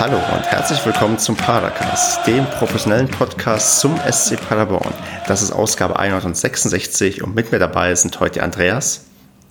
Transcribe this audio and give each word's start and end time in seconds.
Hallo 0.00 0.16
und 0.16 0.46
herzlich 0.46 0.82
willkommen 0.86 1.18
zum 1.18 1.36
Padercast, 1.36 2.26
dem 2.26 2.46
professionellen 2.46 3.06
Podcast 3.06 3.80
zum 3.80 3.98
SC 3.98 4.40
Paderborn. 4.40 4.94
Das 5.28 5.42
ist 5.42 5.52
Ausgabe 5.52 5.98
166 5.98 7.22
und 7.22 7.34
mit 7.34 7.52
mir 7.52 7.58
dabei 7.58 7.94
sind 7.94 8.18
heute 8.18 8.42
Andreas. 8.42 9.04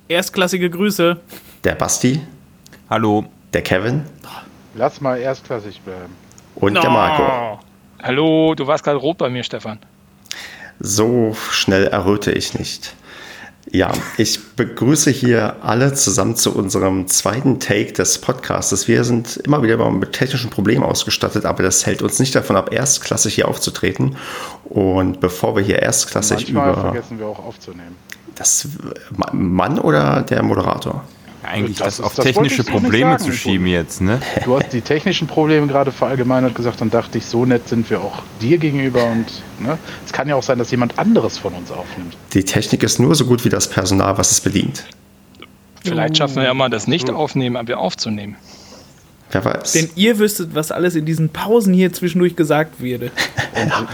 Erstklassige 0.07 0.71
Grüße. 0.71 1.19
Der 1.63 1.75
Basti. 1.75 2.21
Hallo. 2.89 3.25
Der 3.53 3.61
Kevin. 3.61 4.05
Lass 4.73 4.99
mal 5.01 5.19
erstklassig 5.19 5.81
bleiben. 5.81 6.15
Und 6.55 6.73
no. 6.73 6.81
der 6.81 6.89
Marco. 6.89 7.59
Hallo, 8.01 8.55
du 8.55 8.65
warst 8.65 8.83
gerade 8.83 8.97
rot 8.97 9.19
bei 9.19 9.29
mir, 9.29 9.43
Stefan. 9.43 9.77
So 10.79 11.37
schnell 11.51 11.85
erröte 11.85 12.31
ich 12.31 12.57
nicht. 12.57 12.95
Ja, 13.71 13.91
ich 14.17 14.55
begrüße 14.55 15.11
hier 15.11 15.57
alle 15.61 15.93
zusammen 15.93 16.35
zu 16.35 16.55
unserem 16.55 17.07
zweiten 17.07 17.59
Take 17.59 17.93
des 17.93 18.17
Podcasts. 18.17 18.87
Wir 18.87 19.03
sind 19.03 19.37
immer 19.37 19.61
wieder 19.61 19.89
mit 19.91 20.13
technischen 20.13 20.49
Problemen 20.49 20.83
ausgestattet, 20.83 21.45
aber 21.45 21.61
das 21.61 21.85
hält 21.85 22.01
uns 22.01 22.19
nicht 22.19 22.33
davon 22.33 22.55
ab, 22.55 22.73
erstklassig 22.73 23.35
hier 23.35 23.47
aufzutreten. 23.47 24.15
Und 24.65 25.19
bevor 25.19 25.55
wir 25.55 25.63
hier 25.63 25.79
erstklassig 25.79 26.51
Manchmal 26.51 26.71
über. 26.71 26.81
vergessen 26.81 27.19
wir 27.19 27.27
auch 27.27 27.45
aufzunehmen. 27.45 27.95
Das 28.35 28.67
Mann 29.31 29.79
oder 29.79 30.23
der 30.23 30.41
Moderator? 30.41 31.03
Eigentlich 31.43 31.77
das, 31.77 31.97
das 31.97 32.05
auf 32.05 32.15
das 32.15 32.25
technische 32.25 32.63
Probleme 32.63 33.17
zu 33.17 33.31
schieben 33.31 33.65
jetzt, 33.65 34.01
ne? 34.01 34.19
Du 34.43 34.59
hast 34.59 34.73
die 34.73 34.81
technischen 34.81 35.27
Probleme 35.27 35.67
gerade 35.67 35.91
verallgemeinert 35.91 36.53
gesagt 36.53 36.81
und 36.81 36.93
dachte 36.93 37.17
ich, 37.17 37.25
so 37.25 37.45
nett 37.45 37.69
sind 37.69 37.89
wir 37.89 38.01
auch 38.01 38.23
dir 38.41 38.57
gegenüber 38.57 39.05
und 39.05 39.25
ne? 39.59 39.77
es 40.05 40.11
kann 40.11 40.27
ja 40.27 40.35
auch 40.35 40.43
sein, 40.43 40.57
dass 40.57 40.69
jemand 40.71 40.99
anderes 40.99 41.37
von 41.37 41.53
uns 41.53 41.71
aufnimmt. 41.71 42.17
Die 42.33 42.43
Technik 42.43 42.83
ist 42.83 42.99
nur 42.99 43.15
so 43.15 43.25
gut 43.25 43.45
wie 43.45 43.49
das 43.49 43.69
Personal, 43.69 44.17
was 44.17 44.31
es 44.31 44.41
bedient. 44.41 44.85
Vielleicht 45.81 46.17
schaffen 46.17 46.37
wir 46.37 46.43
ja 46.43 46.53
mal 46.53 46.69
das 46.69 46.87
nicht 46.87 47.09
aufnehmen, 47.09 47.55
aber 47.55 47.77
aufzunehmen. 47.77 48.35
Wer 49.31 49.45
weiß. 49.45 49.75
Wenn 49.75 49.89
ihr 49.95 50.17
wüsstet, 50.17 50.55
was 50.55 50.71
alles 50.71 50.95
in 50.95 51.05
diesen 51.05 51.29
Pausen 51.29 51.73
hier 51.73 51.93
zwischendurch 51.93 52.35
gesagt 52.35 52.81
würde. 52.81 53.11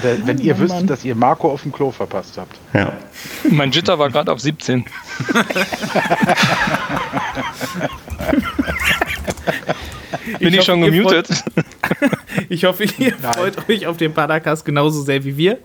wenn, 0.01 0.27
wenn 0.27 0.37
ihr 0.39 0.57
wüsstet, 0.57 0.89
dass 0.89 1.03
ihr 1.03 1.15
Marco 1.15 1.51
auf 1.51 1.63
dem 1.63 1.73
Klo 1.73 1.91
verpasst 1.91 2.37
habt. 2.37 2.57
Ja. 2.73 2.93
Mein 3.49 3.71
Jitter 3.71 3.99
war 3.99 4.09
gerade 4.09 4.31
auf 4.31 4.39
17. 4.39 4.85
Bin 10.39 10.47
ich, 10.49 10.59
ich 10.59 10.65
schon 10.65 10.81
gemutet? 10.81 11.27
ich 12.49 12.65
hoffe, 12.65 12.85
ihr 12.97 13.13
Nein. 13.21 13.33
freut 13.33 13.69
euch 13.69 13.87
auf 13.87 13.97
den 13.97 14.13
Padercast 14.13 14.65
genauso 14.65 15.01
sehr 15.01 15.23
wie 15.23 15.37
wir. 15.37 15.59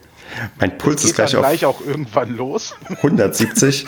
Mein 0.59 0.79
Puls 0.79 1.05
ist 1.05 1.15
gleich, 1.15 1.35
auf 1.35 1.43
gleich 1.43 1.65
auch 1.65 1.81
irgendwann 1.81 2.37
los. 2.37 2.75
170. 2.89 3.87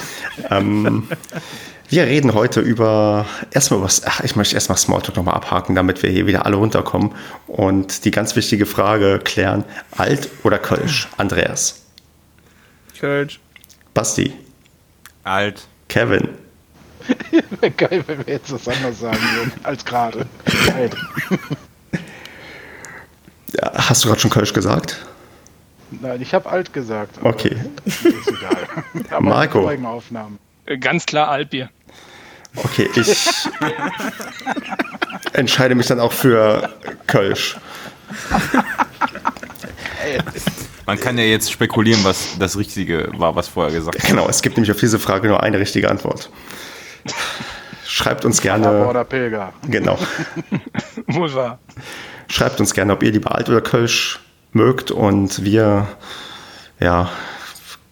ähm, 0.50 1.08
wir 1.92 2.06
reden 2.06 2.32
heute 2.32 2.60
über 2.60 3.26
erstmal 3.50 3.82
was. 3.82 4.02
Ach, 4.06 4.20
ich 4.20 4.34
möchte 4.34 4.54
erstmal 4.54 4.78
Smalltalk 4.78 5.14
nochmal 5.14 5.34
abhaken, 5.34 5.74
damit 5.74 6.02
wir 6.02 6.08
hier 6.08 6.26
wieder 6.26 6.46
alle 6.46 6.56
runterkommen 6.56 7.14
und 7.46 8.06
die 8.06 8.10
ganz 8.10 8.34
wichtige 8.34 8.64
Frage 8.64 9.20
klären: 9.22 9.64
Alt 9.98 10.30
oder 10.42 10.58
Kölsch? 10.58 11.08
Andreas. 11.18 11.82
Kölsch. 12.98 13.40
Basti. 13.92 14.32
Alt. 15.24 15.66
Kevin. 15.88 16.30
Wäre 17.60 17.70
geil, 17.76 18.02
wenn 18.06 18.26
wir 18.26 18.34
jetzt 18.34 18.50
was 18.50 18.66
anderes 18.66 19.00
sagen 19.00 19.20
würden 19.34 19.52
als 19.62 19.84
gerade. 19.84 20.26
Alt. 20.74 20.96
Ja, 23.52 23.70
hast 23.74 24.02
du 24.02 24.08
gerade 24.08 24.20
schon 24.20 24.30
Kölsch 24.30 24.54
gesagt? 24.54 25.04
Nein, 25.90 26.22
ich 26.22 26.32
habe 26.32 26.48
alt 26.48 26.72
gesagt. 26.72 27.18
Okay. 27.22 27.54
Ist 27.84 28.06
egal. 28.06 28.66
Aber 29.10 29.20
Marco. 29.20 29.70
Aufnahmen. 29.84 30.38
Ganz 30.80 31.04
klar 31.04 31.28
Altbier. 31.28 31.68
Okay, 32.56 32.88
ich 32.94 33.48
entscheide 35.32 35.74
mich 35.74 35.86
dann 35.86 36.00
auch 36.00 36.12
für 36.12 36.70
Kölsch. 37.06 37.56
Man 40.86 40.98
kann 41.00 41.16
ja 41.16 41.24
jetzt 41.24 41.50
spekulieren, 41.50 42.04
was 42.04 42.36
das 42.38 42.58
Richtige 42.58 43.08
war, 43.14 43.34
was 43.36 43.48
vorher 43.48 43.72
gesagt 43.72 43.96
wurde. 43.96 44.06
Genau, 44.06 44.28
es 44.28 44.42
gibt 44.42 44.56
nämlich 44.56 44.70
auf 44.70 44.80
diese 44.80 44.98
Frage 44.98 45.28
nur 45.28 45.42
eine 45.42 45.58
richtige 45.58 45.90
Antwort. 45.90 46.30
Schreibt 47.86 48.24
uns 48.24 48.40
gerne. 48.40 48.86
Oder 48.86 49.04
Pilger. 49.04 49.52
Genau. 49.68 49.98
Wohl 51.06 51.32
wahr. 51.34 51.58
Schreibt 52.28 52.60
uns 52.60 52.74
gerne, 52.74 52.92
ob 52.92 53.02
ihr 53.02 53.12
lieber 53.12 53.34
Alt 53.34 53.48
oder 53.48 53.60
Kölsch 53.60 54.20
mögt 54.52 54.90
und 54.90 55.44
wir 55.44 55.86
ja, 56.80 57.10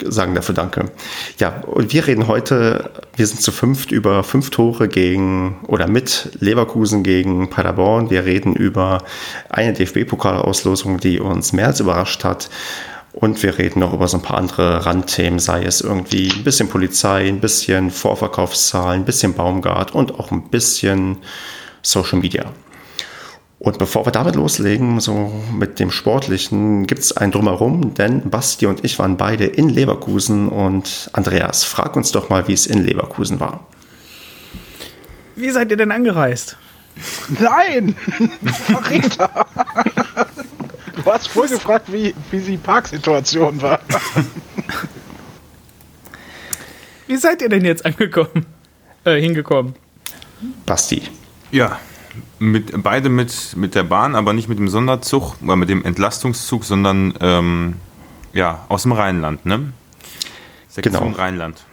sagen 0.08 0.34
dafür 0.34 0.54
Danke. 0.54 0.90
Ja, 1.38 1.60
und 1.66 1.92
wir 1.92 2.06
reden 2.06 2.26
heute, 2.28 2.90
wir 3.16 3.26
sind 3.26 3.40
zu 3.40 3.52
fünft 3.52 3.92
über 3.92 4.22
fünf 4.24 4.50
Tore 4.50 4.88
gegen 4.88 5.58
oder 5.66 5.86
mit 5.86 6.30
Leverkusen 6.40 7.02
gegen 7.02 7.50
Paderborn. 7.50 8.10
Wir 8.10 8.24
reden 8.24 8.54
über 8.54 9.02
eine 9.48 9.72
DFB-Pokalauslosung, 9.72 10.98
die 10.98 11.20
uns 11.20 11.52
mehr 11.52 11.68
als 11.68 11.80
überrascht 11.80 12.24
hat. 12.24 12.50
Und 13.12 13.42
wir 13.42 13.58
reden 13.58 13.80
noch 13.80 13.92
über 13.92 14.06
so 14.06 14.18
ein 14.18 14.22
paar 14.22 14.38
andere 14.38 14.86
Randthemen, 14.86 15.40
sei 15.40 15.64
es 15.64 15.80
irgendwie 15.80 16.30
ein 16.30 16.44
bisschen 16.44 16.68
Polizei, 16.68 17.26
ein 17.26 17.40
bisschen 17.40 17.90
Vorverkaufszahlen, 17.90 19.02
ein 19.02 19.04
bisschen 19.04 19.34
Baumgart 19.34 19.94
und 19.94 20.18
auch 20.18 20.30
ein 20.30 20.48
bisschen 20.48 21.18
Social 21.82 22.20
Media. 22.20 22.52
Und 23.60 23.76
bevor 23.76 24.06
wir 24.06 24.10
damit 24.10 24.36
loslegen, 24.36 25.00
so 25.00 25.30
mit 25.52 25.80
dem 25.80 25.90
Sportlichen, 25.90 26.86
gibt 26.86 27.02
es 27.02 27.14
ein 27.14 27.30
Drumherum, 27.30 27.92
denn 27.92 28.30
Basti 28.30 28.64
und 28.64 28.86
ich 28.86 28.98
waren 28.98 29.18
beide 29.18 29.44
in 29.44 29.68
Leverkusen 29.68 30.48
und 30.48 31.10
Andreas, 31.12 31.64
frag 31.64 31.94
uns 31.94 32.10
doch 32.10 32.30
mal, 32.30 32.48
wie 32.48 32.54
es 32.54 32.66
in 32.66 32.82
Leverkusen 32.82 33.38
war. 33.38 33.66
Wie 35.36 35.50
seid 35.50 35.70
ihr 35.70 35.76
denn 35.76 35.92
angereist? 35.92 36.56
Nein! 37.38 37.94
Verräter! 38.44 39.46
Du 40.96 41.04
hast 41.12 41.36
wohl 41.36 41.46
gefragt, 41.46 41.92
wie, 41.92 42.14
wie 42.30 42.40
die 42.40 42.56
Parksituation 42.56 43.60
war. 43.60 43.80
Wie 47.06 47.16
seid 47.18 47.42
ihr 47.42 47.50
denn 47.50 47.66
jetzt 47.66 47.84
angekommen? 47.84 48.46
Äh, 49.04 49.20
hingekommen? 49.20 49.74
Basti. 50.64 51.02
Ja, 51.50 51.78
mit, 52.40 52.82
beide 52.82 53.10
mit, 53.10 53.54
mit 53.56 53.74
der 53.74 53.84
Bahn, 53.84 54.16
aber 54.16 54.32
nicht 54.32 54.48
mit 54.48 54.58
dem 54.58 54.68
Sonderzug 54.68 55.36
oder 55.42 55.56
mit 55.56 55.68
dem 55.68 55.84
Entlastungszug, 55.84 56.64
sondern 56.64 57.14
ähm, 57.20 57.74
ja, 58.32 58.64
aus 58.68 58.82
dem 58.82 58.92
Rheinland, 58.92 59.44
ne? 59.46 59.72
Sektion 60.68 61.04
genau. 61.04 61.16
Rheinland. 61.16 61.64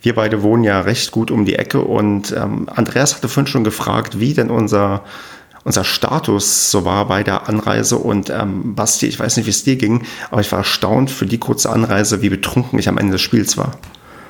Wir 0.00 0.14
beide 0.14 0.42
wohnen 0.42 0.64
ja 0.64 0.80
recht 0.80 1.10
gut 1.10 1.30
um 1.30 1.44
die 1.44 1.56
Ecke 1.56 1.80
und 1.80 2.32
ähm, 2.32 2.68
Andreas 2.74 3.14
hatte 3.14 3.28
vorhin 3.28 3.46
schon 3.46 3.64
gefragt, 3.64 4.18
wie 4.18 4.32
denn 4.32 4.50
unser, 4.50 5.04
unser 5.64 5.84
Status 5.84 6.70
so 6.70 6.84
war 6.84 7.06
bei 7.06 7.22
der 7.22 7.48
Anreise 7.48 7.96
und 7.98 8.30
ähm, 8.30 8.74
Basti, 8.74 9.06
ich 9.06 9.18
weiß 9.18 9.36
nicht, 9.36 9.46
wie 9.46 9.50
es 9.50 9.64
dir 9.64 9.76
ging, 9.76 10.06
aber 10.30 10.40
ich 10.40 10.50
war 10.50 10.60
erstaunt 10.60 11.10
für 11.10 11.26
die 11.26 11.38
kurze 11.38 11.70
Anreise, 11.70 12.22
wie 12.22 12.30
betrunken 12.30 12.78
ich 12.78 12.88
am 12.88 12.98
Ende 12.98 13.12
des 13.12 13.22
Spiels 13.22 13.58
war. 13.58 13.72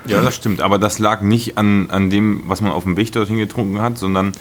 Ja, 0.06 0.22
das 0.22 0.36
stimmt, 0.36 0.62
aber 0.62 0.78
das 0.78 0.98
lag 0.98 1.20
nicht 1.20 1.58
an, 1.58 1.90
an 1.90 2.10
dem, 2.10 2.44
was 2.46 2.60
man 2.60 2.72
auf 2.72 2.84
dem 2.84 2.96
Weg 2.96 3.12
dorthin 3.12 3.38
getrunken 3.38 3.80
hat, 3.80 3.98
sondern 3.98 4.32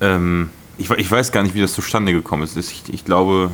ähm, 0.00 0.50
ich, 0.78 0.90
ich, 0.90 1.10
weiß 1.10 1.32
gar 1.32 1.42
nicht, 1.42 1.54
wie 1.54 1.60
das 1.60 1.72
zustande 1.72 2.12
gekommen 2.12 2.42
ist. 2.42 2.56
Ich, 2.56 2.82
ich 2.92 3.04
glaube, 3.04 3.50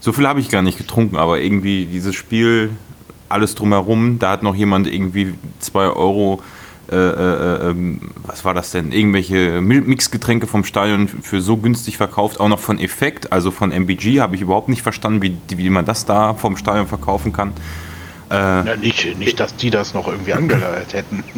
so 0.00 0.12
viel 0.12 0.26
habe 0.26 0.40
ich 0.40 0.50
gar 0.50 0.62
nicht 0.62 0.78
getrunken, 0.78 1.16
aber 1.16 1.40
irgendwie 1.40 1.86
dieses 1.86 2.14
Spiel, 2.14 2.70
alles 3.28 3.54
drumherum, 3.54 4.18
da 4.18 4.32
hat 4.32 4.42
noch 4.42 4.54
jemand 4.54 4.86
irgendwie 4.86 5.34
zwei 5.58 5.86
Euro, 5.86 6.42
äh, 6.90 6.96
äh, 6.96 7.70
äh, 7.70 7.74
was 8.26 8.44
war 8.44 8.52
das 8.52 8.70
denn? 8.70 8.92
Irgendwelche 8.92 9.62
Mixgetränke 9.62 10.46
vom 10.46 10.64
Stadion 10.64 11.08
für 11.08 11.40
so 11.40 11.56
günstig 11.56 11.96
verkauft, 11.96 12.40
auch 12.40 12.48
noch 12.48 12.58
von 12.60 12.78
Effekt, 12.78 13.32
also 13.32 13.50
von 13.50 13.72
MBG, 13.72 14.20
habe 14.20 14.36
ich 14.36 14.42
überhaupt 14.42 14.68
nicht 14.68 14.82
verstanden, 14.82 15.22
wie, 15.22 15.36
wie 15.48 15.70
man 15.70 15.86
das 15.86 16.04
da 16.04 16.34
vom 16.34 16.56
Stadion 16.58 16.86
verkaufen 16.86 17.32
kann. 17.32 17.54
Äh, 18.30 18.34
ja, 18.34 18.76
nicht, 18.76 19.18
nicht, 19.18 19.40
dass 19.40 19.56
die 19.56 19.70
das 19.70 19.94
noch 19.94 20.08
irgendwie 20.08 20.32
angeleiert 20.32 20.92
hätten. 20.92 21.24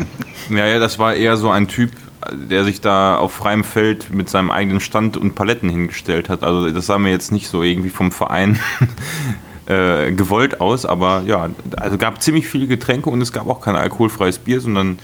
Ja, 0.49 0.65
ja, 0.65 0.79
das 0.79 1.01
war 1.01 1.13
eher 1.13 1.37
so 1.37 1.51
ein 1.51 1.67
Typ, 1.67 1.91
der 2.33 2.65
sich 2.65 2.81
da 2.81 3.17
auf 3.17 3.33
freiem 3.33 3.65
Feld 3.65 4.13
mit 4.13 4.29
seinem 4.29 4.51
eigenen 4.51 4.81
Stand 4.81 5.17
und 5.17 5.35
Paletten 5.35 5.69
hingestellt 5.69 6.29
hat. 6.29 6.43
Also 6.43 6.71
das 6.71 6.87
sah 6.87 6.99
mir 6.99 7.11
jetzt 7.11 7.33
nicht 7.33 7.49
so 7.49 7.63
irgendwie 7.63 7.91
vom 7.91 8.13
Verein 8.13 8.59
äh, 9.67 10.13
gewollt 10.13 10.61
aus, 10.61 10.87
aber 10.87 11.23
ja, 11.27 11.51
also 11.77 11.99
gab 11.99 12.23
ziemlich 12.23 12.47
viele 12.49 12.67
Getränke 12.67 13.11
und 13.11 13.21
es 13.21 13.33
gab 13.33 13.49
auch 13.49 13.61
kein 13.61 13.77
alkoholfreies 13.77 14.39
Bier, 14.39 14.61
sondern 14.61 14.99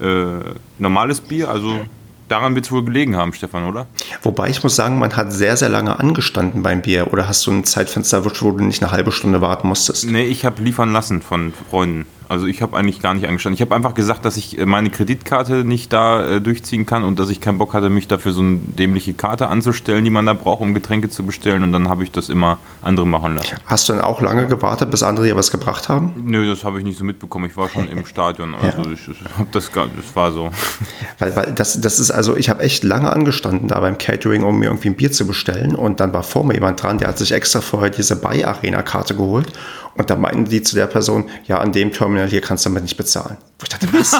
äh, 0.00 0.40
normales 0.78 1.20
Bier. 1.20 1.50
Also 1.50 1.80
daran 2.28 2.54
wird 2.54 2.66
es 2.66 2.72
wohl 2.72 2.84
gelegen 2.84 3.16
haben, 3.16 3.32
Stefan, 3.32 3.68
oder? 3.68 3.86
Wobei 4.22 4.48
ich 4.48 4.62
muss 4.62 4.76
sagen, 4.76 4.98
man 4.98 5.16
hat 5.16 5.32
sehr, 5.32 5.56
sehr 5.56 5.68
lange 5.68 5.98
angestanden 5.98 6.62
beim 6.62 6.82
Bier. 6.82 7.12
Oder 7.12 7.28
hast 7.28 7.46
du 7.46 7.50
ein 7.50 7.64
Zeitfenster, 7.64 8.24
wo 8.24 8.28
du 8.28 8.64
nicht 8.64 8.82
eine 8.82 8.92
halbe 8.92 9.12
Stunde 9.12 9.40
warten 9.40 9.68
musstest? 9.68 10.06
Nee, 10.06 10.24
ich 10.24 10.44
habe 10.44 10.62
liefern 10.62 10.92
lassen 10.92 11.22
von 11.22 11.52
Freunden. 11.70 12.06
Also 12.28 12.46
ich 12.46 12.60
habe 12.60 12.76
eigentlich 12.76 13.00
gar 13.00 13.14
nicht 13.14 13.26
angestanden. 13.26 13.54
Ich 13.54 13.62
habe 13.62 13.74
einfach 13.74 13.94
gesagt, 13.94 14.24
dass 14.24 14.36
ich 14.36 14.58
äh, 14.58 14.66
meine 14.66 14.90
Kreditkarte 14.90 15.64
nicht 15.64 15.92
da 15.92 16.36
äh, 16.36 16.40
durchziehen 16.40 16.84
kann 16.84 17.02
und 17.02 17.18
dass 17.18 17.30
ich 17.30 17.40
keinen 17.40 17.56
Bock 17.56 17.72
hatte, 17.72 17.88
mich 17.88 18.06
dafür 18.06 18.32
so 18.32 18.42
eine 18.42 18.58
dämliche 18.58 19.14
Karte 19.14 19.48
anzustellen, 19.48 20.04
die 20.04 20.10
man 20.10 20.26
da 20.26 20.34
braucht, 20.34 20.60
um 20.60 20.74
Getränke 20.74 21.08
zu 21.08 21.24
bestellen. 21.24 21.62
Und 21.62 21.72
dann 21.72 21.88
habe 21.88 22.04
ich 22.04 22.10
das 22.10 22.28
immer 22.28 22.58
andere 22.82 23.06
machen 23.06 23.34
lassen. 23.34 23.56
Hast 23.64 23.88
du 23.88 23.94
dann 23.94 24.02
auch 24.02 24.20
lange 24.20 24.46
gewartet, 24.46 24.90
bis 24.90 25.02
andere 25.02 25.26
dir 25.26 25.36
was 25.36 25.50
gebracht 25.50 25.88
haben? 25.88 26.12
Nö, 26.24 26.46
das 26.46 26.64
habe 26.64 26.78
ich 26.78 26.84
nicht 26.84 26.98
so 26.98 27.04
mitbekommen. 27.04 27.46
Ich 27.46 27.56
war 27.56 27.70
schon 27.70 27.88
im 27.88 28.04
Stadion. 28.06 28.54
Also 28.54 28.82
ja. 28.82 28.92
ich, 28.92 29.08
ich 29.08 29.18
das, 29.50 29.72
gar, 29.72 29.86
das 29.86 30.14
war 30.14 30.32
so. 30.32 30.50
Weil, 31.18 31.34
weil 31.34 31.52
das, 31.52 31.80
das 31.80 31.98
ist 31.98 32.10
also, 32.10 32.36
ich 32.36 32.48
habe 32.48 32.62
echt 32.62 32.84
lange 32.84 33.12
angestanden 33.12 33.68
da 33.68 33.80
beim 33.80 33.98
Catering, 33.98 34.44
um 34.44 34.58
mir 34.58 34.66
irgendwie 34.66 34.88
ein 34.88 34.94
Bier 34.94 35.10
zu 35.10 35.26
bestellen. 35.26 35.74
Und 35.74 36.00
dann 36.00 36.12
war 36.12 36.22
vor 36.22 36.44
mir 36.44 36.54
jemand 36.54 36.82
dran, 36.82 36.98
der 36.98 37.08
hat 37.08 37.18
sich 37.18 37.32
extra 37.32 37.60
vorher 37.60 37.90
diese 37.90 38.16
Buy-Arena-Karte 38.16 39.16
geholt 39.16 39.52
und 39.98 40.08
da 40.10 40.16
meinten 40.16 40.44
die 40.44 40.62
zu 40.62 40.76
der 40.76 40.86
Person, 40.86 41.28
ja, 41.46 41.58
an 41.58 41.72
dem 41.72 41.92
Terminal 41.92 42.28
hier 42.28 42.40
kannst 42.40 42.64
du 42.64 42.70
damit 42.70 42.84
nicht 42.84 42.96
bezahlen. 42.96 43.36
Wo 43.58 43.64
ich 43.64 43.68
dachte, 43.68 43.88
was? 43.92 44.12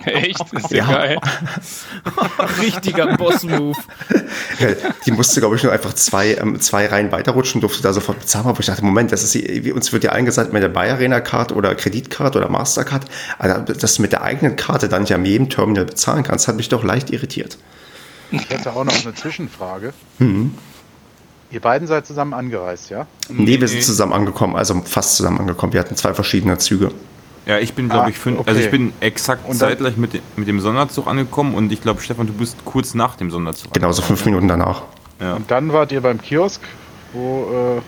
Echt? 0.06 0.52
ist 0.52 0.70
ja, 0.72 0.76
ja. 0.78 0.92
geil. 0.92 1.18
Richtiger 2.60 3.16
Boss-Move. 3.16 3.78
Die 5.06 5.12
musste, 5.12 5.38
glaube 5.38 5.54
ich, 5.54 5.62
nur 5.62 5.72
einfach 5.72 5.92
zwei, 5.94 6.34
ähm, 6.34 6.60
zwei 6.60 6.86
Reihen 6.86 7.12
weiterrutschen, 7.12 7.60
durfte 7.60 7.82
da 7.82 7.92
sofort 7.92 8.18
bezahlen. 8.18 8.46
Aber 8.46 8.58
ich 8.58 8.66
dachte, 8.66 8.84
Moment, 8.84 9.12
das 9.12 9.22
ist, 9.22 9.36
uns 9.70 9.92
wird 9.92 10.02
ja 10.02 10.10
eingesagt 10.10 10.52
mit 10.52 10.64
der 10.64 10.68
Buy 10.68 10.90
Arena 10.90 11.20
Card 11.20 11.52
oder 11.52 11.72
Kreditkarte 11.76 12.38
oder 12.38 12.48
Mastercard. 12.48 13.04
Also, 13.38 13.72
dass 13.72 13.94
du 13.94 14.02
mit 14.02 14.10
der 14.10 14.22
eigenen 14.22 14.56
Karte 14.56 14.88
dann 14.88 15.02
nicht 15.02 15.14
an 15.14 15.24
jedem 15.24 15.48
Terminal 15.48 15.84
bezahlen 15.84 16.24
kannst, 16.24 16.48
hat 16.48 16.56
mich 16.56 16.68
doch 16.68 16.82
leicht 16.82 17.10
irritiert. 17.10 17.56
Ich 18.32 18.50
hätte 18.50 18.72
auch 18.72 18.82
noch 18.82 19.04
eine 19.04 19.14
Zwischenfrage. 19.14 19.92
Mhm. 20.18 20.54
Ihr 21.54 21.60
beiden 21.60 21.86
seid 21.86 22.04
zusammen 22.04 22.34
angereist, 22.34 22.90
ja? 22.90 23.06
Nee, 23.28 23.60
wir 23.60 23.68
sind 23.68 23.84
zusammen 23.84 24.12
angekommen, 24.12 24.56
also 24.56 24.74
fast 24.84 25.14
zusammen 25.14 25.38
angekommen. 25.38 25.72
Wir 25.72 25.78
hatten 25.78 25.94
zwei 25.94 26.12
verschiedene 26.12 26.58
Züge. 26.58 26.90
Ja, 27.46 27.60
ich 27.60 27.74
bin, 27.74 27.88
glaube 27.88 28.06
ah, 28.06 28.08
ich, 28.08 28.18
fünf, 28.18 28.40
okay. 28.40 28.50
also 28.50 28.60
ich 28.60 28.70
bin 28.72 28.92
exakt 28.98 29.48
dann, 29.48 29.56
zeitgleich 29.56 29.96
mit, 29.96 30.20
mit 30.36 30.48
dem 30.48 30.60
Sonderzug 30.60 31.06
angekommen 31.06 31.54
und 31.54 31.70
ich 31.70 31.80
glaube, 31.80 32.00
Stefan, 32.00 32.26
du 32.26 32.32
bist 32.32 32.56
kurz 32.64 32.94
nach 32.94 33.14
dem 33.14 33.30
Sonderzug. 33.30 33.72
Genau, 33.72 33.92
so 33.92 34.02
fünf 34.02 34.24
Minuten 34.24 34.48
danach. 34.48 34.82
Ja. 35.20 35.34
Und 35.34 35.48
dann 35.48 35.72
wart 35.72 35.92
ihr 35.92 36.00
beim 36.00 36.20
Kiosk, 36.20 36.60
wo 37.12 37.76
äh, 37.78 37.82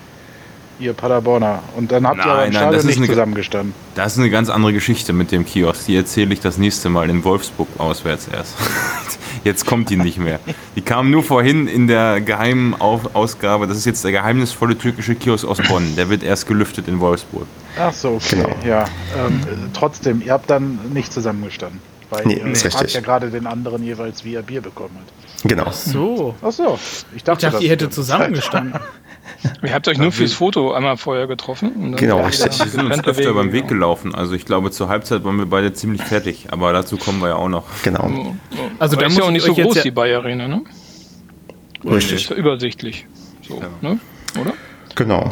ihr 0.78 0.92
Paderborner. 0.92 1.62
Und 1.76 1.92
dann 1.92 2.06
habt 2.06 2.18
nein, 2.18 2.26
ihr 2.26 2.32
aber 2.32 2.46
im 2.46 2.52
nein, 2.52 2.62
Stadion 2.62 2.86
nicht 2.86 2.96
eine, 2.98 3.06
zusammengestanden. 3.06 3.74
Das 3.94 4.12
ist 4.12 4.18
eine 4.18 4.30
ganz 4.30 4.48
andere 4.48 4.72
Geschichte 4.72 5.12
mit 5.12 5.32
dem 5.32 5.44
Kiosk. 5.44 5.86
Die 5.86 5.96
erzähle 5.96 6.32
ich 6.32 6.40
das 6.40 6.58
nächste 6.58 6.88
Mal 6.88 7.10
in 7.10 7.24
Wolfsburg 7.24 7.68
auswärts 7.78 8.28
erst. 8.28 8.54
Jetzt 9.44 9.66
kommt 9.66 9.90
die 9.90 9.96
nicht 9.96 10.18
mehr. 10.18 10.40
Die 10.74 10.80
kam 10.80 11.10
nur 11.10 11.22
vorhin 11.22 11.68
in 11.68 11.86
der 11.86 12.20
geheimen 12.20 12.74
Auf 12.74 13.14
Ausgabe. 13.14 13.66
Das 13.68 13.76
ist 13.76 13.84
jetzt 13.84 14.02
der 14.02 14.10
geheimnisvolle 14.10 14.76
türkische 14.76 15.14
Kiosk 15.14 15.44
aus 15.44 15.58
Bonn. 15.58 15.94
Der 15.94 16.08
wird 16.08 16.24
erst 16.24 16.48
gelüftet 16.48 16.88
in 16.88 16.98
Wolfsburg. 16.98 17.46
Ach 17.78 17.92
so, 17.92 18.14
okay. 18.14 18.36
Genau. 18.42 18.56
Ja. 18.64 18.86
Ähm, 19.16 19.40
trotzdem, 19.72 20.20
ihr 20.20 20.32
habt 20.32 20.50
dann 20.50 20.80
nicht 20.92 21.12
zusammengestanden. 21.12 21.80
Weil 22.10 22.26
nee, 22.26 22.34
ihr 22.34 22.70
habt 22.70 22.92
ja 22.92 23.00
gerade 23.00 23.30
den 23.30 23.46
anderen 23.46 23.82
jeweils 23.82 24.24
via 24.24 24.40
Bier 24.40 24.62
bekommen 24.62 24.96
hat. 24.96 25.25
Genau. 25.46 25.64
Ach 25.66 25.72
so. 25.72 26.34
Ach 26.42 26.52
so. 26.52 26.78
Ich 27.14 27.24
dachte, 27.24 27.46
ich 27.46 27.52
dachte 27.52 27.64
ihr 27.64 27.70
hättet 27.70 27.92
zusammengestanden. 27.92 28.80
Ihr 29.62 29.74
habt 29.74 29.88
euch 29.88 29.98
nur 29.98 30.12
fürs 30.12 30.32
Foto 30.32 30.72
einmal 30.72 30.96
vorher 30.96 31.26
getroffen. 31.26 31.94
Genau, 31.96 32.24
richtig. 32.24 32.58
Wir 32.58 32.70
sind 32.70 32.86
uns 32.86 33.04
öfter 33.04 33.34
beim 33.34 33.52
Weg 33.52 33.68
gelaufen. 33.68 34.14
Also 34.14 34.34
ich 34.34 34.44
glaube, 34.44 34.70
zur 34.70 34.88
Halbzeit 34.88 35.24
waren 35.24 35.38
wir 35.38 35.46
beide 35.46 35.72
ziemlich 35.72 36.02
fertig. 36.02 36.46
Aber 36.50 36.72
dazu 36.72 36.96
kommen 36.96 37.20
wir 37.20 37.28
ja 37.28 37.36
auch 37.36 37.48
noch. 37.48 37.64
Genau. 37.82 38.36
Also 38.78 38.96
da 38.96 39.06
ist 39.06 39.18
ja 39.18 39.24
auch 39.24 39.30
nicht 39.30 39.44
so 39.44 39.54
groß, 39.54 39.82
die 39.82 39.90
Bayer 39.90 40.20
Arena, 40.20 40.48
ne? 40.48 40.62
Richtig. 41.84 42.22
Ist 42.22 42.30
ja 42.30 42.36
übersichtlich. 42.36 43.06
So, 43.46 43.60
ja. 43.60 43.68
ne? 43.80 44.00
Oder? 44.40 44.52
Genau. 44.94 45.30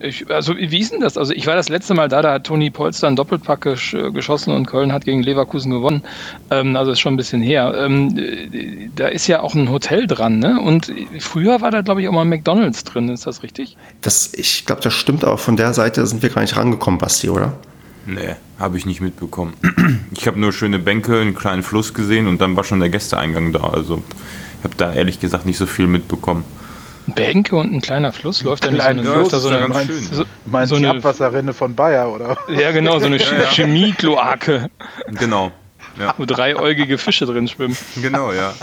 Ich, 0.00 0.30
also 0.30 0.56
wie 0.56 0.78
ist 0.78 0.92
denn 0.92 1.00
das? 1.00 1.16
Also 1.16 1.32
ich 1.32 1.46
war 1.46 1.56
das 1.56 1.68
letzte 1.68 1.94
Mal 1.94 2.08
da, 2.08 2.22
da 2.22 2.34
hat 2.34 2.44
Toni 2.44 2.70
Polster 2.70 3.08
einen 3.08 3.16
Doppelpack 3.16 3.62
gesch 3.62 3.96
geschossen 4.12 4.52
und 4.52 4.66
Köln 4.66 4.92
hat 4.92 5.04
gegen 5.04 5.22
Leverkusen 5.22 5.72
gewonnen. 5.72 6.02
Ähm, 6.50 6.76
also 6.76 6.92
ist 6.92 7.00
schon 7.00 7.14
ein 7.14 7.16
bisschen 7.16 7.42
her. 7.42 7.74
Ähm, 7.76 8.90
da 8.94 9.08
ist 9.08 9.26
ja 9.26 9.40
auch 9.40 9.54
ein 9.54 9.70
Hotel 9.70 10.06
dran, 10.06 10.38
ne? 10.38 10.60
Und 10.60 10.92
früher 11.18 11.60
war 11.60 11.70
da, 11.70 11.80
glaube 11.80 12.02
ich, 12.02 12.08
auch 12.08 12.12
mal 12.12 12.22
ein 12.22 12.28
McDonalds 12.28 12.84
drin, 12.84 13.08
ist 13.08 13.26
das 13.26 13.42
richtig? 13.42 13.76
Das, 14.00 14.32
ich 14.34 14.66
glaube, 14.66 14.82
das 14.82 14.94
stimmt, 14.94 15.24
aber 15.24 15.38
von 15.38 15.56
der 15.56 15.74
Seite 15.74 16.06
sind 16.06 16.22
wir 16.22 16.30
gar 16.30 16.42
nicht 16.42 16.56
rangekommen, 16.56 16.98
Basti, 16.98 17.28
oder? 17.28 17.54
Nee, 18.06 18.36
habe 18.58 18.78
ich 18.78 18.86
nicht 18.86 19.00
mitbekommen. 19.00 19.54
Ich 20.16 20.26
habe 20.26 20.40
nur 20.40 20.52
schöne 20.52 20.78
Bänke, 20.78 21.20
einen 21.20 21.34
kleinen 21.34 21.62
Fluss 21.62 21.92
gesehen 21.92 22.26
und 22.26 22.40
dann 22.40 22.56
war 22.56 22.64
schon 22.64 22.80
der 22.80 22.88
Gästeeingang 22.88 23.52
da. 23.52 23.60
Also 23.60 24.02
ich 24.58 24.64
habe 24.64 24.74
da 24.76 24.92
ehrlich 24.92 25.20
gesagt 25.20 25.44
nicht 25.44 25.58
so 25.58 25.66
viel 25.66 25.86
mitbekommen. 25.86 26.44
Bänke 27.14 27.56
und 27.56 27.72
ein 27.72 27.80
kleiner 27.80 28.12
Fluss 28.12 28.42
läuft 28.42 28.64
da 28.64 28.70
nicht 28.70 28.82
so 28.82 28.88
eine, 28.88 29.02
da 29.02 29.24
so 29.24 29.48
eine, 29.48 29.68
meinst, 29.68 30.14
so, 30.14 30.24
meinst 30.46 30.70
so 30.70 30.76
eine 30.76 30.90
Abwasserrinne 30.90 31.52
von 31.52 31.74
Bayer, 31.74 32.12
oder? 32.12 32.36
Ja, 32.48 32.70
genau, 32.72 32.98
so 32.98 33.06
eine 33.06 33.16
ja, 33.16 33.24
ja. 33.32 33.50
Chemiekloake. 33.50 34.70
Genau. 35.18 35.52
Ja. 35.98 36.14
Wo 36.16 36.24
dreiäugige 36.24 36.98
Fische 36.98 37.26
drin 37.26 37.48
schwimmen. 37.48 37.76
Genau, 38.00 38.32
ja. 38.32 38.54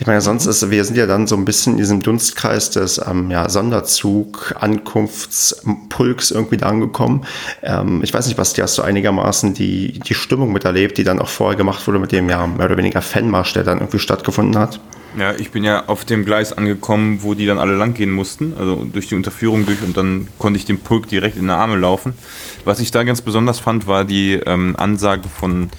Ich 0.00 0.06
meine, 0.06 0.20
sonst 0.20 0.46
ist, 0.46 0.70
wir 0.70 0.84
sind 0.84 0.96
ja 0.96 1.06
dann 1.06 1.28
so 1.28 1.36
ein 1.36 1.44
bisschen 1.44 1.74
in 1.74 1.78
diesem 1.78 2.02
Dunstkreis 2.02 2.70
des 2.70 3.00
ähm, 3.06 3.30
ja, 3.30 3.48
Sonderzug, 3.48 4.54
Ankunftspulks 4.58 6.32
irgendwie 6.32 6.56
da 6.56 6.66
angekommen. 6.66 7.24
Ähm, 7.62 8.00
ich 8.02 8.12
weiß 8.12 8.26
nicht, 8.26 8.36
Basti, 8.36 8.60
hast 8.60 8.76
du 8.76 8.82
einigermaßen 8.82 9.54
die, 9.54 10.00
die 10.00 10.14
Stimmung 10.14 10.52
miterlebt, 10.52 10.98
die 10.98 11.04
dann 11.04 11.20
auch 11.20 11.28
vorher 11.28 11.56
gemacht 11.56 11.86
wurde 11.86 12.00
mit 12.00 12.10
dem 12.10 12.28
ja 12.28 12.44
mehr 12.46 12.66
oder 12.66 12.76
weniger 12.76 13.02
Fanmarsch, 13.02 13.52
der 13.52 13.62
dann 13.62 13.78
irgendwie 13.78 14.00
stattgefunden 14.00 14.58
hat? 14.58 14.80
Ja, 15.16 15.32
ich 15.38 15.52
bin 15.52 15.62
ja 15.62 15.84
auf 15.86 16.04
dem 16.04 16.24
Gleis 16.24 16.52
angekommen, 16.52 17.20
wo 17.22 17.34
die 17.34 17.46
dann 17.46 17.60
alle 17.60 17.76
langgehen 17.76 18.10
mussten, 18.10 18.54
also 18.58 18.84
durch 18.84 19.06
die 19.06 19.14
Unterführung 19.14 19.64
durch 19.64 19.80
und 19.82 19.96
dann 19.96 20.26
konnte 20.38 20.58
ich 20.58 20.64
dem 20.64 20.80
Pulk 20.80 21.08
direkt 21.08 21.36
in 21.36 21.46
die 21.46 21.52
Arme 21.52 21.76
laufen. 21.76 22.14
Was 22.64 22.80
ich 22.80 22.90
da 22.90 23.04
ganz 23.04 23.22
besonders 23.22 23.60
fand, 23.60 23.86
war 23.86 24.04
die 24.04 24.32
ähm, 24.44 24.74
Ansage 24.76 25.28
von 25.28 25.70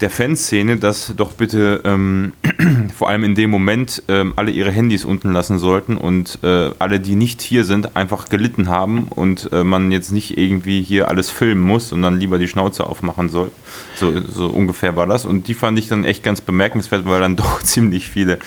der 0.00 0.10
Fanszene, 0.10 0.76
dass 0.78 1.12
doch 1.16 1.32
bitte 1.32 1.82
ähm, 1.84 2.32
vor 2.96 3.08
allem 3.08 3.24
in 3.24 3.34
dem 3.34 3.50
Moment 3.50 4.02
ähm, 4.08 4.32
alle 4.36 4.50
ihre 4.50 4.70
Handys 4.70 5.04
unten 5.04 5.32
lassen 5.32 5.58
sollten 5.58 5.96
und 5.96 6.38
äh, 6.42 6.70
alle, 6.78 7.00
die 7.00 7.16
nicht 7.16 7.42
hier 7.42 7.64
sind, 7.64 7.96
einfach 7.96 8.28
gelitten 8.28 8.68
haben 8.68 9.08
und 9.08 9.50
äh, 9.52 9.62
man 9.64 9.92
jetzt 9.92 10.10
nicht 10.10 10.38
irgendwie 10.38 10.82
hier 10.82 11.08
alles 11.08 11.30
filmen 11.30 11.62
muss 11.62 11.92
und 11.92 12.02
dann 12.02 12.18
lieber 12.18 12.38
die 12.38 12.48
Schnauze 12.48 12.86
aufmachen 12.86 13.28
soll. 13.28 13.50
So, 13.96 14.20
so 14.20 14.46
ungefähr 14.46 14.96
war 14.96 15.06
das. 15.06 15.24
Und 15.24 15.48
die 15.48 15.54
fand 15.54 15.78
ich 15.78 15.88
dann 15.88 16.04
echt 16.04 16.22
ganz 16.22 16.40
bemerkenswert, 16.40 17.04
weil 17.04 17.20
dann 17.20 17.36
doch 17.36 17.62
ziemlich 17.62 18.08
viele, 18.08 18.38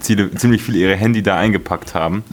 ziemlich 0.00 0.62
viele 0.62 0.78
ihre 0.78 0.96
Handy 0.96 1.22
da 1.22 1.36
eingepackt 1.36 1.94
haben. 1.94 2.24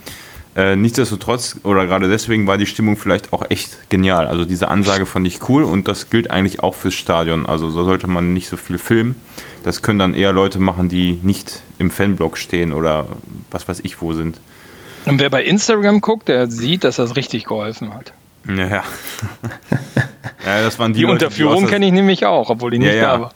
Äh, 0.53 0.75
nichtsdestotrotz, 0.75 1.57
oder 1.63 1.85
gerade 1.85 2.09
deswegen 2.09 2.45
war 2.45 2.57
die 2.57 2.65
Stimmung 2.65 2.97
vielleicht 2.97 3.31
auch 3.31 3.43
echt 3.49 3.89
genial. 3.89 4.27
Also 4.27 4.43
diese 4.43 4.67
Ansage 4.67 5.05
fand 5.05 5.25
ich 5.25 5.47
cool 5.47 5.63
und 5.63 5.87
das 5.87 6.09
gilt 6.09 6.29
eigentlich 6.29 6.59
auch 6.59 6.75
fürs 6.75 6.93
Stadion. 6.93 7.45
Also 7.45 7.69
so 7.69 7.85
sollte 7.85 8.07
man 8.07 8.33
nicht 8.33 8.49
so 8.49 8.57
viel 8.57 8.77
filmen. 8.77 9.15
Das 9.63 9.81
können 9.81 9.99
dann 9.99 10.13
eher 10.13 10.33
Leute 10.33 10.59
machen, 10.59 10.89
die 10.89 11.19
nicht 11.21 11.61
im 11.77 11.89
Fanblog 11.89 12.37
stehen 12.37 12.73
oder 12.73 13.07
was 13.49 13.67
weiß 13.67 13.79
ich 13.83 14.01
wo 14.01 14.11
sind. 14.13 14.39
Und 15.05 15.19
wer 15.19 15.29
bei 15.29 15.43
Instagram 15.43 16.01
guckt, 16.01 16.27
der 16.27 16.49
sieht, 16.51 16.83
dass 16.83 16.97
das 16.97 17.15
richtig 17.15 17.45
geholfen 17.45 17.93
hat. 17.93 18.11
Ja, 18.47 18.55
ja. 18.55 18.67
ja 20.45 20.63
das 20.63 20.79
waren 20.79 20.93
die, 20.93 20.99
die 20.99 21.05
Unterführung 21.05 21.67
kenne 21.67 21.85
ich 21.85 21.91
nämlich 21.93 22.25
auch, 22.25 22.49
obwohl 22.49 22.71
die 22.71 22.79
nicht 22.79 22.93
ja. 22.93 23.17
da 23.17 23.21
war. 23.21 23.31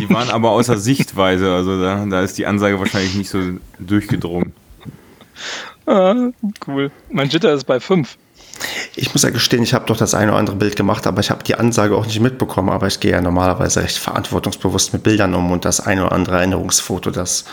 Die 0.00 0.10
waren 0.14 0.30
aber 0.30 0.50
außer 0.50 0.76
Sichtweise, 0.76 1.52
also 1.52 1.80
da, 1.80 2.04
da 2.04 2.22
ist 2.22 2.36
die 2.38 2.46
Ansage 2.46 2.80
wahrscheinlich 2.80 3.14
nicht 3.14 3.30
so 3.30 3.38
durchgedrungen. 3.78 4.54
Ah, 5.88 6.14
cool. 6.66 6.90
Mein 7.10 7.28
Jitter 7.30 7.52
ist 7.52 7.64
bei 7.64 7.80
5. 7.80 8.16
Ich 8.96 9.14
muss 9.14 9.22
ja 9.22 9.30
gestehen, 9.30 9.62
ich 9.62 9.72
habe 9.72 9.86
doch 9.86 9.96
das 9.96 10.14
eine 10.14 10.32
oder 10.32 10.38
andere 10.38 10.56
Bild 10.56 10.76
gemacht, 10.76 11.06
aber 11.06 11.20
ich 11.20 11.30
habe 11.30 11.44
die 11.44 11.54
Ansage 11.54 11.96
auch 11.96 12.04
nicht 12.04 12.20
mitbekommen. 12.20 12.68
Aber 12.68 12.88
ich 12.88 13.00
gehe 13.00 13.12
ja 13.12 13.20
normalerweise 13.20 13.82
recht 13.82 13.96
verantwortungsbewusst 13.96 14.92
mit 14.92 15.02
Bildern 15.02 15.34
um 15.34 15.50
und 15.50 15.64
das 15.64 15.80
eine 15.80 16.04
oder 16.04 16.12
andere 16.12 16.36
Erinnerungsfoto, 16.36 17.10
das, 17.10 17.44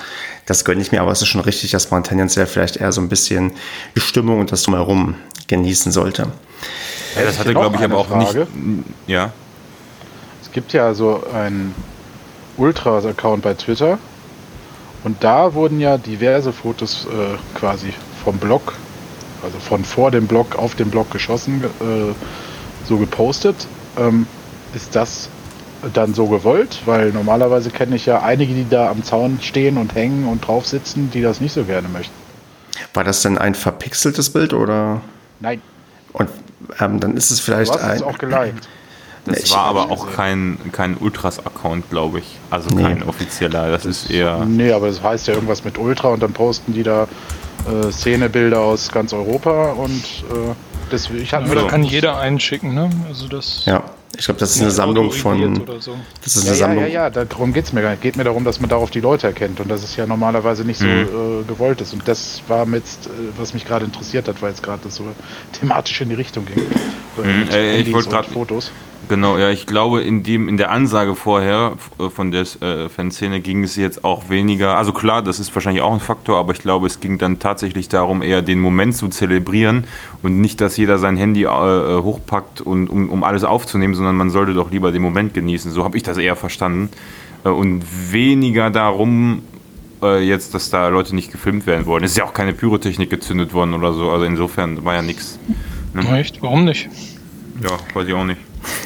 das 0.45 0.65
gönne 0.65 0.81
ich 0.81 0.91
mir. 0.91 1.01
Aber 1.01 1.11
es 1.11 1.21
ist 1.21 1.27
schon 1.27 1.41
richtig, 1.41 1.71
dass 1.71 1.91
man 1.91 2.03
tendenziell 2.03 2.47
vielleicht 2.47 2.77
eher 2.77 2.91
so 2.91 3.01
ein 3.01 3.09
bisschen 3.09 3.53
die 3.95 4.01
Stimmung 4.01 4.39
und 4.39 4.51
das 4.51 4.63
Drumherum 4.63 5.15
genießen 5.47 5.91
sollte. 5.91 6.27
Ja, 7.15 7.23
das 7.23 7.39
hatte, 7.39 7.53
glaube 7.53 7.77
ich, 7.77 7.83
aber 7.83 7.97
auch 7.97 8.07
Frage. 8.07 8.47
nicht. 8.55 8.83
Ja. 9.07 9.31
Es 10.41 10.51
gibt 10.51 10.73
ja 10.73 10.93
so 10.93 11.23
einen 11.33 11.75
Ultras-Account 12.57 13.43
bei 13.43 13.53
Twitter. 13.53 13.99
Und 15.03 15.23
da 15.23 15.53
wurden 15.53 15.79
ja 15.79 15.99
diverse 15.99 16.51
Fotos 16.51 17.05
äh, 17.05 17.37
quasi 17.57 17.93
vom 18.25 18.38
Blog, 18.38 18.74
also 19.41 19.58
von 19.60 19.86
vor 19.86 20.12
dem 20.12 20.27
Blog 20.27 20.58
auf 20.58 20.75
dem 20.75 20.89
Blog 20.89 21.12
geschossen, 21.12 21.63
äh, 21.63 22.13
so 22.86 22.98
gepostet. 22.98 23.55
Ähm, 23.98 24.27
ist 24.74 24.96
das 24.96 25.29
dann 25.94 26.13
so 26.13 26.27
gewollt? 26.27 26.82
Weil 26.86 27.12
normalerweise 27.12 27.70
kenne 27.70 27.96
ich 27.96 28.05
ja 28.05 28.22
einige, 28.22 28.53
die 28.53 28.67
da 28.67 28.89
am 28.89 29.03
Zaun 29.03 29.39
stehen 29.41 29.77
und 29.77 29.96
hängen 29.96 30.27
und 30.27 30.46
drauf 30.46 30.65
sitzen, 30.65 31.12
die 31.12 31.22
das 31.22 31.39
nicht 31.39 31.53
so 31.53 31.63
gerne 31.63 31.88
möchten. 31.88 32.13
War 32.94 33.03
das 33.03 33.22
denn 33.22 33.38
ein 33.38 33.55
verpixeltes 33.55 34.32
Bild 34.32 34.53
oder? 34.53 35.01
Nein. 35.39 35.62
Und 36.12 36.29
ähm, 36.79 37.00
dann 37.00 37.15
ist 37.15 37.32
es 37.32 37.39
vielleicht 37.39 37.74
du 37.74 37.79
hast 37.79 37.84
ein. 37.84 37.96
Es 37.98 38.01
auch 38.01 38.17
geliked. 38.17 38.67
Das 39.27 39.44
nee, 39.44 39.50
war 39.55 39.63
aber 39.63 39.89
auch 39.89 40.12
kein, 40.12 40.60
kein 40.72 40.98
Ultras-Account, 40.98 41.89
glaube 41.89 42.20
ich. 42.20 42.38
Also 42.51 42.70
nee. 42.70 42.84
kein 42.84 43.01
offizieller. 43.01 43.72
Das, 43.72 43.82
das, 43.82 44.03
ist 44.03 44.12
eher. 44.12 44.46
Nee, 44.46 44.72
aber 44.72 44.86
das 44.86 45.01
heißt 45.01 45.27
ja 45.27 45.34
irgendwas 45.34 45.63
mit 45.63 45.79
Ultra 45.79 46.10
und 46.10 46.22
dann 46.22 46.32
posten 46.32 46.74
die 46.74 46.84
da 46.84 47.08
äh, 47.67 47.91
Szenebilder 47.91 48.60
aus 48.60 48.91
ganz 48.91 49.13
Europa 49.13 49.72
und. 49.74 49.91
Äh, 50.29 50.53
Das, 50.91 51.10
ich 51.10 51.34
hab, 51.34 51.48
Ja, 51.48 51.55
da 51.55 51.63
kann 51.63 51.84
jeder 51.84 52.19
einen 52.19 52.39
schicken, 52.39 52.75
ne? 52.75 52.89
Also 53.07 53.27
das 53.27 53.63
Ja, 53.65 53.81
ich 54.17 54.24
glaube, 54.25 54.39
das 54.39 54.55
ist 54.55 54.62
eine 54.62 54.69
Sammlung 54.72 55.12
von. 55.12 55.65
so. 55.79 55.95
Das 56.24 56.36
ist 56.36 56.43
ja, 56.45 56.51
eine 56.51 56.60
ja, 56.60 56.65
Sammlung. 56.67 56.84
ja, 56.84 56.88
ja, 56.88 57.10
darum 57.10 57.53
geht 57.53 57.65
es 57.65 57.74
mir 57.74 57.81
gar 57.81 57.89
nicht. 57.89 58.01
geht 58.03 58.17
mir 58.17 58.24
darum, 58.24 58.43
dass 58.45 58.60
man 58.60 58.69
darauf 58.69 58.91
die 58.91 59.00
Leute 59.01 59.25
erkennt 59.27 59.60
und 59.60 59.69
dass 59.69 59.84
es 59.84 59.95
ja 59.95 60.05
normalerweise 60.05 60.63
nicht 60.63 60.77
so 60.79 60.86
Mhm. 60.86 61.41
äh, 61.41 61.43
gewollt 61.48 61.81
ist. 61.81 61.91
Und 61.93 62.07
das 62.07 62.43
war 62.48 62.65
mit, 62.67 62.84
äh, 62.84 63.10
was 63.38 63.55
mich 63.55 63.65
gerade 63.65 63.84
interessiert 63.84 64.27
hat, 64.27 64.41
weil 64.43 64.51
es 64.53 64.62
gerade 64.62 64.88
so 64.89 65.03
thematisch 65.60 66.00
in 66.01 66.10
die 66.10 66.15
Richtung 66.15 66.45
ging. 66.45 66.63
Mhm, 67.17 67.50
äh, 67.51 67.77
ich 67.81 67.91
wollte 67.91 68.10
grad- 68.10 68.27
Fotos. 68.27 68.72
Genau, 69.07 69.38
ja, 69.38 69.51
ich 69.51 69.67
glaube, 69.67 70.01
in, 70.01 70.24
dem, 70.24 70.50
in 70.50 70.57
der 70.57 70.71
Ansage 70.71 71.15
vorher 71.15 71.74
äh, 72.00 72.09
von 72.09 72.31
der 72.31 72.41
äh, 72.62 72.89
Fanszene 72.89 73.39
ging 73.39 73.63
es 73.63 73.75
jetzt 73.75 74.03
auch 74.03 74.29
weniger, 74.29 74.77
also 74.77 74.93
klar, 74.93 75.21
das 75.21 75.39
ist 75.39 75.53
wahrscheinlich 75.53 75.83
auch 75.83 75.93
ein 75.93 76.00
Faktor, 76.00 76.38
aber 76.38 76.53
ich 76.53 76.59
glaube, 76.59 76.88
es 76.88 77.00
ging 77.00 77.19
dann 77.19 77.38
tatsächlich 77.38 77.88
darum, 77.88 78.24
eher 78.24 78.41
den 78.41 78.59
Moment 78.59 78.95
zu 78.95 79.07
zelebrieren 79.09 79.83
und 80.24 80.41
nicht, 80.41 80.59
dass 80.59 80.77
jeder 80.77 80.97
sein 80.97 81.17
Handy 81.17 81.43
äh, 81.43 81.47
äh, 81.47 82.01
hochpackt, 82.01 82.62
und, 82.62 82.89
um, 82.89 83.09
um 83.09 83.24
alles 83.24 83.43
aufzunehmen, 83.43 83.93
sondern 83.93 84.15
man 84.15 84.31
sollte 84.31 84.53
doch 84.53 84.71
lieber 84.71 84.91
den 84.91 85.01
Moment 85.01 85.33
genießen. 85.33 85.71
So 85.71 85.83
habe 85.83 85.97
ich 85.97 86.03
das 86.03 86.17
eher 86.17 86.35
verstanden. 86.35 86.89
Und 87.43 87.83
weniger 88.12 88.71
darum, 88.71 89.43
äh, 90.01 90.27
jetzt, 90.27 90.55
dass 90.55 90.71
da 90.71 90.88
Leute 90.88 91.13
nicht 91.13 91.31
gefilmt 91.31 91.67
werden 91.67 91.85
wollen. 91.85 92.03
Es 92.03 92.12
ist 92.12 92.17
ja 92.17 92.24
auch 92.24 92.33
keine 92.33 92.53
Pyrotechnik 92.53 93.12
gezündet 93.12 93.53
worden 93.53 93.75
oder 93.75 93.93
so, 93.93 94.09
also 94.09 94.25
insofern 94.25 94.83
war 94.83 94.95
ja 94.95 95.03
nichts. 95.03 95.38
Echt? 96.12 96.41
Warum 96.41 96.65
nicht? 96.65 96.89
Ja, 97.62 97.77
weiß 97.93 98.07
ich 98.07 98.13
auch 98.13 98.25
nicht. 98.25 98.39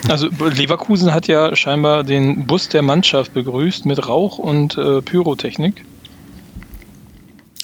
Also 0.07 0.27
Leverkusen 0.27 1.13
hat 1.13 1.27
ja 1.27 1.55
scheinbar 1.55 2.03
den 2.03 2.45
Bus 2.45 2.69
der 2.69 2.81
Mannschaft 2.81 3.33
begrüßt 3.33 3.86
mit 3.86 4.07
Rauch 4.07 4.38
und 4.38 4.77
äh, 4.77 5.01
Pyrotechnik. 5.01 5.83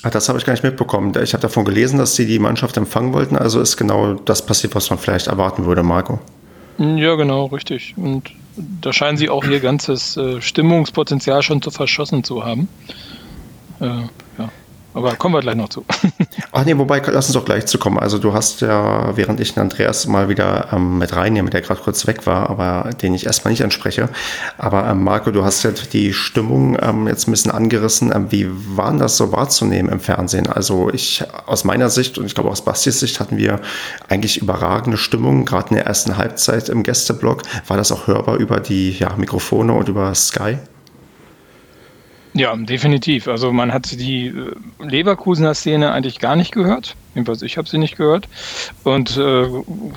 Ah, 0.04 0.12
das 0.12 0.30
habe 0.30 0.38
ich 0.38 0.46
gar 0.46 0.54
nicht 0.54 0.64
mitbekommen. 0.64 1.14
Ich 1.24 1.34
habe 1.34 1.42
davon 1.42 1.66
gelesen, 1.66 1.98
dass 1.98 2.16
sie 2.16 2.28
die 2.28 2.38
Mannschaft 2.38 2.78
empfangen 2.78 3.14
wollten. 3.14 3.36
Also 3.38 3.60
ist 3.60 3.76
genau 3.76 4.14
das 4.14 4.46
passiert, 4.46 4.76
was 4.76 4.90
man 4.92 5.00
vielleicht 5.00 5.28
erwarten 5.28 5.66
würde, 5.66 5.82
Marco. 5.82 6.20
Ja, 6.78 7.16
genau, 7.16 7.46
richtig. 7.46 7.96
Und 7.98 8.32
da 8.56 8.94
scheinen 8.94 9.18
sie 9.18 9.30
auch 9.30 9.44
ihr 9.46 9.60
ganzes 9.60 10.16
äh, 10.18 10.42
Stimmungspotenzial 10.42 11.42
schon 11.42 11.62
zu 11.62 11.72
verschossen 11.72 12.24
zu 12.24 12.46
haben. 12.46 12.68
Äh, 13.80 13.86
ja. 14.38 14.50
Aber 14.94 15.16
kommen 15.16 15.34
wir 15.34 15.42
gleich 15.42 15.56
noch 15.56 15.70
zu. 15.70 15.86
Ach 16.58 16.64
nee, 16.64 16.78
wobei, 16.78 17.02
lass 17.08 17.26
uns 17.26 17.34
doch 17.34 17.44
gleich 17.44 17.66
zu 17.66 17.78
kommen. 17.78 18.00
Also 18.00 18.18
du 18.18 18.32
hast 18.32 18.62
ja, 18.62 19.18
während 19.18 19.42
ich 19.42 19.56
den 19.56 19.64
Andreas 19.64 20.08
mal 20.08 20.30
wieder 20.30 20.70
ähm, 20.72 21.00
mit 21.00 21.14
reinnehme, 21.14 21.50
der 21.50 21.60
gerade 21.60 21.82
kurz 21.82 22.08
weg 22.08 22.26
war, 22.26 22.50
aber 22.50 22.92
den 23.02 23.14
ich 23.14 23.26
erstmal 23.26 23.52
nicht 23.52 23.62
anspreche. 23.62 24.08
Aber 24.58 24.88
ähm, 24.88 25.04
Marco, 25.04 25.32
du 25.32 25.44
hast 25.44 25.64
ja 25.64 25.72
die 25.92 26.14
Stimmung 26.14 26.78
ähm, 26.82 27.10
jetzt 27.10 27.28
ein 27.28 27.32
bisschen 27.32 27.52
angerissen. 27.52 28.14
Ähm, 28.16 28.28
wie 28.30 28.48
war 28.50 28.90
denn 28.90 29.00
das 29.00 29.18
so 29.18 29.34
wahrzunehmen 29.34 29.92
im 29.92 30.00
Fernsehen? 30.00 30.48
Also 30.48 30.90
ich, 30.94 31.26
aus 31.46 31.66
meiner 31.66 31.90
Sicht 31.90 32.18
und 32.18 32.26
ich 32.26 32.36
glaube 32.36 32.52
aus 32.52 32.64
Bastis 32.64 33.02
Sicht 33.02 33.20
hatten 33.20 33.36
wir 33.36 33.60
eigentlich 34.08 34.42
überragende 34.42 34.98
Stimmung, 34.98 35.44
gerade 35.44 35.72
in 35.72 35.76
der 35.76 35.86
ersten 35.86 36.16
Halbzeit 36.16 36.70
im 36.70 36.84
Gästeblock. 36.84 37.42
War 37.68 37.76
das 37.76 37.92
auch 37.92 38.08
hörbar 38.08 38.38
über 38.38 38.62
die 38.62 38.92
ja, 38.92 39.14
Mikrofone 39.18 39.74
und 39.74 39.90
über 39.90 40.16
Sky? 40.16 40.58
Ja, 42.36 42.54
definitiv. 42.54 43.30
Also 43.30 43.54
man 43.54 43.72
hat 43.72 43.92
die 43.94 44.28
äh, 44.28 44.54
Leverkusener 44.84 45.54
Szene 45.54 45.94
eigentlich 45.94 46.20
gar 46.20 46.36
nicht 46.36 46.52
gehört. 46.52 46.98
Jedenfalls 47.14 47.42
ich 47.42 47.58
habe 47.58 47.70
sie 47.70 47.78
nicht 47.78 47.96
gehört. 47.96 48.28
Und 48.84 49.16
äh, 49.16 49.44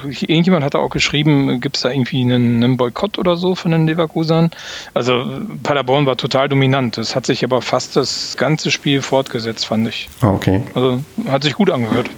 irgendjemand 0.05 0.65
hat 0.65 0.77
auch 0.77 0.91
geschrieben, 0.91 1.61
gibt 1.61 1.77
es 1.77 1.83
da 1.83 1.91
irgendwie 1.91 2.21
einen, 2.23 2.63
einen 2.63 2.77
Boykott 2.77 3.19
oder 3.19 3.37
so 3.37 3.57
von 3.57 3.73
den 3.73 3.89
Leverkusern? 3.89 4.51
Also 4.95 5.15
äh, 5.15 5.41
Paderborn 5.65 6.07
war 6.07 6.17
total 6.17 6.49
dominant. 6.49 6.97
Das 6.97 7.17
hat 7.17 7.27
sich 7.27 7.43
aber 7.43 7.61
fast 7.61 7.97
das 7.97 8.37
ganze 8.37 8.71
Spiel 8.71 9.03
fortgesetzt, 9.03 9.67
fand 9.67 9.89
ich. 9.89 10.09
Ah, 10.21 10.29
okay. 10.29 10.63
Also 10.75 11.03
hat 11.29 11.43
sich 11.43 11.55
gut 11.55 11.71
angehört. 11.71 12.09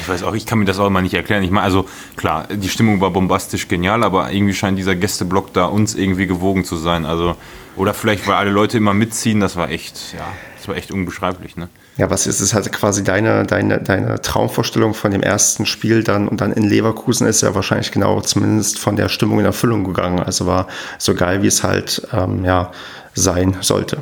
Ich 0.00 0.08
weiß 0.08 0.22
auch, 0.22 0.34
ich 0.34 0.46
kann 0.46 0.58
mir 0.58 0.64
das 0.64 0.78
auch 0.78 0.88
mal 0.88 1.02
nicht 1.02 1.14
erklären. 1.14 1.42
Ich 1.42 1.50
meine, 1.50 1.64
also 1.64 1.86
klar, 2.16 2.48
die 2.50 2.70
Stimmung 2.70 3.02
war 3.02 3.10
bombastisch 3.10 3.68
genial, 3.68 4.02
aber 4.02 4.32
irgendwie 4.32 4.54
scheint 4.54 4.78
dieser 4.78 4.96
Gästeblock 4.96 5.52
da 5.52 5.66
uns 5.66 5.94
irgendwie 5.94 6.26
gewogen 6.26 6.64
zu 6.64 6.76
sein. 6.76 7.04
Also, 7.04 7.36
oder 7.76 7.94
vielleicht, 7.94 8.26
weil 8.26 8.34
alle 8.34 8.50
Leute 8.50 8.76
immer 8.76 8.94
mitziehen, 8.94 9.40
das 9.40 9.56
war 9.56 9.70
echt, 9.70 10.14
ja, 10.14 10.26
das 10.56 10.68
war 10.68 10.76
echt 10.76 10.90
unbeschreiblich, 10.90 11.56
ne? 11.56 11.68
Ja, 11.98 12.08
was 12.08 12.26
ist 12.26 12.40
es 12.40 12.54
halt 12.54 12.72
quasi 12.72 13.04
deine, 13.04 13.44
deine, 13.44 13.78
deine 13.78 14.22
Traumvorstellung 14.22 14.94
von 14.94 15.10
dem 15.10 15.22
ersten 15.22 15.66
Spiel 15.66 16.02
dann 16.02 16.26
und 16.26 16.40
dann 16.40 16.52
in 16.52 16.62
Leverkusen 16.62 17.26
ist 17.26 17.42
ja 17.42 17.54
wahrscheinlich 17.54 17.92
genau 17.92 18.20
zumindest 18.22 18.78
von 18.78 18.96
der 18.96 19.10
Stimmung 19.10 19.40
in 19.40 19.44
Erfüllung 19.44 19.84
gegangen. 19.84 20.20
Also 20.20 20.46
war 20.46 20.68
so 20.98 21.14
geil, 21.14 21.42
wie 21.42 21.48
es 21.48 21.62
halt 21.62 22.06
ähm, 22.12 22.46
ja, 22.46 22.72
sein 23.14 23.58
sollte. 23.60 23.98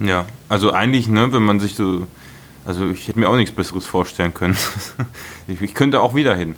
Ja, 0.00 0.24
also 0.48 0.72
eigentlich, 0.72 1.06
ne, 1.08 1.32
wenn 1.32 1.42
man 1.42 1.60
sich 1.60 1.74
so, 1.74 2.06
also 2.64 2.88
ich 2.88 3.06
hätte 3.06 3.18
mir 3.18 3.28
auch 3.28 3.36
nichts 3.36 3.54
Besseres 3.54 3.84
vorstellen 3.84 4.32
können. 4.32 4.56
ich, 5.46 5.60
ich 5.60 5.74
könnte 5.74 6.00
auch 6.00 6.14
wieder 6.14 6.34
hin. 6.34 6.56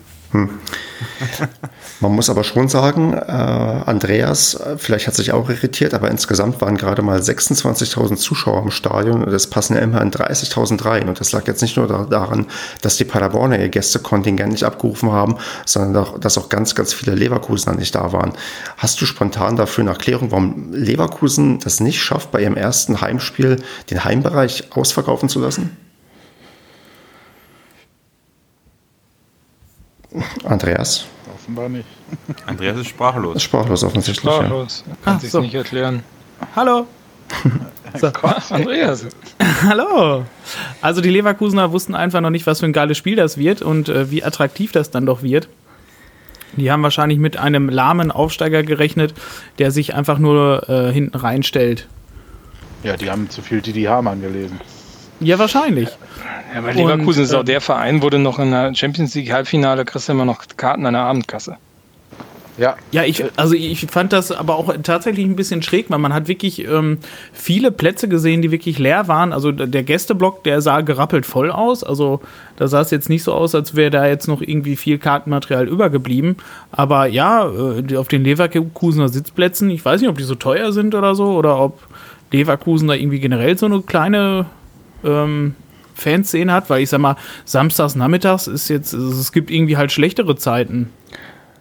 Man 2.00 2.12
muss 2.12 2.28
aber 2.28 2.44
schon 2.44 2.68
sagen, 2.68 3.14
äh, 3.14 3.30
Andreas, 3.30 4.58
vielleicht 4.76 5.06
hat 5.06 5.14
sich 5.14 5.32
auch 5.32 5.48
irritiert, 5.48 5.94
aber 5.94 6.10
insgesamt 6.10 6.60
waren 6.60 6.76
gerade 6.76 7.02
mal 7.02 7.18
26.000 7.20 8.16
Zuschauer 8.16 8.62
im 8.62 8.70
Stadion 8.70 9.24
und 9.24 9.32
es 9.32 9.48
passen 9.48 9.74
ja 9.74 9.80
immerhin 9.80 10.10
30.000 10.10 10.84
rein. 10.84 11.08
Und 11.08 11.20
das 11.20 11.32
lag 11.32 11.46
jetzt 11.46 11.62
nicht 11.62 11.76
nur 11.76 11.86
da, 11.86 12.04
daran, 12.04 12.46
dass 12.82 12.96
die 12.96 13.04
Paderborner 13.04 13.58
ihr 13.58 13.68
Gästekontingent 13.68 14.52
nicht 14.52 14.64
abgerufen 14.64 15.10
haben, 15.12 15.36
sondern 15.64 16.04
auch, 16.04 16.18
dass 16.18 16.38
auch 16.38 16.48
ganz, 16.48 16.74
ganz 16.74 16.92
viele 16.92 17.14
Leverkusener 17.14 17.76
nicht 17.76 17.94
da 17.94 18.12
waren. 18.12 18.32
Hast 18.76 19.00
du 19.00 19.06
spontan 19.06 19.56
dafür 19.56 19.82
eine 19.82 19.90
Erklärung, 19.90 20.30
warum 20.30 20.72
Leverkusen 20.72 21.60
das 21.60 21.80
nicht 21.80 22.02
schafft, 22.02 22.30
bei 22.30 22.42
ihrem 22.42 22.56
ersten 22.56 23.00
Heimspiel 23.00 23.56
den 23.90 24.04
Heimbereich 24.04 24.72
ausverkaufen 24.72 25.28
zu 25.28 25.40
lassen? 25.40 25.85
Andreas? 30.44 31.06
Offenbar 31.34 31.68
nicht. 31.68 31.86
Andreas 32.46 32.78
ist 32.78 32.88
sprachlos. 32.88 33.42
Sprachlos 33.42 33.84
offensichtlich. 33.84 34.24
Ja. 34.32 34.38
Sprachlos. 34.38 34.84
Kann 35.04 35.16
Ach 35.16 35.20
sich's 35.20 35.32
so. 35.32 35.40
nicht 35.40 35.54
erklären. 35.54 36.02
Hallo. 36.54 36.86
So. 37.98 38.10
Ach, 38.22 38.50
Andreas. 38.50 39.06
Hallo. 39.62 40.24
Also 40.82 41.00
die 41.00 41.08
Leverkusener 41.08 41.72
wussten 41.72 41.94
einfach 41.94 42.20
noch 42.20 42.28
nicht, 42.30 42.46
was 42.46 42.60
für 42.60 42.66
ein 42.66 42.74
geiles 42.74 42.98
Spiel 42.98 43.16
das 43.16 43.38
wird 43.38 43.62
und 43.62 43.88
äh, 43.88 44.10
wie 44.10 44.22
attraktiv 44.22 44.72
das 44.72 44.90
dann 44.90 45.06
doch 45.06 45.22
wird. 45.22 45.48
Die 46.56 46.70
haben 46.70 46.82
wahrscheinlich 46.82 47.18
mit 47.18 47.38
einem 47.38 47.68
lahmen 47.70 48.10
Aufsteiger 48.10 48.62
gerechnet, 48.64 49.14
der 49.58 49.70
sich 49.70 49.94
einfach 49.94 50.18
nur 50.18 50.68
äh, 50.68 50.92
hinten 50.92 51.16
reinstellt. 51.16 51.86
Ja, 52.82 52.96
die 52.96 53.10
haben 53.10 53.30
zu 53.30 53.40
viel 53.40 53.62
Didi 53.62 53.84
Hamann 53.84 54.20
gelesen. 54.20 54.60
Ja, 55.20 55.38
wahrscheinlich. 55.38 55.88
Ja, 56.54 56.62
weil 56.62 56.76
Und, 56.76 56.76
Leverkusen 56.76 57.24
ist 57.24 57.34
auch 57.34 57.40
ähm, 57.40 57.46
der 57.46 57.60
Verein, 57.60 58.02
wurde 58.02 58.18
noch 58.18 58.38
in 58.38 58.50
der 58.50 58.74
Champions 58.74 59.14
League 59.14 59.32
Halbfinale 59.32 59.84
kriegst 59.84 60.08
du 60.08 60.12
immer 60.12 60.24
noch 60.24 60.42
Karten 60.56 60.86
an 60.86 60.94
der 60.94 61.02
Abendkasse. 61.02 61.56
Ja, 62.58 62.76
Ja, 62.90 63.04
ich, 63.04 63.22
also 63.36 63.54
ich 63.54 63.86
fand 63.90 64.14
das 64.14 64.32
aber 64.32 64.56
auch 64.56 64.74
tatsächlich 64.82 65.26
ein 65.26 65.36
bisschen 65.36 65.62
schräg, 65.62 65.90
weil 65.90 65.98
man 65.98 66.14
hat 66.14 66.26
wirklich 66.26 66.66
ähm, 66.66 66.98
viele 67.32 67.70
Plätze 67.70 68.08
gesehen, 68.08 68.40
die 68.40 68.50
wirklich 68.50 68.78
leer 68.78 69.08
waren. 69.08 69.34
Also 69.34 69.52
der 69.52 69.82
Gästeblock, 69.82 70.42
der 70.44 70.62
sah 70.62 70.80
gerappelt 70.80 71.26
voll 71.26 71.50
aus. 71.50 71.84
Also 71.84 72.20
da 72.56 72.66
sah 72.66 72.80
es 72.80 72.90
jetzt 72.90 73.10
nicht 73.10 73.24
so 73.24 73.34
aus, 73.34 73.54
als 73.54 73.76
wäre 73.76 73.90
da 73.90 74.06
jetzt 74.06 74.26
noch 74.26 74.40
irgendwie 74.40 74.76
viel 74.76 74.96
Kartenmaterial 74.96 75.68
übergeblieben. 75.68 76.36
Aber 76.72 77.06
ja, 77.06 77.46
äh, 77.46 77.96
auf 77.96 78.08
den 78.08 78.24
Leverkusener 78.24 79.10
Sitzplätzen, 79.10 79.68
ich 79.68 79.84
weiß 79.84 80.00
nicht, 80.00 80.08
ob 80.08 80.16
die 80.16 80.24
so 80.24 80.34
teuer 80.34 80.72
sind 80.72 80.94
oder 80.94 81.14
so, 81.14 81.32
oder 81.32 81.58
ob 81.58 81.80
Leverkusen 82.32 82.88
da 82.88 82.94
irgendwie 82.94 83.20
generell 83.20 83.58
so 83.58 83.66
eine 83.66 83.82
kleine 83.82 84.46
ähm, 85.04 85.54
Fanszene 85.94 86.52
hat, 86.52 86.68
weil 86.70 86.82
ich 86.82 86.90
sag 86.90 87.00
mal, 87.00 87.16
samstags 87.44 87.94
nachmittags 87.94 88.46
ist 88.46 88.68
jetzt, 88.68 88.94
also 88.94 89.10
es 89.18 89.32
gibt 89.32 89.50
irgendwie 89.50 89.76
halt 89.76 89.92
schlechtere 89.92 90.36
Zeiten. 90.36 90.90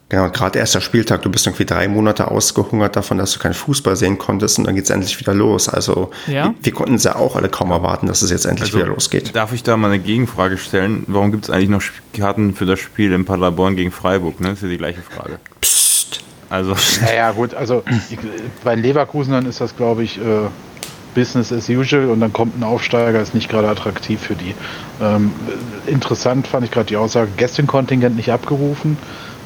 Genau, 0.08 0.30
gerade 0.30 0.60
erster 0.60 0.82
Spieltag, 0.82 1.24
du 1.24 1.32
bist 1.32 1.48
irgendwie 1.48 1.66
drei 1.66 1.88
Monate 1.88 2.30
ausgehungert 2.30 2.96
davon, 2.96 3.18
dass 3.18 3.32
du 3.32 3.40
keinen 3.40 3.56
Fußball 3.56 3.96
sehen 3.96 4.20
konntest 4.20 4.60
und 4.60 4.66
dann 4.68 4.76
geht's 4.76 4.92
endlich 4.92 5.20
wieder 5.20 5.34
los. 5.34 5.68
Also 5.68 6.12
Ja. 6.28 6.46
wir, 6.46 6.54
wir 6.62 6.74
konnten 6.74 6.96
es 6.96 7.06
ja 7.06 7.16
auch 7.16 7.36
alle 7.36 7.50
kaum 7.50 7.72
erwarten, 7.72 8.06
dass 8.06 8.22
es 8.22 8.30
jetzt 8.30 8.46
endlich 8.46 8.68
Also, 8.70 8.78
wieder 8.78 8.88
losgeht. 8.88 9.36
Darf 9.36 9.52
ich 9.52 9.64
da 9.64 9.78
mal 9.78 9.88
eine 9.88 9.98
Gegenfrage 10.00 10.60
stellen? 10.60 11.06
Warum 11.08 11.32
gibt 11.32 11.46
es 11.46 11.50
eigentlich 11.50 11.70
noch 11.70 11.82
Karten 12.14 12.54
für 12.54 12.68
das 12.68 12.80
Spiel 12.80 13.14
in 13.14 13.26
Paderborn 13.26 13.76
gegen 13.76 13.92
Freiburg? 13.92 14.40
Ne? 14.42 14.50
Das 14.50 14.58
ist 14.60 14.64
ja 14.64 14.70
die 14.70 14.78
gleiche 14.78 15.02
Frage. 15.02 15.40
Psst. 15.60 16.24
Also, 16.52 16.76
naja, 17.02 17.32
gut, 17.32 17.56
also 17.56 17.82
ich, 18.12 18.20
bei 18.64 18.76
den 18.76 18.84
Leverkusenern 18.84 19.48
ist 19.48 19.60
das, 19.60 19.76
glaube 19.76 20.04
ich, 20.04 20.20
äh, 20.20 20.22
Business 21.16 21.52
as 21.52 21.68
usual 21.70 22.10
und 22.10 22.20
dann 22.20 22.32
kommt 22.32 22.60
ein 22.60 22.64
Aufsteiger, 22.64 23.20
ist 23.20 23.34
nicht 23.34 23.50
gerade 23.50 23.68
attraktiv 23.68 24.22
für 24.22 24.36
die. 24.36 24.54
Ähm, 25.02 25.32
interessant 25.88 26.46
fand 26.48 26.64
ich 26.66 26.72
gerade 26.72 26.86
die 26.86 26.98
Aussage, 26.98 27.32
Gästenkontingent 27.38 28.16
nicht 28.16 28.32
abgerufen. 28.32 28.98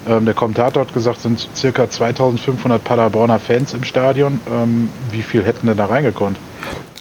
Ähm, 0.08 0.26
der 0.26 0.34
Kommentator 0.34 0.82
hat 0.86 0.94
gesagt, 0.94 1.22
sind 1.22 1.48
circa 1.56 1.90
2500 1.90 2.84
Paderborner 2.84 3.40
Fans 3.40 3.74
im 3.74 3.84
Stadion. 3.86 4.42
Ähm, 4.52 4.90
wie 5.12 5.22
viel 5.22 5.44
hätten 5.46 5.68
denn 5.68 5.78
da 5.78 5.86
reingekonnt? 5.86 6.38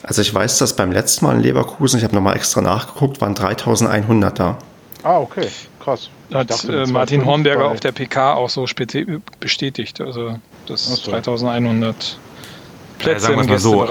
Also 0.02 0.22
ich 0.22 0.32
weiß, 0.32 0.58
dass 0.58 0.74
beim 0.76 0.92
letzten 0.92 1.24
Mal 1.24 1.36
in 1.36 1.42
Leverkusen, 1.42 1.98
ich 1.98 2.04
habe 2.04 2.14
nochmal 2.14 2.36
extra 2.36 2.60
nachgeguckt, 2.60 3.20
waren 3.20 3.34
3100 3.34 4.38
da. 4.38 4.58
Ah, 5.02 5.18
okay, 5.18 5.48
krass. 5.82 6.08
Hat 6.32 6.50
dachte, 6.50 6.82
äh, 6.82 6.86
Martin 6.86 7.24
Hornberger 7.24 7.64
bei- 7.64 7.70
auf 7.70 7.80
der 7.80 7.92
PK 7.92 8.34
auch 8.34 8.50
so 8.50 8.64
spezi- 8.64 9.20
bestätigt. 9.40 10.00
Also 10.00 10.36
das 10.66 10.86
so. 10.86 11.10
3100 11.10 12.18
Plätze 12.98 13.26
sagen 13.26 13.40
im 13.40 13.46
mal 13.46 13.58
so. 13.58 13.86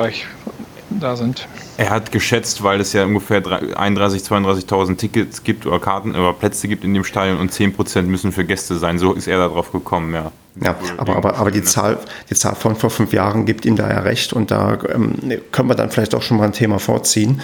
Gästebereich. 0.89 1.66
Er 1.77 1.91
hat 1.91 2.11
geschätzt, 2.11 2.63
weil 2.63 2.81
es 2.81 2.93
ja 2.93 3.05
ungefähr 3.05 3.43
31.000, 3.43 4.27
32.000 4.27 4.97
Tickets 4.97 5.43
gibt 5.43 5.67
oder 5.67 5.79
Karten 5.79 6.11
oder 6.15 6.33
Plätze 6.33 6.67
gibt 6.67 6.83
in 6.83 6.93
dem 6.93 7.03
Stadion 7.03 7.37
und 7.37 7.51
10% 7.51 8.01
müssen 8.03 8.31
für 8.31 8.45
Gäste 8.45 8.77
sein. 8.77 8.97
So 8.97 9.13
ist 9.13 9.27
er 9.27 9.37
darauf 9.37 9.71
gekommen, 9.71 10.13
ja. 10.13 10.31
Ja, 10.63 10.75
aber, 10.97 11.15
aber, 11.15 11.35
aber 11.35 11.51
die, 11.51 11.63
Zahl, 11.63 11.99
die 12.29 12.35
Zahl 12.35 12.55
von 12.55 12.75
vor 12.75 12.89
fünf 12.89 13.13
Jahren 13.13 13.45
gibt 13.45 13.65
ihm 13.65 13.75
da 13.75 13.89
ja 13.89 13.99
recht 13.99 14.33
und 14.33 14.49
da 14.49 14.77
ähm, 14.89 15.15
können 15.51 15.69
wir 15.69 15.75
dann 15.75 15.91
vielleicht 15.91 16.15
auch 16.15 16.21
schon 16.21 16.37
mal 16.37 16.45
ein 16.45 16.51
Thema 16.51 16.79
vorziehen. 16.79 17.41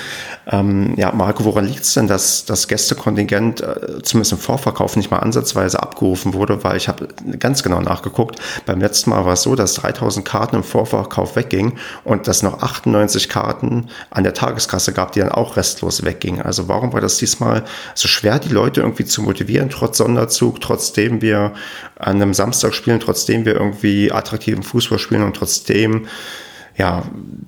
Ähm, 0.47 0.95
ja, 0.97 1.11
Marco, 1.11 1.45
woran 1.45 1.65
liegt 1.65 1.83
es 1.83 1.93
denn, 1.93 2.07
dass 2.07 2.45
das 2.45 2.67
Gästekontingent 2.67 3.61
äh, 3.61 4.01
zumindest 4.01 4.31
im 4.31 4.37
Vorverkauf 4.39 4.95
nicht 4.95 5.11
mal 5.11 5.19
ansatzweise 5.19 5.81
abgerufen 5.81 6.33
wurde? 6.33 6.63
Weil 6.63 6.77
ich 6.77 6.87
habe 6.87 7.07
ganz 7.37 7.61
genau 7.61 7.81
nachgeguckt. 7.81 8.39
Beim 8.65 8.79
letzten 8.79 9.11
Mal 9.11 9.25
war 9.25 9.33
es 9.33 9.43
so, 9.43 9.55
dass 9.55 9.75
3000 9.75 10.25
Karten 10.25 10.55
im 10.55 10.63
Vorverkauf 10.63 11.35
weggingen 11.35 11.73
und 12.03 12.27
dass 12.27 12.41
noch 12.41 12.63
98 12.63 13.29
Karten 13.29 13.89
an 14.09 14.22
der 14.23 14.33
Tageskasse 14.33 14.93
gab, 14.93 15.11
die 15.11 15.19
dann 15.19 15.29
auch 15.29 15.57
restlos 15.57 16.03
weggingen. 16.03 16.41
Also 16.41 16.67
warum 16.67 16.93
war 16.93 17.01
das 17.01 17.17
diesmal 17.17 17.63
so 17.95 18.07
schwer, 18.07 18.39
die 18.39 18.49
Leute 18.49 18.81
irgendwie 18.81 19.05
zu 19.05 19.21
motivieren, 19.21 19.69
trotz 19.69 19.97
Sonderzug, 19.97 20.61
trotzdem 20.61 21.21
wir 21.21 21.53
an 21.97 22.21
einem 22.21 22.33
Samstag 22.33 22.73
spielen, 22.73 22.99
trotzdem 22.99 23.45
wir 23.45 23.55
irgendwie 23.55 24.11
attraktiven 24.11 24.63
Fußball 24.63 24.99
spielen 24.99 25.23
und 25.23 25.35
trotzdem 25.35 26.07
ja, 26.75 27.03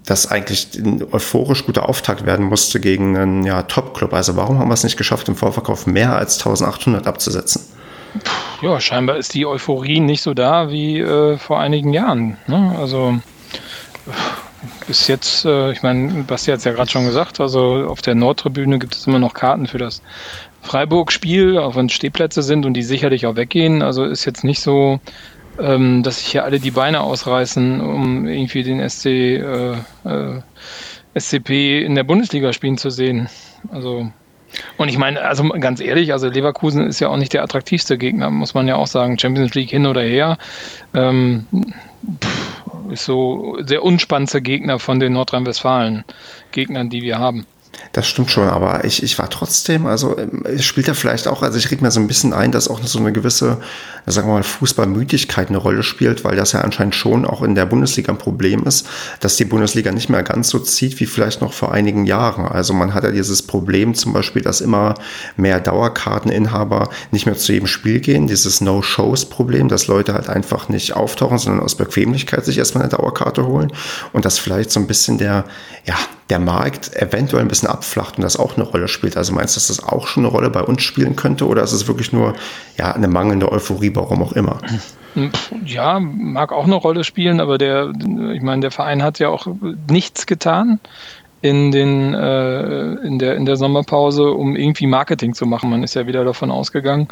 das 0.05 0.29
eigentlich 0.29 0.75
ein 0.75 1.03
euphorisch 1.11 1.65
guter 1.65 1.89
Auftakt 1.89 2.25
werden 2.25 2.45
musste 2.45 2.79
gegen 2.79 3.17
einen 3.17 3.43
ja, 3.43 3.63
Top-Club. 3.63 4.13
Also 4.13 4.35
warum 4.35 4.59
haben 4.59 4.69
wir 4.69 4.75
es 4.75 4.83
nicht 4.83 4.97
geschafft, 4.97 5.27
im 5.27 5.35
Vorverkauf 5.35 5.87
mehr 5.87 6.15
als 6.15 6.37
1800 6.37 7.07
abzusetzen? 7.07 7.63
Ja, 8.61 8.79
scheinbar 8.79 9.17
ist 9.17 9.33
die 9.33 9.45
Euphorie 9.45 9.99
nicht 9.99 10.21
so 10.21 10.33
da 10.33 10.69
wie 10.69 10.99
äh, 10.99 11.37
vor 11.37 11.59
einigen 11.59 11.91
Jahren. 11.91 12.37
Ne? 12.47 12.75
Also 12.79 13.19
bis 14.87 15.07
jetzt, 15.07 15.45
äh, 15.45 15.71
ich 15.71 15.83
meine, 15.83 16.23
Basti 16.23 16.51
hat 16.51 16.59
es 16.59 16.63
ja 16.63 16.71
gerade 16.71 16.89
schon 16.89 17.05
gesagt, 17.05 17.39
also 17.39 17.85
auf 17.87 18.01
der 18.01 18.15
Nordtribüne 18.15 18.79
gibt 18.79 18.95
es 18.95 19.07
immer 19.07 19.19
noch 19.19 19.33
Karten 19.33 19.67
für 19.67 19.77
das 19.77 20.01
Freiburg-Spiel, 20.61 21.57
auch 21.57 21.75
wenn 21.75 21.87
es 21.87 21.93
Stehplätze 21.93 22.41
sind 22.41 22.65
und 22.65 22.73
die 22.73 22.83
sicherlich 22.83 23.25
auch 23.25 23.35
weggehen. 23.35 23.81
Also 23.81 24.05
ist 24.05 24.25
jetzt 24.25 24.43
nicht 24.43 24.61
so, 24.61 24.99
ähm, 25.59 26.03
dass 26.03 26.17
sich 26.17 26.27
hier 26.27 26.43
alle 26.43 26.59
die 26.59 26.71
Beine 26.71 27.01
ausreißen, 27.01 27.81
um 27.81 28.27
irgendwie 28.27 28.63
den 28.63 28.87
SC, 28.87 29.05
äh, 29.05 29.73
äh, 30.03 30.41
SCP 31.17 31.83
in 31.83 31.95
der 31.95 32.03
Bundesliga 32.03 32.51
spielen 32.51 32.77
zu 32.77 32.89
sehen. 32.89 33.29
Also 33.71 34.11
und 34.77 34.89
ich 34.89 34.97
meine, 34.97 35.21
also 35.21 35.47
ganz 35.49 35.79
ehrlich, 35.79 36.13
also 36.13 36.29
Leverkusen 36.29 36.87
ist 36.87 36.99
ja 36.99 37.09
auch 37.09 37.17
nicht 37.17 37.33
der 37.33 37.43
attraktivste 37.43 37.97
Gegner, 37.97 38.29
muss 38.29 38.53
man 38.53 38.67
ja 38.67 38.75
auch 38.75 38.87
sagen. 38.87 39.19
Champions 39.19 39.53
League 39.53 39.69
hin 39.69 39.85
oder 39.85 40.01
her. 40.01 40.37
Ähm, 40.93 41.45
ist 42.91 43.05
so 43.05 43.57
der 43.61 43.83
unspannendste 43.83 44.41
Gegner 44.41 44.79
von 44.79 44.99
den 44.99 45.13
Nordrhein-Westfalen-Gegnern, 45.13 46.89
die 46.89 47.01
wir 47.01 47.19
haben. 47.19 47.45
Das 47.95 48.07
stimmt 48.07 48.29
schon, 48.29 48.49
aber 48.49 48.83
ich, 48.83 49.03
ich 49.03 49.17
war 49.19 49.29
trotzdem, 49.29 49.85
also 49.85 50.17
es 50.43 50.65
spielt 50.65 50.87
ja 50.87 50.93
vielleicht 50.93 51.29
auch, 51.29 51.43
also 51.43 51.57
ich 51.57 51.71
rede 51.71 51.81
mir 51.81 51.91
so 51.91 52.01
ein 52.01 52.07
bisschen 52.07 52.33
ein, 52.33 52.51
dass 52.51 52.67
auch 52.67 52.83
so 52.83 52.99
eine 52.99 53.13
gewisse, 53.13 53.61
sagen 54.05 54.27
wir 54.27 54.33
mal, 54.33 54.43
Fußballmüdigkeit 54.43 55.47
eine 55.47 55.59
Rolle 55.59 55.81
spielt, 55.81 56.25
weil 56.25 56.35
das 56.35 56.51
ja 56.51 56.59
anscheinend 56.59 56.93
schon 56.93 57.25
auch 57.25 57.41
in 57.41 57.55
der 57.55 57.65
Bundesliga 57.65 58.11
ein 58.11 58.17
Problem 58.17 58.63
ist, 58.63 58.85
dass 59.21 59.37
die 59.37 59.45
Bundesliga 59.45 59.93
nicht 59.93 60.09
mehr 60.09 60.23
ganz 60.23 60.49
so 60.49 60.59
zieht 60.59 60.99
wie 60.99 61.05
vielleicht 61.05 61.39
noch 61.39 61.53
vor 61.53 61.71
einigen 61.71 62.05
Jahren. 62.05 62.45
Also 62.45 62.73
man 62.73 62.93
hat 62.93 63.05
ja 63.05 63.11
dieses 63.11 63.43
Problem 63.43 63.95
zum 63.95 64.11
Beispiel, 64.11 64.41
dass 64.41 64.59
immer 64.59 64.95
mehr 65.37 65.61
Dauerkarteninhaber 65.61 66.89
nicht 67.11 67.25
mehr 67.25 67.37
zu 67.37 67.53
jedem 67.53 67.67
Spiel 67.67 68.01
gehen, 68.01 68.27
dieses 68.27 68.59
No-Shows-Problem, 68.59 69.69
dass 69.69 69.87
Leute 69.87 70.13
halt 70.13 70.27
einfach 70.27 70.67
nicht 70.67 70.97
auftauchen, 70.97 71.37
sondern 71.37 71.63
aus 71.63 71.75
Bequemlichkeit 71.75 72.43
sich 72.43 72.57
erstmal 72.57 72.83
eine 72.83 72.91
Dauerkarte 72.91 73.45
holen 73.45 73.71
und 74.11 74.25
dass 74.25 74.37
vielleicht 74.37 74.71
so 74.71 74.81
ein 74.81 74.87
bisschen 74.87 75.17
der, 75.17 75.45
ja, 75.85 75.95
der 76.29 76.39
Markt 76.39 76.95
eventuell 76.95 77.43
ein 77.43 77.47
bisschen 77.47 77.69
abflacht 77.69 78.17
und 78.17 78.23
das 78.23 78.37
auch 78.37 78.57
eine 78.57 78.65
Rolle 78.65 78.87
spielt. 78.87 79.15
Also 79.15 79.33
meinst 79.33 79.55
du, 79.55 79.59
dass 79.59 79.67
das 79.67 79.83
auch 79.83 80.07
schon 80.07 80.25
eine 80.25 80.31
Rolle 80.31 80.49
bei 80.49 80.61
uns 80.61 80.81
spielen 80.81 81.15
könnte 81.15 81.47
oder 81.47 81.61
ist 81.61 81.71
es 81.71 81.87
wirklich 81.87 82.13
nur 82.13 82.33
ja, 82.77 82.91
eine 82.93 83.07
mangelnde 83.07 83.51
Euphorie, 83.51 83.91
warum 83.93 84.23
auch 84.23 84.33
immer? 84.33 84.59
Ja, 85.63 85.99
mag 85.99 86.51
auch 86.51 86.65
eine 86.65 86.75
Rolle 86.75 87.03
spielen, 87.03 87.39
aber 87.39 87.57
der, 87.57 87.91
ich 88.33 88.41
meine, 88.41 88.61
der 88.61 88.71
Verein 88.71 89.01
hat 89.01 89.19
ja 89.19 89.29
auch 89.29 89.47
nichts 89.89 90.25
getan 90.25 90.79
in, 91.45 91.69
den, 91.71 92.15
äh, 92.15 92.93
in, 93.05 93.19
der, 93.19 93.35
in 93.35 93.45
der 93.45 93.55
Sommerpause, 93.55 94.31
um 94.31 94.55
irgendwie 94.55 94.87
Marketing 94.87 95.35
zu 95.35 95.45
machen. 95.45 95.69
Man 95.69 95.83
ist 95.83 95.93
ja 95.93 96.07
wieder 96.07 96.25
davon 96.25 96.49
ausgegangen, 96.49 97.07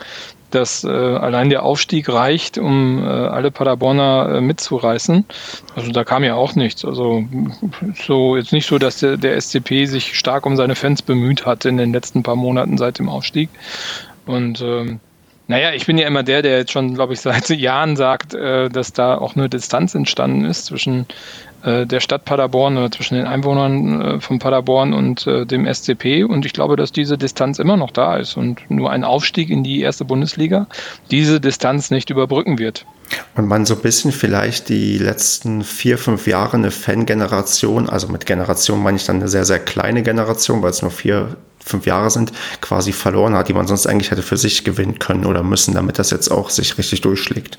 dass 0.49 0.83
äh, 0.83 0.87
allein 0.87 1.51
der 1.51 1.61
Aufstieg 1.61 2.09
reicht, 2.09 2.57
um 2.57 3.03
äh, 3.03 3.07
alle 3.07 3.51
Paderborner 3.51 4.37
äh, 4.37 4.41
mitzureißen. 4.41 5.23
Also 5.75 5.91
da 5.91 6.03
kam 6.03 6.23
ja 6.23 6.33
auch 6.33 6.55
nichts. 6.55 6.83
Also 6.83 7.25
so 7.93 8.35
jetzt 8.35 8.53
nicht 8.53 8.65
so, 8.65 8.79
dass 8.79 9.01
der, 9.01 9.17
der 9.17 9.39
SCP 9.39 9.85
sich 9.85 10.17
stark 10.17 10.47
um 10.47 10.57
seine 10.57 10.73
Fans 10.73 11.03
bemüht 11.03 11.45
hat 11.45 11.65
in 11.65 11.77
den 11.77 11.93
letzten 11.93 12.23
paar 12.23 12.35
Monaten 12.35 12.79
seit 12.79 12.97
dem 12.97 13.09
Aufstieg. 13.09 13.49
Und 14.25 14.61
ähm, 14.61 14.99
naja, 15.47 15.73
ich 15.73 15.85
bin 15.85 15.99
ja 15.99 16.07
immer 16.07 16.23
der, 16.23 16.41
der 16.41 16.57
jetzt 16.57 16.71
schon, 16.71 16.95
glaube 16.95 17.13
ich, 17.13 17.21
seit 17.21 17.49
Jahren 17.49 17.95
sagt, 17.97 18.33
äh, 18.33 18.69
dass 18.69 18.93
da 18.93 19.15
auch 19.15 19.35
eine 19.35 19.47
Distanz 19.47 19.93
entstanden 19.93 20.45
ist 20.45 20.65
zwischen 20.65 21.05
der 21.85 21.99
Stadt 21.99 22.25
Paderborn 22.25 22.77
oder 22.77 22.91
zwischen 22.91 23.15
den 23.15 23.25
Einwohnern 23.25 24.01
äh, 24.01 24.19
von 24.19 24.39
Paderborn 24.39 24.93
und 24.93 25.25
äh, 25.27 25.45
dem 25.45 25.71
SCP. 25.71 26.23
Und 26.23 26.45
ich 26.45 26.53
glaube, 26.53 26.75
dass 26.75 26.91
diese 26.91 27.17
Distanz 27.17 27.59
immer 27.59 27.77
noch 27.77 27.91
da 27.91 28.17
ist 28.17 28.37
und 28.37 28.59
nur 28.69 28.91
ein 28.91 29.03
Aufstieg 29.03 29.49
in 29.49 29.63
die 29.63 29.81
erste 29.81 30.05
Bundesliga 30.05 30.67
diese 31.11 31.39
Distanz 31.39 31.91
nicht 31.91 32.09
überbrücken 32.09 32.59
wird. 32.59 32.85
Und 33.35 33.47
man 33.47 33.65
so 33.65 33.75
ein 33.75 33.81
bisschen 33.81 34.11
vielleicht 34.11 34.69
die 34.69 34.97
letzten 34.97 35.63
vier, 35.63 35.97
fünf 35.97 36.27
Jahre 36.27 36.57
eine 36.57 36.71
Fan-Generation, 36.71 37.89
also 37.89 38.07
mit 38.07 38.25
Generation 38.25 38.81
meine 38.81 38.97
ich 38.97 39.05
dann 39.05 39.17
eine 39.17 39.27
sehr, 39.27 39.45
sehr 39.45 39.59
kleine 39.59 40.03
Generation, 40.03 40.61
weil 40.61 40.71
es 40.71 40.81
nur 40.81 40.91
vier, 40.91 41.37
fünf 41.59 41.85
Jahre 41.85 42.09
sind, 42.09 42.31
quasi 42.61 42.91
verloren 42.91 43.35
hat, 43.35 43.49
die 43.49 43.53
man 43.53 43.67
sonst 43.67 43.87
eigentlich 43.87 44.11
hätte 44.11 44.23
für 44.23 44.37
sich 44.37 44.63
gewinnen 44.63 44.99
können 44.99 45.25
oder 45.25 45.43
müssen, 45.43 45.73
damit 45.73 45.99
das 45.99 46.11
jetzt 46.11 46.29
auch 46.29 46.49
sich 46.49 46.77
richtig 46.77 47.01
durchschlägt. 47.01 47.57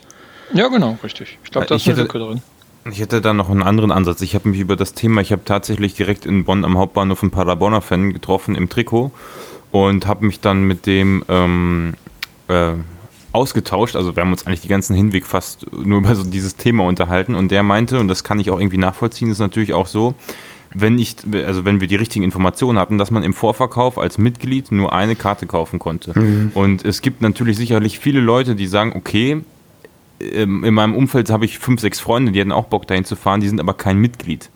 Ja, 0.53 0.69
genau, 0.69 0.99
richtig. 1.03 1.39
Ich 1.45 1.51
glaube, 1.51 1.67
da 1.67 1.77
ist 1.77 1.87
eine 1.87 1.97
Lücke 1.97 2.19
drin. 2.19 2.43
Ich 2.91 3.01
hätte 3.01 3.21
da 3.21 3.33
noch 3.33 3.49
einen 3.49 3.63
anderen 3.63 3.91
Ansatz. 3.91 4.21
Ich 4.21 4.35
habe 4.35 4.49
mich 4.49 4.61
über 4.61 4.77
das 4.77 4.93
Thema, 4.93 5.23
ich 5.23 5.33
habe 5.33 5.45
tatsächlich 5.45 5.95
direkt 5.95 6.27
in 6.27 6.45
Bonn 6.45 6.65
am 6.65 6.77
Hauptbahnhof 6.77 7.23
einen 7.23 7.31
Paderborner 7.31 7.81
Fan 7.81 8.13
getroffen 8.13 8.55
im 8.55 8.69
Trikot 8.69 9.11
und 9.71 10.07
habe 10.07 10.27
mich 10.27 10.41
dann 10.41 10.65
mit 10.65 10.87
dem 10.87 11.25
ähm, 11.29 11.95
äh, 12.49 12.73
ausgetauscht. 13.33 13.97
Also 13.97 14.15
wir 14.17 14.23
haben 14.23 14.33
uns 14.33 14.47
eigentlich 14.47 14.61
die 14.61 14.69
ganzen 14.69 14.95
Hinweg 14.95 15.25
fast 15.25 15.67
nur 15.73 15.99
über 15.99 16.15
so 16.15 16.25
dieses 16.25 16.57
Thema 16.57 16.85
unterhalten 16.85 17.35
und 17.35 17.51
der 17.51 17.63
meinte, 17.63 17.99
und 17.99 18.09
das 18.09 18.23
kann 18.23 18.39
ich 18.39 18.51
auch 18.51 18.61
irgendwie 18.61 18.79
nachvollziehen, 18.79 19.31
ist 19.31 19.39
natürlich 19.39 19.73
auch 19.73 19.87
so, 19.87 20.15
wenn 20.75 20.99
ich, 20.99 21.17
also 21.47 21.65
wenn 21.65 21.81
wir 21.81 21.89
die 21.89 21.97
richtigen 21.97 22.25
Informationen 22.25 22.79
hatten, 22.79 22.99
dass 22.99 23.11
man 23.11 23.23
im 23.23 23.33
Vorverkauf 23.33 23.99
als 23.99 24.19
Mitglied 24.19 24.73
nur 24.73 24.93
eine 24.93 25.17
Karte 25.17 25.47
kaufen 25.47 25.79
konnte. 25.79 26.19
Mhm. 26.19 26.51
Und 26.53 26.85
es 26.85 27.01
gibt 27.01 27.23
natürlich 27.23 27.57
sicherlich 27.57 27.99
viele 27.99 28.21
Leute, 28.21 28.55
die 28.57 28.67
sagen, 28.67 28.93
okay, 28.95 29.43
in 30.19 30.75
meinem 30.75 30.95
Umfeld 30.95 31.31
habe 31.31 31.45
ich 31.45 31.59
fünf, 31.59 31.81
sechs 31.81 32.01
Freunde, 32.01 32.33
die 32.33 32.41
hatten 32.41 32.53
auch 32.53 32.67
Bock 32.67 32.87
dahin 32.87 33.05
zu 33.05 33.17
fahren, 33.17 33.41
die 33.41 33.49
sind 33.49 33.61
aber 33.61 33.75
kein 33.75 33.99
Mitglied. 33.99 34.51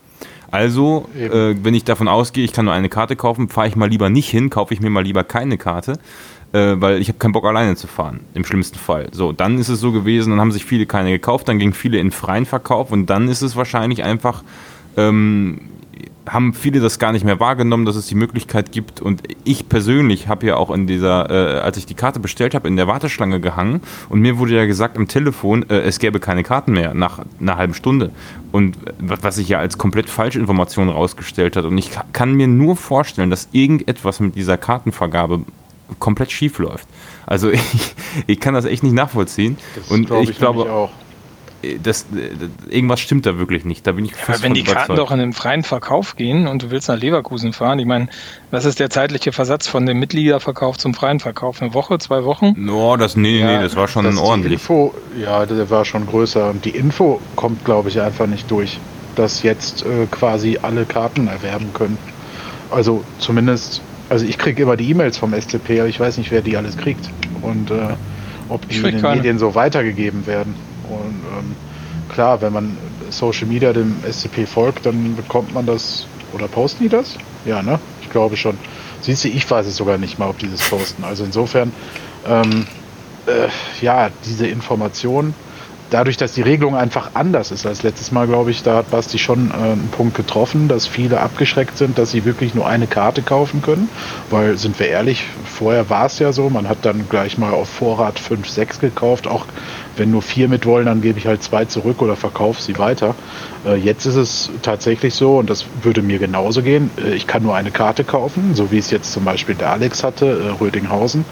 Also, 0.51 1.07
äh, 1.15 1.55
wenn 1.61 1.73
ich 1.73 1.83
davon 1.83 2.07
ausgehe, 2.07 2.43
ich 2.43 2.53
kann 2.53 2.65
nur 2.65 2.73
eine 2.73 2.89
Karte 2.89 3.15
kaufen, 3.15 3.49
fahre 3.49 3.67
ich 3.67 3.75
mal 3.75 3.89
lieber 3.89 4.09
nicht 4.09 4.29
hin, 4.29 4.49
kaufe 4.49 4.73
ich 4.73 4.81
mir 4.81 4.89
mal 4.89 5.03
lieber 5.03 5.23
keine 5.23 5.57
Karte, 5.57 5.99
äh, 6.53 6.75
weil 6.77 6.99
ich 7.01 7.07
habe 7.07 7.19
keinen 7.19 7.33
Bock 7.33 7.45
alleine 7.45 7.75
zu 7.75 7.87
fahren, 7.87 8.21
im 8.33 8.43
schlimmsten 8.43 8.79
Fall. 8.79 9.09
So, 9.11 9.31
dann 9.31 9.59
ist 9.59 9.69
es 9.69 9.79
so 9.79 9.91
gewesen, 9.91 10.31
dann 10.31 10.39
haben 10.39 10.51
sich 10.51 10.65
viele 10.65 10.87
keine 10.87 11.11
gekauft, 11.11 11.47
dann 11.47 11.59
gingen 11.59 11.73
viele 11.73 11.99
in 11.99 12.11
freien 12.11 12.45
Verkauf 12.45 12.91
und 12.91 13.07
dann 13.07 13.27
ist 13.27 13.43
es 13.43 13.55
wahrscheinlich 13.55 14.03
einfach 14.03 14.43
ähm, 14.97 15.61
haben 16.29 16.53
viele 16.53 16.79
das 16.79 16.99
gar 16.99 17.11
nicht 17.11 17.25
mehr 17.25 17.39
wahrgenommen, 17.39 17.85
dass 17.85 17.95
es 17.95 18.07
die 18.07 18.15
Möglichkeit 18.15 18.71
gibt. 18.71 19.01
Und 19.01 19.23
ich 19.43 19.67
persönlich 19.67 20.27
habe 20.27 20.45
ja 20.45 20.55
auch 20.55 20.71
in 20.71 20.87
dieser, 20.87 21.29
äh, 21.29 21.59
als 21.59 21.77
ich 21.77 21.85
die 21.85 21.95
Karte 21.95 22.19
bestellt 22.19 22.53
habe, 22.53 22.67
in 22.67 22.75
der 22.75 22.87
Warteschlange 22.87 23.39
gehangen. 23.39 23.81
Und 24.09 24.21
mir 24.21 24.37
wurde 24.37 24.55
ja 24.55 24.65
gesagt 24.65 24.97
am 24.97 25.07
Telefon, 25.07 25.69
äh, 25.69 25.79
es 25.79 25.99
gäbe 25.99 26.19
keine 26.19 26.43
Karten 26.43 26.73
mehr 26.73 26.93
nach 26.93 27.19
einer 27.39 27.57
halben 27.57 27.73
Stunde. 27.73 28.11
Und 28.51 28.77
was 28.99 29.35
sich 29.35 29.49
ja 29.49 29.59
als 29.59 29.77
komplett 29.77 30.09
falsche 30.09 30.39
Information 30.39 30.89
rausgestellt 30.89 31.55
hat. 31.55 31.65
Und 31.65 31.77
ich 31.77 31.91
kann 32.13 32.33
mir 32.33 32.47
nur 32.47 32.75
vorstellen, 32.75 33.29
dass 33.29 33.49
irgendetwas 33.51 34.19
mit 34.19 34.35
dieser 34.35 34.57
Kartenvergabe 34.57 35.41
komplett 35.97 36.31
schief 36.31 36.59
läuft. 36.59 36.87
Also 37.25 37.49
ich, 37.51 37.95
ich 38.27 38.39
kann 38.39 38.53
das 38.53 38.65
echt 38.65 38.83
nicht 38.83 38.93
nachvollziehen. 38.93 39.57
Das 39.75 39.89
und 39.89 40.05
glaub 40.05 40.23
ich, 40.23 40.29
ich 40.31 40.37
glaube 40.37 40.71
auch 40.71 40.91
das, 41.83 42.05
irgendwas 42.69 43.01
stimmt 43.01 43.25
da 43.25 43.37
wirklich 43.37 43.65
nicht. 43.65 43.85
Da 43.85 43.91
bin 43.91 44.05
ich 44.05 44.15
fest 44.15 44.39
ja, 44.39 44.43
Wenn 44.43 44.53
die 44.53 44.61
überzeugt. 44.61 44.87
Karten 44.87 44.95
doch 44.95 45.11
in 45.11 45.19
den 45.19 45.33
freien 45.33 45.63
Verkauf 45.63 46.15
gehen 46.15 46.47
und 46.47 46.63
du 46.63 46.71
willst 46.71 46.87
nach 46.87 46.97
Leverkusen 46.97 47.51
fahren, 47.51 47.79
ich 47.79 47.85
meine, 47.85 48.07
was 48.49 48.65
ist 48.65 48.79
der 48.79 48.89
zeitliche 48.89 49.31
Versatz 49.31 49.67
von 49.67 49.85
dem 49.85 49.99
Mitgliederverkauf 49.99 50.77
zum 50.77 50.93
freien 50.93 51.19
Verkauf? 51.19 51.61
Eine 51.61 51.73
Woche, 51.73 51.97
zwei 51.99 52.23
Wochen? 52.23 52.53
No, 52.55 52.95
das, 52.95 53.17
nee, 53.17 53.39
ja, 53.39 53.57
nee, 53.57 53.63
das 53.63 53.75
war 53.75 53.87
schon 53.87 54.05
das 54.05 54.17
ordentlich. 54.17 54.53
Info, 54.53 54.93
ja, 55.21 55.45
der 55.45 55.69
war 55.69 55.83
schon 55.83 56.05
größer. 56.05 56.49
Und 56.49 56.63
die 56.63 56.71
Info 56.71 57.19
kommt, 57.35 57.65
glaube 57.65 57.89
ich, 57.89 57.99
einfach 57.99 58.27
nicht 58.27 58.49
durch, 58.49 58.79
dass 59.15 59.43
jetzt 59.43 59.85
äh, 59.85 60.05
quasi 60.09 60.59
alle 60.61 60.85
Karten 60.85 61.27
erwerben 61.27 61.73
können. 61.73 61.97
Also 62.71 63.03
zumindest, 63.17 63.81
also 64.07 64.25
ich 64.25 64.37
kriege 64.37 64.63
immer 64.63 64.77
die 64.77 64.89
E-Mails 64.91 65.17
vom 65.17 65.33
SCP, 65.33 65.79
aber 65.79 65.89
ich 65.89 65.99
weiß 65.99 66.17
nicht, 66.19 66.31
wer 66.31 66.41
die 66.41 66.55
alles 66.55 66.77
kriegt. 66.77 67.09
Und 67.41 67.71
äh, 67.71 67.95
ob 68.47 68.67
die 68.69 68.77
in 68.77 68.83
den 68.83 69.01
keine. 69.01 69.17
Medien 69.17 69.39
so 69.39 69.55
weitergegeben 69.55 70.25
werden. 70.25 70.55
Und 71.09 71.37
ähm, 71.37 71.55
klar, 72.13 72.41
wenn 72.41 72.53
man 72.53 72.77
Social 73.09 73.47
Media 73.47 73.73
dem 73.73 73.95
SCP 74.09 74.45
folgt, 74.45 74.85
dann 74.85 75.15
bekommt 75.15 75.53
man 75.53 75.65
das 75.65 76.07
Oder 76.33 76.47
posten 76.47 76.83
die 76.83 76.89
das? 76.89 77.15
Ja, 77.45 77.61
ne? 77.61 77.79
Ich 78.01 78.09
glaube 78.09 78.37
schon. 78.37 78.57
Siehst 79.01 79.23
du, 79.23 79.29
ich 79.29 79.49
weiß 79.49 79.65
es 79.65 79.77
sogar 79.77 79.97
nicht 79.97 80.19
mal, 80.19 80.29
ob 80.29 80.37
die 80.37 80.49
das 80.49 80.69
posten. 80.69 81.03
Also 81.03 81.23
insofern, 81.23 81.71
ähm, 82.27 82.67
äh, 83.25 83.47
ja, 83.81 84.09
diese 84.25 84.47
Information, 84.47 85.33
dadurch, 85.89 86.17
dass 86.17 86.33
die 86.33 86.41
Regelung 86.41 86.75
einfach 86.75 87.11
anders 87.13 87.51
ist 87.51 87.65
als 87.65 87.83
letztes 87.83 88.11
Mal, 88.11 88.27
glaube 88.27 88.51
ich, 88.51 88.63
da 88.63 88.77
hat 88.77 88.91
Basti 88.91 89.17
schon 89.17 89.51
äh, 89.51 89.53
einen 89.53 89.89
Punkt 89.91 90.15
getroffen, 90.15 90.67
dass 90.67 90.87
viele 90.87 91.19
abgeschreckt 91.19 91.77
sind, 91.77 91.97
dass 91.97 92.11
sie 92.11 92.25
wirklich 92.25 92.55
nur 92.55 92.67
eine 92.67 92.87
Karte 92.87 93.21
kaufen 93.21 93.61
können. 93.61 93.89
Weil, 94.29 94.57
sind 94.57 94.79
wir 94.79 94.87
ehrlich, 94.87 95.25
vorher 95.45 95.89
war 95.89 96.05
es 96.05 96.19
ja 96.19 96.31
so, 96.31 96.49
man 96.49 96.69
hat 96.69 96.79
dann 96.83 97.07
gleich 97.09 97.37
mal 97.37 97.51
auf 97.51 97.69
Vorrat 97.69 98.19
5, 98.19 98.47
6 98.47 98.79
gekauft. 98.79 99.27
Auch 99.27 99.45
wenn 99.97 100.11
nur 100.11 100.21
vier 100.21 100.47
mit 100.47 100.65
wollen, 100.65 100.85
dann 100.85 101.01
gebe 101.01 101.19
ich 101.19 101.27
halt 101.27 101.43
zwei 101.43 101.65
zurück 101.65 102.01
oder 102.01 102.15
verkaufe 102.15 102.61
sie 102.61 102.77
weiter. 102.77 103.15
Äh, 103.65 103.75
jetzt 103.75 104.05
ist 104.05 104.15
es 104.15 104.49
tatsächlich 104.61 105.13
so, 105.13 105.37
und 105.37 105.49
das 105.49 105.65
würde 105.81 106.01
mir 106.01 106.19
genauso 106.19 106.61
gehen, 106.61 106.91
äh, 107.03 107.13
ich 107.13 107.27
kann 107.27 107.43
nur 107.43 107.55
eine 107.55 107.71
Karte 107.71 108.03
kaufen, 108.03 108.55
so 108.55 108.71
wie 108.71 108.77
es 108.77 108.91
jetzt 108.91 109.11
zum 109.11 109.25
Beispiel 109.25 109.55
der 109.55 109.71
Alex 109.71 110.03
hatte, 110.03 110.25
äh, 110.25 110.61
Rödinghausen. 110.61 111.25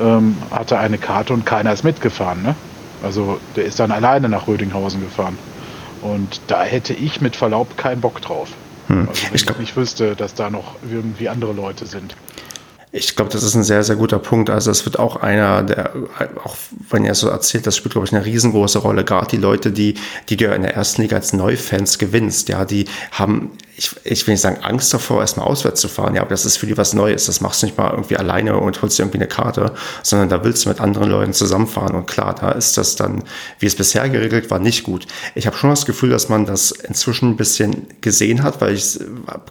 Ähm, 0.00 0.36
hatte 0.50 0.78
eine 0.78 0.96
Karte 0.96 1.34
und 1.34 1.44
keiner 1.44 1.72
ist 1.72 1.84
mitgefahren. 1.84 2.42
Ne? 2.42 2.54
Also 3.02 3.40
der 3.56 3.64
ist 3.64 3.80
dann 3.80 3.90
alleine 3.90 4.28
nach 4.28 4.46
Rödinghausen 4.46 5.00
gefahren. 5.00 5.38
Und 6.02 6.40
da 6.48 6.62
hätte 6.64 6.94
ich 6.94 7.20
mit 7.20 7.36
Verlaub 7.36 7.76
keinen 7.76 8.00
Bock 8.00 8.20
drauf. 8.20 8.48
Hm. 8.88 9.08
Also 9.08 9.22
wenn 9.26 9.34
ich, 9.34 9.46
glaub, 9.46 9.56
ich 9.56 9.60
nicht 9.60 9.76
wüsste, 9.76 10.16
dass 10.16 10.34
da 10.34 10.50
noch 10.50 10.76
irgendwie 10.90 11.28
andere 11.28 11.52
Leute 11.52 11.86
sind. 11.86 12.16
Ich 12.94 13.16
glaube, 13.16 13.30
das 13.30 13.42
ist 13.42 13.54
ein 13.54 13.62
sehr, 13.62 13.82
sehr 13.82 13.96
guter 13.96 14.18
Punkt. 14.18 14.50
Also 14.50 14.70
es 14.70 14.84
wird 14.84 14.98
auch 14.98 15.16
einer, 15.16 15.62
der, 15.62 15.92
auch 16.44 16.56
wenn 16.90 17.06
er 17.06 17.14
so 17.14 17.28
erzählt, 17.28 17.66
das 17.66 17.74
spielt, 17.74 17.92
glaube 17.92 18.06
ich, 18.06 18.12
eine 18.12 18.24
riesengroße 18.24 18.80
Rolle. 18.80 19.02
Gerade 19.02 19.28
die 19.28 19.38
Leute, 19.38 19.72
die, 19.72 19.94
die 20.28 20.36
du 20.36 20.54
in 20.54 20.60
der 20.60 20.74
ersten 20.74 21.00
Liga 21.00 21.16
als 21.16 21.32
Neufans 21.32 21.98
gewinnst, 21.98 22.50
ja, 22.50 22.66
die 22.66 22.84
haben 23.10 23.52
ich, 23.74 23.90
ich 24.04 24.26
will 24.26 24.34
nicht 24.34 24.40
sagen 24.40 24.58
Angst 24.62 24.92
davor, 24.92 25.20
erstmal 25.20 25.46
auswärts 25.46 25.80
zu 25.80 25.88
fahren, 25.88 26.14
ja, 26.14 26.20
aber 26.20 26.30
das 26.30 26.44
ist 26.44 26.58
für 26.58 26.66
die 26.66 26.76
was 26.76 26.92
Neues. 26.92 27.26
Das 27.26 27.40
machst 27.40 27.62
du 27.62 27.66
nicht 27.66 27.78
mal 27.78 27.90
irgendwie 27.90 28.16
alleine 28.16 28.56
und 28.58 28.82
holst 28.82 28.98
dir 28.98 29.04
irgendwie 29.04 29.18
eine 29.18 29.28
Karte, 29.28 29.72
sondern 30.02 30.28
da 30.28 30.44
willst 30.44 30.64
du 30.64 30.68
mit 30.68 30.80
anderen 30.80 31.10
Leuten 31.10 31.32
zusammenfahren. 31.32 31.96
Und 31.96 32.06
klar, 32.06 32.34
da 32.38 32.50
ist 32.52 32.76
das 32.76 32.96
dann, 32.96 33.24
wie 33.60 33.66
es 33.66 33.74
bisher 33.74 34.08
geregelt 34.10 34.50
war, 34.50 34.58
nicht 34.58 34.82
gut. 34.82 35.06
Ich 35.34 35.46
habe 35.46 35.56
schon 35.56 35.70
das 35.70 35.86
Gefühl, 35.86 36.10
dass 36.10 36.28
man 36.28 36.44
das 36.44 36.70
inzwischen 36.70 37.30
ein 37.30 37.36
bisschen 37.36 37.86
gesehen 38.02 38.42
hat, 38.42 38.60
weil 38.60 38.74
ich 38.74 38.98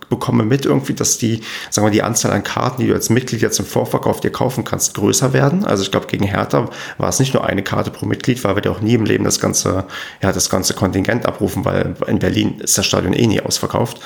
bekomme 0.10 0.44
mit 0.44 0.66
irgendwie, 0.66 0.94
dass 0.94 1.18
die, 1.18 1.42
sagen 1.72 1.88
wir, 1.88 1.92
die 1.92 2.04
Anzahl 2.04 2.32
an 2.32 2.44
Karten, 2.44 2.82
die 2.82 2.88
du 2.90 2.94
als 2.94 3.10
Mitglied 3.10 3.42
jetzt 3.42 3.60
im 3.60 3.66
Vorverkauf 3.66 4.20
dir 4.20 4.32
kaufen 4.32 4.64
kannst, 4.64 4.94
größer 4.94 5.34
werden. 5.34 5.66
Also 5.66 5.84
ich 5.84 5.90
glaube, 5.90 6.06
gegen 6.08 6.26
Hertha 6.26 6.70
war 7.00 7.10
es 7.10 7.20
nicht 7.20 7.34
nur 7.34 7.46
eine 7.46 7.64
Karte 7.64 7.90
pro 7.90 8.06
Mitglied, 8.06 8.44
weil 8.44 8.56
wir 8.56 8.64
ja 8.64 8.72
auch 8.72 8.82
nie 8.82 8.94
im 8.94 9.06
Leben 9.06 9.24
das 9.24 9.40
ganze, 9.40 9.86
ja, 10.22 10.32
das 10.32 10.52
ganze 10.52 10.76
Kontingent 10.76 11.26
abrufen, 11.26 11.66
weil 11.66 11.96
in 12.06 12.20
Berlin 12.20 12.60
ist 12.60 12.78
das 12.78 12.86
Stadion 12.86 13.14
eh 13.14 13.26
nie 13.26 13.42
ausverkauft. 13.42 14.00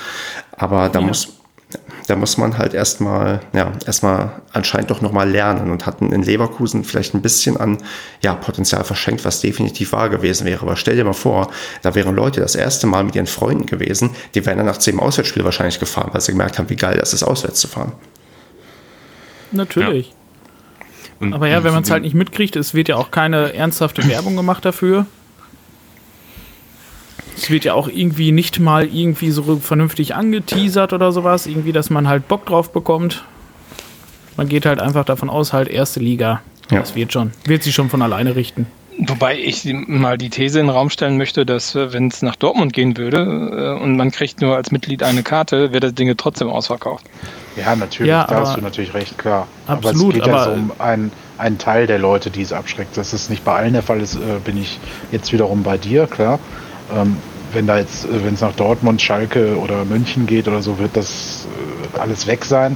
Aber 0.57 0.89
da 0.89 0.99
ja. 0.99 1.07
muss 1.07 1.35
da 2.07 2.15
muss 2.15 2.37
man 2.37 2.57
halt 2.57 2.73
erstmal, 2.73 3.41
ja, 3.53 3.71
erstmal 3.85 4.41
anscheinend 4.53 4.91
doch 4.91 5.01
nochmal 5.01 5.29
lernen 5.29 5.71
und 5.71 5.85
hatten 5.85 6.11
in 6.11 6.21
Leverkusen 6.21 6.83
vielleicht 6.83 7.15
ein 7.15 7.21
bisschen 7.21 7.57
an, 7.57 7.79
ja, 8.21 8.33
Potenzial 8.35 8.83
verschenkt, 8.83 9.25
was 9.25 9.41
definitiv 9.41 9.91
wahr 9.91 10.09
gewesen 10.09 10.45
wäre. 10.45 10.61
Aber 10.61 10.75
stell 10.75 10.95
dir 10.95 11.03
mal 11.03 11.13
vor, 11.13 11.49
da 11.81 11.95
wären 11.95 12.15
Leute 12.15 12.41
das 12.41 12.55
erste 12.55 12.87
Mal 12.87 13.03
mit 13.03 13.15
ihren 13.15 13.27
Freunden 13.27 13.65
gewesen, 13.65 14.11
die 14.35 14.45
wären 14.45 14.57
dann 14.57 14.67
nach 14.67 14.77
zehn 14.77 14.99
Auswärtsspielen 14.99 15.45
wahrscheinlich 15.45 15.79
gefahren, 15.79 16.09
weil 16.13 16.21
sie 16.21 16.31
gemerkt 16.31 16.59
haben, 16.59 16.69
wie 16.69 16.75
geil 16.75 16.97
das 16.99 17.13
ist, 17.13 17.23
auswärts 17.23 17.59
zu 17.59 17.67
fahren. 17.67 17.93
Natürlich. 19.51 20.13
Ja. 21.21 21.33
Aber 21.33 21.47
ja, 21.47 21.63
wenn 21.63 21.73
man 21.73 21.83
es 21.83 21.91
halt 21.91 22.03
nicht 22.03 22.13
mitkriegt, 22.13 22.55
es 22.55 22.73
wird 22.73 22.89
ja 22.89 22.97
auch 22.97 23.09
keine 23.09 23.53
ernsthafte 23.53 24.07
Werbung 24.07 24.35
gemacht 24.35 24.65
dafür. 24.65 25.05
Es 27.35 27.49
wird 27.49 27.65
ja 27.65 27.73
auch 27.73 27.87
irgendwie 27.87 28.31
nicht 28.31 28.59
mal 28.59 28.85
irgendwie 28.85 29.31
so 29.31 29.57
vernünftig 29.57 30.15
angeteasert 30.15 30.93
oder 30.93 31.11
sowas. 31.11 31.47
Irgendwie, 31.47 31.71
dass 31.71 31.89
man 31.89 32.07
halt 32.07 32.27
Bock 32.27 32.45
drauf 32.45 32.71
bekommt. 32.71 33.23
Man 34.37 34.47
geht 34.49 34.65
halt 34.65 34.79
einfach 34.79 35.05
davon 35.05 35.29
aus, 35.29 35.53
halt 35.53 35.67
erste 35.67 35.99
Liga. 35.99 36.41
Ja. 36.71 36.79
Das 36.79 36.95
wird 36.95 37.13
schon. 37.13 37.31
Wird 37.45 37.63
sich 37.63 37.75
schon 37.75 37.89
von 37.89 38.01
alleine 38.01 38.35
richten. 38.35 38.67
Wobei 38.97 39.37
ich 39.37 39.65
mal 39.87 40.17
die 40.17 40.29
These 40.29 40.59
in 40.59 40.67
den 40.67 40.75
Raum 40.75 40.89
stellen 40.89 41.17
möchte, 41.17 41.45
dass 41.45 41.75
äh, 41.75 41.91
wenn 41.91 42.07
es 42.07 42.21
nach 42.21 42.37
Dortmund 42.37 42.71
gehen 42.71 42.95
würde 42.95 43.75
äh, 43.77 43.83
und 43.83 43.97
man 43.97 44.11
kriegt 44.11 44.41
nur 44.41 44.55
als 44.55 44.71
Mitglied 44.71 45.03
eine 45.03 45.21
Karte, 45.21 45.73
wird 45.73 45.83
das 45.83 45.93
Ding 45.93 46.13
trotzdem 46.15 46.49
ausverkauft. 46.49 47.05
Ja, 47.57 47.75
natürlich, 47.75 48.09
ja, 48.09 48.25
da 48.25 48.41
hast 48.41 48.57
du 48.57 48.61
natürlich 48.61 48.93
recht, 48.93 49.17
klar. 49.17 49.47
Absolut, 49.67 50.15
aber 50.15 50.19
es 50.19 50.23
geht 50.23 50.23
aber 50.23 50.37
ja 50.37 50.43
so 50.45 50.51
um 50.51 50.71
einen, 50.79 51.11
einen 51.37 51.57
Teil 51.57 51.87
der 51.87 51.99
Leute, 51.99 52.29
die 52.29 52.41
es 52.41 52.53
abschreckt. 52.53 52.95
Dass 52.95 53.11
es 53.11 53.29
nicht 53.29 53.43
bei 53.43 53.53
allen 53.53 53.73
der 53.73 53.83
Fall 53.83 53.99
ist, 53.99 54.15
äh, 54.15 54.39
bin 54.43 54.57
ich 54.57 54.79
jetzt 55.11 55.33
wiederum 55.33 55.63
bei 55.63 55.77
dir, 55.77 56.07
klar. 56.07 56.39
Ähm, 56.93 57.17
wenn 57.53 57.67
da 57.67 57.77
jetzt, 57.79 58.05
äh, 58.05 58.23
wenn 58.23 58.33
es 58.33 58.41
nach 58.41 58.53
Dortmund, 58.53 59.01
Schalke 59.01 59.57
oder 59.57 59.85
München 59.85 60.25
geht 60.25 60.47
oder 60.47 60.61
so, 60.61 60.77
wird 60.79 60.95
das 60.95 61.47
äh, 61.95 61.99
alles 61.99 62.27
weg 62.27 62.45
sein. 62.45 62.75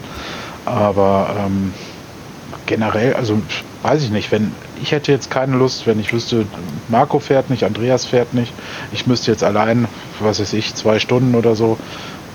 Aber 0.65 1.35
ähm, 1.37 1.73
generell, 2.65 3.13
also 3.13 3.41
weiß 3.83 4.03
ich 4.03 4.11
nicht, 4.11 4.31
wenn 4.31 4.51
ich 4.81 4.91
hätte 4.91 5.11
jetzt 5.11 5.29
keine 5.29 5.57
Lust, 5.57 5.87
wenn 5.87 5.99
ich 5.99 6.13
wüsste, 6.13 6.45
Marco 6.87 7.19
fährt 7.19 7.49
nicht, 7.49 7.63
Andreas 7.63 8.05
fährt 8.05 8.33
nicht, 8.33 8.53
ich 8.91 9.07
müsste 9.07 9.31
jetzt 9.31 9.43
allein, 9.43 9.87
was 10.19 10.39
weiß 10.39 10.53
ich, 10.53 10.73
zwei 10.75 10.99
Stunden 10.99 11.35
oder 11.35 11.55
so 11.55 11.77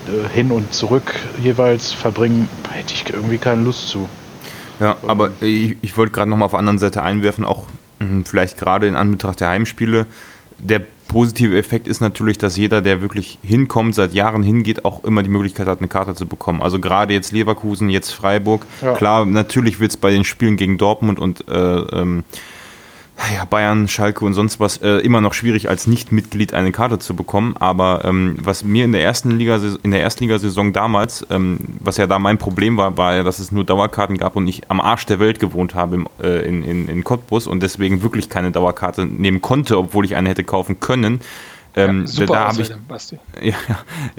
äh, 0.07 0.33
hin 0.33 0.51
und 0.51 0.73
zurück 0.73 1.15
jeweils 1.41 1.91
verbringen, 1.91 2.49
hätte 2.71 2.93
ich 2.93 3.09
irgendwie 3.11 3.37
keine 3.37 3.63
Lust 3.63 3.89
zu. 3.89 4.07
Ja, 4.79 4.97
aber 5.07 5.31
ich, 5.39 5.77
ich 5.81 5.97
wollte 5.97 6.11
gerade 6.11 6.29
nochmal 6.29 6.47
auf 6.47 6.51
der 6.51 6.59
anderen 6.59 6.79
Seite 6.79 7.01
einwerfen, 7.01 7.45
auch 7.45 7.65
hm, 7.99 8.25
vielleicht 8.25 8.57
gerade 8.57 8.87
in 8.87 8.95
Anbetracht 8.95 9.39
der 9.39 9.49
Heimspiele, 9.49 10.05
der 10.59 10.81
positive 11.07 11.57
Effekt 11.57 11.87
ist 11.87 12.01
natürlich, 12.01 12.37
dass 12.37 12.57
jeder, 12.57 12.81
der 12.81 13.01
wirklich 13.01 13.39
hinkommt, 13.43 13.95
seit 13.95 14.13
Jahren 14.13 14.43
hingeht, 14.43 14.85
auch 14.85 15.03
immer 15.03 15.23
die 15.23 15.29
Möglichkeit 15.29 15.67
hat, 15.67 15.79
eine 15.79 15.87
Karte 15.87 16.15
zu 16.15 16.25
bekommen. 16.25 16.61
Also 16.61 16.79
gerade 16.79 17.13
jetzt 17.13 17.31
Leverkusen, 17.31 17.89
jetzt 17.89 18.11
Freiburg. 18.11 18.65
Ja. 18.81 18.93
Klar, 18.93 19.25
natürlich 19.25 19.79
wird 19.79 19.91
es 19.91 19.97
bei 19.97 20.11
den 20.11 20.23
Spielen 20.23 20.57
gegen 20.57 20.77
Dortmund 20.77 21.19
und 21.19 21.47
äh, 21.47 21.53
ähm, 21.53 22.23
ja, 23.33 23.45
Bayern, 23.45 23.87
Schalke 23.87 24.25
und 24.25 24.33
sonst 24.33 24.59
was 24.59 24.77
äh, 24.77 24.97
immer 24.97 25.21
noch 25.21 25.33
schwierig 25.33 25.69
als 25.69 25.87
Nicht-Mitglied 25.87 26.53
eine 26.53 26.71
Karte 26.71 26.99
zu 26.99 27.15
bekommen. 27.15 27.55
Aber 27.57 28.03
ähm, 28.03 28.37
was 28.41 28.63
mir 28.63 28.85
in 28.85 28.91
der 28.91 29.03
ersten 29.03 29.31
Liga 29.31 29.59
in 29.83 29.91
der 29.91 30.01
Erstligasaison 30.01 30.73
damals, 30.73 31.25
ähm, 31.29 31.59
was 31.79 31.97
ja 31.97 32.07
da 32.07 32.19
mein 32.19 32.37
Problem 32.37 32.77
war, 32.77 32.97
war 32.97 33.15
ja, 33.15 33.23
dass 33.23 33.39
es 33.39 33.51
nur 33.51 33.63
Dauerkarten 33.63 34.17
gab 34.17 34.35
und 34.35 34.47
ich 34.47 34.69
am 34.69 34.81
Arsch 34.81 35.05
der 35.05 35.19
Welt 35.19 35.39
gewohnt 35.39 35.75
habe 35.75 35.95
im, 35.95 36.07
äh, 36.21 36.45
in, 36.47 36.63
in, 36.63 36.89
in 36.89 37.03
Cottbus 37.03 37.47
und 37.47 37.63
deswegen 37.63 38.03
wirklich 38.03 38.29
keine 38.29 38.51
Dauerkarte 38.51 39.05
nehmen 39.05 39.41
konnte, 39.41 39.77
obwohl 39.77 40.05
ich 40.05 40.15
eine 40.15 40.29
hätte 40.29 40.43
kaufen 40.43 40.79
können. 40.79 41.21
Ähm, 41.75 42.05
ja, 42.07 42.25
da 42.25 42.47
habe 42.47 42.61
ich, 42.61 42.71
Basti. 42.87 43.19
Ja, 43.41 43.55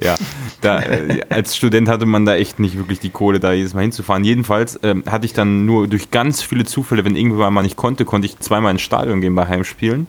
ja 0.03 0.15
da, 0.61 0.81
äh, 0.81 1.23
als 1.31 1.57
Student 1.57 1.89
hatte 1.89 2.07
man 2.07 2.27
da 2.27 2.35
echt 2.35 2.59
nicht 2.59 2.77
wirklich 2.77 3.01
die 3.01 3.11
Kohle, 3.11 3.41
da 3.41 3.53
jedes 3.53 3.75
Mal 3.75 3.83
hinzufahren. 3.83 4.25
Jedenfalls 4.25 4.79
ähm, 4.83 5.05
hatte 5.07 5.27
ich 5.27 5.33
dann 5.33 5.65
nur 5.65 5.89
durch 5.89 6.11
ganz 6.11 6.43
viele 6.43 6.65
Zufälle, 6.65 7.05
wenn 7.05 7.17
irgendwann 7.17 7.55
mal 7.55 7.63
nicht 7.63 7.77
konnte, 7.77 8.05
konnte 8.05 8.27
ich 8.27 8.39
zweimal 8.39 8.73
ins 8.73 8.83
Stadion 8.83 9.21
gehen 9.21 9.35
bei 9.35 9.47
Heimspielen. 9.47 10.07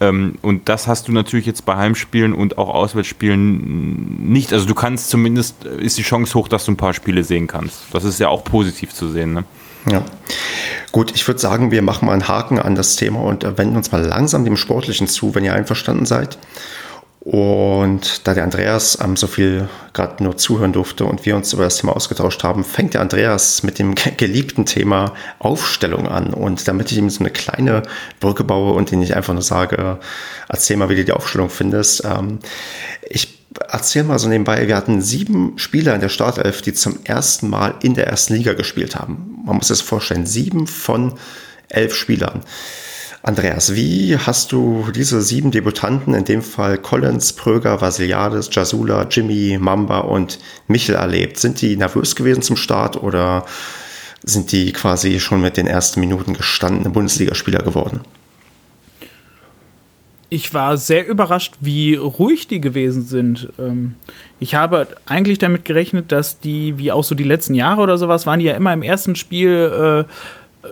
Ähm, 0.00 0.36
und 0.42 0.68
das 0.68 0.86
hast 0.86 1.08
du 1.08 1.12
natürlich 1.12 1.46
jetzt 1.46 1.64
bei 1.64 1.76
Heimspielen 1.76 2.32
und 2.32 2.58
auch 2.58 2.68
Auswärtsspielen 2.68 4.32
nicht. 4.32 4.52
Also 4.52 4.66
du 4.66 4.74
kannst 4.74 5.10
zumindest, 5.10 5.64
äh, 5.64 5.80
ist 5.82 5.98
die 5.98 6.02
Chance 6.02 6.34
hoch, 6.34 6.48
dass 6.48 6.64
du 6.64 6.72
ein 6.72 6.76
paar 6.76 6.94
Spiele 6.94 7.24
sehen 7.24 7.46
kannst. 7.46 7.82
Das 7.92 8.04
ist 8.04 8.18
ja 8.18 8.28
auch 8.28 8.44
positiv 8.44 8.92
zu 8.92 9.08
sehen. 9.08 9.34
Ne? 9.34 9.44
Ja. 9.90 10.04
Gut, 10.92 11.12
ich 11.14 11.26
würde 11.26 11.40
sagen, 11.40 11.70
wir 11.70 11.82
machen 11.82 12.06
mal 12.06 12.12
einen 12.12 12.28
Haken 12.28 12.58
an 12.58 12.74
das 12.74 12.96
Thema 12.96 13.20
und 13.20 13.44
äh, 13.44 13.56
wenden 13.56 13.76
uns 13.76 13.92
mal 13.92 14.02
langsam 14.02 14.44
dem 14.44 14.56
Sportlichen 14.56 15.06
zu, 15.06 15.34
wenn 15.34 15.44
ihr 15.44 15.54
einverstanden 15.54 16.06
seid. 16.06 16.38
Und 17.24 18.28
da 18.28 18.34
der 18.34 18.44
Andreas 18.44 18.98
ähm, 19.02 19.16
so 19.16 19.26
viel 19.26 19.70
gerade 19.94 20.22
nur 20.22 20.36
zuhören 20.36 20.74
durfte 20.74 21.06
und 21.06 21.24
wir 21.24 21.34
uns 21.36 21.54
über 21.54 21.64
das 21.64 21.78
Thema 21.78 21.96
ausgetauscht 21.96 22.44
haben, 22.44 22.64
fängt 22.64 22.92
der 22.92 23.00
Andreas 23.00 23.62
mit 23.62 23.78
dem 23.78 23.94
geliebten 23.94 24.66
Thema 24.66 25.14
Aufstellung 25.38 26.06
an. 26.06 26.34
Und 26.34 26.68
damit 26.68 26.92
ich 26.92 26.98
ihm 26.98 27.08
so 27.08 27.20
eine 27.20 27.30
kleine 27.30 27.82
Brücke 28.20 28.44
baue 28.44 28.74
und 28.74 28.92
ihn 28.92 28.98
nicht 28.98 29.16
einfach 29.16 29.32
nur 29.32 29.42
sage, 29.42 29.98
erzähl 30.48 30.76
mal, 30.76 30.90
wie 30.90 30.96
du 30.96 31.04
die 31.04 31.12
Aufstellung 31.12 31.48
findest. 31.48 32.04
Ähm, 32.04 32.40
ich 33.08 33.38
erzähl 33.68 34.04
mal 34.04 34.18
so 34.18 34.28
nebenbei, 34.28 34.68
wir 34.68 34.76
hatten 34.76 35.00
sieben 35.00 35.54
Spieler 35.56 35.94
in 35.94 36.02
der 36.02 36.10
Startelf, 36.10 36.60
die 36.60 36.74
zum 36.74 36.98
ersten 37.04 37.48
Mal 37.48 37.74
in 37.82 37.94
der 37.94 38.06
ersten 38.06 38.34
Liga 38.34 38.52
gespielt 38.52 38.96
haben. 38.96 39.40
Man 39.46 39.56
muss 39.56 39.68
das 39.68 39.80
vorstellen, 39.80 40.26
sieben 40.26 40.66
von 40.66 41.14
elf 41.68 41.94
Spielern. 41.94 42.42
Andreas, 43.24 43.74
wie 43.74 44.18
hast 44.18 44.52
du 44.52 44.84
diese 44.94 45.22
sieben 45.22 45.50
Debutanten, 45.50 46.12
in 46.12 46.26
dem 46.26 46.42
Fall 46.42 46.76
Collins, 46.76 47.32
Pröger, 47.32 47.80
Vasiliades, 47.80 48.50
Jasula, 48.52 49.06
Jimmy, 49.10 49.56
Mamba 49.58 50.00
und 50.00 50.38
Michel 50.68 50.94
erlebt? 50.96 51.38
Sind 51.38 51.62
die 51.62 51.74
nervös 51.74 52.16
gewesen 52.16 52.42
zum 52.42 52.56
Start 52.56 53.02
oder 53.02 53.46
sind 54.22 54.52
die 54.52 54.74
quasi 54.74 55.20
schon 55.20 55.40
mit 55.40 55.56
den 55.56 55.66
ersten 55.66 56.00
Minuten 56.00 56.34
gestandene 56.34 56.90
Bundesligaspieler 56.90 57.62
geworden? 57.62 58.02
Ich 60.28 60.52
war 60.52 60.76
sehr 60.76 61.08
überrascht, 61.08 61.54
wie 61.60 61.94
ruhig 61.94 62.46
die 62.46 62.60
gewesen 62.60 63.06
sind. 63.06 63.48
Ähm, 63.58 63.94
ich 64.38 64.54
habe 64.54 64.86
eigentlich 65.06 65.38
damit 65.38 65.64
gerechnet, 65.64 66.12
dass 66.12 66.40
die, 66.40 66.76
wie 66.76 66.92
auch 66.92 67.04
so 67.04 67.14
die 67.14 67.24
letzten 67.24 67.54
Jahre 67.54 67.80
oder 67.80 67.96
sowas, 67.96 68.26
waren 68.26 68.40
die 68.40 68.46
ja 68.46 68.54
immer 68.54 68.74
im 68.74 68.82
ersten 68.82 69.16
Spiel 69.16 70.04
äh, 70.06 70.12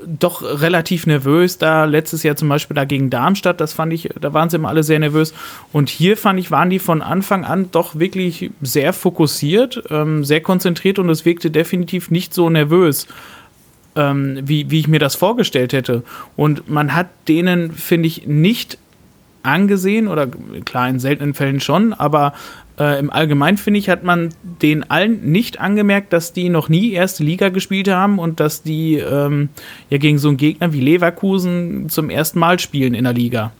doch 0.07 0.43
relativ 0.43 1.07
nervös 1.07 1.59
da. 1.59 1.85
Letztes 1.85 2.23
Jahr 2.23 2.37
zum 2.37 2.49
Beispiel 2.49 2.75
da 2.75 2.85
gegen 2.85 3.11
Darmstadt, 3.11 3.61
das 3.61 3.73
fand 3.73 3.93
ich, 3.93 4.09
da 4.21 4.33
waren 4.33 4.51
sie 4.51 4.57
immer 4.57 4.69
alle 4.69 4.83
sehr 4.83 4.99
nervös. 4.99 5.35
Und 5.73 5.89
hier 5.89 6.17
fand 6.17 6.39
ich, 6.39 6.51
waren 6.51 6.71
die 6.71 6.79
von 6.79 7.03
Anfang 7.03 7.45
an 7.45 7.71
doch 7.71 7.99
wirklich 7.99 8.51
sehr 8.61 8.93
fokussiert, 8.93 9.83
ähm, 9.91 10.25
sehr 10.25 10.41
konzentriert 10.41 10.99
und 10.99 11.09
es 11.09 11.25
wirkte 11.25 11.51
definitiv 11.51 12.11
nicht 12.11 12.35
so 12.35 12.51
nervös, 12.51 13.07
ähm, 13.97 14.41
wie, 14.43 14.71
wie 14.71 14.81
ich 14.81 14.89
mir 14.89 15.01
das 15.01 15.15
vorgestellt 15.15 15.73
hätte. 15.73 16.03
Und 16.37 16.69
man 16.69 16.95
hat 16.95 17.09
denen, 17.29 17.73
finde 17.73 18.07
ich, 18.09 18.27
nicht 18.27 18.79
angesehen 19.43 20.09
oder 20.09 20.29
klar 20.65 20.89
in 20.89 21.01
seltenen 21.01 21.35
Fällen 21.35 21.61
schon, 21.61 21.93
aber 21.93 22.33
äh, 22.83 22.99
im 22.99 23.11
Allgemeinen 23.11 23.59
finde 23.59 23.79
ich, 23.79 23.89
hat 23.89 24.03
man 24.03 24.31
den 24.43 24.91
allen 24.91 25.31
nicht 25.31 25.61
angemerkt, 25.61 26.13
dass 26.13 26.33
die 26.33 26.49
noch 26.49 26.69
nie 26.69 26.93
erste 26.93 27.23
Liga 27.23 27.49
gespielt 27.49 27.89
haben 27.89 28.19
und 28.19 28.41
dass 28.41 28.63
die 28.63 28.97
ähm, 28.97 29.51
ja 29.89 29.99
gegen 29.99 30.19
so 30.19 30.29
einen 30.29 30.37
Gegner 30.37 30.73
wie 30.73 30.81
Leverkusen 30.81 31.89
zum 31.89 32.11
ersten 32.11 32.41
Mal 32.41 32.59
spielen 32.59 32.95
in 32.95 33.05
der 33.05 33.13
Liga. 33.13 33.53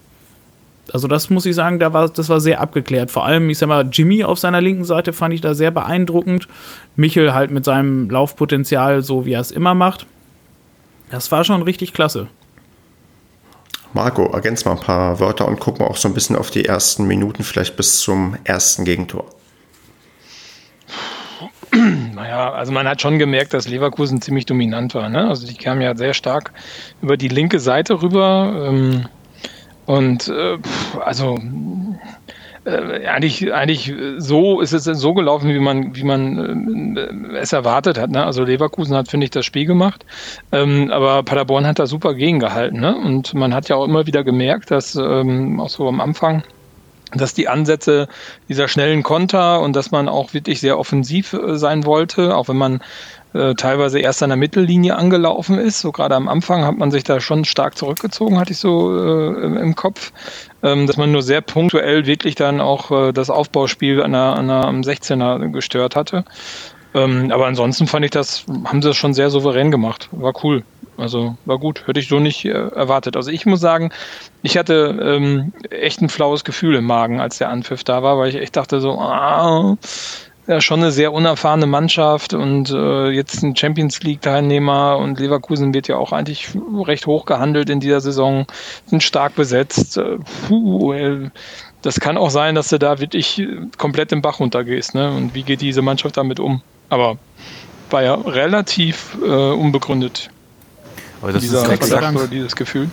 Also 0.93 1.07
das 1.07 1.31
muss 1.31 1.47
ich 1.47 1.55
sagen, 1.55 1.79
da 1.79 1.93
war, 1.93 2.09
das 2.09 2.29
war 2.29 2.41
sehr 2.41 2.61
abgeklärt. 2.61 3.11
Vor 3.11 3.25
allem, 3.25 3.49
ich 3.49 3.59
sag 3.59 3.69
mal, 3.69 3.89
Jimmy 3.91 4.25
auf 4.25 4.41
seiner 4.41 4.61
linken 4.61 4.85
Seite 4.85 5.13
fand 5.13 5.33
ich 5.33 5.41
da 5.41 5.55
sehr 5.55 5.71
beeindruckend. 5.71 6.49
Michel 6.97 7.33
halt 7.33 7.53
mit 7.53 7.65
seinem 7.65 8.11
Laufpotenzial, 8.11 9.03
so 9.03 9.25
wie 9.25 9.33
er 9.33 9.41
es 9.41 9.53
immer 9.53 9.75
macht. 9.75 10.07
Das 11.11 11.31
war 11.31 11.45
schon 11.45 11.63
richtig 11.63 11.93
klasse. 11.93 12.27
Marco, 13.95 14.27
ergänz 14.33 14.65
mal 14.65 14.73
ein 14.73 14.81
paar 14.81 15.21
Wörter 15.21 15.47
und 15.47 15.61
guck 15.61 15.79
mal 15.79 15.87
auch 15.87 15.97
so 15.97 16.09
ein 16.09 16.15
bisschen 16.15 16.37
auf 16.37 16.51
die 16.51 16.65
ersten 16.65 17.07
Minuten, 17.07 17.43
vielleicht 17.45 17.77
bis 17.77 18.01
zum 18.01 18.37
ersten 18.45 18.85
Gegentor. 18.85 19.27
Naja, 21.75 22.53
also 22.53 22.71
man 22.71 22.87
hat 22.87 23.01
schon 23.01 23.19
gemerkt, 23.19 23.55
dass 23.55 23.67
Leverkusen 23.67 24.21
ziemlich 24.21 24.45
dominant 24.47 24.95
war. 24.95 25.09
Ne? 25.09 25.29
Also 25.29 25.47
die 25.47 25.55
kamen 25.55 25.81
ja 25.81 25.97
sehr 25.97 26.13
stark 26.13 26.53
über 27.01 27.17
die 27.17 27.29
linke 27.29 27.59
Seite 27.61 28.03
rüber. 28.03 28.69
Ähm, 28.69 29.07
und 29.87 30.29
äh, 30.29 30.59
also 31.01 31.39
äh, 32.65 33.07
eigentlich, 33.07 33.53
eigentlich 33.53 33.93
so 34.19 34.61
ist 34.61 34.73
es 34.73 34.85
so 34.85 35.15
gelaufen, 35.15 35.49
wie 35.49 35.59
man, 35.59 35.97
wie 35.97 36.05
man 36.05 36.97
äh, 36.97 37.39
es 37.39 37.53
erwartet 37.53 37.99
hat. 37.99 38.11
Ne? 38.11 38.25
Also 38.25 38.45
Leverkusen 38.45 38.97
hat, 38.97 39.09
finde 39.09 39.25
ich, 39.25 39.31
das 39.31 39.45
Spiel 39.45 39.67
gemacht, 39.67 40.05
ähm, 40.53 40.91
aber 40.93 41.23
Paderborn 41.23 41.67
hat 41.67 41.79
da 41.79 41.87
super 41.87 42.15
gegengehalten. 42.15 42.81
Ne? 42.81 42.95
Und 42.97 43.35
man 43.35 43.55
hat 43.55 43.69
ja 43.69 43.77
auch 43.77 43.85
immer 43.85 44.07
wieder 44.07 44.25
gemerkt, 44.25 44.71
dass 44.71 44.95
ähm, 44.95 45.61
auch 45.61 45.71
so 45.71 45.89
am 45.89 46.01
Anfang 46.01 46.43
dass 47.15 47.35
die 47.35 47.47
Ansätze 47.47 48.09
dieser 48.49 48.69
schnellen 48.69 49.03
Konter 49.03 49.61
und 49.61 49.77
dass 49.77 49.91
man 49.91 50.09
auch 50.09 50.33
wirklich 50.33 50.61
sehr 50.61 50.79
offensiv 50.79 51.35
äh, 51.35 51.59
sein 51.59 51.85
wollte, 51.85 52.35
auch 52.35 52.49
wenn 52.49 52.57
man 52.57 52.81
äh, 53.35 53.55
teilweise 53.55 53.99
erst 53.99 54.23
an 54.23 54.31
der 54.31 54.37
Mittellinie 54.37 54.97
angelaufen 54.97 55.59
ist. 55.59 55.81
So 55.81 55.93
gerade 55.93 56.15
am 56.15 56.29
Anfang 56.29 56.65
hat 56.65 56.77
man 56.77 56.91
sich 56.91 57.05
da 57.05 57.21
schon 57.21 57.45
stark 57.45 57.77
zurückgezogen, 57.77 58.39
hatte 58.39 58.53
ich 58.53 58.59
so 58.59 58.97
äh, 58.97 59.61
im 59.61 59.75
Kopf, 59.75 60.13
ähm, 60.63 60.87
dass 60.87 60.97
man 60.97 61.13
nur 61.13 61.23
sehr 61.23 61.41
punktuell 61.41 62.07
wirklich 62.07 62.35
dann 62.35 62.61
auch 62.61 62.91
äh, 62.91 63.13
das 63.13 63.31
Aufbauspiel 63.31 64.03
an 64.03 64.13
der, 64.13 64.37
an 64.37 64.49
der, 64.49 64.65
am 64.65 64.81
16er 64.81 65.51
gestört 65.51 65.97
hatte. 65.97 66.25
Ähm, 66.95 67.31
aber 67.33 67.47
ansonsten 67.47 67.87
fand 67.87 68.05
ich 68.05 68.11
das, 68.11 68.45
haben 68.65 68.83
sie 68.83 68.89
das 68.89 68.97
schon 68.97 69.15
sehr 69.15 69.31
souverän 69.31 69.71
gemacht. 69.71 70.09
War 70.13 70.35
cool. 70.45 70.63
Also 70.99 71.37
war 71.47 71.59
gut, 71.59 71.87
hätte 71.87 72.01
ich 72.01 72.09
so 72.09 72.21
nicht 72.21 72.45
äh, 72.45 72.51
erwartet. 72.51 73.17
Also 73.17 73.31
ich 73.31 73.47
muss 73.47 73.61
sagen, 73.61 73.91
ich 74.43 74.59
hatte 74.59 74.99
ähm, 75.03 75.53
echt 75.71 76.03
ein 76.03 76.11
flaues 76.11 76.45
Gefühl 76.45 76.75
im 76.77 76.85
Magen, 76.85 77.19
als 77.19 77.39
der 77.39 77.49
Anpfiff 77.49 77.83
da 77.83 78.03
war, 78.03 78.19
weil 78.19 78.29
ich 78.29 78.37
echt 78.37 78.57
dachte 78.57 78.81
so, 78.81 78.99
ah, 78.99 79.77
ja 80.47 80.61
schon 80.61 80.81
eine 80.81 80.93
sehr 80.93 81.13
unerfahrene 81.13 81.67
Mannschaft 81.67 82.35
und 82.35 82.71
äh, 82.71 83.11
jetzt 83.11 83.43
ein 83.43 83.55
Champions 83.55 84.03
League-Teilnehmer 84.03 84.99
und 84.99 85.21
Leverkusen 85.21 85.73
wird 85.73 85.89
ja 85.89 85.97
auch 85.97 86.13
eigentlich 86.13 86.49
recht 86.85 87.07
hoch 87.07 87.27
gehandelt 87.27 87.71
in 87.71 87.81
dieser 87.81 88.01
Saison, 88.01 88.47
sind 88.87 89.03
stark 89.03 89.35
besetzt. 89.35 89.97
Äh, 89.97 90.19
puh, 90.49 90.93
äh, 90.93 91.31
das 91.83 92.01
kann 92.01 92.17
auch 92.17 92.31
sein, 92.31 92.55
dass 92.55 92.69
du 92.69 92.79
da 92.79 93.01
wirklich 93.01 93.43
komplett 93.77 94.13
im 94.13 94.23
Bach 94.23 94.41
runtergehst. 94.41 94.95
Ne? 94.95 95.11
Und 95.11 95.35
wie 95.35 95.43
geht 95.43 95.61
diese 95.61 95.83
Mannschaft 95.83 96.17
damit 96.17 96.39
um? 96.41 96.63
Aber 96.89 97.19
war 97.91 98.03
ja 98.03 98.15
relativ 98.15 99.17
äh, 99.23 99.27
unbegründet. 99.27 100.31
Aber 101.21 101.33
das 101.33 101.43
dieser 101.43 101.65
ist 101.65 101.71
exakt, 101.71 102.17
oder 102.17 102.27
dieses 102.27 102.57
Gefühl. 102.57 102.91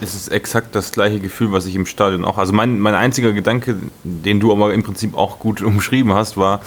Es 0.00 0.14
ist 0.14 0.28
exakt 0.28 0.74
das 0.74 0.92
gleiche 0.92 1.20
Gefühl, 1.20 1.52
was 1.52 1.66
ich 1.66 1.74
im 1.74 1.86
Stadion 1.86 2.24
auch. 2.24 2.38
Also 2.38 2.52
mein, 2.52 2.80
mein 2.80 2.94
einziger 2.94 3.32
Gedanke, 3.32 3.76
den 4.02 4.40
du 4.40 4.50
aber 4.52 4.72
im 4.72 4.82
Prinzip 4.82 5.16
auch 5.16 5.38
gut 5.38 5.60
umschrieben 5.62 6.14
hast, 6.14 6.36
war, 6.36 6.60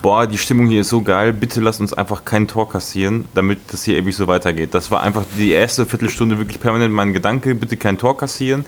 boah, 0.00 0.26
die 0.26 0.38
Stimmung 0.38 0.66
hier 0.66 0.80
ist 0.80 0.88
so 0.88 1.02
geil, 1.02 1.32
bitte 1.32 1.60
lass 1.60 1.80
uns 1.80 1.92
einfach 1.92 2.24
kein 2.24 2.48
Tor 2.48 2.68
kassieren, 2.68 3.26
damit 3.34 3.60
das 3.70 3.84
hier 3.84 3.96
ewig 3.96 4.16
so 4.16 4.26
weitergeht. 4.26 4.74
Das 4.74 4.90
war 4.90 5.02
einfach 5.02 5.24
die 5.38 5.50
erste 5.50 5.86
Viertelstunde 5.86 6.38
wirklich 6.38 6.60
permanent 6.60 6.92
mein 6.92 7.12
Gedanke, 7.12 7.54
bitte 7.54 7.76
kein 7.76 7.98
Tor 7.98 8.16
kassieren. 8.16 8.64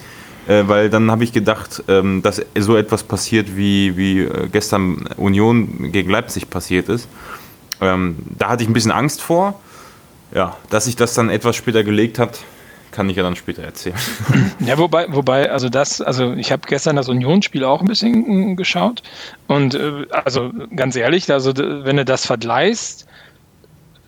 Äh, 0.47 0.65
weil 0.67 0.91
dann 0.91 1.11
habe 1.11 1.25
ich 1.25 1.33
gedacht, 1.33 1.83
ähm, 1.89 2.23
dass 2.23 2.43
so 2.59 2.77
etwas 2.77 3.03
passiert, 3.03 3.57
wie, 3.57 3.97
wie 3.97 4.21
äh, 4.21 4.49
gestern 4.53 5.07
Union 5.17 5.91
gegen 5.91 6.11
Leipzig 6.11 6.51
passiert 6.51 6.89
ist. 6.89 7.09
Ähm, 7.81 8.17
da 8.39 8.51
hatte 8.51 8.63
ich 8.63 8.69
ein 8.69 8.75
bisschen 8.75 8.91
Angst 8.91 9.23
vor. 9.23 9.61
Ja, 10.35 10.57
dass 10.69 10.87
sich 10.87 10.97
das 10.97 11.15
dann 11.15 11.31
etwas 11.31 11.57
später 11.57 11.85
gelegt 11.85 12.19
hat, 12.19 12.41
kann 12.95 13.11
ich 13.11 13.17
ja 13.17 13.23
dann 13.23 13.37
später 13.37 13.63
erzählen. 13.63 13.97
Ja, 14.61 14.79
wobei, 14.79 15.07
wobei, 15.11 15.51
also 15.51 15.69
das, 15.69 16.01
also 16.01 16.33
ich 16.33 16.53
habe 16.53 16.63
gestern 16.67 16.97
das 16.97 17.09
Unionsspiel 17.09 17.65
auch 17.65 17.81
ein 17.81 17.87
bisschen 17.87 18.53
äh, 18.53 18.55
geschaut 18.55 19.03
und 19.47 19.75
äh, 19.75 20.07
also 20.11 20.51
ganz 20.75 20.97
ehrlich, 20.97 21.31
also 21.31 21.53
wenn 21.57 21.97
du 21.97 22.05
das 22.05 22.25
vergleichst, 22.25 23.07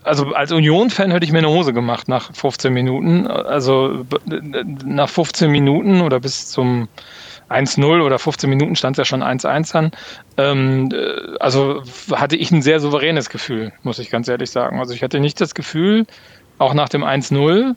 also 0.06 0.26
als 0.34 0.52
Union-Fan 0.52 1.10
hätte 1.10 1.24
ich 1.24 1.32
mir 1.32 1.38
eine 1.38 1.48
Hose 1.48 1.72
gemacht 1.72 2.08
nach 2.08 2.32
15 2.32 2.72
Minuten. 2.72 3.26
Also 3.26 4.06
nach 4.84 5.08
15 5.08 5.50
Minuten 5.50 6.00
oder 6.00 6.20
bis 6.20 6.46
zum 6.48 6.88
1-0 7.50 8.02
oder 8.02 8.18
15 8.18 8.48
Minuten 8.48 8.76
stand 8.76 8.96
ja 8.98 9.04
schon 9.04 9.22
1-1 9.22 9.76
an. 9.76 9.90
Ähm, 10.36 10.90
äh, 10.92 11.36
also 11.40 11.82
hatte 12.12 12.36
ich 12.36 12.52
ein 12.52 12.62
sehr 12.62 12.78
souveränes 12.78 13.30
Gefühl, 13.30 13.72
muss 13.82 13.98
ich 13.98 14.10
ganz 14.10 14.28
ehrlich 14.28 14.50
sagen. 14.50 14.78
Also 14.78 14.94
ich 14.94 15.02
hatte 15.02 15.18
nicht 15.18 15.40
das 15.40 15.54
Gefühl, 15.56 16.06
auch 16.58 16.72
nach 16.72 16.88
dem 16.88 17.02
1-0, 17.02 17.74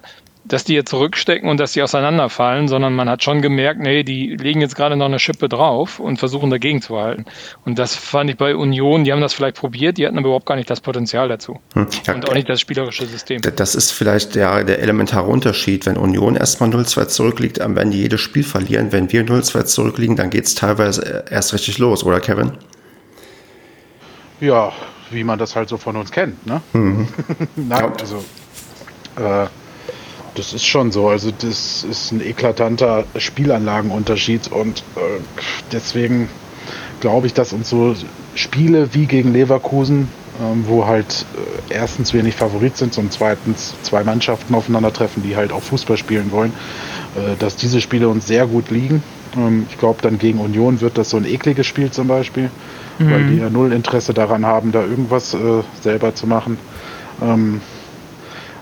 dass 0.49 0.63
die 0.63 0.73
jetzt 0.73 0.89
zurückstecken 0.89 1.49
und 1.49 1.59
dass 1.59 1.73
die 1.73 1.81
auseinanderfallen, 1.81 2.67
sondern 2.67 2.93
man 2.93 3.09
hat 3.09 3.23
schon 3.23 3.41
gemerkt, 3.41 3.79
nee, 3.79 4.03
die 4.03 4.35
legen 4.35 4.61
jetzt 4.61 4.75
gerade 4.75 4.95
noch 4.95 5.05
eine 5.05 5.19
Schippe 5.19 5.47
drauf 5.47 5.99
und 5.99 6.17
versuchen 6.17 6.49
dagegen 6.49 6.81
zu 6.81 6.99
halten. 6.99 7.25
Und 7.65 7.79
das 7.79 7.95
fand 7.95 8.29
ich 8.29 8.37
bei 8.37 8.55
Union, 8.55 9.03
die 9.03 9.13
haben 9.13 9.21
das 9.21 9.33
vielleicht 9.33 9.57
probiert, 9.57 9.97
die 9.97 10.05
hatten 10.05 10.17
aber 10.17 10.27
überhaupt 10.27 10.47
gar 10.47 10.55
nicht 10.55 10.69
das 10.69 10.81
Potenzial 10.81 11.29
dazu. 11.29 11.59
Hm. 11.73 11.87
Ja, 12.05 12.15
und 12.15 12.27
auch 12.27 12.33
nicht 12.33 12.49
das 12.49 12.59
spielerische 12.59 13.05
System. 13.05 13.41
Das 13.55 13.75
ist 13.75 13.91
vielleicht 13.91 14.35
der, 14.35 14.63
der 14.63 14.79
elementare 14.79 15.27
Unterschied. 15.27 15.85
Wenn 15.85 15.97
Union 15.97 16.35
erstmal 16.35 16.69
0-2 16.69 17.07
zurückliegt, 17.07 17.59
dann 17.59 17.75
werden 17.75 17.91
die 17.91 17.99
jedes 17.99 18.19
Spiel 18.19 18.43
verlieren. 18.43 18.91
Wenn 18.91 19.11
wir 19.11 19.25
0-2 19.25 19.65
zurückliegen, 19.65 20.15
dann 20.15 20.31
geht 20.31 20.45
es 20.45 20.55
teilweise 20.55 21.25
erst 21.29 21.53
richtig 21.53 21.77
los, 21.77 22.03
oder 22.03 22.19
Kevin? 22.19 22.53
Ja, 24.41 24.71
wie 25.11 25.23
man 25.23 25.37
das 25.37 25.55
halt 25.55 25.69
so 25.69 25.77
von 25.77 25.95
uns 25.95 26.11
kennt, 26.11 26.45
ne? 26.45 26.61
Mhm. 26.73 27.07
Nein, 27.55 27.91
also 27.99 28.23
äh, 29.17 29.47
das 30.35 30.53
ist 30.53 30.65
schon 30.65 30.91
so. 30.91 31.09
Also 31.09 31.31
das 31.31 31.83
ist 31.83 32.11
ein 32.11 32.21
eklatanter 32.21 33.05
Spielanlagenunterschied 33.17 34.51
und 34.51 34.79
äh, 34.95 35.21
deswegen 35.71 36.29
glaube 36.99 37.27
ich, 37.27 37.33
dass 37.33 37.53
uns 37.53 37.69
so 37.69 37.95
Spiele 38.35 38.93
wie 38.93 39.05
gegen 39.05 39.33
Leverkusen, 39.33 40.09
ähm, 40.41 40.63
wo 40.67 40.85
halt 40.85 41.25
äh, 41.69 41.73
erstens 41.73 42.13
wir 42.13 42.23
nicht 42.23 42.37
Favorit 42.37 42.77
sind 42.77 42.97
und 42.97 43.11
zweitens 43.11 43.73
zwei 43.83 44.03
Mannschaften 44.03 44.53
aufeinandertreffen, 44.55 45.23
die 45.23 45.35
halt 45.35 45.51
auch 45.51 45.61
Fußball 45.63 45.97
spielen 45.97 46.31
wollen, 46.31 46.53
äh, 47.15 47.35
dass 47.37 47.55
diese 47.55 47.81
Spiele 47.81 48.09
uns 48.09 48.27
sehr 48.27 48.47
gut 48.47 48.69
liegen. 48.69 49.03
Ähm, 49.35 49.65
ich 49.69 49.77
glaube, 49.77 50.01
dann 50.01 50.17
gegen 50.17 50.39
Union 50.39 50.81
wird 50.81 50.97
das 50.97 51.09
so 51.09 51.17
ein 51.17 51.25
ekliges 51.25 51.67
Spiel 51.67 51.91
zum 51.91 52.07
Beispiel, 52.07 52.49
mhm. 52.99 53.11
weil 53.11 53.27
die 53.27 53.37
ja 53.37 53.49
null 53.49 53.73
Interesse 53.73 54.13
daran 54.13 54.45
haben, 54.45 54.71
da 54.71 54.81
irgendwas 54.81 55.33
äh, 55.33 55.37
selber 55.81 56.15
zu 56.15 56.27
machen. 56.27 56.57
Ähm, 57.21 57.61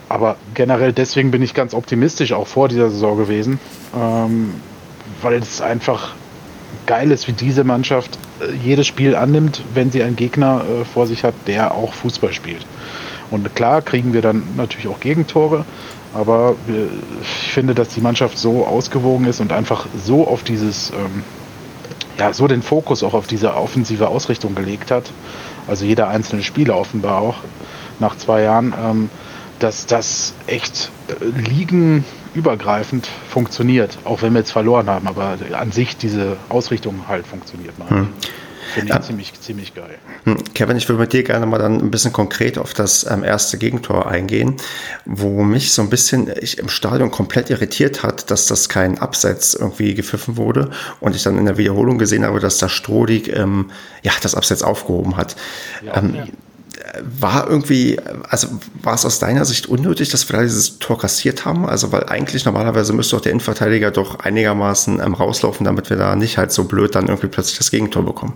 aber 0.10 0.38
generell 0.54 0.93
deswegen 0.93 1.32
bin 1.32 1.41
ich 1.41 1.54
ganz 1.54 1.74
optimistisch 1.74 2.34
auch 2.34 2.48
vor 2.48 2.67
dieser 2.67 2.89
Saison 2.89 3.17
gewesen, 3.17 3.60
ähm, 3.96 4.56
weil 5.22 5.36
es 5.36 5.62
einfach 5.62 6.13
geil 6.86 7.12
ist, 7.12 7.28
wie 7.28 7.34
diese 7.34 7.63
Mannschaft 7.63 8.17
äh, 8.39 8.54
jedes 8.56 8.88
Spiel 8.88 9.15
annimmt, 9.15 9.62
wenn 9.74 9.91
sie 9.91 10.04
einen 10.04 10.15
Gegner 10.15 10.63
äh, 10.63 10.86
vor 10.86 11.08
sich 11.08 11.24
hat, 11.24 11.34
der 11.46 11.74
auch 11.76 11.93
Fußball 11.93 12.34
spielt. 12.34 12.65
Und 13.30 13.54
klar 13.56 13.82
kriegen 13.82 14.13
wir 14.13 14.22
dann 14.22 14.43
natürlich 14.56 14.88
auch 14.88 15.02
Gegentore, 15.02 15.65
aber 16.13 16.56
wir, 16.65 16.88
ich 17.22 17.52
finde, 17.52 17.76
dass 17.76 17.89
die 17.89 18.02
Mannschaft 18.02 18.38
so 18.38 18.65
ausgewogen 18.65 19.26
ist 19.26 19.41
und 19.41 19.52
einfach 19.52 19.88
so 20.02 20.26
auf 20.26 20.43
dieses, 20.43 20.91
ähm, 20.91 21.24
ja, 22.17 22.32
so 22.32 22.48
den 22.48 22.62
Fokus 22.62 23.04
auch 23.04 23.13
auf 23.13 23.28
diese 23.28 23.54
offensive 23.54 24.08
Ausrichtung 24.08 24.56
gelegt 24.56 24.89
hat. 24.89 25.12
Also 25.67 25.84
jeder 25.84 26.08
einzelne 26.08 26.43
Spieler 26.43 26.78
offenbar 26.78 27.22
auch 27.22 27.36
nach 28.00 28.17
zwei 28.17 28.43
Jahren. 28.43 28.74
Ähm, 28.82 29.10
dass 29.60 29.86
das 29.86 30.34
echt 30.48 30.89
äh, 31.08 31.26
liegenübergreifend 31.26 33.08
funktioniert, 33.30 33.98
auch 34.04 34.22
wenn 34.22 34.34
wir 34.34 34.39
jetzt 34.39 34.52
verloren 34.52 34.88
haben, 34.89 35.08
aber 35.08 35.38
an 35.54 35.72
sich 35.72 35.98
diese 35.98 36.38
Ausrichtung 36.50 37.08
halt 37.08 37.26
funktioniert. 37.26 37.74
Hm. 37.88 38.10
Finde 38.74 38.89
ich 38.89 38.96
ja. 38.96 39.02
ziemlich, 39.02 39.34
ziemlich 39.39 39.74
geil. 39.74 39.98
Hm, 40.26 40.38
Kevin, 40.54 40.76
ich 40.76 40.89
würde 40.89 41.00
mit 41.00 41.13
dir 41.13 41.24
gerne 41.24 41.46
mal 41.46 41.58
dann 41.58 41.80
ein 41.80 41.89
bisschen 41.89 42.12
konkret 42.12 42.58
auf 42.58 42.74
das 42.74 43.10
ähm, 43.10 43.24
erste 43.24 43.58
Gegentor 43.58 44.08
eingehen, 44.08 44.58
wo 45.06 45.43
mich 45.43 45.72
so 45.72 45.82
ein 45.82 45.89
bisschen 45.89 46.30
ich 46.41 46.58
im 46.58 46.67
Stadion 46.67 47.10
komplett 47.10 47.50
irritiert 47.50 48.04
hat, 48.04 48.30
dass 48.30 48.46
das 48.46 48.67
kein 48.67 49.00
Abseits 49.00 49.54
irgendwie 49.54 49.96
gepfiffen 49.96 50.36
wurde 50.36 50.70
und 51.00 51.15
ich 51.15 51.24
dann 51.24 51.38
in 51.38 51.46
der 51.46 51.58
Wiederholung 51.58 51.98
gesehen 51.98 52.26
habe, 52.26 52.39
dass 52.41 52.58
da 52.58 52.67
Strodig 52.67 53.30
ähm, 53.30 53.72
ja, 54.04 54.12
das 54.22 54.36
Abseits 54.36 54.63
aufgehoben 54.63 55.15
hat. 55.15 55.38
Ja, 55.82 55.98
ähm, 55.98 56.15
ja 56.15 56.26
war 57.04 57.47
irgendwie, 57.50 58.00
also 58.30 58.47
war 58.82 58.93
es 58.93 59.06
aus 59.06 59.19
deiner 59.19 59.45
Sicht 59.45 59.67
unnötig, 59.67 60.10
dass 60.10 60.30
wir 60.30 60.38
da 60.38 60.43
dieses 60.43 60.80
Tor 60.80 60.97
kassiert 60.97 61.45
haben? 61.45 61.67
Also, 61.67 61.91
weil 61.91 62.06
eigentlich 62.06 62.45
normalerweise 62.45 62.93
müsste 62.93 63.15
auch 63.17 63.21
der 63.21 63.32
Innenverteidiger 63.32 63.91
doch 63.91 64.19
einigermaßen 64.19 65.00
ähm, 65.00 65.13
rauslaufen, 65.13 65.65
damit 65.65 65.89
wir 65.89 65.97
da 65.97 66.15
nicht 66.15 66.38
halt 66.38 66.52
so 66.52 66.65
blöd 66.65 66.95
dann 66.95 67.08
irgendwie 67.08 67.28
plötzlich 67.28 67.58
das 67.58 67.71
Gegentor 67.71 68.04
bekommen. 68.04 68.34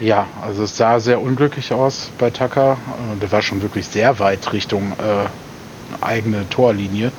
Ja, 0.00 0.26
also 0.42 0.64
es 0.64 0.76
sah 0.76 1.00
sehr 1.00 1.20
unglücklich 1.20 1.72
aus 1.72 2.10
bei 2.18 2.30
Tucker. 2.30 2.72
Äh, 3.14 3.20
der 3.20 3.32
war 3.32 3.42
schon 3.42 3.62
wirklich 3.62 3.86
sehr 3.86 4.18
weit 4.18 4.52
Richtung 4.52 4.92
äh, 4.92 6.04
eigene 6.04 6.48
Torlinie, 6.50 7.12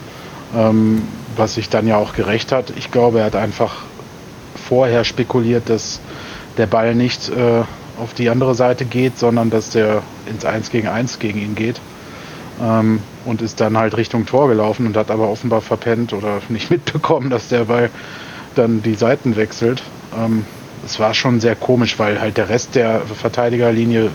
ähm, 0.56 1.08
was 1.36 1.56
sich 1.56 1.70
dann 1.70 1.88
ja 1.88 1.98
auch 1.98 2.13
gerecht 2.13 2.52
hat. 2.52 2.72
Ich 2.76 2.91
glaube, 2.91 3.20
er 3.20 3.26
hat 3.26 3.36
einfach 3.36 3.76
vorher 4.67 5.04
spekuliert, 5.04 5.70
dass 5.70 6.00
der 6.58 6.67
Ball 6.67 6.96
nicht 6.96 7.30
äh, 7.30 7.63
auf 8.00 8.14
die 8.14 8.30
andere 8.30 8.56
Seite 8.56 8.86
geht, 8.86 9.18
sondern 9.18 9.50
dass 9.50 9.72
der 9.72 10.02
ins 10.28 10.46
1 10.46 10.70
gegen 10.70 10.88
1 10.88 11.20
gegen 11.20 11.40
ihn 11.40 11.56
geht. 11.56 11.80
Ähm, 12.62 13.02
und 13.26 13.42
ist 13.42 13.60
dann 13.60 13.78
halt 13.78 13.98
Richtung 13.98 14.26
Tor 14.26 14.48
gelaufen 14.48 14.88
und 14.88 14.98
hat 14.98 15.12
aber 15.12 15.30
offenbar 15.30 15.62
verpennt 15.62 16.14
oder 16.14 16.42
nicht 16.50 16.72
mitbekommen, 16.72 17.30
dass 17.30 17.50
der 17.50 17.66
Ball 17.66 17.90
dann 18.56 18.82
die 18.82 18.96
Seiten 18.96 19.36
wechselt. 19.36 19.84
Ähm, 20.18 20.46
es 20.86 21.00
war 21.00 21.14
schon 21.14 21.40
sehr 21.40 21.56
komisch, 21.56 22.00
weil 22.00 22.20
halt 22.22 22.38
der 22.38 22.50
Rest 22.50 22.76
der 22.76 23.02
Verteidigerlinie 23.02 24.10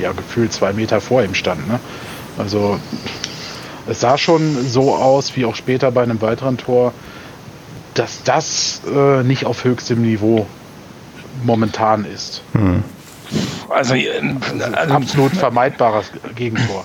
ja 0.00 0.12
gefühlt 0.12 0.52
zwei 0.52 0.72
Meter 0.72 1.00
vor 1.00 1.22
ihm 1.22 1.34
stand. 1.34 1.68
Ne? 1.68 1.78
Also 2.38 2.78
es 3.86 4.00
sah 4.00 4.18
schon 4.18 4.66
so 4.66 4.94
aus, 4.94 5.36
wie 5.36 5.44
auch 5.44 5.54
später 5.54 5.90
bei 5.90 6.02
einem 6.02 6.20
weiteren 6.20 6.56
Tor, 6.58 6.92
dass 7.94 8.22
das 8.24 8.82
äh, 8.92 9.22
nicht 9.22 9.46
auf 9.46 9.64
höchstem 9.64 10.02
Niveau 10.02 10.46
momentan 11.44 12.04
ist. 12.04 12.42
Hm. 12.52 12.82
Also, 13.68 13.94
äh, 13.94 14.20
also 14.74 14.94
absolut 14.94 15.32
vermeidbares 15.32 16.10
Gegentor. 16.34 16.84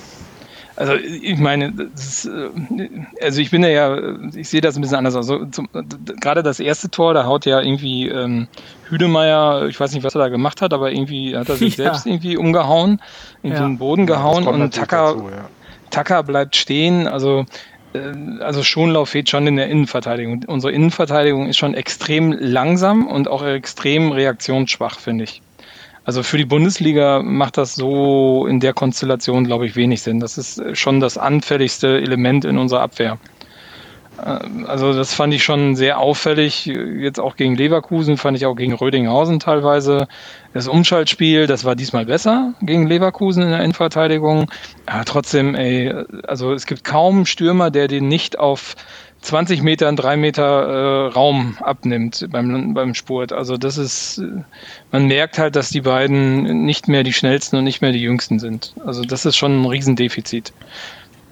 Also 0.76 0.94
ich 0.96 1.38
meine, 1.38 1.74
ist, 1.94 2.26
äh, 2.26 2.50
also 3.22 3.40
ich 3.42 3.52
bin 3.52 3.64
ja, 3.64 4.18
ich 4.34 4.50
sehe 4.50 4.62
das 4.62 4.76
ein 4.76 4.82
bisschen 4.82 4.98
anders. 4.98 5.16
Also 5.16 5.46
zum, 5.46 5.70
gerade 6.20 6.44
das 6.44 6.60
erste 6.60 6.90
Tor, 6.90 7.14
da 7.14 7.26
haut 7.26 7.46
ja 7.46 7.62
irgendwie 7.62 8.08
ähm, 8.08 8.48
Hüdemeyer, 8.90 9.68
ich 9.68 9.80
weiß 9.80 9.94
nicht, 9.94 10.04
was 10.04 10.16
er 10.16 10.20
da 10.20 10.30
gemacht 10.30 10.62
hat, 10.62 10.74
aber 10.74 10.92
irgendwie 10.92 11.38
hat 11.38 11.50
er 11.50 11.56
sich 11.56 11.78
ja. 11.78 11.84
selbst 11.84 12.08
irgendwie 12.08 12.38
umgehauen, 12.38 13.00
in 13.44 13.52
ja. 13.52 13.60
den 13.60 13.78
Boden 13.78 14.08
gehauen 14.08 14.48
und 14.48 14.74
Tucker, 14.74 15.14
dazu, 15.14 15.30
ja. 15.30 15.50
Tucker 15.92 16.24
bleibt 16.24 16.56
stehen. 16.56 17.08
Also 17.08 17.46
äh, 17.94 18.42
also 18.42 18.64
Schonlauf 18.64 19.10
fehlt 19.10 19.30
schon 19.30 19.46
in 19.48 19.58
der 19.58 19.68
Innenverteidigung. 19.68 20.46
Unsere 20.48 20.74
Innenverteidigung 20.74 21.48
ist 21.48 21.58
schon 21.58 21.74
extrem 21.74 22.32
langsam 22.32 23.08
und 23.08 23.28
auch 23.28 23.46
extrem 23.46 24.12
reaktionsschwach, 24.12 25.00
finde 25.00 25.26
ich. 25.26 25.42
Also 26.04 26.24
für 26.24 26.38
die 26.38 26.46
Bundesliga 26.46 27.22
macht 27.22 27.58
das 27.58 27.76
so 27.76 28.48
in 28.48 28.60
der 28.60 28.74
Konstellation, 28.74 29.46
glaube 29.46 29.68
ich, 29.68 29.76
wenig 29.76 30.02
Sinn. 30.02 30.20
Das 30.20 30.38
ist 30.38 30.62
schon 30.76 31.00
das 31.00 31.18
anfälligste 31.18 32.02
Element 32.02 32.44
in 32.44 32.58
unserer 32.58 32.82
Abwehr. 32.82 33.20
Äh, 34.18 34.40
also 34.66 34.94
das 34.94 35.14
fand 35.14 35.34
ich 35.34 35.44
schon 35.44 35.76
sehr 35.76 36.00
auffällig. 36.00 36.66
Jetzt 36.66 37.20
auch 37.20 37.36
gegen 37.36 37.56
Leverkusen, 37.56 38.18
fand 38.18 38.38
ich 38.38 38.46
auch 38.46 38.56
gegen 38.56 38.74
Rödinghausen 38.74 39.40
teilweise. 39.40 40.08
Das 40.54 40.68
Umschaltspiel, 40.68 41.48
das 41.48 41.66
war 41.66 41.76
diesmal 41.76 42.06
besser 42.06 42.54
gegen 42.62 42.88
Leverkusen 42.88 43.44
in 43.44 43.50
der 43.50 43.60
Innenverteidigung. 43.60 44.52
Aber 44.86 45.06
trotzdem, 45.06 45.56
ey, 45.56 45.94
also 46.28 46.54
es 46.54 46.66
gibt 46.66 46.84
kaum 46.84 47.26
Stürmer, 47.26 47.72
der 47.72 47.88
den 47.88 48.08
nicht 48.08 48.40
auf 48.40 48.76
20 49.22 49.62
Meter, 49.62 49.92
3 49.92 50.18
Meter 50.18 50.44
äh, 50.44 51.14
Raum 51.14 51.58
abnimmt 51.62 52.28
beim, 52.32 52.74
beim 52.74 52.96
Spurt. 52.96 53.32
Also 53.32 53.56
das 53.56 53.78
ist, 53.78 54.22
man 54.92 55.06
merkt 55.06 55.38
halt, 55.38 55.56
dass 55.56 55.70
die 55.70 55.82
beiden 55.82 56.66
nicht 56.66 56.88
mehr 56.88 57.04
die 57.04 57.14
schnellsten 57.14 57.58
und 57.58 57.64
nicht 57.64 57.82
mehr 57.82 57.92
die 57.92 58.02
jüngsten 58.02 58.40
sind. 58.40 58.74
Also 58.86 59.04
das 59.04 59.26
ist 59.26 59.38
schon 59.38 59.62
ein 59.62 59.66
Riesendefizit. 59.66 60.54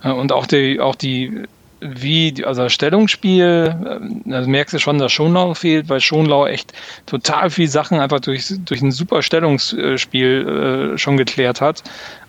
Äh, 0.03 0.11
und 0.11 0.31
auch 0.31 0.45
die, 0.45 0.79
auch 0.79 0.95
die, 0.95 1.43
wie, 1.81 2.45
also 2.45 2.69
Stellungsspiel, 2.69 3.75
äh, 3.83 4.29
da 4.29 4.41
merkst 4.41 4.75
du 4.75 4.79
schon, 4.79 4.99
dass 4.99 5.11
Schonlau 5.11 5.55
fehlt, 5.55 5.89
weil 5.89 5.99
Schonlau 5.99 6.45
echt 6.45 6.73
total 7.07 7.49
viel 7.49 7.67
Sachen 7.67 7.99
einfach 7.99 8.19
durch, 8.19 8.53
durch 8.65 8.83
ein 8.83 8.91
super 8.91 9.23
Stellungsspiel 9.23 10.93
äh, 10.93 10.97
schon 10.99 11.17
geklärt 11.17 11.59
hat. 11.59 11.83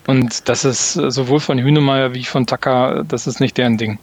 Und 0.06 0.48
das 0.48 0.64
ist 0.64 0.94
sowohl 0.94 1.40
von 1.40 1.58
Hünemeyer 1.58 2.14
wie 2.14 2.24
von 2.24 2.46
Tucker, 2.46 3.04
das 3.06 3.26
ist 3.26 3.40
nicht 3.40 3.58
deren 3.58 3.76
Ding. 3.76 3.98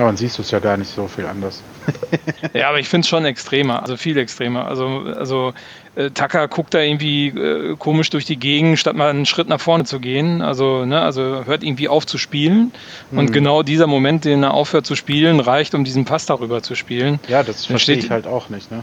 Ja, 0.00 0.06
man 0.06 0.16
siehst 0.16 0.38
du 0.38 0.42
es 0.42 0.50
ja 0.50 0.60
gar 0.60 0.78
nicht 0.78 0.90
so 0.90 1.08
viel 1.08 1.26
anders. 1.26 1.62
ja, 2.54 2.70
aber 2.70 2.78
ich 2.78 2.88
finde 2.88 3.04
es 3.04 3.08
schon 3.10 3.26
extremer, 3.26 3.82
also 3.82 3.98
viel 3.98 4.16
extremer. 4.16 4.66
Also, 4.66 4.86
also 5.14 5.52
äh, 5.94 6.08
Tucker 6.08 6.48
guckt 6.48 6.72
da 6.72 6.78
irgendwie 6.78 7.26
äh, 7.28 7.76
komisch 7.76 8.08
durch 8.08 8.24
die 8.24 8.38
Gegend, 8.38 8.78
statt 8.78 8.96
mal 8.96 9.10
einen 9.10 9.26
Schritt 9.26 9.50
nach 9.50 9.60
vorne 9.60 9.84
zu 9.84 10.00
gehen. 10.00 10.40
Also, 10.40 10.86
ne, 10.86 11.02
also 11.02 11.44
hört 11.44 11.62
irgendwie 11.62 11.90
auf 11.90 12.06
zu 12.06 12.16
spielen. 12.16 12.72
Mhm. 13.10 13.18
Und 13.18 13.32
genau 13.34 13.62
dieser 13.62 13.86
Moment, 13.86 14.24
den 14.24 14.42
er 14.42 14.54
aufhört 14.54 14.86
zu 14.86 14.96
spielen, 14.96 15.38
reicht, 15.38 15.74
um 15.74 15.84
diesen 15.84 16.06
Pass 16.06 16.24
darüber 16.24 16.62
zu 16.62 16.76
spielen. 16.76 17.20
Ja, 17.28 17.42
das 17.42 17.66
verstehe 17.66 17.96
ich 17.96 18.10
halt 18.10 18.26
auch 18.26 18.48
nicht. 18.48 18.70
Ne? 18.70 18.82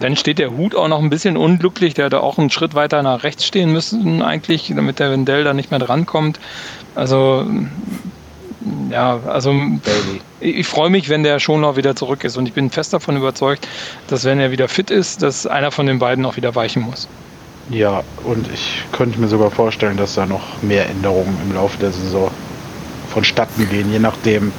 Dann 0.00 0.16
steht 0.16 0.40
der 0.40 0.50
Hut 0.50 0.74
auch 0.74 0.88
noch 0.88 0.98
ein 0.98 1.10
bisschen 1.10 1.36
unglücklich. 1.36 1.94
Der 1.94 2.06
hätte 2.06 2.24
auch 2.24 2.38
einen 2.38 2.50
Schritt 2.50 2.74
weiter 2.74 3.04
nach 3.04 3.22
rechts 3.22 3.46
stehen 3.46 3.72
müssen, 3.72 4.20
eigentlich, 4.20 4.72
damit 4.74 4.98
der 4.98 5.12
Wendell 5.12 5.44
da 5.44 5.54
nicht 5.54 5.70
mehr 5.70 5.78
drankommt. 5.78 6.40
Also 6.96 7.46
ja, 8.90 9.20
also 9.26 9.52
Baby. 9.52 10.20
ich, 10.40 10.56
ich 10.56 10.66
freue 10.66 10.90
mich, 10.90 11.08
wenn 11.08 11.22
der 11.22 11.38
schon 11.38 11.60
noch 11.60 11.76
wieder 11.76 11.96
zurück 11.96 12.24
ist 12.24 12.36
und 12.36 12.46
ich 12.46 12.52
bin 12.52 12.70
fest 12.70 12.92
davon 12.92 13.16
überzeugt, 13.16 13.66
dass 14.08 14.24
wenn 14.24 14.40
er 14.40 14.50
wieder 14.50 14.68
fit 14.68 14.90
ist, 14.90 15.22
dass 15.22 15.46
einer 15.46 15.70
von 15.70 15.86
den 15.86 15.98
beiden 15.98 16.24
auch 16.26 16.36
wieder 16.36 16.54
weichen 16.54 16.82
muss. 16.82 17.08
Ja, 17.70 18.02
und 18.24 18.52
ich 18.52 18.82
könnte 18.92 19.20
mir 19.20 19.28
sogar 19.28 19.50
vorstellen, 19.50 19.96
dass 19.96 20.14
da 20.14 20.26
noch 20.26 20.60
mehr 20.62 20.88
Änderungen 20.88 21.36
im 21.44 21.54
Laufe 21.54 21.78
der 21.78 21.92
Saison 21.92 22.30
vonstatten 23.10 23.68
gehen, 23.68 23.92
je 23.92 23.98
nachdem, 23.98 24.52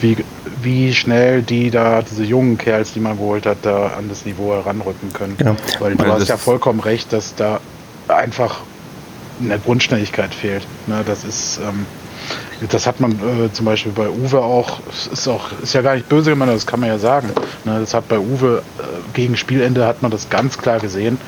wie, 0.00 0.16
wie 0.62 0.94
schnell 0.94 1.42
die 1.42 1.70
da, 1.70 2.02
diese 2.02 2.24
jungen 2.24 2.58
Kerls, 2.58 2.92
die 2.92 3.00
man 3.00 3.16
geholt 3.16 3.46
hat, 3.46 3.58
da 3.62 3.88
an 3.98 4.08
das 4.08 4.24
Niveau 4.24 4.52
heranrücken 4.52 5.12
können. 5.12 5.36
Genau. 5.36 5.56
Weil 5.80 5.94
du 5.94 5.98
Weil 5.98 6.12
hast 6.12 6.28
ja 6.28 6.36
vollkommen 6.36 6.80
recht, 6.80 7.12
dass 7.12 7.34
da 7.34 7.60
einfach 8.08 8.60
eine 9.40 9.58
Grundschnelligkeit 9.58 10.34
fehlt. 10.34 10.66
Ne, 10.86 11.02
das 11.04 11.24
ist, 11.24 11.58
ähm, 11.58 11.86
das 12.70 12.86
hat 12.86 13.00
man 13.00 13.12
äh, 13.12 13.52
zum 13.52 13.66
Beispiel 13.66 13.92
bei 13.92 14.08
Uwe 14.08 14.40
auch, 14.40 14.80
ist 15.12 15.28
auch, 15.28 15.50
ist 15.62 15.74
ja 15.74 15.82
gar 15.82 15.94
nicht 15.94 16.08
böse 16.08 16.30
gemeint, 16.30 16.52
das 16.52 16.66
kann 16.66 16.80
man 16.80 16.88
ja 16.88 16.98
sagen. 16.98 17.30
Ne, 17.64 17.80
das 17.80 17.94
hat 17.94 18.08
bei 18.08 18.18
Uwe 18.18 18.62
äh, 18.78 18.82
gegen 19.14 19.36
Spielende 19.36 19.86
hat 19.86 20.02
man 20.02 20.10
das 20.10 20.30
ganz 20.30 20.58
klar 20.58 20.78
gesehen. 20.80 21.18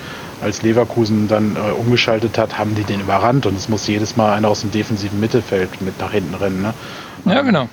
Als 0.42 0.62
Leverkusen 0.62 1.28
dann 1.28 1.56
äh, 1.56 1.72
umgeschaltet 1.72 2.36
hat, 2.36 2.58
haben 2.58 2.74
die 2.74 2.84
den 2.84 3.00
überrannt 3.00 3.46
und 3.46 3.56
es 3.56 3.68
muss 3.68 3.86
jedes 3.86 4.16
Mal 4.16 4.34
einer 4.34 4.48
aus 4.48 4.60
dem 4.60 4.70
defensiven 4.70 5.18
Mittelfeld 5.18 5.80
mit 5.80 5.98
nach 5.98 6.12
hinten 6.12 6.34
rennen. 6.34 6.62
Ne? 6.62 6.74
Ja, 7.24 7.42
genau. 7.42 7.68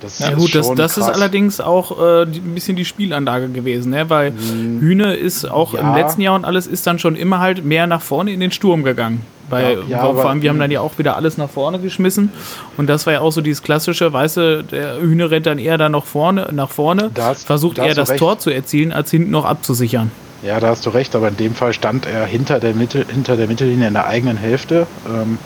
Das 0.00 0.18
ja 0.18 0.34
gut, 0.34 0.52
das, 0.54 0.74
das 0.74 0.98
ist 0.98 1.04
allerdings 1.08 1.60
auch 1.60 2.00
äh, 2.00 2.22
ein 2.22 2.54
bisschen 2.54 2.74
die 2.74 2.84
Spielanlage 2.84 3.48
gewesen, 3.50 3.90
ne? 3.90 4.10
weil 4.10 4.32
mhm. 4.32 4.80
Hühne 4.80 5.14
ist 5.14 5.44
auch 5.44 5.74
ja. 5.74 5.80
im 5.80 5.94
letzten 5.94 6.22
Jahr 6.22 6.34
und 6.34 6.44
alles 6.44 6.66
ist 6.66 6.86
dann 6.88 6.98
schon 6.98 7.14
immer 7.14 7.38
halt 7.38 7.64
mehr 7.64 7.86
nach 7.86 8.02
vorne 8.02 8.32
in 8.32 8.40
den 8.40 8.50
Sturm 8.50 8.82
gegangen. 8.82 9.24
Weil 9.52 9.80
ja, 9.86 9.98
ja, 9.98 10.00
vor 10.00 10.30
allem, 10.30 10.40
wir 10.40 10.48
haben 10.48 10.58
dann 10.58 10.70
ja 10.70 10.80
auch 10.80 10.96
wieder 10.96 11.14
alles 11.14 11.36
nach 11.36 11.50
vorne 11.50 11.78
geschmissen 11.78 12.32
und 12.78 12.86
das 12.86 13.04
war 13.04 13.12
ja 13.12 13.20
auch 13.20 13.32
so 13.32 13.42
dieses 13.42 13.62
klassische, 13.62 14.10
weißt 14.10 14.36
du, 14.38 14.64
der 14.64 14.98
Hühne 14.98 15.30
rennt 15.30 15.44
dann 15.44 15.58
eher 15.58 15.76
dann 15.76 15.92
nach 15.92 16.06
vorne, 16.06 16.48
nach 16.52 16.70
vorne 16.70 17.10
das, 17.12 17.44
versucht 17.44 17.76
eher 17.76 17.94
das 17.94 18.10
recht. 18.10 18.18
Tor 18.18 18.38
zu 18.38 18.48
erzielen, 18.48 18.92
als 18.92 19.10
hinten 19.10 19.30
noch 19.30 19.44
abzusichern. 19.44 20.10
Ja, 20.42 20.58
da 20.58 20.68
hast 20.68 20.86
du 20.86 20.90
recht, 20.90 21.14
aber 21.14 21.28
in 21.28 21.36
dem 21.36 21.54
Fall 21.54 21.74
stand 21.74 22.06
er 22.06 22.24
hinter 22.24 22.60
der, 22.60 22.74
Mittel, 22.74 23.04
hinter 23.06 23.36
der 23.36 23.46
Mittellinie 23.46 23.88
in 23.88 23.94
der 23.94 24.06
eigenen 24.06 24.38
Hälfte. 24.38 24.86
Ähm, 25.06 25.36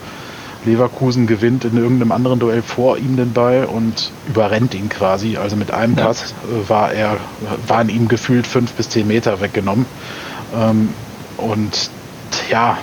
Leverkusen 0.65 1.27
gewinnt 1.27 1.65
in 1.65 1.75
irgendeinem 1.77 2.13
anderen 2.13 2.39
Duell 2.39 2.61
vor 2.61 2.97
ihm 2.97 3.17
den 3.17 3.33
Ball 3.33 3.65
und 3.65 4.11
überrennt 4.29 4.73
ihn 4.73 4.87
quasi. 4.87 5.35
Also 5.35 5.57
mit 5.57 5.71
einem 5.71 5.95
Pass 5.95 6.33
äh, 6.43 6.69
war 6.69 6.93
er, 6.93 7.17
waren 7.67 7.89
ihm 7.89 8.07
gefühlt 8.07 8.47
fünf 8.47 8.71
bis 8.71 8.89
zehn 8.89 9.07
Meter 9.07 9.41
weggenommen. 9.41 9.85
Ähm, 10.55 10.89
und 11.37 11.89
ja, 12.49 12.77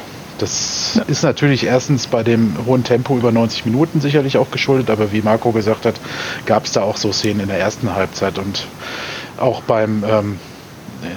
das 0.45 1.01
ist 1.07 1.23
natürlich 1.23 1.65
erstens 1.65 2.07
bei 2.07 2.23
dem 2.23 2.55
hohen 2.67 2.85
Tempo 2.85 3.17
über 3.17 3.33
90 3.33 3.65
Minuten 3.65 4.03
sicherlich 4.03 4.37
auch 4.37 4.51
geschuldet, 4.51 4.91
aber 4.91 5.11
wie 5.11 5.23
Marco 5.23 5.53
gesagt 5.53 5.87
hat, 5.87 5.95
gab 6.45 6.67
es 6.67 6.73
da 6.73 6.83
auch 6.83 6.99
so 6.99 7.13
Szenen 7.15 7.41
in 7.41 7.49
der 7.49 7.59
ersten 7.59 7.95
Halbzeit 7.95 8.39
und 8.39 8.67
auch 9.39 9.63
beim 9.63 10.05
ähm, 10.07 10.39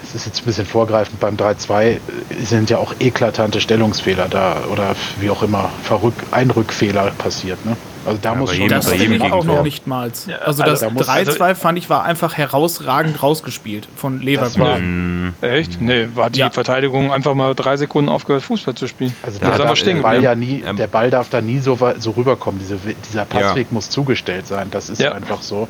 es 0.03 0.15
ist 0.15 0.25
jetzt 0.25 0.41
ein 0.41 0.45
bisschen 0.45 0.65
vorgreifend, 0.65 1.19
beim 1.19 1.35
3-2 1.35 1.99
sind 2.41 2.69
ja 2.69 2.77
auch 2.77 2.93
eklatante 2.99 3.59
Stellungsfehler 3.59 4.29
da 4.29 4.63
oder 4.71 4.95
wie 5.19 5.29
auch 5.29 5.43
immer 5.43 5.69
Verrück 5.83 6.15
Einrückfehler 6.31 7.11
passiert. 7.17 7.65
Ne? 7.65 7.75
Also 8.07 8.19
da 8.21 8.35
muss 8.35 8.49
bei 8.51 8.55
schon 8.57 8.69
Das 8.69 8.85
bei 8.89 8.95
jedem 8.95 9.13
ich 9.13 9.31
auch 9.31 9.43
noch 9.43 9.63
nicht 9.63 9.85
mal. 9.87 10.03
Also 10.09 10.31
also 10.45 10.63
das 10.63 10.79
da 10.79 10.89
muss- 10.89 11.05
3-2 11.07 11.55
fand 11.55 11.77
ich 11.77 11.89
war 11.89 12.03
einfach 12.03 12.35
herausragend 12.37 13.21
rausgespielt 13.21 13.87
von 13.95 14.21
Leverkusen. 14.21 14.61
war, 14.61 14.77
Mhm. 14.79 15.33
Echt? 15.41 15.81
Nee, 15.81 16.07
war 16.15 16.29
die 16.29 16.39
Ja. 16.39 16.49
Verteidigung 16.49 17.11
einfach 17.11 17.33
mal 17.35 17.53
drei 17.55 17.77
Sekunden 17.77 18.09
aufgehört, 18.09 18.43
Fußball 18.43 18.75
zu 18.75 18.87
spielen. 18.87 19.13
also 19.23 19.39
Da 19.39 19.45
da 19.57 19.63
er 19.65 19.73
der 19.75 20.01
Ball 20.01 20.23
ja 20.23 20.35
nie, 20.35 20.63
Ähm, 20.65 20.77
der 20.77 20.87
Ball 20.87 21.09
darf 21.09 21.29
da 21.29 21.41
nie 21.41 21.59
so, 21.59 21.79
weit- 21.79 22.01
so 22.01 22.11
rüberkommen. 22.11 22.59
Diese, 22.59 22.77
dieser 23.07 23.25
Passweg 23.25 23.71
muss 23.71 23.89
zugestellt 23.89 24.47
sein. 24.47 24.67
Das 24.71 24.89
ist 24.89 25.01
Ja. 25.01 25.11
einfach 25.13 25.41
so. 25.41 25.67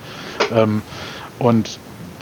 Ähm, 0.55 0.81
und 1.39 1.79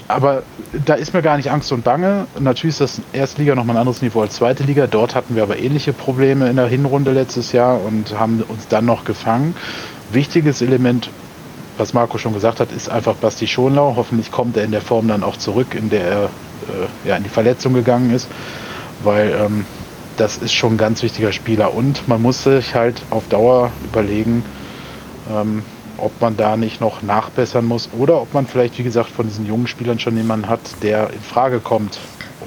aber 0.08 0.44
da 0.86 0.94
ist 0.94 1.16
mir 1.16 1.24
gar 1.24 1.36
nicht 1.36 1.50
Angst 1.52 1.72
und 1.72 1.84
Bange. 1.84 2.28
Natürlich 2.40 2.76
ist 2.80 2.82
das 2.82 3.02
Erstliga 3.12 3.56
nochmal 3.56 3.76
ein 3.76 3.80
anderes 3.80 4.04
Niveau 4.04 4.22
als 4.22 4.36
zweite 4.36 4.62
Liga. 4.64 4.86
Dort 4.86 5.16
hatten 5.16 5.36
wir 5.36 5.42
aber 5.42 5.58
ähnliche 5.58 5.94
Probleme 5.94 6.48
in 6.48 6.58
der 6.58 6.68
Hinrunde 6.68 7.12
letztes 7.12 7.52
Jahr 7.54 7.82
und 7.84 8.14
haben 8.20 8.44
uns 8.48 8.68
dann 8.68 8.86
noch 8.86 9.04
gefangen. 9.04 9.56
Wichtiges 10.16 10.62
Element, 10.62 11.10
was 11.78 11.94
Marco 11.94 12.18
schon 12.18 12.34
gesagt 12.34 12.60
hat, 12.60 12.72
ist 12.72 12.90
einfach 12.90 13.16
Basti 13.16 13.48
Schonlau. 13.48 13.96
Hoffentlich 13.96 14.32
kommt 14.32 14.58
er 14.58 14.64
in 14.64 14.72
der 14.72 14.82
Form 14.82 15.08
dann 15.08 15.24
auch 15.24 15.38
zurück, 15.38 15.76
in 15.76 15.90
der 15.90 16.06
er 16.06 16.24
äh, 16.24 17.08
ja, 17.08 17.18
in 17.18 17.24
die 17.24 17.30
Verletzung 17.30 17.74
gegangen 17.74 18.12
ist, 18.12 18.28
weil 19.04 19.38
ähm, 19.40 19.66
das 20.18 20.38
ist 20.38 20.54
schon 20.54 20.76
ein 20.76 20.78
ganz 20.78 21.04
wichtiger 21.04 21.32
Spieler 21.32 21.74
und 21.74 22.08
man 22.08 22.22
muss 22.22 22.44
sich 22.44 22.74
halt 22.74 23.02
auf 23.10 23.28
Dauer 23.28 23.72
überlegen, 23.84 24.44
ähm, 25.30 25.64
ob 25.98 26.20
man 26.22 26.38
da 26.38 26.58
nicht 26.58 26.82
noch 26.82 27.02
nachbessern 27.02 27.66
muss 27.66 27.90
oder 27.98 28.22
ob 28.22 28.34
man 28.34 28.48
vielleicht, 28.48 28.78
wie 28.78 28.84
gesagt, 28.84 29.10
von 29.10 29.28
diesen 29.28 29.46
jungen 29.46 29.68
Spielern 29.68 30.00
schon 30.00 30.18
jemanden 30.18 30.50
hat, 30.50 30.62
der 30.82 31.12
in 31.12 31.22
Frage 31.22 31.60
kommt, 31.60 32.00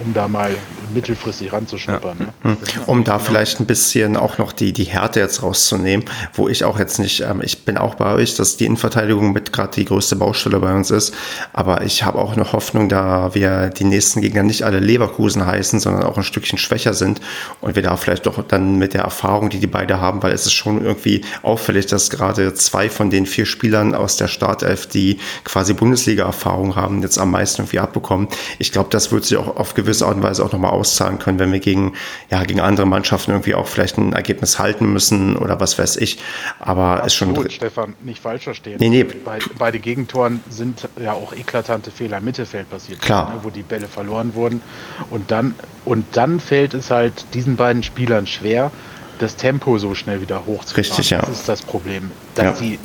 um 0.05 0.14
da 0.14 0.29
mal 0.29 0.51
mittelfristig 0.95 1.53
ranzuschnuppern. 1.53 2.18
Ne? 2.45 2.57
Um 2.86 3.05
da 3.05 3.18
vielleicht 3.18 3.61
ein 3.61 3.66
bisschen 3.66 4.16
auch 4.16 4.39
noch 4.39 4.53
die, 4.53 4.72
die 4.72 4.84
Härte 4.84 5.20
jetzt 5.20 5.43
rauszunehmen, 5.43 6.05
wo 6.34 6.49
ich 6.49 6.64
auch 6.64 6.78
jetzt 6.78 6.99
nicht, 6.99 7.20
ähm, 7.20 7.41
ich 7.43 7.64
bin 7.64 7.78
auch 7.78 7.95
bei 7.95 8.14
euch, 8.14 8.34
dass 8.34 8.57
die 8.57 8.66
Innenverteidigung 8.66 9.32
mit 9.32 9.53
gerade 9.53 9.72
die 9.74 9.84
größte 9.84 10.16
Baustelle 10.16 10.59
bei 10.61 10.74
uns 10.74 10.91
ist, 10.91 11.14
aber 11.53 11.82
ich 11.82 12.05
habe 12.05 12.18
auch 12.18 12.36
noch 12.36 12.53
Hoffnung, 12.53 12.89
da 12.89 13.34
wir 13.34 13.68
die 13.70 13.84
nächsten 13.84 14.20
Gegner 14.20 14.43
nicht 14.43 14.62
alle 14.62 14.80
Leverkusen 14.80 15.47
heißen, 15.47 15.80
sondern 15.80 16.05
auch 16.05 16.16
ein 16.16 16.22
Stückchen 16.22 16.59
schwächer 16.59 16.95
sind 16.95 17.20
und 17.61 17.76
wir 17.76 17.82
da 17.82 17.97
vielleicht 17.97 18.26
doch 18.26 18.43
dann 18.47 18.76
mit 18.76 18.95
der 18.95 19.03
Erfahrung, 19.03 19.51
die 19.51 19.59
die 19.59 19.66
beide 19.66 20.01
haben, 20.01 20.22
weil 20.22 20.32
es 20.32 20.47
ist 20.47 20.53
schon 20.53 20.84
irgendwie 20.84 21.22
auffällig, 21.43 21.86
dass 21.86 22.11
gerade 22.11 22.55
zwei 22.55 22.89
von 22.89 23.11
den 23.11 23.26
vier 23.26 23.47
Spielern 23.47 23.95
aus 23.95 24.16
der 24.16 24.28
Startelf, 24.28 24.86
die 24.86 25.18
quasi 25.45 25.74
Bundesliga-Erfahrung 25.74 26.76
haben, 26.76 27.03
jetzt 27.03 27.18
am 27.18 27.30
meisten 27.30 27.62
irgendwie 27.62 27.80
abbekommen. 27.80 28.28
Ich 28.59 28.72
glaube, 28.72 28.91
das 28.91 29.12
wird 29.12 29.24
sich 29.24 29.36
auch 29.36 29.57
auf 29.57 29.74
gewisse 29.74 30.07
Art 30.07 30.16
und 30.16 30.22
Weise 30.22 30.45
auch 30.45 30.53
nochmal 30.53 30.72
auszahlen 30.79 31.18
können, 31.18 31.39
wenn 31.39 31.53
wir 31.53 31.61
gegen, 31.61 31.95
ja, 32.31 32.43
gegen 32.45 32.61
andere 32.61 32.87
Mannschaften 32.87 33.33
irgendwie 33.33 33.55
auch 33.55 33.66
vielleicht 33.66 33.99
ein 33.99 34.12
Ergebnis 34.12 34.59
halten 34.59 34.93
müssen 34.93 35.37
oder 35.37 35.61
was 35.61 35.79
weiß 35.79 35.97
ich. 35.97 36.18
Aber 36.61 37.05
ist 37.05 37.14
schon. 37.14 37.31
Absolut, 37.31 37.53
Stefan, 37.53 37.95
nicht 38.03 38.22
falsch 38.22 38.45
verstehen. 38.45 38.76
Nee, 38.79 38.89
nee. 38.89 39.05
Bei, 39.05 39.39
bei 39.59 39.70
den 39.70 39.83
Gegentoren 39.83 40.41
sind 40.49 40.89
ja 41.03 41.12
auch 41.12 41.33
eklatante 41.33 41.91
Fehler 41.91 42.18
im 42.18 42.24
Mittelfeld 42.24 42.70
passiert, 42.70 43.01
Klar. 43.03 43.31
ne, 43.35 43.41
wo 43.43 43.51
die 43.51 43.62
Bälle 43.62 43.87
verloren 43.89 44.35
wurden. 44.35 44.62
Und 45.11 45.31
dann, 45.31 45.55
und 45.85 46.05
dann 46.12 46.41
fällt 46.41 46.74
es 46.74 46.91
halt 46.91 47.12
diesen 47.35 47.57
beiden 47.57 47.83
Spielern 47.83 48.26
schwer, 48.26 48.70
das 49.18 49.37
Tempo 49.37 49.79
so 49.79 49.95
schnell 49.95 50.20
wieder 50.20 50.47
hochzufahren. 50.47 50.76
Richtig, 50.76 51.11
ja. 51.11 51.20
Das 51.20 51.31
ist 51.31 51.49
das 51.49 51.62
Problem. 51.62 52.11
Dass 52.37 52.45
Ja. 52.45 52.55
sie 52.55 52.79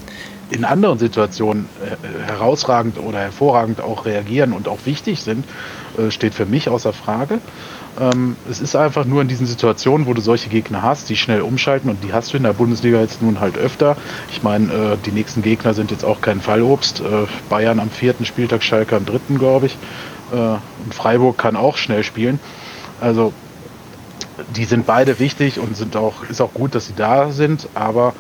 in 0.50 0.66
anderen 0.66 1.00
Situationen 1.00 1.68
äh, 1.84 2.28
herausragend 2.28 2.98
oder 3.00 3.20
hervorragend 3.20 3.82
auch 3.82 4.06
reagieren 4.06 4.54
und 4.54 4.68
auch 4.68 4.80
wichtig 4.86 5.22
sind, 5.22 5.46
äh, 5.98 6.12
steht 6.12 6.34
für 6.34 6.46
mich 6.46 6.70
außer 6.70 6.94
Frage. 6.94 7.40
Ähm, 8.00 8.36
es 8.50 8.60
ist 8.60 8.76
einfach 8.76 9.06
nur 9.06 9.22
in 9.22 9.28
diesen 9.28 9.46
Situationen, 9.46 10.08
wo 10.08 10.14
du 10.14 10.22
solche 10.22 10.50
Gegner 10.50 10.82
hast, 10.82 11.10
die 11.10 11.16
schnell 11.16 11.42
umschalten 11.42 11.90
und 11.90 12.04
die 12.04 12.14
hast 12.14 12.34
du 12.34 12.38
in 12.38 12.44
der 12.44 12.54
Bundesliga 12.54 13.00
jetzt 13.00 13.22
nun 13.22 13.40
halt 13.40 13.58
öfter. 13.58 13.98
Ich 14.32 14.42
meine, 14.42 14.74
äh, 14.74 14.98
die 15.06 15.12
nächsten 15.12 15.42
Gegner 15.42 15.74
sind 15.74 15.92
jetzt 15.92 16.04
auch 16.04 16.22
kein 16.22 16.42
Fallobst. 16.42 17.02
Äh, 17.02 17.28
Bayern 17.50 17.80
am 17.80 17.90
vierten 17.90 18.26
Spieltag, 18.26 18.64
Schalke 18.64 18.96
am 18.96 19.06
dritten, 19.06 19.38
glaube 19.38 19.68
ich. 19.68 19.78
Äh, 20.32 20.36
und 20.36 20.94
Freiburg 20.94 21.38
kann 21.38 21.56
auch 21.56 21.78
schnell 21.78 22.04
spielen. 22.04 22.40
Also 23.00 23.34
die 24.56 24.66
sind 24.66 24.86
beide 24.86 25.20
wichtig 25.20 25.60
und 25.60 25.78
sind 25.78 25.96
auch, 25.96 26.24
ist 26.30 26.42
auch 26.42 26.54
gut, 26.54 26.76
dass 26.76 26.88
sie 26.88 26.96
da 26.96 27.32
sind, 27.32 27.68
aber 27.76 28.14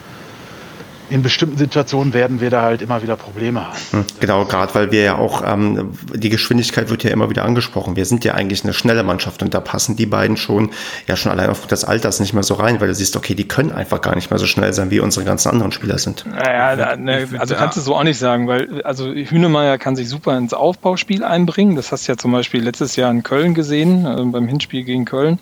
in 1.10 1.22
bestimmten 1.22 1.58
Situationen 1.58 2.14
werden 2.14 2.42
wir 2.42 2.50
da 2.50 2.62
halt 2.62 2.82
immer 2.82 3.02
wieder 3.02 3.16
Probleme 3.16 3.66
haben. 3.68 3.78
Hm, 3.92 4.06
Genau, 4.20 4.46
gerade 4.46 4.74
weil 4.76 4.92
wir 4.92 5.04
ja 5.04 5.18
auch, 5.18 5.44
ähm, 5.46 5.92
die 6.14 6.30
Geschwindigkeit 6.30 6.90
wird 6.90 7.04
ja 7.04 7.12
immer 7.12 7.30
wieder 7.30 7.44
angesprochen. 7.46 7.96
Wir 7.96 8.06
sind 8.06 8.24
ja 8.24 8.34
eigentlich 8.34 8.64
eine 8.64 8.74
schnelle 8.74 9.04
Mannschaft 9.04 9.42
und 9.44 9.54
da 9.54 9.60
passen 9.60 9.96
die 9.96 10.06
beiden 10.06 10.38
schon, 10.38 10.72
ja 11.08 11.16
schon 11.16 11.32
allein 11.32 11.50
aufgrund 11.50 11.72
des 11.72 11.84
Alters 11.84 12.20
nicht 12.20 12.34
mehr 12.34 12.44
so 12.44 12.56
rein, 12.56 12.80
weil 12.80 12.88
du 12.88 12.96
siehst, 12.96 13.16
okay, 13.16 13.36
die 13.36 13.48
können 13.48 13.72
einfach 13.72 14.02
gar 14.02 14.16
nicht 14.16 14.30
mehr 14.30 14.40
so 14.40 14.46
schnell 14.46 14.74
sein, 14.74 14.92
wie 14.92 15.00
unsere 15.00 15.26
ganzen 15.26 15.50
anderen 15.50 15.72
Spieler 15.72 15.98
sind. 15.98 16.26
Naja, 16.26 16.76
da, 16.76 16.96
ne, 16.96 17.28
also 17.38 17.56
kannst 17.56 17.78
du 17.78 17.82
so 17.82 17.96
auch 17.96 18.04
nicht 18.04 18.20
sagen, 18.20 18.48
weil 18.48 18.82
also 18.84 19.12
Hünemeyer 19.14 19.78
kann 19.78 19.96
sich 19.96 20.10
super 20.10 20.38
ins 20.38 20.54
Aufbauspiel 20.54 21.24
einbringen. 21.24 21.76
Das 21.76 21.92
hast 21.92 22.08
du 22.08 22.14
ja 22.14 22.18
zum 22.18 22.32
Beispiel 22.32 22.64
letztes 22.64 22.96
Jahr 22.96 23.12
in 23.12 23.24
Köln 23.24 23.54
gesehen, 23.54 24.06
äh, 24.06 24.24
beim 24.24 24.48
Hinspiel 24.48 24.84
gegen 24.84 25.06
Köln. 25.06 25.40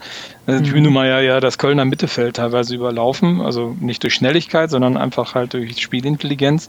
Da 0.47 0.55
hat 0.55 0.65
Hünemeyer 0.65 1.21
ja 1.21 1.39
das 1.39 1.59
Kölner 1.59 1.85
Mittelfeld 1.85 2.37
teilweise 2.37 2.73
überlaufen, 2.73 3.41
also 3.41 3.75
nicht 3.79 4.01
durch 4.01 4.15
Schnelligkeit, 4.15 4.71
sondern 4.71 4.97
einfach 4.97 5.35
halt 5.35 5.53
durch 5.53 5.79
Spielintelligenz. 5.79 6.67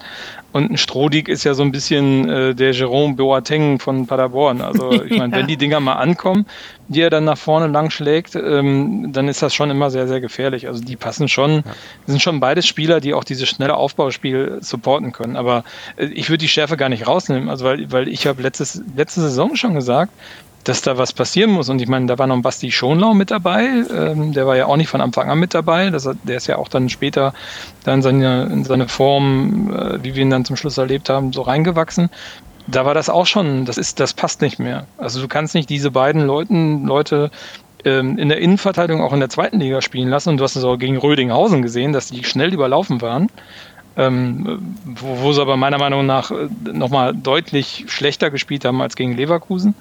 Und 0.52 0.70
ein 0.70 0.76
Strodig 0.76 1.28
ist 1.28 1.44
ja 1.44 1.54
so 1.54 1.62
ein 1.62 1.72
bisschen 1.72 2.28
äh, 2.28 2.54
der 2.54 2.72
Jerome 2.72 3.14
Boateng 3.14 3.78
von 3.78 4.06
Paderborn. 4.06 4.60
Also 4.60 4.92
ich 5.04 5.16
meine, 5.16 5.34
wenn 5.34 5.46
die 5.46 5.56
Dinger 5.56 5.80
mal 5.80 5.94
ankommen, 5.94 6.44
die 6.88 7.00
er 7.00 7.08
dann 7.08 7.24
nach 7.24 7.38
vorne 7.38 7.68
lang 7.68 7.88
schlägt, 7.88 8.36
ähm, 8.36 9.10
dann 9.12 9.28
ist 9.28 9.40
das 9.40 9.54
schon 9.54 9.70
immer 9.70 9.90
sehr, 9.90 10.06
sehr 10.06 10.20
gefährlich. 10.20 10.68
Also 10.68 10.84
die 10.84 10.96
passen 10.96 11.28
schon, 11.28 11.64
sind 12.06 12.20
schon 12.20 12.40
beides 12.40 12.66
Spieler, 12.66 13.00
die 13.00 13.14
auch 13.14 13.24
dieses 13.24 13.48
schnelle 13.48 13.74
Aufbauspiel 13.74 14.58
supporten 14.60 15.12
können. 15.12 15.36
Aber 15.36 15.64
äh, 15.96 16.06
ich 16.06 16.28
würde 16.28 16.38
die 16.38 16.48
Schärfe 16.48 16.76
gar 16.76 16.90
nicht 16.90 17.06
rausnehmen, 17.06 17.48
also 17.48 17.64
weil, 17.64 17.90
weil 17.90 18.08
ich 18.08 18.26
habe 18.26 18.42
letztes, 18.42 18.82
letzte 18.94 19.22
Saison 19.22 19.56
schon 19.56 19.74
gesagt, 19.74 20.12
dass 20.64 20.82
da 20.82 20.96
was 20.96 21.12
passieren 21.12 21.50
muss. 21.50 21.68
Und 21.68 21.80
ich 21.82 21.88
meine, 21.88 22.06
da 22.06 22.18
war 22.18 22.26
noch 22.26 22.36
ein 22.36 22.42
Basti 22.42 22.70
Schonlau 22.70 23.14
mit 23.14 23.30
dabei. 23.30 23.66
Ähm, 23.94 24.32
der 24.32 24.46
war 24.46 24.56
ja 24.56 24.66
auch 24.66 24.76
nicht 24.76 24.88
von 24.88 25.00
Anfang 25.00 25.28
an 25.28 25.38
mit 25.38 25.54
dabei. 25.54 25.90
Das, 25.90 26.08
der 26.22 26.36
ist 26.36 26.46
ja 26.46 26.56
auch 26.56 26.68
dann 26.68 26.88
später 26.88 27.34
dann 27.84 27.96
in 27.96 28.02
seine, 28.02 28.44
in 28.44 28.64
seine 28.64 28.88
Form, 28.88 29.72
äh, 29.74 30.04
wie 30.04 30.14
wir 30.14 30.22
ihn 30.22 30.30
dann 30.30 30.44
zum 30.44 30.56
Schluss 30.56 30.78
erlebt 30.78 31.08
haben, 31.08 31.32
so 31.32 31.42
reingewachsen. 31.42 32.10
Da 32.68 32.84
war 32.84 32.94
das 32.94 33.08
auch 33.08 33.26
schon, 33.26 33.64
das 33.64 33.76
ist, 33.76 33.98
das 33.98 34.14
passt 34.14 34.40
nicht 34.40 34.60
mehr. 34.60 34.86
Also 34.98 35.20
du 35.20 35.26
kannst 35.26 35.54
nicht 35.54 35.68
diese 35.68 35.90
beiden 35.90 36.22
Leuten, 36.22 36.86
Leute 36.86 37.32
ähm, 37.84 38.16
in 38.18 38.28
der 38.28 38.38
Innenverteidigung 38.38 39.02
auch 39.02 39.12
in 39.12 39.20
der 39.20 39.30
zweiten 39.30 39.58
Liga 39.58 39.82
spielen 39.82 40.08
lassen. 40.08 40.30
Und 40.30 40.36
du 40.36 40.44
hast 40.44 40.54
es 40.54 40.62
auch 40.62 40.76
gegen 40.76 40.96
Rödinghausen 40.96 41.62
gesehen, 41.62 41.92
dass 41.92 42.08
die 42.08 42.22
schnell 42.22 42.52
überlaufen 42.54 43.00
waren. 43.00 43.28
Ähm, 43.94 44.76
wo, 44.84 45.20
wo 45.20 45.32
sie 45.32 45.42
aber 45.42 45.58
meiner 45.58 45.76
Meinung 45.76 46.06
nach 46.06 46.30
äh, 46.30 46.48
nochmal 46.72 47.14
deutlich 47.14 47.84
schlechter 47.88 48.30
gespielt 48.30 48.64
haben 48.64 48.80
als 48.80 48.96
gegen 48.96 49.14
Leverkusen. 49.14 49.74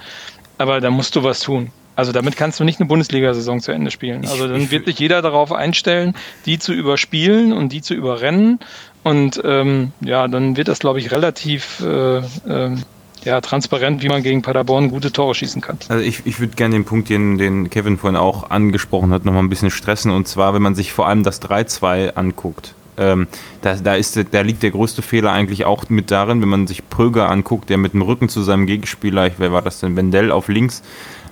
Aber 0.61 0.79
da 0.79 0.91
musst 0.91 1.15
du 1.15 1.23
was 1.23 1.39
tun. 1.39 1.71
Also 1.95 2.11
damit 2.11 2.37
kannst 2.37 2.59
du 2.59 2.63
nicht 2.63 2.79
eine 2.79 2.87
Bundesliga-Saison 2.87 3.59
zu 3.59 3.71
Ende 3.71 3.91
spielen. 3.91 4.25
Also 4.25 4.47
dann 4.47 4.71
wird 4.71 4.85
sich 4.85 4.99
jeder 4.99 5.21
darauf 5.21 5.51
einstellen, 5.51 6.15
die 6.45 6.57
zu 6.57 6.71
überspielen 6.71 7.51
und 7.51 7.73
die 7.73 7.81
zu 7.81 7.93
überrennen. 7.93 8.59
Und 9.03 9.41
ähm, 9.43 9.91
ja, 10.01 10.27
dann 10.27 10.55
wird 10.55 10.67
das, 10.67 10.79
glaube 10.79 10.99
ich, 10.99 11.11
relativ 11.11 11.81
äh, 11.81 12.21
ähm, 12.47 12.83
ja, 13.23 13.41
transparent, 13.41 14.03
wie 14.03 14.09
man 14.09 14.23
gegen 14.23 14.41
Paderborn 14.41 14.89
gute 14.89 15.11
Tore 15.11 15.35
schießen 15.35 15.61
kann. 15.61 15.79
Also 15.89 16.03
ich, 16.03 16.25
ich 16.25 16.39
würde 16.39 16.55
gerne 16.55 16.75
den 16.75 16.85
Punkt, 16.85 17.09
den, 17.09 17.37
den 17.37 17.69
Kevin 17.69 17.97
vorhin 17.97 18.17
auch 18.17 18.49
angesprochen 18.49 19.11
hat, 19.11 19.25
nochmal 19.25 19.43
ein 19.43 19.49
bisschen 19.49 19.71
stressen. 19.71 20.11
Und 20.11 20.27
zwar, 20.27 20.53
wenn 20.53 20.61
man 20.61 20.75
sich 20.75 20.93
vor 20.93 21.07
allem 21.07 21.23
das 21.23 21.41
3-2 21.41 22.13
anguckt. 22.13 22.73
Ähm, 22.97 23.27
da, 23.61 23.75
da, 23.75 23.95
ist, 23.95 24.19
da 24.31 24.41
liegt 24.41 24.63
der 24.63 24.71
größte 24.71 25.01
Fehler 25.01 25.31
eigentlich 25.31 25.65
auch 25.65 25.89
mit 25.89 26.11
darin, 26.11 26.41
wenn 26.41 26.49
man 26.49 26.67
sich 26.67 26.87
Pröger 26.89 27.29
anguckt, 27.29 27.69
der 27.69 27.77
mit 27.77 27.93
dem 27.93 28.01
Rücken 28.01 28.29
zu 28.29 28.41
seinem 28.41 28.65
Gegenspieler, 28.65 29.27
ich, 29.27 29.33
wer 29.37 29.51
war 29.51 29.61
das 29.61 29.79
denn, 29.79 29.95
Wendell 29.95 30.31
auf 30.31 30.47
links, 30.47 30.83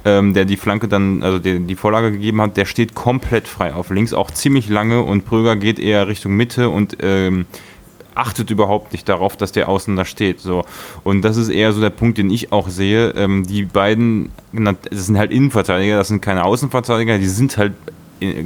ähm, 0.06 0.34
der 0.34 0.46
die 0.46 0.58
Flanke 0.58 0.88
dann, 0.88 1.24
also 1.24 1.40
der, 1.40 1.60
die 1.60 1.76
Vorlage 1.76 2.12
gegeben 2.12 2.42
hat, 2.42 2.58
der 2.58 2.66
steht 2.66 2.96
komplett 2.96 3.48
frei 3.48 3.74
auf 3.74 3.90
links, 3.90 4.14
auch 4.14 4.32
ziemlich 4.32 4.70
lange 4.70 5.04
und 5.04 5.26
Pröger 5.26 5.56
geht 5.56 5.80
eher 5.80 6.08
Richtung 6.08 6.36
Mitte 6.36 6.70
und 6.70 6.98
ähm, 7.02 7.46
achtet 8.20 8.50
überhaupt 8.52 8.92
nicht 8.92 9.08
darauf, 9.08 9.38
dass 9.38 9.52
der 9.52 9.70
Außen 9.70 9.96
da 9.96 10.06
steht. 10.06 10.40
So. 10.40 10.66
Und 11.04 11.22
das 11.24 11.38
ist 11.38 11.50
eher 11.50 11.72
so 11.72 11.82
der 11.82 11.90
Punkt, 11.90 12.18
den 12.18 12.30
ich 12.30 12.52
auch 12.52 12.70
sehe. 12.70 13.12
Ähm, 13.12 13.46
die 13.46 13.64
beiden, 13.64 14.32
das 14.52 15.06
sind 15.06 15.18
halt 15.18 15.32
Innenverteidiger, 15.32 15.98
das 15.98 16.10
sind 16.10 16.22
keine 16.22 16.44
Außenverteidiger, 16.44 17.18
die 17.18 17.28
sind 17.28 17.58
halt, 17.58 17.74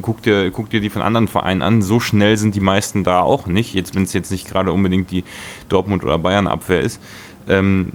guck 0.01 0.21
dir, 0.21 0.51
guck 0.51 0.69
dir 0.69 0.81
die 0.81 0.89
von 0.89 1.01
anderen 1.01 1.27
Vereinen 1.27 1.61
an, 1.61 1.81
so 1.81 1.99
schnell 1.99 2.37
sind 2.37 2.55
die 2.55 2.59
meisten 2.59 3.03
da 3.03 3.21
auch 3.21 3.47
nicht, 3.47 3.73
jetzt 3.73 3.95
wenn 3.95 4.03
es 4.03 4.13
jetzt 4.13 4.31
nicht 4.31 4.47
gerade 4.47 4.71
unbedingt 4.71 5.11
die 5.11 5.23
Dortmund- 5.69 6.03
oder 6.03 6.17
Bayern-Abwehr 6.17 6.81
ist. 6.81 6.99
Ähm, 7.47 7.91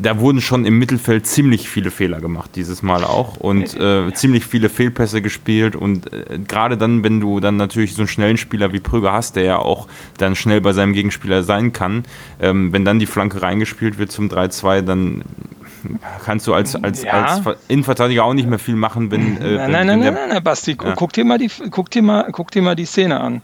da 0.00 0.18
wurden 0.18 0.40
schon 0.40 0.64
im 0.64 0.78
Mittelfeld 0.78 1.26
ziemlich 1.26 1.68
viele 1.68 1.90
Fehler 1.90 2.20
gemacht, 2.20 2.52
dieses 2.54 2.82
Mal 2.82 3.04
auch. 3.04 3.36
Und 3.36 3.78
äh, 3.78 4.12
ziemlich 4.14 4.46
viele 4.46 4.68
Fehlpässe 4.68 5.20
gespielt. 5.20 5.76
Und 5.76 6.12
äh, 6.12 6.38
gerade 6.38 6.76
dann, 6.76 7.04
wenn 7.04 7.20
du 7.20 7.40
dann 7.40 7.56
natürlich 7.56 7.94
so 7.94 8.02
einen 8.02 8.08
schnellen 8.08 8.38
Spieler 8.38 8.72
wie 8.72 8.80
Prüger 8.80 9.12
hast, 9.12 9.36
der 9.36 9.44
ja 9.44 9.58
auch 9.58 9.88
dann 10.16 10.36
schnell 10.36 10.60
bei 10.60 10.72
seinem 10.72 10.92
Gegenspieler 10.94 11.42
sein 11.42 11.72
kann, 11.72 12.04
ähm, 12.40 12.72
wenn 12.72 12.84
dann 12.84 12.98
die 12.98 13.06
Flanke 13.06 13.42
reingespielt 13.42 13.98
wird 13.98 14.10
zum 14.10 14.28
3-2, 14.28 14.82
dann 14.82 15.22
kannst 16.24 16.46
du 16.46 16.54
als, 16.54 16.74
als, 16.76 17.02
Ja. 17.02 17.12
als 17.24 17.40
Ver- 17.40 17.56
Innenverteidiger 17.68 18.24
auch 18.24 18.34
nicht 18.34 18.48
mehr 18.48 18.58
viel 18.58 18.76
machen, 18.76 19.10
wenn. 19.10 19.36
Äh, 19.40 19.56
Nein, 19.56 19.56
nein, 19.56 19.72
wenn 19.72 19.72
nein, 19.72 19.98
nein, 20.00 20.14
nein, 20.14 20.28
nein, 20.30 20.44
Basti, 20.44 20.76
Ja. 20.82 20.94
guck, 20.94 21.12
dir 21.12 21.24
mal 21.24 21.38
die, 21.38 21.50
guck, 21.70 21.90
dir 21.90 22.02
mal, 22.02 22.28
guck 22.32 22.50
dir 22.50 22.62
mal 22.62 22.74
die 22.76 22.84
Szene 22.86 23.20
an. 23.20 23.42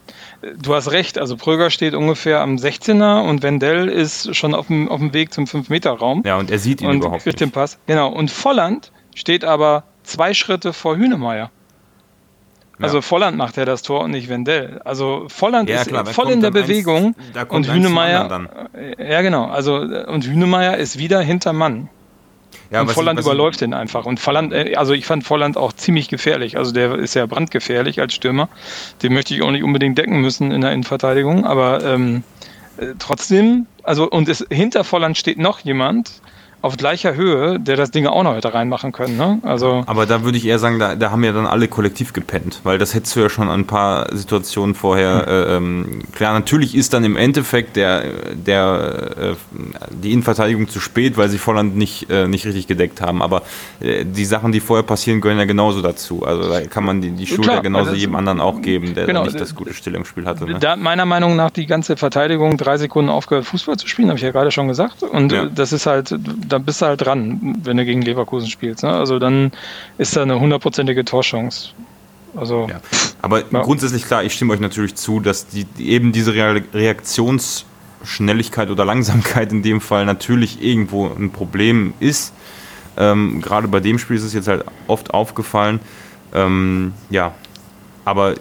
Du 0.61 0.75
hast 0.75 0.91
recht, 0.93 1.19
also 1.19 1.37
Pröger 1.37 1.71
steht 1.71 1.95
ungefähr 1.95 2.41
am 2.41 2.57
16er 2.57 3.23
und 3.29 3.43
Wendell 3.43 3.89
ist 3.89 4.35
schon 4.37 4.55
auf 4.55 4.67
dem, 4.69 4.89
auf 4.89 4.99
dem 5.01 5.13
Weg 5.15 5.33
zum 5.33 5.45
5-Meter-Raum 5.47 6.23
Ja, 6.25 6.37
und 6.37 6.51
er 6.51 6.59
sieht 6.59 6.81
ihn 6.83 6.89
und 6.89 6.97
überhaupt 6.97 7.23
kriegt 7.23 7.27
nicht. 7.27 7.41
den 7.41 7.51
Pass. 7.53 7.79
Genau, 7.87 8.09
und 8.09 8.31
Volland 8.31 8.93
steht 9.15 9.45
aber 9.45 9.85
zwei 10.03 10.35
Schritte 10.35 10.73
vor 10.73 10.97
Hünemeyer. 10.97 11.51
Also 12.81 12.97
Ja. 12.97 13.03
Volland 13.03 13.37
macht 13.37 13.57
ja 13.59 13.65
das 13.65 13.83
Tor 13.83 14.01
und 14.01 14.11
nicht 14.11 14.29
Wendell. 14.29 14.81
Also 14.85 15.27
Volland 15.29 15.69
Ja, 15.69 15.83
ist 15.83 15.89
klar, 15.89 16.05
voll 16.07 16.31
in 16.31 16.41
der 16.41 16.51
eins- 16.53 16.67
Bewegung 16.67 17.15
da 17.33 17.45
kommt 17.45 17.53
und 17.53 17.57
eins 17.59 17.67
zum 17.67 17.75
Hünemeyer, 17.93 18.49
äh, 18.99 19.13
ja 19.13 19.23
genau, 19.23 19.45
also 19.47 19.77
und 19.77 20.27
Hünemeyer 20.27 20.79
ist 20.79 20.99
wieder 20.99 21.21
hinter 21.21 21.53
Mann. 21.53 21.89
Ja, 22.73 22.81
und 22.81 22.89
ich- 22.91 22.95
Volland 22.95 23.21
ich- 23.21 23.27
überläuft 23.27 23.61
den 23.61 23.75
einfach. 23.75 24.07
Und 24.07 24.19
Volland, 24.19 24.53
äh, 24.53 24.75
also 24.77 24.93
ich 24.95 25.07
fand 25.07 25.25
Volland 25.25 25.57
auch 25.57 25.73
ziemlich 25.73 26.09
gefährlich. 26.09 26.57
Also 26.57 26.73
der 26.73 26.95
ist 26.95 27.15
ja 27.15 27.27
brandgefährlich 27.27 28.01
als 28.01 28.15
Stürmer. 28.15 28.49
Den 29.03 29.13
möchte 29.13 29.35
ich 29.35 29.43
auch 29.43 29.51
nicht 29.51 29.63
unbedingt 29.63 29.99
decken 29.99 30.21
müssen 30.21 30.51
in 30.53 30.61
der 30.63 30.73
Innenverteidigung. 30.73 31.45
Aber 31.45 31.85
ähm, 31.85 32.23
äh, 32.79 32.87
trotzdem, 32.99 33.67
also 33.83 34.09
und 34.09 34.29
es, 34.29 34.45
hinter 34.51 34.85
Volland 34.85 35.19
steht 35.19 35.39
noch 35.39 35.61
jemand 35.61 36.11
auf 36.63 36.77
gleicher 36.77 37.15
Höhe, 37.15 37.59
der 37.61 37.77
das 37.77 37.91
Ding 37.91 38.07
auch 38.07 38.23
noch 38.23 38.35
hätte 38.37 38.55
reinmachen 38.55 38.93
können. 38.93 39.17
Ne? 39.17 39.39
Also 39.43 39.83
Aber 39.87 40.07
da 40.07 40.23
würde 40.25 40.39
ich 40.39 40.47
eher 40.47 40.59
sagen, 40.59 40.79
da, 40.79 40.95
da 40.95 41.11
haben 41.11 41.23
ja 41.25 41.33
dann 41.33 41.47
alle 41.47 41.69
kollektiv 41.69 42.13
gepennt, 42.13 42.61
weil 42.63 42.79
das 42.79 42.95
hättest 42.95 43.15
du 43.17 43.21
ja 43.21 43.29
schon 43.29 43.49
an 43.49 43.61
ein 43.61 43.67
paar 43.67 44.15
Situationen 44.17 44.75
vorher. 44.75 45.27
Äh, 45.27 45.57
ähm, 45.57 46.03
klar, 46.15 46.33
natürlich 46.35 46.75
ist 46.75 46.93
dann 46.95 47.05
im 47.05 47.17
Endeffekt 47.17 47.77
der, 47.77 48.05
der, 48.35 49.11
äh, 49.19 49.35
die 49.91 50.13
Innenverteidigung 50.13 50.69
zu 50.69 50.79
spät, 50.81 51.17
weil 51.17 51.29
sie 51.29 51.39
Volland 51.39 51.77
nicht, 51.77 52.09
äh, 52.11 52.29
nicht 52.29 52.47
richtig 52.47 52.69
gedeckt 52.69 53.01
haben. 53.01 53.23
Aber 53.23 53.43
äh, 53.81 54.05
die 54.05 54.25
Sachen, 54.25 54.53
die 54.53 54.61
vorher 54.61 54.85
passieren, 54.85 55.21
gehören 55.21 55.39
ja 55.39 55.45
genauso 55.45 55.83
dazu. 55.83 56.25
Also 56.25 56.49
da 56.49 56.61
kann 56.63 56.85
man 56.85 57.01
die, 57.01 57.11
die 57.11 57.27
Schuld 57.27 57.47
ja 57.49 57.61
genauso 57.61 57.91
also- 57.91 58.01
jedem 58.01 58.15
anderen 58.15 58.41
auch 58.41 58.63
geben, 58.63 58.95
der 58.95 59.07
Genau, 59.07 59.25
nicht 59.25 59.35
äh, 59.35 59.39
das 59.39 59.55
gute 59.55 59.75
Stellungsspiel 59.75 60.27
hatte. 60.27 60.45
Ne? 60.47 60.59
Da 60.61 60.77
meiner 60.77 61.07
Meinung 61.07 61.35
nach 61.35 61.51
die 61.51 61.67
ganze 61.67 61.97
Verteidigung 61.97 62.57
drei 62.57 62.77
Sekunden 62.79 63.11
aufgehört, 63.11 63.47
Fußball 63.47 63.77
zu 63.77 63.89
spielen, 63.89 64.09
habe 64.09 64.19
ich 64.19 64.25
ja 64.25 64.31
gerade 64.31 64.53
schon 64.53 64.69
gesagt. 64.69 65.03
Und 65.03 65.33
Ja. 65.33 65.47
das 65.47 65.73
ist 65.73 65.87
halt, 65.87 66.15
da 66.53 66.59
bist 66.59 66.81
du 66.83 66.87
halt 66.87 67.05
dran, 67.05 67.57
wenn 67.65 67.77
du 67.77 67.85
gegen 67.85 68.03
Leverkusen 68.03 68.49
spielst. 68.49 68.83
Ne? 68.85 68.93
Also 68.93 69.19
dann 69.19 69.53
ist 69.99 70.15
da 70.17 70.23
eine 70.23 70.39
hundertprozentige 70.39 71.05
Torchance. 71.05 71.71
Also 72.37 72.67
Ja. 72.71 72.81
Aber 73.21 73.41
Ja. 73.51 73.63
grundsätzlich 73.63 74.05
klar, 74.07 74.23
ich 74.25 74.35
stimme 74.35 74.53
euch 74.55 74.61
natürlich 74.61 74.95
zu, 74.95 75.21
dass 75.21 75.47
die, 75.49 75.67
eben 75.79 76.13
diese 76.13 76.33
Rea- 76.35 76.61
Reaktionsschnelligkeit 76.75 78.71
oder 78.71 78.85
Langsamkeit 78.85 79.53
in 79.53 79.63
dem 79.63 79.81
Fall 79.81 80.05
natürlich 80.07 80.63
irgendwo 80.63 81.07
ein 81.09 81.31
Problem 81.31 81.95
ist. 82.01 82.33
Ähm, 82.97 83.41
Gerade 83.41 83.69
bei 83.69 83.81
dem 83.81 83.99
Spiel 83.99 84.17
ist 84.17 84.25
es 84.25 84.35
jetzt 84.35 84.49
halt 84.49 84.65
oft 84.87 85.15
aufgefallen. 85.15 85.81
Ähm, 86.35 86.93
ja, 87.11 87.33
aber 88.05 88.35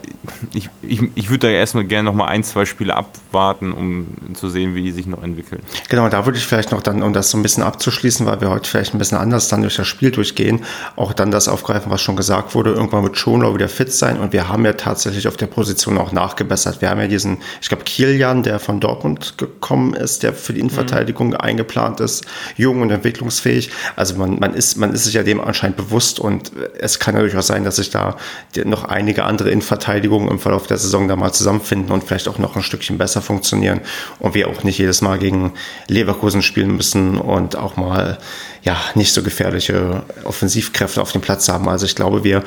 ich, 0.54 0.70
ich, 0.82 1.02
ich 1.16 1.30
würde 1.30 1.48
da 1.48 1.54
erstmal 1.54 1.84
gerne 1.84 2.10
noch 2.10 2.16
mal 2.16 2.26
ein, 2.26 2.44
zwei 2.44 2.66
Spiele 2.66 2.96
abwarten, 2.96 3.72
um 3.72 4.08
zu 4.34 4.50
sehen, 4.50 4.76
wie 4.76 4.82
die 4.82 4.92
sich 4.92 5.06
noch 5.06 5.22
entwickeln. 5.24 5.62
Genau, 5.90 6.10
da 6.10 6.26
würde 6.26 6.38
ich 6.38 6.46
vielleicht 6.46 6.72
noch 6.72 6.82
dann, 6.82 7.04
um 7.04 7.14
das 7.14 7.30
so 7.30 7.38
ein 7.38 7.44
bisschen 7.44 7.64
abzuschließen, 7.64 8.26
weil 8.26 8.42
wir 8.42 8.50
heute 8.50 8.68
vielleicht 8.70 8.94
ein 8.96 8.98
bisschen 8.98 9.18
anders 9.18 9.50
dann 9.50 9.62
durch 9.62 9.76
das 9.76 9.88
Spiel 9.88 10.12
durchgehen, 10.12 10.62
auch 10.96 11.14
dann 11.14 11.30
das 11.30 11.48
aufgreifen, 11.48 11.92
was 11.92 12.02
schon 12.02 12.16
gesagt 12.16 12.56
wurde, 12.56 12.72
irgendwann 12.72 13.04
wird 13.04 13.18
Schonlau 13.18 13.54
wieder 13.54 13.70
fit 13.70 13.94
sein 13.94 14.18
und 14.20 14.34
wir 14.34 14.50
haben 14.50 14.66
ja 14.66 14.74
tatsächlich 14.74 15.28
auf 15.28 15.38
der 15.38 15.48
Position 15.48 15.98
auch 15.98 16.12
nachgebessert. 16.12 16.82
Wir 16.82 16.90
haben 16.90 17.00
ja 17.00 17.08
diesen, 17.08 17.38
ich 17.62 17.70
glaube, 17.70 17.84
Kilian, 17.84 18.44
der 18.44 18.60
von 18.60 18.80
Dortmund 18.80 19.38
gekommen 19.38 19.94
ist, 19.94 20.24
der 20.24 20.34
für 20.34 20.54
die 20.54 20.60
Innenverteidigung 20.60 21.36
eingeplant 21.36 22.00
ist, 22.00 22.26
jung 22.58 22.82
und 22.82 22.90
entwicklungsfähig. 22.90 23.70
Also 23.96 24.16
man, 24.16 24.40
man 24.40 24.54
ist, 24.54 24.78
man 24.78 24.92
ist 24.94 25.04
sich 25.04 25.14
ja 25.14 25.24
dem 25.24 25.40
anscheinend 25.40 25.78
bewusst 25.78 26.20
und 26.20 26.52
es 26.80 26.98
kann 26.98 27.16
ja 27.16 27.22
durchaus 27.22 27.48
sein, 27.48 27.64
dass 27.64 27.76
sich 27.76 27.92
da 27.92 28.18
noch 28.66 28.86
einige 28.86 29.24
andere 29.24 29.51
Innenverteidigungen 29.52 30.30
im 30.30 30.40
Verlauf 30.40 30.68
der 30.68 30.78
Saison 30.78 31.08
da 31.08 31.16
mal 31.16 31.34
zusammenfinden 31.34 31.92
und 31.92 32.04
vielleicht 32.04 32.28
auch 32.28 32.38
noch 32.38 32.56
ein 32.56 32.64
Stückchen 32.64 32.98
besser 32.98 33.22
funktionieren 33.22 33.82
und 34.20 34.34
wir 34.34 34.48
auch 34.48 34.64
nicht 34.64 34.78
jedes 34.78 35.02
Mal 35.02 35.20
gegen 35.20 35.54
Leverkusen 35.88 36.42
spielen 36.42 36.76
müssen 36.76 37.18
und 37.18 37.56
auch 37.56 37.76
mal 37.76 38.18
ja 38.64 38.78
nicht 38.96 39.14
so 39.14 39.24
gefährliche 39.24 40.04
Offensivkräfte 40.24 41.02
auf 41.02 41.12
dem 41.12 41.22
Platz 41.22 41.50
haben. 41.50 41.68
Also 41.68 41.86
ich 41.86 41.96
glaube, 41.96 42.24
wir 42.24 42.44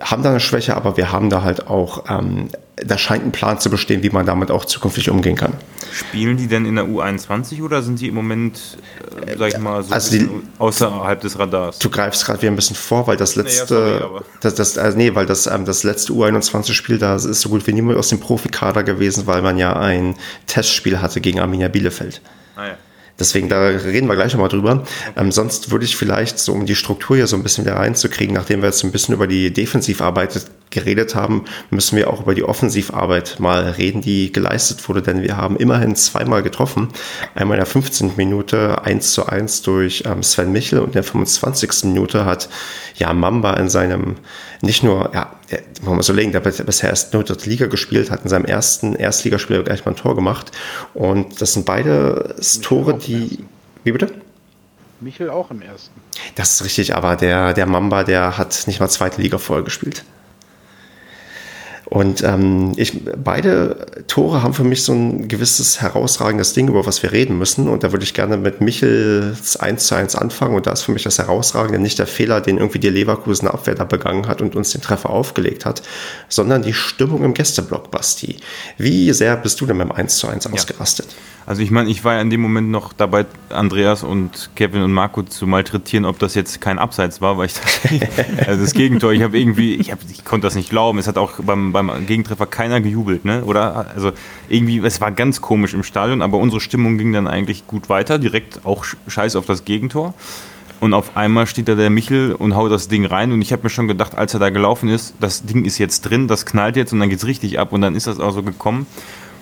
haben 0.00 0.22
da 0.22 0.30
eine 0.30 0.40
Schwäche, 0.40 0.76
aber 0.76 0.96
wir 0.96 1.12
haben 1.12 1.30
da 1.30 1.42
halt 1.42 1.66
auch, 1.66 2.04
ähm, 2.08 2.48
da 2.76 2.98
scheint 2.98 3.24
ein 3.24 3.32
Plan 3.32 3.58
zu 3.58 3.70
bestehen, 3.70 4.02
wie 4.02 4.10
man 4.10 4.26
damit 4.26 4.50
auch 4.50 4.64
zukünftig 4.66 5.08
umgehen 5.08 5.34
kann. 5.34 5.54
Spielen 5.92 6.36
die 6.36 6.46
denn 6.46 6.66
in 6.66 6.74
der 6.76 6.84
U21 6.84 7.62
oder 7.62 7.82
sind 7.82 8.00
die 8.00 8.08
im 8.08 8.14
Moment, 8.14 8.76
äh, 9.26 9.36
sag 9.38 9.48
ich 9.48 9.58
mal, 9.58 9.82
so 9.82 9.94
Also 9.94 10.10
die- 10.18 10.28
außerhalb 10.58 11.18
des 11.20 11.38
Radars? 11.38 11.78
Du 11.78 11.88
greifst 11.88 12.26
gerade 12.26 12.42
wieder 12.42 12.52
ein 12.52 12.56
bisschen 12.56 12.76
vor, 12.76 13.06
weil 13.06 13.16
das 13.16 13.34
letzte, 13.34 13.66
sorry, 13.66 14.02
aber- 14.02 14.22
das, 14.42 14.54
das, 14.56 14.76
also 14.76 14.98
nee, 14.98 15.14
weil 15.14 15.24
das, 15.24 15.46
ähm, 15.46 15.64
das 15.64 15.84
letzte 15.84 16.12
U21-Spiel, 16.12 16.98
da 16.98 17.16
ist 17.16 17.40
so 17.40 17.48
gut 17.48 17.66
wie 17.66 17.72
niemand 17.72 17.96
aus 17.98 18.08
dem 18.08 18.20
Profikader 18.20 18.82
gewesen, 18.82 19.26
weil 19.26 19.40
man 19.40 19.56
ja 19.56 19.74
ein 19.74 20.14
Testspiel 20.46 21.00
hatte 21.00 21.22
gegen 21.22 21.40
Arminia 21.40 21.68
Bielefeld. 21.68 22.20
Ah, 22.56 22.66
ja. 22.66 22.74
Deswegen, 23.18 23.48
da 23.48 23.60
reden 23.66 24.08
wir 24.08 24.14
gleich 24.14 24.32
nochmal 24.32 24.48
drüber. 24.48 24.84
Ähm, 25.16 25.32
sonst 25.32 25.70
würde 25.70 25.84
ich 25.84 25.96
vielleicht, 25.96 26.38
so 26.38 26.52
um 26.52 26.66
die 26.66 26.74
Struktur 26.74 27.16
hier 27.16 27.26
so 27.26 27.36
ein 27.36 27.42
bisschen 27.42 27.64
wieder 27.64 27.76
reinzukriegen, 27.76 28.34
nachdem 28.34 28.60
wir 28.60 28.68
jetzt 28.68 28.84
ein 28.84 28.92
bisschen 28.92 29.14
über 29.14 29.26
die 29.26 29.52
Defensivarbeit 29.52 30.46
geredet 30.70 31.14
haben, 31.14 31.44
müssen 31.70 31.96
wir 31.96 32.10
auch 32.10 32.20
über 32.20 32.34
die 32.34 32.42
Offensivarbeit 32.42 33.38
mal 33.38 33.70
reden, 33.70 34.02
die 34.02 34.32
geleistet 34.32 34.86
wurde, 34.88 35.00
denn 35.00 35.22
wir 35.22 35.36
haben 35.36 35.56
immerhin 35.56 35.96
zweimal 35.96 36.42
getroffen. 36.42 36.88
Einmal 37.34 37.56
in 37.56 37.60
der 37.60 37.66
15. 37.66 38.12
Minute 38.16 38.82
1 38.84 39.12
zu 39.12 39.26
1 39.26 39.62
durch 39.62 40.02
ähm, 40.06 40.22
Sven 40.22 40.52
Michel 40.52 40.80
und 40.80 40.88
in 40.88 40.92
der 40.92 41.04
25. 41.04 41.84
Minute 41.84 42.24
hat 42.24 42.48
ja 42.96 43.12
Mamba 43.12 43.54
in 43.54 43.68
seinem, 43.70 44.16
nicht 44.60 44.82
nur, 44.82 45.12
ja, 45.14 45.32
der, 45.50 45.62
muss 45.82 45.94
man 45.94 46.02
so 46.02 46.12
legen, 46.12 46.32
der 46.32 46.42
hat 46.42 46.66
bisher 46.66 46.90
erst 46.90 47.12
nur 47.12 47.24
dritte 47.24 47.48
Liga 47.48 47.66
gespielt, 47.66 48.10
hat 48.10 48.22
in 48.22 48.28
seinem 48.28 48.44
ersten 48.44 48.94
Erstligaspiel 48.94 49.62
gleich 49.62 49.84
mal 49.84 49.92
ein 49.92 49.96
Tor 49.96 50.14
gemacht. 50.14 50.50
Und 50.94 51.40
das 51.40 51.52
sind 51.52 51.66
beide 51.66 52.34
Tore, 52.62 52.94
auch 52.94 52.94
im 52.94 53.00
die, 53.00 53.44
wie 53.84 53.92
bitte? 53.92 54.12
Michel 55.00 55.30
auch 55.30 55.50
im 55.50 55.62
ersten. 55.62 56.00
Das 56.34 56.54
ist 56.54 56.64
richtig, 56.64 56.94
aber 56.94 57.16
der, 57.16 57.52
der 57.52 57.66
Mamba, 57.66 58.02
der 58.02 58.38
hat 58.38 58.64
nicht 58.66 58.80
mal 58.80 58.88
zweite 58.88 59.20
Liga 59.20 59.38
vorher 59.38 59.64
gespielt. 59.64 60.04
Und 61.88 62.24
ähm, 62.24 62.72
ich, 62.76 63.00
beide 63.16 63.86
Tore 64.08 64.42
haben 64.42 64.54
für 64.54 64.64
mich 64.64 64.82
so 64.82 64.92
ein 64.92 65.28
gewisses 65.28 65.80
herausragendes 65.80 66.52
Ding, 66.52 66.68
über 66.68 66.84
was 66.84 67.02
wir 67.02 67.12
reden 67.12 67.38
müssen. 67.38 67.68
Und 67.68 67.84
da 67.84 67.92
würde 67.92 68.04
ich 68.04 68.12
gerne 68.12 68.36
mit 68.36 68.60
Michels 68.60 69.56
1 69.56 69.86
zu 69.86 69.94
1 69.94 70.16
anfangen. 70.16 70.56
Und 70.56 70.66
da 70.66 70.72
ist 70.72 70.82
für 70.82 70.92
mich 70.92 71.04
das 71.04 71.18
Herausragende 71.18 71.78
nicht 71.78 71.98
der 72.00 72.08
Fehler, 72.08 72.40
den 72.40 72.58
irgendwie 72.58 72.80
die 72.80 72.88
Leverkusener 72.88 73.54
Abwehr 73.54 73.76
da 73.76 73.84
begangen 73.84 74.26
hat 74.26 74.42
und 74.42 74.56
uns 74.56 74.72
den 74.72 74.80
Treffer 74.80 75.10
aufgelegt 75.10 75.64
hat, 75.64 75.82
sondern 76.28 76.62
die 76.62 76.74
Stimmung 76.74 77.22
im 77.22 77.34
Gästeblock, 77.34 77.92
Basti. 77.92 78.36
Wie 78.78 79.12
sehr 79.12 79.36
bist 79.36 79.60
du 79.60 79.66
denn 79.66 79.78
beim 79.78 79.92
1 79.92 80.18
zu 80.18 80.26
1 80.26 80.48
ausgerastet? 80.52 81.06
Also 81.46 81.62
ich 81.62 81.70
meine, 81.70 81.88
ich 81.88 82.02
war 82.02 82.14
ja 82.14 82.20
in 82.20 82.28
dem 82.28 82.40
Moment 82.40 82.70
noch 82.70 82.92
dabei, 82.92 83.24
Andreas 83.50 84.02
und 84.02 84.50
Kevin 84.56 84.82
und 84.82 84.92
Marco 84.92 85.22
zu 85.22 85.46
malträtieren, 85.46 86.04
ob 86.04 86.18
das 86.18 86.34
jetzt 86.34 86.60
kein 86.60 86.80
Abseits 86.80 87.20
war, 87.20 87.38
weil 87.38 87.46
ich 87.46 87.54
also 88.48 88.62
das 88.64 88.72
Gegentor, 88.72 89.12
ich 89.12 89.22
habe 89.22 89.38
irgendwie, 89.38 89.76
ich, 89.76 89.92
hab, 89.92 90.00
ich 90.10 90.24
konnte 90.24 90.48
das 90.48 90.56
nicht 90.56 90.70
glauben. 90.70 90.98
Es 90.98 91.06
hat 91.06 91.16
auch 91.18 91.34
beim, 91.38 91.72
beim 91.82 92.06
Gegentreffer 92.06 92.46
keiner 92.46 92.80
gejubelt, 92.80 93.24
ne? 93.24 93.44
Oder? 93.44 93.86
Also 93.94 94.12
irgendwie, 94.48 94.78
es 94.78 95.00
war 95.00 95.12
ganz 95.12 95.40
komisch 95.40 95.74
im 95.74 95.82
Stadion, 95.82 96.22
aber 96.22 96.38
unsere 96.38 96.60
Stimmung 96.60 96.98
ging 96.98 97.12
dann 97.12 97.26
eigentlich 97.26 97.66
gut 97.66 97.88
weiter, 97.88 98.18
direkt 98.18 98.64
auch 98.64 98.84
scheiß 99.06 99.36
auf 99.36 99.46
das 99.46 99.64
Gegentor. 99.64 100.14
Und 100.78 100.92
auf 100.92 101.16
einmal 101.16 101.46
steht 101.46 101.68
da 101.68 101.74
der 101.74 101.90
Michel 101.90 102.32
und 102.32 102.54
haut 102.54 102.70
das 102.70 102.88
Ding 102.88 103.06
rein. 103.06 103.32
Und 103.32 103.40
ich 103.40 103.52
habe 103.52 103.62
mir 103.62 103.70
schon 103.70 103.88
gedacht, 103.88 104.14
als 104.16 104.34
er 104.34 104.40
da 104.40 104.50
gelaufen 104.50 104.88
ist, 104.88 105.14
das 105.20 105.44
Ding 105.44 105.64
ist 105.64 105.78
jetzt 105.78 106.02
drin, 106.02 106.28
das 106.28 106.44
knallt 106.44 106.76
jetzt 106.76 106.92
und 106.92 107.00
dann 107.00 107.08
geht's 107.08 107.26
richtig 107.26 107.58
ab. 107.58 107.72
Und 107.72 107.80
dann 107.80 107.94
ist 107.94 108.06
das 108.06 108.20
auch 108.20 108.32
so 108.32 108.42
gekommen. 108.42 108.86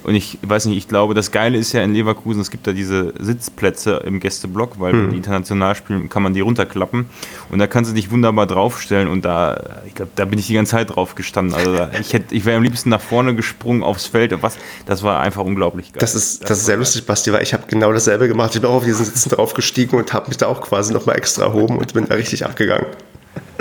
Und 0.04 0.14
ich 0.14 0.38
weiß 0.42 0.66
nicht, 0.66 0.76
ich 0.76 0.86
glaube, 0.86 1.14
das 1.14 1.30
Geile 1.30 1.56
ist 1.56 1.72
ja 1.72 1.82
in 1.82 1.94
Leverkusen, 1.94 2.40
es 2.40 2.50
gibt 2.50 2.66
da 2.66 2.72
diese 2.72 3.14
Sitzplätze 3.18 4.02
im 4.04 4.20
Gästeblock, 4.20 4.78
weil 4.78 4.92
wenn 4.92 5.10
die 5.10 5.16
international 5.16 5.74
spielen, 5.74 6.10
kann 6.10 6.22
man 6.22 6.34
die 6.34 6.40
runterklappen. 6.40 7.06
Und 7.50 7.58
da 7.58 7.66
kannst 7.66 7.90
du 7.90 7.94
dich 7.94 8.10
wunderbar 8.10 8.46
draufstellen. 8.46 9.08
Und 9.08 9.24
da, 9.24 9.80
ich 9.86 9.94
glaube, 9.94 10.10
da 10.14 10.26
bin 10.26 10.38
ich 10.38 10.46
die 10.46 10.54
ganze 10.54 10.72
Zeit 10.72 10.94
drauf 10.94 11.14
gestanden. 11.14 11.54
Also 11.54 11.74
da, 11.74 11.90
ich 11.98 12.12
hätte, 12.12 12.34
ich 12.34 12.44
wäre 12.44 12.58
am 12.58 12.62
liebsten 12.62 12.90
nach 12.90 13.00
vorne 13.00 13.34
gesprungen 13.34 13.82
aufs 13.82 14.06
Feld. 14.06 14.42
Was, 14.42 14.58
das 14.84 15.02
war 15.02 15.20
einfach 15.20 15.42
unglaublich 15.42 15.92
geil. 15.92 16.00
Das 16.00 16.14
ist, 16.14 16.44
das 16.44 16.58
ist 16.58 16.66
sehr 16.66 16.76
lustig, 16.76 17.06
Basti, 17.06 17.32
weil 17.32 17.42
ich 17.42 17.54
habe 17.54 17.64
genau 17.66 17.90
dasselbe 17.90 18.28
gemacht. 18.28 18.54
Ich 18.54 18.60
bin 18.60 18.68
auch 18.68 18.74
auf 18.74 18.84
diesen 18.84 19.06
Sitzen 19.06 19.30
draufgestiegen 19.30 19.98
und 19.98 20.12
habe 20.12 20.28
mich 20.28 20.36
da 20.36 20.48
auch 20.48 20.60
quasi 20.60 20.92
nochmal 20.92 21.16
extra 21.16 21.44
erhoben 21.44 21.78
und 21.78 21.94
bin 21.94 22.06
da 22.06 22.14
richtig 22.14 22.44
abgegangen. 22.44 22.86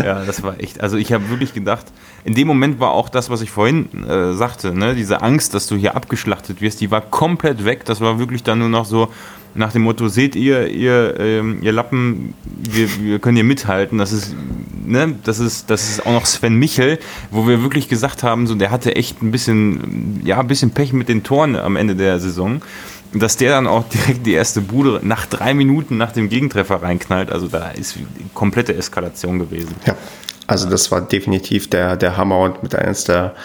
Ja, 0.03 0.23
das 0.25 0.43
war 0.43 0.59
echt. 0.59 0.81
Also 0.81 0.97
ich 0.97 1.13
habe 1.13 1.29
wirklich 1.29 1.53
gedacht, 1.53 1.85
in 2.25 2.35
dem 2.35 2.47
Moment 2.47 2.79
war 2.79 2.91
auch 2.91 3.09
das, 3.09 3.29
was 3.29 3.41
ich 3.41 3.51
vorhin 3.51 4.07
äh, 4.07 4.33
sagte, 4.33 4.73
ne, 4.73 4.95
diese 4.95 5.21
Angst, 5.21 5.53
dass 5.53 5.67
du 5.67 5.75
hier 5.75 5.95
abgeschlachtet 5.95 6.61
wirst, 6.61 6.79
die 6.79 6.89
war 6.89 7.01
komplett 7.01 7.65
weg. 7.65 7.83
Das 7.85 7.99
war 7.99 8.17
wirklich 8.19 8.43
dann 8.43 8.59
nur 8.59 8.69
noch 8.69 8.85
so 8.85 9.09
nach 9.55 9.73
dem 9.73 9.81
Motto: 9.81 10.07
Seht 10.07 10.35
ihr, 10.35 10.67
ihr, 10.67 11.19
ähm, 11.19 11.59
ihr 11.61 11.73
Lappen, 11.73 12.33
wir, 12.45 12.87
wir 13.01 13.19
können 13.19 13.35
hier 13.35 13.43
mithalten. 13.43 13.97
Das 13.97 14.13
ist, 14.13 14.33
ne, 14.85 15.15
das 15.23 15.39
ist, 15.39 15.69
das 15.69 15.89
ist 15.89 16.05
auch 16.05 16.13
noch 16.13 16.25
Sven 16.25 16.55
Michel, 16.55 16.97
wo 17.29 17.47
wir 17.47 17.61
wirklich 17.61 17.89
gesagt 17.89 18.23
haben, 18.23 18.47
so 18.47 18.55
der 18.55 18.71
hatte 18.71 18.95
echt 18.95 19.21
ein 19.21 19.31
bisschen, 19.31 20.21
ja, 20.25 20.39
ein 20.39 20.47
bisschen 20.47 20.71
Pech 20.71 20.93
mit 20.93 21.09
den 21.09 21.23
Toren 21.23 21.55
am 21.57 21.75
Ende 21.75 21.95
der 21.95 22.19
Saison. 22.19 22.61
dass 23.13 23.37
der 23.37 23.51
dann 23.51 23.67
auch 23.67 23.87
direkt 23.89 24.25
die 24.25 24.33
erste 24.33 24.61
Bude 24.61 24.99
nach 25.03 25.25
drei 25.25 25.53
Minuten 25.53 25.97
nach 25.97 26.11
dem 26.11 26.29
Gegentreffer 26.29 26.81
reinknallt, 26.81 27.31
also 27.31 27.47
da 27.47 27.69
ist 27.69 27.97
komplette 28.33 28.75
Eskalation 28.75 29.39
gewesen. 29.39 29.75
Ja, 29.85 29.95
also 30.47 30.69
das 30.69 30.91
war 30.91 31.01
definitiv 31.01 31.69
der, 31.69 31.95
der 31.95 32.17
Hammer 32.17 32.39
und 32.39 32.63
mit 32.63 32.75
eines 32.75 33.05
der 33.05 33.35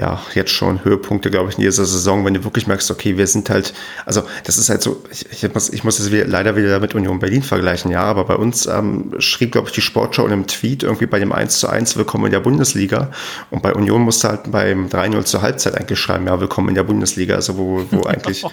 ja, 0.00 0.18
jetzt 0.34 0.50
schon 0.50 0.82
Höhepunkte, 0.82 1.30
glaube 1.30 1.50
ich, 1.50 1.58
in 1.58 1.62
dieser 1.62 1.84
Saison, 1.84 2.24
wenn 2.24 2.32
du 2.32 2.42
wirklich 2.42 2.66
merkst, 2.66 2.90
okay, 2.90 3.18
wir 3.18 3.26
sind 3.26 3.50
halt, 3.50 3.74
also 4.06 4.22
das 4.44 4.56
ist 4.56 4.70
halt 4.70 4.80
so, 4.80 5.04
ich, 5.10 5.30
ich 5.30 5.52
muss, 5.52 5.68
ich 5.68 5.84
muss 5.84 5.98
es 5.98 6.10
wieder, 6.10 6.26
leider 6.26 6.56
wieder 6.56 6.80
mit 6.80 6.94
Union 6.94 7.18
Berlin 7.18 7.42
vergleichen, 7.42 7.90
ja, 7.90 8.02
aber 8.04 8.24
bei 8.24 8.36
uns 8.36 8.64
ähm, 8.64 9.12
schrieb, 9.18 9.52
glaube 9.52 9.68
ich, 9.68 9.74
die 9.74 9.82
Sportschau 9.82 10.24
in 10.24 10.32
einem 10.32 10.46
Tweet 10.46 10.84
irgendwie 10.84 11.04
bei 11.04 11.18
dem 11.18 11.32
1 11.32 11.58
zu 11.58 11.68
1 11.68 11.98
Willkommen 11.98 12.24
in 12.24 12.32
der 12.32 12.40
Bundesliga. 12.40 13.10
Und 13.50 13.62
bei 13.62 13.74
Union 13.74 14.00
musste 14.00 14.28
halt 14.28 14.50
beim 14.50 14.88
3-0 14.88 15.24
zur 15.24 15.42
Halbzeit 15.42 15.78
eigentlich 15.78 15.98
schreiben, 15.98 16.26
ja, 16.26 16.40
Willkommen 16.40 16.70
in 16.70 16.76
der 16.76 16.84
Bundesliga, 16.84 17.34
also 17.34 17.58
wo, 17.58 17.84
wo 17.90 18.02
eigentlich, 18.06 18.46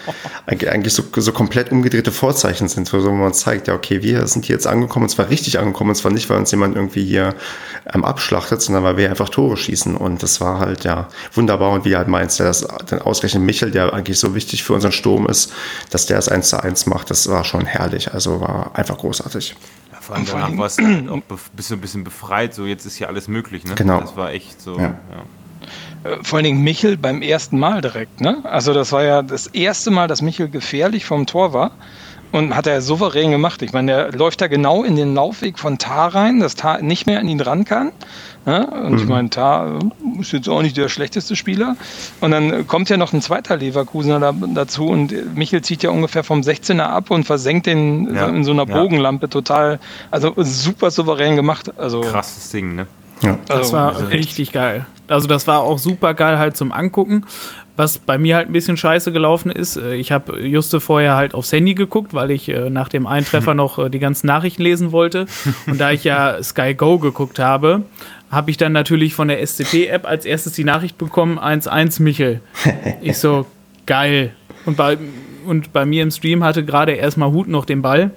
eigentlich 0.48 0.94
so, 0.94 1.04
so 1.16 1.32
komplett 1.32 1.72
umgedrehte 1.72 2.12
Vorzeichen 2.12 2.68
sind, 2.68 2.92
wo 2.92 3.10
man 3.10 3.34
zeigt, 3.34 3.70
ja, 3.70 3.74
okay, 3.74 4.04
wir 4.04 4.28
sind 4.28 4.44
hier 4.44 4.56
jetzt 4.56 4.68
angekommen, 4.68 5.06
und 5.06 5.10
zwar 5.10 5.30
richtig 5.30 5.60
angekommen, 5.60 5.92
und 5.92 5.96
zwar 5.96 6.12
nicht, 6.12 6.30
weil 6.30 6.40
uns 6.40 6.52
jemand 6.52 6.76
irgendwie 6.76 7.06
hier 7.06 7.36
ähm, 7.94 8.04
abschlachtet, 8.04 8.62
sondern 8.62 8.84
weil 8.84 8.98
wir 8.98 9.10
einfach 9.10 9.30
Tore 9.30 9.56
schießen. 9.56 9.96
Und 9.96 10.24
das 10.24 10.42
war 10.42 10.60
halt, 10.60 10.84
ja, 10.84 11.08
wunderbar 11.38 11.72
und 11.72 11.86
wie 11.86 11.96
halt 11.96 12.08
meinst, 12.08 12.40
der 12.40 12.48
das 12.48 12.68
dann 12.88 13.02
ausgerechnet 13.02 13.44
Michel, 13.44 13.72
der 13.72 13.94
eigentlich 13.94 14.20
so 14.20 14.36
wichtig 14.36 14.64
für 14.64 14.74
unseren 14.74 14.92
Sturm 14.92 15.28
ist, 15.28 15.54
dass 15.92 16.06
der 16.06 16.18
es 16.18 16.28
1 16.30 16.50
zu 16.50 16.62
1 16.62 16.86
macht, 16.88 17.10
das 17.10 17.30
war 17.30 17.44
schon 17.44 17.66
herrlich. 17.66 18.14
Also 18.14 18.42
war 18.42 18.72
einfach 18.76 18.98
großartig. 18.98 19.56
Ja, 19.92 19.98
vor 20.02 20.16
allem 20.16 20.26
danach 20.26 20.58
war 20.58 20.66
es 20.66 20.78
auch 20.80 21.38
bist 21.56 21.70
du 21.70 21.76
ein 21.76 21.82
bisschen 21.82 22.04
befreit, 22.04 22.54
so 22.54 22.66
jetzt 22.66 22.86
ist 22.86 22.96
hier 22.98 23.08
alles 23.08 23.28
möglich, 23.28 23.64
ne? 23.64 23.76
Genau. 23.76 24.02
Das 24.02 24.18
war 24.18 24.32
echt 24.32 24.62
so, 24.62 24.78
Ja. 24.78 24.84
ja. 24.84 24.92
Äh, 26.04 26.18
Vor 26.24 26.38
allen 26.38 26.44
Dingen 26.46 26.64
Michel 26.64 26.98
beim 26.98 27.22
ersten 27.22 27.60
Mal 27.60 27.82
direkt, 27.82 28.22
ne? 28.22 28.40
Also 28.44 28.74
das 28.74 28.92
war 28.92 29.04
ja 29.04 29.22
das 29.22 29.48
erste 29.48 29.92
Mal, 29.92 30.08
dass 30.08 30.22
Michel 30.22 30.50
gefährlich 30.50 31.06
vom 31.06 31.26
Tor 31.26 31.54
war. 31.54 31.72
Und 32.34 32.54
hat 32.54 32.68
er 32.68 32.82
souverän 32.82 33.32
gemacht. 33.32 33.62
Ich 33.62 33.72
meine, 33.72 33.92
der 33.94 34.12
läuft 34.12 34.42
da 34.42 34.48
genau 34.48 34.84
in 34.84 34.98
den 34.98 35.16
Laufweg 35.16 35.58
von 35.58 35.78
Tar 35.78 36.14
rein, 36.14 36.42
dass 36.42 36.56
Tar 36.56 36.82
nicht 36.82 37.08
mehr 37.08 37.22
an 37.22 37.30
ihn 37.30 37.40
ran 37.40 37.64
kann. 37.64 37.94
Ja, 38.48 38.64
und 38.64 38.98
ich 38.98 39.06
meine, 39.06 39.30
Tar 39.30 39.78
äh, 39.78 40.22
ist 40.22 40.32
jetzt 40.32 40.48
auch 40.48 40.62
nicht 40.62 40.78
der 40.78 40.88
schlechteste 40.88 41.36
Spieler. 41.36 41.76
Und 42.22 42.32
dann 42.32 42.66
kommt 42.66 42.88
ja 42.90 42.96
noch 42.96 43.12
ein 43.12 43.22
zweiter 43.22 43.58
Leverkusener 43.58 44.22
da, 44.22 44.32
dazu 44.32 44.88
und 44.88 45.36
Michel 45.36 45.62
zieht 45.62 45.84
ja 45.84 45.90
ungefähr 45.90 46.24
vom 46.24 46.40
16er 46.40 46.84
ab 46.84 47.12
und 47.12 47.26
versenkt 47.26 47.66
den 47.66 48.16
Ja, 48.16 48.28
in 48.28 48.46
so 48.46 48.52
einer 48.52 48.66
ja. 48.66 48.74
Bogenlampe 48.74 49.28
total. 49.28 49.80
Also 50.12 50.34
super 50.38 50.92
souverän 50.92 51.36
gemacht. 51.36 51.78
Also, 51.78 52.00
Krasses 52.00 52.50
Ding, 52.50 52.76
ne? 52.76 52.88
Ja. 53.22 53.38
Das 53.48 53.58
also, 53.58 53.74
war 53.74 53.96
also 53.96 54.06
richtig 54.06 54.54
geil. 54.54 54.86
Also 55.10 55.28
das 55.28 55.46
war 55.48 55.62
auch 55.62 55.80
super 55.80 56.14
geil 56.14 56.38
halt 56.38 56.56
zum 56.56 56.72
Angucken. 56.72 57.26
Was 57.78 58.00
bei 58.00 58.18
mir 58.18 58.36
halt 58.36 58.50
ein 58.50 58.54
bisschen 58.54 58.76
scheiße 58.76 59.12
gelaufen 59.12 59.52
ist, 59.52 59.78
äh, 59.78 59.94
ich 59.94 60.12
habe 60.12 60.42
juste 60.42 60.80
vorher 60.80 61.16
halt 61.16 61.36
aufs 61.36 61.52
Handy 61.52 61.76
geguckt, 61.76 62.16
weil 62.16 62.32
ich 62.32 62.50
äh, 62.50 62.72
nach 62.72 62.90
dem 62.90 63.06
Eintreffer 63.06 63.54
noch 63.54 63.78
äh, 63.78 63.90
die 63.90 64.00
ganzen 64.00 64.26
Nachrichten 64.26 64.64
lesen 64.64 64.92
wollte. 64.92 65.28
Und 65.68 65.80
da 65.80 65.92
ich 65.92 66.04
ja 66.04 66.42
Sky 66.42 66.74
Go 66.74 66.98
geguckt 66.98 67.38
habe, 67.38 67.84
habe 68.32 68.50
ich 68.50 68.58
dann 68.58 68.72
natürlich 68.72 69.14
von 69.14 69.28
der 69.28 69.46
SCP-App 69.46 70.08
als 70.08 70.26
erstes 70.26 70.54
die 70.54 70.64
Nachricht 70.64 70.98
bekommen, 70.98 71.38
1-1 71.40 72.02
Michel. 72.02 72.42
Ich 73.02 73.20
so, 73.20 73.46
geil. 73.86 74.34
Und 74.66 74.76
bei, 74.76 74.98
und 75.46 75.72
bei 75.72 75.86
mir 75.86 76.02
im 76.02 76.10
Stream 76.12 76.44
hatte 76.44 76.66
gerade 76.66 76.94
erstmal 76.94 77.32
Hut 77.32 77.48
noch 77.48 77.66
den 77.66 77.84
Ball. 77.84 78.12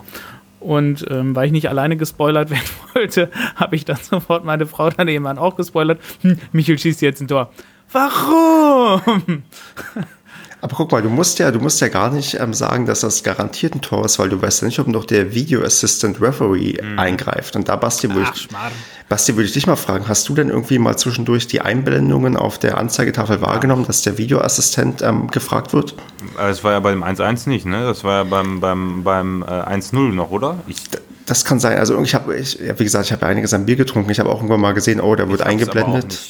Und 0.59 1.07
ähm, 1.11 1.37
weil 1.37 1.47
ich 1.47 1.53
nicht 1.53 1.69
alleine 1.69 1.97
gespoilert 1.97 2.51
werden 2.51 2.69
wollte, 2.95 3.31
habe 3.57 3.77
ich 3.77 3.85
dann 3.85 3.97
sofort 3.97 4.45
meine 4.45 4.67
Frau 4.67 4.91
daneben 4.91 5.27
an 5.27 5.39
auch 5.39 5.57
gespoilert. 5.57 6.01
Hm, 6.23 6.39
Michel 6.53 6.79
schießt 6.79 7.03
jetzt 7.03 7.21
ein 7.21 7.29
Tor. 7.29 7.51
Warum? 7.93 9.43
Aber 10.63 10.77
guck 10.77 10.93
mal, 10.93 11.01
du 11.01 11.09
musst 11.09 11.39
ja, 11.39 11.51
du 11.51 11.59
musst 11.59 11.81
ja 11.81 11.89
gar 11.89 12.11
nicht 12.11 12.39
ähm, 12.39 12.53
sagen, 12.53 12.85
dass 12.85 13.01
das 13.01 13.23
garantiert 13.23 13.75
ein 13.75 13.81
Tor 13.81 14.05
ist, 14.05 14.19
weil 14.19 14.29
du 14.29 14.41
weißt 14.41 14.61
ja 14.61 14.67
nicht, 14.67 14.79
ob 14.79 14.89
noch 14.89 15.07
der 15.07 15.35
Video 15.35 15.63
Assistant 15.63 16.21
Referee 16.21 16.79
eingreift. 16.97 17.57
Und 17.57 17.69
da, 17.69 17.77
Basti, 17.77 18.13
würde 18.13 18.31
ich, 18.35 18.43
Schmarrn. 18.43 18.73
Basti, 19.09 19.37
würde 19.37 19.47
ich 19.47 19.53
dich 19.53 19.67
mal 19.67 19.77
fragen, 19.77 20.07
hast 20.07 20.29
du 20.29 20.35
denn 20.35 20.51
irgendwie 20.51 20.79
mal 20.79 20.97
zwischendurch 20.99 21.47
die 21.47 21.63
Einblendungen 21.63 22.37
auf 22.37 22.59
der 22.59 22.77
Anzeigetafel 22.77 23.41
wahrgenommen, 23.41 23.87
dass 23.87 24.03
der 24.03 24.19
Videoassistent 24.19 25.01
ähm, 25.01 25.29
gefragt 25.29 25.73
wird? 25.73 25.95
Das 26.37 26.63
war 26.63 26.73
ja 26.73 26.81
beim 26.81 27.03
1-1 27.03 27.49
nicht, 27.49 27.65
ne? 27.65 27.85
Das 27.85 28.05
war 28.05 28.19
ja 28.19 28.25
beim, 28.25 28.61
beim, 28.61 29.03
beim 29.03 29.43
äh, 29.43 29.47
1-0 29.47 30.13
noch, 30.13 30.31
oder? 30.31 30.59
Ich, 30.67 30.77
Das 31.25 31.47
kann 31.47 31.59
sein. 31.59 31.79
Also 31.79 31.99
ich 32.03 32.15
habe, 32.15 32.37
ich, 32.37 32.59
wie 32.61 32.85
gesagt, 32.85 33.07
ich 33.07 33.13
habe 33.13 33.23
ja 33.23 33.29
einiges 33.29 33.55
an 33.55 33.65
Bier 33.65 33.77
getrunken. 33.77 34.11
Ich 34.11 34.21
habe 34.21 34.29
auch 34.29 34.37
irgendwann 34.37 34.61
mal 34.61 34.75
gesehen, 34.75 35.01
oh, 35.01 35.15
da 35.15 35.27
wird 35.31 35.41
ich 35.41 35.47
hab's 35.47 35.69
aber 35.71 35.81
auch 35.81 35.95
eingeblendet. 35.95 36.21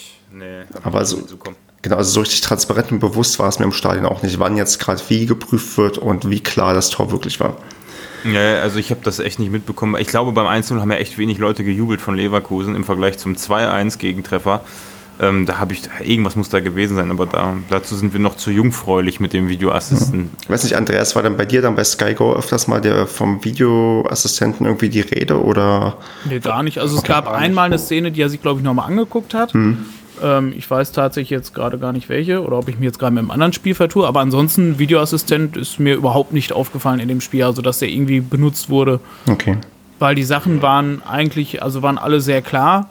Aber 0.82 1.04
so-. 1.04 1.22
Genau, 1.82 1.96
also 1.96 2.10
so 2.10 2.20
richtig 2.20 2.42
transparent 2.42 2.92
und 2.92 2.98
bewusst 2.98 3.38
war 3.38 3.48
es 3.48 3.58
mir 3.58 3.64
im 3.64 3.72
Stadion 3.72 4.04
auch 4.04 4.22
nicht, 4.22 4.38
wann 4.38 4.56
jetzt 4.56 4.78
gerade 4.80 5.00
wie 5.08 5.24
geprüft 5.24 5.78
wird 5.78 5.96
und 5.96 6.28
wie 6.28 6.40
klar 6.40 6.74
das 6.74 6.90
Tor 6.90 7.10
wirklich 7.10 7.40
war. 7.40 7.56
Ja, 8.24 8.60
also 8.60 8.78
ich 8.78 8.90
habe 8.90 9.00
das 9.02 9.18
echt 9.18 9.38
nicht 9.38 9.50
mitbekommen. 9.50 9.96
Ich 9.98 10.08
glaube, 10.08 10.32
beim 10.32 10.46
1-0 10.46 10.78
haben 10.78 10.90
ja 10.90 10.98
echt 10.98 11.16
wenig 11.16 11.38
Leute 11.38 11.64
gejubelt 11.64 12.02
von 12.02 12.16
Leverkusen 12.16 12.74
im 12.74 12.84
Vergleich 12.84 13.16
zum 13.16 13.34
2-1 13.34 13.96
Gegentreffer. 13.96 14.60
Ähm, 15.20 15.44
da 15.44 15.58
habe 15.58 15.74
ich, 15.74 15.82
irgendwas 16.02 16.34
muss 16.34 16.48
da 16.48 16.60
gewesen 16.60 16.96
sein, 16.96 17.10
aber 17.10 17.26
da, 17.26 17.56
dazu 17.68 17.94
sind 17.94 18.14
wir 18.14 18.20
noch 18.20 18.36
zu 18.36 18.50
jungfräulich 18.50 19.20
mit 19.20 19.34
dem 19.34 19.48
Videoassisten. 19.48 20.30
Ich 20.42 20.48
weiß 20.48 20.64
nicht, 20.64 20.76
Andreas, 20.76 21.14
war 21.14 21.22
dann 21.22 21.36
bei 21.36 21.44
dir 21.44 21.60
dann 21.60 21.76
bei 21.76 21.84
Sky 21.84 22.14
Go 22.14 22.34
öfters 22.34 22.68
mal 22.68 22.80
der 22.80 23.06
vom 23.06 23.44
Videoassistenten 23.44 24.64
irgendwie 24.64 24.88
die 24.88 25.00
Rede 25.00 25.42
oder? 25.42 25.98
Nee, 26.24 26.40
gar 26.40 26.62
nicht. 26.62 26.78
Also 26.78 26.96
es 26.96 27.02
gab 27.02 27.28
einmal 27.28 27.66
eine 27.66 27.78
Szene, 27.78 28.12
die 28.12 28.22
er 28.22 28.30
sich, 28.30 28.40
glaube 28.40 28.60
ich, 28.60 28.64
nochmal 28.64 28.86
angeguckt 28.86 29.34
hat. 29.34 29.54
Ähm, 30.22 30.52
ich 30.56 30.70
weiß 30.70 30.92
tatsächlich 30.92 31.30
jetzt 31.30 31.54
gerade 31.54 31.78
gar 31.78 31.92
nicht 31.92 32.08
welche 32.08 32.42
oder 32.42 32.58
ob 32.58 32.68
ich 32.68 32.78
mir 32.78 32.86
jetzt 32.86 32.98
gerade 32.98 33.12
mit 33.12 33.22
einem 33.22 33.30
anderen 33.30 33.52
Spiel 33.52 33.74
vertue. 33.74 34.06
Aber 34.06 34.20
ansonsten, 34.20 34.78
Videoassistent 34.78 35.56
ist 35.56 35.80
mir 35.80 35.94
überhaupt 35.94 36.32
nicht 36.32 36.52
aufgefallen 36.52 37.00
in 37.00 37.08
dem 37.08 37.20
Spiel, 37.20 37.44
also 37.44 37.62
dass 37.62 37.78
der 37.78 37.88
irgendwie 37.88 38.20
benutzt 38.20 38.70
wurde. 38.70 39.00
Okay. 39.28 39.58
Weil 39.98 40.14
die 40.14 40.24
Sachen 40.24 40.62
waren 40.62 41.02
eigentlich, 41.08 41.62
also 41.62 41.82
waren 41.82 41.98
alle 41.98 42.20
sehr 42.20 42.42
klar. 42.42 42.88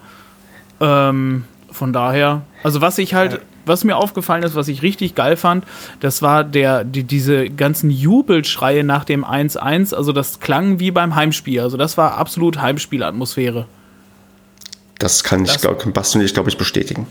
Ähm, 0.80 1.44
von 1.70 1.92
daher, 1.92 2.42
also 2.62 2.80
was 2.80 2.98
ich 2.98 3.14
halt, 3.14 3.40
was 3.66 3.84
mir 3.84 3.96
aufgefallen 3.96 4.42
ist, 4.42 4.54
was 4.54 4.68
ich 4.68 4.82
richtig 4.82 5.14
geil 5.14 5.36
fand, 5.36 5.64
das 6.00 6.22
war 6.22 6.44
der, 6.44 6.84
die, 6.84 7.04
diese 7.04 7.48
ganzen 7.50 7.90
Jubelschreie 7.90 8.84
nach 8.84 9.04
dem 9.04 9.24
1-1, 9.24 9.94
also 9.94 10.12
das 10.12 10.40
klang 10.40 10.80
wie 10.80 10.90
beim 10.90 11.14
Heimspiel. 11.14 11.60
Also 11.60 11.76
das 11.76 11.96
war 11.96 12.16
absolut 12.16 12.60
Heimspielatmosphäre. 12.60 13.66
Das 15.00 15.24
kann 15.24 15.44
ich, 15.44 15.58
glaube 15.58 15.90
Basti 15.90 16.18
und 16.18 16.24
ich, 16.24 16.34
glaube 16.34 16.50
ich, 16.50 16.58
bestätigen. 16.58 17.06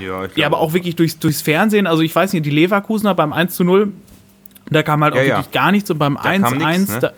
Ja, 0.00 0.26
ich 0.26 0.36
Ja, 0.36 0.46
aber 0.46 0.58
auch 0.58 0.72
wirklich 0.74 0.96
durchs, 0.96 1.18
durchs 1.18 1.42
Fernsehen. 1.42 1.86
Also 1.86 2.02
ich 2.02 2.14
weiß 2.14 2.32
nicht, 2.34 2.46
die 2.46 2.50
Leverkusener 2.50 3.14
beim 3.14 3.32
1 3.32 3.56
zu 3.56 3.64
0, 3.64 3.92
da 4.70 4.82
kam 4.82 5.02
halt 5.02 5.14
auch 5.14 5.18
Ja, 5.18 5.22
ja. 5.24 5.36
wirklich 5.38 5.50
gar 5.50 5.72
nichts. 5.72 5.90
Und 5.90 5.98
beim 5.98 6.16
Da 6.22 6.38
kam 6.38 6.58
1-1, 6.58 6.78
nichts, 6.78 6.92
ne? 6.92 7.00
da, 7.00 7.12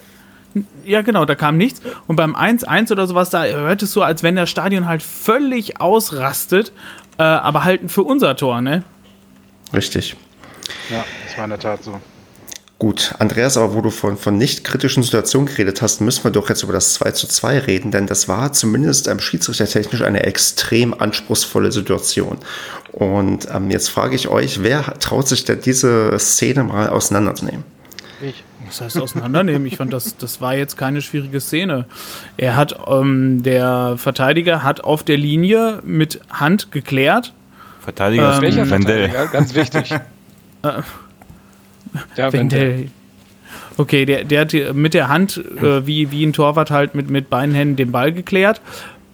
ja 0.85 1.03
genau, 1.03 1.25
da 1.25 1.35
kam 1.35 1.57
nichts. 1.57 1.83
Und 2.07 2.17
beim 2.17 2.35
1-1 2.37 2.93
oder 2.93 3.07
sowas, 3.09 3.31
da 3.31 3.45
hört 3.45 3.83
es 3.83 3.93
so, 3.93 4.03
als 4.03 4.23
wenn 4.23 4.37
das 4.37 4.49
Stadion 4.51 4.87
halt 4.87 5.03
völlig 5.03 5.81
ausrastet. 5.81 6.73
Äh, 7.19 7.23
aber 7.25 7.65
halt 7.65 7.91
für 7.91 8.03
unser 8.03 8.37
Tor, 8.37 8.61
ne? 8.61 8.85
Richtig. 9.73 10.17
Ja, 10.91 11.05
das 11.27 11.37
war 11.37 11.45
in 11.45 11.51
der 11.51 11.59
Tat 11.59 11.83
so. 11.83 12.01
Gut, 12.79 13.15
Andreas, 13.21 13.57
aber 13.57 13.75
wo 13.75 13.81
du 13.81 13.91
von, 13.91 14.17
von 14.17 14.37
nicht 14.37 14.65
kritischen 14.65 15.03
Situationen 15.05 15.47
geredet 15.47 15.81
hast, 15.81 16.01
müssen 16.01 16.25
wir 16.25 16.33
doch 16.33 16.49
jetzt 16.49 16.65
über 16.65 16.73
das 16.73 16.95
2 16.95 17.13
zu 17.13 17.29
2 17.29 17.61
reden, 17.61 17.93
denn 17.93 18.07
das 18.07 18.29
war 18.29 18.53
zumindest 18.53 19.07
ähm, 19.07 19.21
schiedsrichtertechnisch 19.21 20.03
eine 20.03 20.25
extrem 20.25 20.93
anspruchsvolle 20.93 21.71
Situation. 21.71 22.39
Und 22.91 23.49
ähm, 23.53 23.71
jetzt 23.71 23.91
frage 23.91 24.17
ich 24.17 24.29
euch, 24.29 24.63
wer 24.63 24.83
traut 24.99 25.29
sich 25.29 25.45
denn 25.45 25.61
diese 25.61 26.19
Szene 26.19 26.65
mal 26.65 26.89
auseinanderzunehmen? 26.89 27.65
Ich. 28.21 28.43
Was 28.67 28.81
heißt 28.81 28.99
auseinandernehmen? 28.99 29.67
Ich 29.67 29.77
fand, 29.77 29.93
das, 29.93 30.17
das 30.17 30.41
war 30.41 30.55
jetzt 30.57 30.77
keine 30.79 31.03
schwierige 31.03 31.41
Szene. 31.41 31.85
Er 32.39 32.57
hat, 32.57 32.75
ähm, 32.87 33.43
der 33.43 33.97
Verteidiger 33.99 34.63
hat 34.63 34.83
auf 34.83 35.03
der 35.03 35.19
Linie 35.19 35.81
mit 35.85 36.21
Hand 36.31 36.73
geklärt. 36.73 37.35
Verteidiger 37.81 38.31
ist 38.31 38.37
Ähm, 38.37 38.43
Welcher 38.43 38.71
Wendell. 38.71 39.11
Verteidiger? 39.11 39.33
Ganz 39.33 39.55
wichtig. 39.55 39.95
ja, 42.17 42.33
Wenn 42.33 42.49
der, 42.49 42.85
okay, 43.77 44.05
der, 44.05 44.25
der 44.25 44.41
hat 44.43 44.75
mit 44.75 44.95
der 44.95 45.09
Hand, 45.09 45.43
äh, 45.63 45.87
wie, 45.87 46.11
wie 46.11 46.25
ein 46.25 46.33
Torwart 46.33 46.71
halt 46.71 46.95
mit, 46.95 47.11
mit 47.11 47.31
beiden 47.31 47.55
Händen 47.55 47.77
den 47.77 47.93
Ball 47.93 48.13
geklärt. 48.13 48.61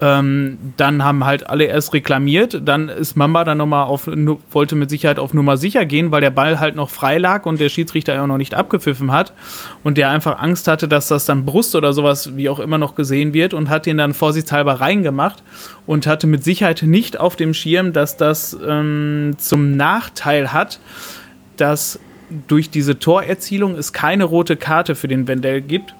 Ähm, 0.02 0.56
dann 0.78 1.04
haben 1.04 1.26
halt 1.26 1.46
alle 1.46 1.64
erst 1.64 1.92
reklamiert. 1.92 2.62
Dann 2.64 2.88
ist 2.88 3.16
Mamba 3.16 3.44
dann 3.44 3.58
nochmal 3.58 3.84
auf, 3.84 4.08
wollte 4.50 4.74
mit 4.74 4.88
Sicherheit 4.88 5.18
auf 5.18 5.34
Nummer 5.34 5.58
sicher 5.58 5.84
gehen, 5.84 6.10
weil 6.10 6.22
der 6.22 6.30
Ball 6.30 6.58
halt 6.58 6.74
noch 6.74 6.88
frei 6.88 7.18
lag 7.18 7.44
und 7.44 7.60
der 7.60 7.68
Schiedsrichter 7.68 8.14
ja 8.14 8.22
auch 8.22 8.26
noch 8.26 8.38
nicht 8.38 8.54
abgepfiffen 8.54 9.12
hat. 9.12 9.34
Und 9.82 9.98
der 9.98 10.08
einfach 10.08 10.38
Angst 10.38 10.68
hatte, 10.68 10.88
dass 10.88 11.08
das 11.08 11.26
dann 11.26 11.44
Brust 11.44 11.74
oder 11.74 11.92
sowas 11.92 12.34
wie 12.34 12.48
auch 12.48 12.60
immer 12.60 12.78
noch 12.78 12.94
gesehen 12.94 13.34
wird 13.34 13.52
und 13.52 13.68
hat 13.68 13.84
den 13.84 13.98
dann 13.98 14.14
vorsichtshalber 14.14 14.80
reingemacht 14.80 15.42
und 15.86 16.06
hatte 16.06 16.26
mit 16.26 16.44
Sicherheit 16.44 16.82
nicht 16.82 17.20
auf 17.20 17.36
dem 17.36 17.52
Schirm, 17.52 17.92
dass 17.92 18.16
das 18.16 18.56
ähm, 18.66 19.34
zum 19.36 19.76
Nachteil 19.76 20.50
hat, 20.54 20.80
dass 21.58 22.00
durch 22.48 22.70
diese 22.70 22.98
Torerzielung 22.98 23.76
es 23.76 23.92
keine 23.92 24.24
rote 24.24 24.56
Karte 24.56 24.94
für 24.94 25.08
den 25.08 25.26
Wendell 25.28 25.60
gibt, 25.60 25.94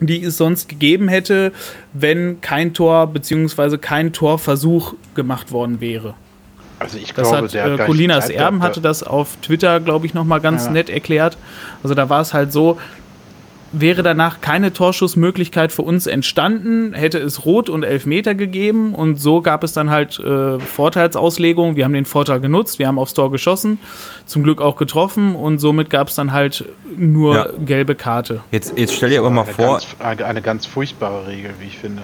die 0.00 0.22
es 0.22 0.36
sonst 0.36 0.68
gegeben 0.68 1.08
hätte, 1.08 1.52
wenn 1.92 2.40
kein 2.40 2.72
Tor 2.74 3.06
bzw. 3.08 3.76
kein 3.78 4.12
Torversuch 4.12 4.94
gemacht 5.14 5.52
worden 5.52 5.80
wäre. 5.80 6.14
Also 6.78 6.96
ich 6.96 7.12
Das 7.12 7.28
glaube, 7.28 7.44
hat 7.46 7.54
der 7.54 7.64
hat 7.72 7.80
äh, 7.80 7.84
Colinas 7.84 8.30
Erben 8.30 8.62
hatte 8.62 8.80
das 8.80 9.02
auf 9.02 9.36
Twitter, 9.42 9.80
glaube 9.80 10.06
ich, 10.06 10.14
nochmal 10.14 10.40
ganz 10.40 10.64
Ja. 10.64 10.70
nett 10.70 10.88
erklärt. 10.88 11.36
Also 11.82 11.94
da 11.94 12.08
war 12.08 12.22
es 12.22 12.32
halt 12.32 12.52
so, 12.52 12.78
wäre 13.72 14.02
danach 14.02 14.40
keine 14.40 14.72
Torschussmöglichkeit 14.72 15.70
für 15.72 15.82
uns 15.82 16.06
entstanden, 16.06 16.92
hätte 16.92 17.18
es 17.18 17.44
Rot 17.44 17.68
und 17.68 17.84
Elfmeter 17.84 18.34
gegeben 18.34 18.94
und 18.94 19.20
so 19.20 19.42
gab 19.42 19.62
es 19.62 19.72
dann 19.72 19.90
halt 19.90 20.18
äh, 20.18 20.58
Vorteilsauslegung. 20.58 21.76
Wir 21.76 21.84
haben 21.84 21.92
den 21.92 22.04
Vorteil 22.04 22.40
genutzt, 22.40 22.78
wir 22.78 22.88
haben 22.88 22.98
aufs 22.98 23.14
Tor 23.14 23.30
geschossen, 23.30 23.78
zum 24.26 24.42
Glück 24.42 24.60
auch 24.60 24.76
getroffen 24.76 25.34
und 25.36 25.58
somit 25.58 25.88
gab 25.90 26.08
es 26.08 26.14
dann 26.14 26.32
halt 26.32 26.64
nur 26.96 27.34
Ja. 27.34 27.46
gelbe 27.64 27.94
Karte. 27.94 28.40
Jetzt, 28.50 28.76
jetzt 28.76 28.94
stell 28.94 29.10
dir 29.10 29.20
aber 29.20 29.30
mal 29.30 29.42
eine 29.44 29.52
vor, 29.52 29.78
Ganz, 29.78 29.96
eine, 30.00 30.24
eine 30.24 30.42
ganz 30.42 30.66
furchtbare 30.66 31.26
Regel, 31.28 31.52
wie 31.60 31.66
ich 31.66 31.78
finde. 31.78 32.02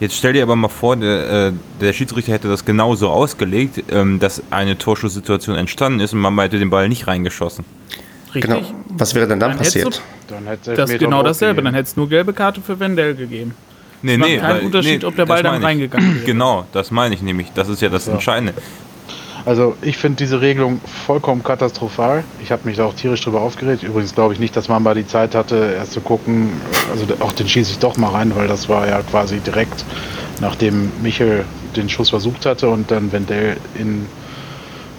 Jetzt 0.00 0.16
stell 0.16 0.32
dir 0.32 0.42
aber 0.42 0.56
mal 0.56 0.68
vor, 0.68 0.96
der, 0.96 1.48
äh, 1.48 1.52
der 1.80 1.92
Schiedsrichter 1.92 2.32
hätte 2.32 2.48
das 2.48 2.64
genauso 2.64 3.08
ausgelegt, 3.08 3.84
ähm, 3.90 4.18
dass 4.18 4.42
eine 4.50 4.76
Torschusssituation 4.78 5.56
entstanden 5.56 6.00
ist 6.00 6.12
und 6.12 6.20
man 6.20 6.36
hätte 6.40 6.58
den 6.58 6.70
Ball 6.70 6.88
nicht 6.88 7.06
reingeschossen. 7.06 7.64
Richtig? 8.34 8.54
Genau. 8.54 8.62
Was 8.88 9.14
wäre 9.14 9.26
denn 9.26 9.40
dann 9.40 9.50
Dann 9.50 9.58
passiert? 9.58 10.00
Dann 10.28 10.46
hätte 10.46 10.72
es 10.72 10.76
Das 10.76 10.90
ist 10.90 10.98
genau 10.98 11.22
dasselbe. 11.22 11.62
Dann 11.62 11.74
hätte 11.74 11.88
es 11.88 11.96
nur 11.96 12.08
gelbe 12.08 12.32
Karte 12.32 12.60
für 12.60 12.78
Wendell 12.80 13.14
gegeben. 13.14 13.54
Nee, 14.02 14.16
macht 14.16 14.38
keinen 14.40 14.66
Unterschied, 14.66 15.04
ob 15.04 15.14
der 15.16 15.26
Ball 15.26 15.42
dann 15.42 15.62
reingegangen 15.62 16.14
wäre. 16.16 16.24
Genau, 16.26 16.66
das 16.72 16.90
meine 16.90 17.14
ich 17.14 17.22
nämlich. 17.22 17.52
Das 17.54 17.68
ist 17.68 17.82
ja 17.82 17.88
das 17.88 18.06
Ja. 18.06 18.14
Entscheidende. 18.14 18.54
Also 19.44 19.76
ich 19.82 19.96
finde 19.96 20.18
diese 20.18 20.40
Regelung 20.40 20.80
vollkommen 21.06 21.42
katastrophal. 21.42 22.22
Ich 22.42 22.52
habe 22.52 22.62
mich 22.64 22.76
da 22.76 22.84
auch 22.84 22.94
tierisch 22.94 23.22
drüber 23.22 23.40
aufgeregt. 23.40 23.82
Übrigens 23.82 24.14
glaube 24.14 24.34
ich 24.34 24.40
nicht, 24.40 24.56
dass 24.56 24.68
man 24.68 24.82
mal 24.82 24.94
die 24.94 25.06
Zeit 25.06 25.34
hatte, 25.34 25.74
erst 25.76 25.92
zu 25.92 26.00
gucken. 26.00 26.52
Also 26.90 27.06
auch 27.20 27.32
den 27.32 27.48
schieße 27.48 27.72
ich 27.72 27.78
doch 27.78 27.96
mal 27.96 28.10
rein, 28.10 28.34
weil 28.36 28.46
das 28.46 28.68
war 28.68 28.88
ja 28.88 29.00
quasi 29.02 29.40
direkt 29.40 29.84
nachdem 30.40 30.92
Michel 31.02 31.44
den 31.76 31.88
Schuss 31.88 32.10
versucht 32.10 32.46
hatte 32.46 32.68
und 32.68 32.90
dann 32.90 33.12
Wendell 33.12 33.56
in 33.74 34.06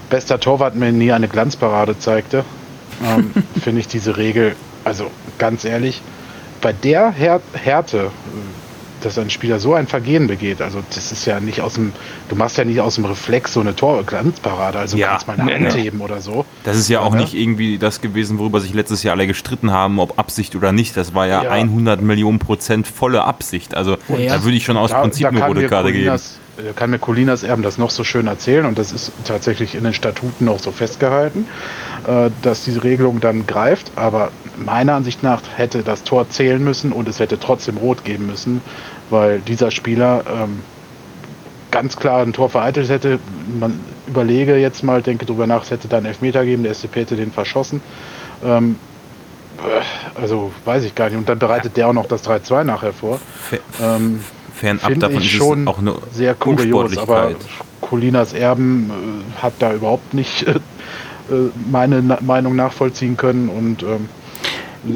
bester 0.09 0.39
Torwart 0.39 0.75
mir 0.75 0.91
nie 0.91 1.11
eine 1.11 1.27
Glanzparade 1.27 1.97
zeigte. 1.99 2.43
Ähm, 3.03 3.31
finde 3.61 3.81
ich 3.81 3.87
diese 3.87 4.17
Regel, 4.17 4.55
also 4.83 5.09
ganz 5.37 5.65
ehrlich, 5.65 6.01
bei 6.61 6.73
der 6.73 7.11
Här 7.11 7.41
Härte, 7.53 8.11
dass 9.01 9.17
ein 9.17 9.29
Spieler 9.29 9.59
so 9.59 9.73
ein 9.73 9.85
Vergehen 9.85 10.27
begeht, 10.27 10.61
also 10.61 10.81
das 10.95 11.11
ist 11.11 11.25
ja 11.25 11.41
nicht 11.41 11.59
aus 11.59 11.73
dem, 11.73 11.91
du 12.29 12.37
machst 12.37 12.57
ja 12.57 12.63
nicht 12.63 12.79
aus 12.79 12.95
dem 12.95 13.03
Reflex 13.03 13.51
so 13.51 13.59
eine 13.59 13.75
Torglanzparade, 13.75 14.79
also 14.79 14.95
Ja. 14.95 15.09
kannst 15.09 15.27
mal 15.27 15.37
eine 15.37 15.53
Hand 15.53 15.75
heben 15.75 15.99
oder 15.99 16.21
so. 16.21 16.45
Das 16.63 16.77
ist 16.77 16.87
ja 16.87 17.01
auch 17.01 17.13
Ja. 17.13 17.19
nicht 17.19 17.33
irgendwie 17.33 17.77
das 17.77 17.99
gewesen, 17.99 18.39
worüber 18.39 18.61
sich 18.61 18.73
letztes 18.73 19.03
Jahr 19.03 19.15
alle 19.15 19.27
gestritten 19.27 19.71
haben, 19.71 19.99
ob 19.99 20.17
Absicht 20.19 20.55
oder 20.55 20.71
nicht. 20.71 20.95
Das 20.95 21.13
war 21.13 21.27
ja, 21.27 21.43
Ja. 21.43 21.51
100 21.51 22.01
Millionen 22.01 22.39
Prozent 22.39 22.87
volle 22.87 23.25
Absicht. 23.25 23.75
Also 23.75 23.97
Ja. 24.07 24.37
da 24.37 24.43
würde 24.45 24.55
ich 24.55 24.63
schon 24.63 24.77
aus 24.77 24.91
Prinzip 24.91 25.27
eine 25.27 25.39
kann 25.39 25.49
rote 25.49 25.67
Karte 25.67 25.91
geben. 25.91 26.07
Äh, 26.15 26.19
kann 26.76 26.91
mir 26.91 26.99
Colinas 26.99 27.43
Erben 27.43 27.64
das 27.64 27.78
noch 27.78 27.89
so 27.89 28.04
schön 28.04 28.28
erzählen 28.28 28.66
und 28.66 28.78
das 28.78 28.91
ist 28.91 29.12
tatsächlich 29.26 29.76
in 29.76 29.84
den 29.84 29.93
Statuten 29.93 30.47
auch 30.47 30.60
so 30.60 30.72
festgehalten, 30.72 31.47
äh, 32.08 32.30
dass 32.41 32.64
diese 32.64 32.84
Regelung 32.84 33.20
dann 33.20 33.47
greift. 33.47 33.91
Aber 33.95 34.32
meiner 34.58 34.93
Ansicht 34.93 35.24
nach 35.24 35.41
hätte 35.56 35.84
das 35.84 36.04
Tor 36.04 36.30
zählen 36.30 36.64
müssen 36.64 36.91
und 36.91 37.08
es 37.08 37.20
hätte 37.20 37.39
trotzdem 37.39 37.78
rot 37.78 38.04
geben 38.04 38.28
müssen, 38.28 38.62
weil 39.10 39.39
dieser 39.39 39.72
Spieler 39.72 40.24
ähm, 40.28 40.60
ganz 41.72 41.95
klar 41.97 42.22
ein 42.22 42.34
Tor 42.34 42.49
vereitelt 42.49 42.89
hätte. 42.89 43.20
Man 43.60 43.80
überlege 44.06 44.58
jetzt 44.58 44.84
mal, 44.84 45.01
denke 45.01 45.26
drüber 45.26 45.47
nach, 45.47 45.64
es 45.64 45.72
hätte 45.72 45.88
dann 45.88 46.06
Elfmeter 46.06 46.45
gegeben, 46.45 46.64
der 46.64 46.74
SCP 46.76 47.01
hätte 47.01 47.16
den 47.16 47.32
verschossen. 47.32 47.82
Ähm, 48.43 48.76
äh, 49.58 50.20
also 50.22 50.51
weiß 50.66 50.84
ich 50.84 50.93
gar 50.93 51.10
nicht. 51.10 51.18
Und 51.18 51.28
dann 51.28 51.39
bereitet 51.39 51.78
der 51.78 51.88
auch 51.88 51.93
noch 51.93 52.06
das 52.06 52.24
3-2 52.28 52.64
nachher 52.64 52.93
vor. 52.93 53.20
Ähm, 53.82 54.20
Fernab 54.54 54.99
davon 54.99 55.18
ich 55.22 55.26
ist 55.26 55.38
schon 55.38 55.62
es 55.64 55.68
auch 55.68 55.80
eine 55.80 55.95
sehr 56.12 56.34
kurios, 56.36 56.97
aber. 56.97 57.32
Colinas 57.82 58.34
Erben 58.34 58.89
äh, 58.89 59.41
hat 59.41 59.54
da 59.60 59.74
überhaupt 59.74 60.14
nicht 60.14 60.43
äh, 60.47 60.51
äh, 60.51 61.49
meine 61.70 62.01
Na 62.01 62.18
Meinung 62.22 62.56
nachvollziehen 62.56 63.18
können 63.18 63.49
und 63.49 63.84
ähm, 63.84 64.08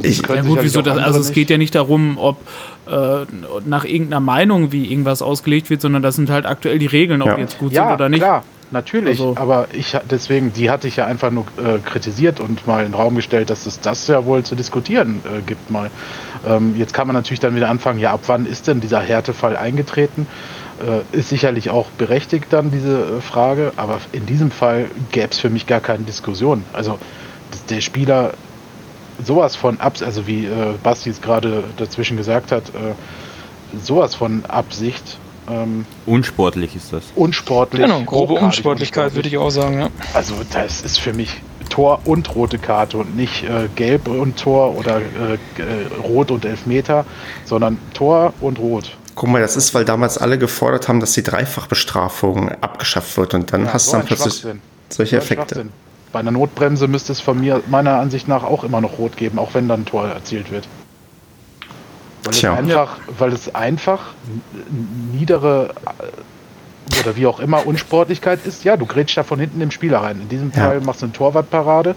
Ich- 0.03 0.21
Ja 0.27 0.41
gut, 0.41 0.59
wieso 0.61 0.81
das? 0.81 0.97
Also 0.97 1.19
es 1.19 1.27
nicht. 1.27 1.35
geht 1.35 1.49
ja 1.49 1.57
nicht 1.57 1.75
darum, 1.75 2.17
ob 2.17 2.37
äh, 2.87 3.25
nach 3.65 3.83
irgendeiner 3.85 4.19
Meinung, 4.21 4.71
wie 4.71 4.89
irgendwas 4.89 5.21
ausgelegt 5.21 5.69
wird, 5.69 5.81
sondern 5.81 6.01
das 6.01 6.15
sind 6.15 6.29
halt 6.29 6.45
aktuell 6.45 6.79
die 6.79 6.85
Regeln, 6.85 7.21
ob 7.21 7.27
Ja. 7.29 7.35
die 7.35 7.41
jetzt 7.41 7.59
gut 7.59 7.71
ja, 7.73 7.85
sind 7.87 7.95
oder 7.95 8.09
nicht. 8.09 8.19
klar, 8.19 8.43
natürlich, 8.71 9.19
Also- 9.19 9.35
aber 9.37 9.67
ich 9.73 9.97
deswegen, 10.09 10.53
die 10.53 10.69
hatte 10.69 10.87
ich 10.87 10.95
ja 10.97 11.05
einfach 11.05 11.31
nur 11.31 11.45
äh, 11.57 11.79
kritisiert 11.79 12.39
und 12.39 12.67
mal 12.67 12.85
in 12.85 12.91
den 12.91 12.95
Raum 12.95 13.15
gestellt, 13.15 13.49
dass 13.49 13.65
es 13.65 13.79
das 13.79 14.07
ja 14.07 14.25
wohl 14.25 14.43
zu 14.43 14.55
diskutieren 14.55 15.21
äh, 15.25 15.41
gibt 15.41 15.69
mal. 15.71 15.89
Ähm, 16.47 16.75
jetzt 16.77 16.93
kann 16.93 17.07
man 17.07 17.15
natürlich 17.15 17.39
dann 17.39 17.55
wieder 17.55 17.69
anfangen, 17.69 17.99
ja, 17.99 18.11
ab 18.11 18.21
wann 18.27 18.45
ist 18.45 18.67
denn 18.67 18.79
dieser 18.81 18.99
Härtefall 18.99 19.55
eingetreten? 19.57 20.27
Äh, 20.79 21.17
ist 21.17 21.29
sicherlich 21.29 21.69
auch 21.71 21.87
berechtigt 21.97 22.47
dann 22.51 22.69
diese 22.69 23.17
äh, 23.17 23.21
Frage, 23.21 23.71
aber 23.77 23.99
in 24.11 24.25
diesem 24.27 24.51
Fall 24.51 24.85
gäbe 25.11 25.29
es 25.31 25.39
für 25.39 25.49
mich 25.49 25.65
gar 25.65 25.79
keine 25.79 26.03
Diskussion. 26.03 26.63
Also 26.73 26.99
der 27.69 27.81
Spieler 27.81 28.33
sowas 29.23 29.55
von 29.55 29.79
Abs, 29.79 30.03
also 30.03 30.27
wie 30.27 30.45
äh, 30.45 30.73
Basti 30.83 31.09
es 31.09 31.21
gerade 31.21 31.63
dazwischen 31.77 32.17
gesagt 32.17 32.51
hat, 32.51 32.69
äh, 32.69 32.93
sowas 33.81 34.13
von 34.13 34.45
Absicht, 34.45 35.17
ähm, 35.49 35.85
Unsportlich 36.05 36.75
ist 36.75 36.93
das. 36.93 37.03
unsportlich. 37.15 37.81
Genau, 37.81 38.01
grobe 38.03 38.33
Unsportlichkeit 38.33 39.15
würde 39.15 39.27
ich 39.29 39.37
auch 39.37 39.49
sagen, 39.49 39.79
ja. 39.79 39.89
Also 40.13 40.35
das 40.51 40.81
ist 40.81 40.99
für 40.99 41.13
mich 41.13 41.41
Tor 41.69 41.99
und 42.05 42.33
rote 42.35 42.57
Karte 42.59 42.97
und 42.97 43.15
nicht 43.15 43.43
äh, 43.43 43.67
gelb 43.75 44.07
und 44.07 44.37
Tor 44.37 44.75
oder 44.77 44.97
äh, 44.99 45.33
äh, 45.33 45.37
rot 46.03 46.31
und 46.31 46.45
Elfmeter, 46.45 47.05
sondern 47.45 47.77
Tor 47.93 48.33
und 48.41 48.59
rot. 48.59 48.95
Guck 49.15 49.29
mal, 49.29 49.41
das 49.41 49.57
ist, 49.57 49.73
weil 49.73 49.83
damals 49.83 50.17
alle 50.17 50.37
gefordert 50.37 50.87
haben, 50.87 50.99
dass 50.99 51.13
die 51.13 51.23
Dreifachbestrafung 51.23 52.49
abgeschafft 52.61 53.17
wird 53.17 53.33
und 53.33 53.51
dann 53.51 53.65
Ja, 53.65 53.73
hast 53.73 53.85
so 53.87 53.91
du 53.93 53.97
dann 53.97 54.05
plötzlich 54.07 54.45
solche 54.89 55.15
So 55.15 55.21
Effekte. 55.21 55.65
Bei 56.13 56.19
einer 56.19 56.31
Notbremse 56.31 56.87
müsste 56.87 57.11
es 57.11 57.19
von 57.19 57.39
mir 57.39 57.61
meiner 57.67 57.99
Ansicht 57.99 58.27
nach 58.27 58.43
auch 58.43 58.63
immer 58.63 58.79
noch 58.79 58.97
rot 58.97 59.17
geben, 59.17 59.39
auch 59.39 59.53
wenn 59.53 59.67
dann 59.67 59.81
ein 59.81 59.85
Tor 59.85 60.07
erzielt 60.07 60.51
wird. 60.51 60.67
Weil 62.27 62.33
Tja. 62.33 62.53
es 62.53 62.59
einfach, 62.59 62.97
weil 63.17 63.33
es 63.33 63.55
einfach 63.55 63.99
niedere 65.13 65.73
oder 67.01 67.15
wie 67.15 67.25
auch 67.25 67.39
immer 67.39 67.65
Unsportlichkeit 67.65 68.45
ist. 68.45 68.63
Ja, 68.63 68.77
du 68.77 68.85
grätschst 68.85 69.17
da 69.17 69.23
von 69.23 69.39
hinten 69.39 69.61
im 69.61 69.71
Spieler 69.71 69.99
rein. 69.99 70.21
In 70.21 70.29
diesem 70.29 70.51
Ja. 70.55 70.63
Fall 70.67 70.81
machst 70.81 71.01
du 71.01 71.05
eine 71.05 71.13
Torwartparade. 71.13 71.95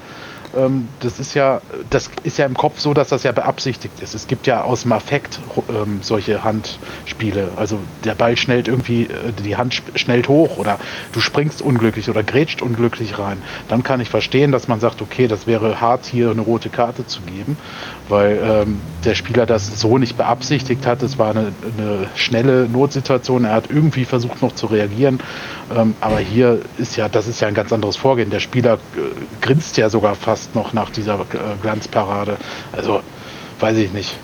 Ähm, 0.56 0.88
das 1.00 1.20
ist 1.20 1.34
ja, 1.34 1.60
das 1.90 2.10
ist 2.24 2.38
ja 2.38 2.46
im 2.46 2.54
Kopf 2.54 2.80
so, 2.80 2.94
dass 2.94 3.08
das 3.08 3.22
ja 3.22 3.32
beabsichtigt 3.32 4.00
ist. 4.00 4.14
Es 4.14 4.26
gibt 4.26 4.46
ja 4.46 4.62
aus 4.62 4.82
dem 4.82 4.92
Affekt 4.92 5.38
ähm, 5.68 6.00
solche 6.02 6.42
Handspiele. 6.42 7.50
Also 7.56 7.78
der 8.04 8.14
Ball 8.14 8.36
schnellt 8.36 8.66
irgendwie, 8.66 9.04
äh, 9.04 9.32
die 9.44 9.56
Hand 9.56 9.74
sch- 9.74 9.96
schnellt 9.98 10.28
hoch 10.28 10.56
oder 10.56 10.78
du 11.12 11.20
springst 11.20 11.62
unglücklich 11.62 12.10
oder 12.10 12.22
grätscht 12.22 12.62
unglücklich 12.62 13.18
rein. 13.18 13.38
Dann 13.68 13.82
kann 13.82 14.00
ich 14.00 14.08
verstehen, 14.08 14.50
dass 14.50 14.66
man 14.66 14.80
sagt, 14.80 15.02
okay, 15.02 15.28
das 15.28 15.46
wäre 15.46 15.80
hart, 15.80 16.06
hier 16.06 16.30
eine 16.30 16.40
rote 16.40 16.68
Karte 16.68 17.06
zu 17.06 17.20
geben, 17.22 17.56
weil 18.08 18.40
ähm, 18.42 18.80
der 19.04 19.14
Spieler 19.14 19.46
das 19.46 19.80
so 19.80 19.98
nicht 19.98 20.16
beabsichtigt 20.16 20.86
hat. 20.86 21.02
Es 21.02 21.18
war 21.18 21.30
eine, 21.30 21.52
eine 21.78 22.08
schnelle 22.16 22.68
Notsituation. 22.68 23.44
Er 23.44 23.52
hat 23.52 23.70
irgendwie 23.70 24.04
versucht 24.04 24.42
noch 24.42 24.54
zu 24.54 24.66
reagieren. 24.66 25.20
Ähm, 25.74 25.94
aber 26.00 26.18
hier 26.18 26.60
ist 26.78 26.96
ja, 26.96 27.08
das 27.08 27.28
ist 27.28 27.40
ja 27.40 27.46
ein 27.48 27.54
ganz 27.54 27.72
anderes 27.72 27.96
Vorgehen. 27.96 28.30
Der 28.30 28.40
Spieler 28.40 28.74
äh, 28.74 28.78
grinst 29.40 29.76
ja 29.76 29.88
sogar 29.88 30.16
fast 30.16 30.39
noch 30.54 30.72
nach 30.72 30.90
dieser 30.90 31.20
äh, 31.20 31.24
Glanzparade. 31.62 32.36
Also 32.72 33.00
weiß 33.60 33.76
ich 33.76 33.92
nicht. 33.92 34.16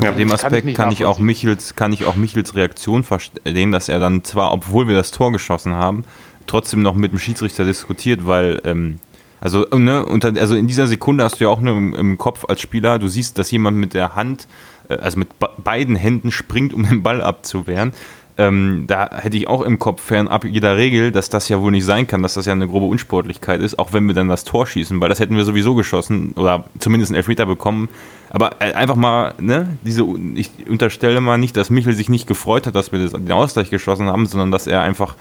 Ja, 0.00 0.10
In 0.10 0.18
dem 0.18 0.28
Das 0.28 0.42
kann 0.42 0.52
ich 0.52 0.58
Aspekt 0.58 0.76
kann 0.76 0.92
ich, 0.92 1.04
auch. 1.04 1.18
Michels, 1.18 1.74
kann 1.74 1.92
ich 1.92 2.04
auch 2.04 2.14
Michels 2.14 2.54
Reaktion 2.54 3.02
verstehen, 3.04 3.72
dass 3.72 3.88
er 3.88 3.98
dann 3.98 4.22
zwar, 4.24 4.52
obwohl 4.52 4.86
wir 4.86 4.94
das 4.94 5.10
Tor 5.10 5.32
geschossen 5.32 5.74
haben, 5.74 6.04
trotzdem 6.46 6.82
noch 6.82 6.94
mit 6.94 7.12
dem 7.12 7.18
Schiedsrichter 7.18 7.64
diskutiert, 7.64 8.26
weil, 8.26 8.60
ähm, 8.64 9.00
also, 9.40 9.66
ne, 9.72 10.04
unter, 10.06 10.32
also 10.40 10.54
in 10.56 10.66
dieser 10.66 10.86
Sekunde 10.86 11.24
hast 11.24 11.40
du 11.40 11.44
ja 11.44 11.50
auch 11.50 11.60
nur 11.60 11.76
im, 11.76 12.16
Kopf 12.18 12.44
als 12.48 12.60
Spieler, 12.60 12.98
du 12.98 13.08
siehst, 13.08 13.38
dass 13.38 13.50
jemand 13.50 13.76
mit 13.76 13.92
der 13.94 14.14
Hand, 14.14 14.46
äh, 14.88 14.94
also 14.94 15.18
mit 15.18 15.36
be- 15.38 15.50
beiden 15.58 15.96
Händen 15.96 16.30
springt, 16.32 16.72
um 16.72 16.88
den 16.88 17.02
Ball 17.02 17.20
abzuwehren. 17.20 17.92
Ähm, 18.40 18.84
da 18.86 19.10
hätte 19.12 19.36
ich 19.36 19.48
auch 19.48 19.62
im 19.62 19.80
Kopf 19.80 20.00
fernab 20.00 20.44
jeder 20.44 20.76
Regel, 20.76 21.10
dass 21.10 21.28
das 21.28 21.48
ja 21.48 21.60
wohl 21.60 21.72
nicht 21.72 21.84
sein 21.84 22.06
kann, 22.06 22.22
dass 22.22 22.34
das 22.34 22.46
ja 22.46 22.52
eine 22.52 22.68
grobe 22.68 22.86
Unsportlichkeit 22.86 23.60
ist, 23.60 23.80
auch 23.80 23.92
wenn 23.92 24.06
wir 24.06 24.14
dann 24.14 24.28
das 24.28 24.44
Tor 24.44 24.64
schießen, 24.64 25.00
weil 25.00 25.08
das 25.08 25.18
hätten 25.18 25.36
wir 25.36 25.44
sowieso 25.44 25.74
geschossen 25.74 26.34
oder 26.36 26.64
zumindest 26.78 27.10
einen 27.10 27.16
Elfmeter 27.16 27.46
bekommen. 27.46 27.88
Aber 28.30 28.52
äh, 28.60 28.74
einfach 28.74 28.94
mal, 28.94 29.34
ne, 29.40 29.76
diese, 29.82 30.04
ich 30.36 30.50
unterstelle 30.68 31.20
mal 31.20 31.36
nicht, 31.36 31.56
dass 31.56 31.68
Michel 31.68 31.94
sich 31.94 32.08
nicht 32.08 32.28
gefreut 32.28 32.68
hat, 32.68 32.76
dass 32.76 32.92
wir 32.92 33.00
das, 33.00 33.10
den 33.10 33.32
Ausgleich 33.32 33.70
geschossen 33.70 34.06
haben, 34.06 34.26
sondern 34.26 34.52
dass 34.52 34.68
er 34.68 34.82
einfach 34.82 35.16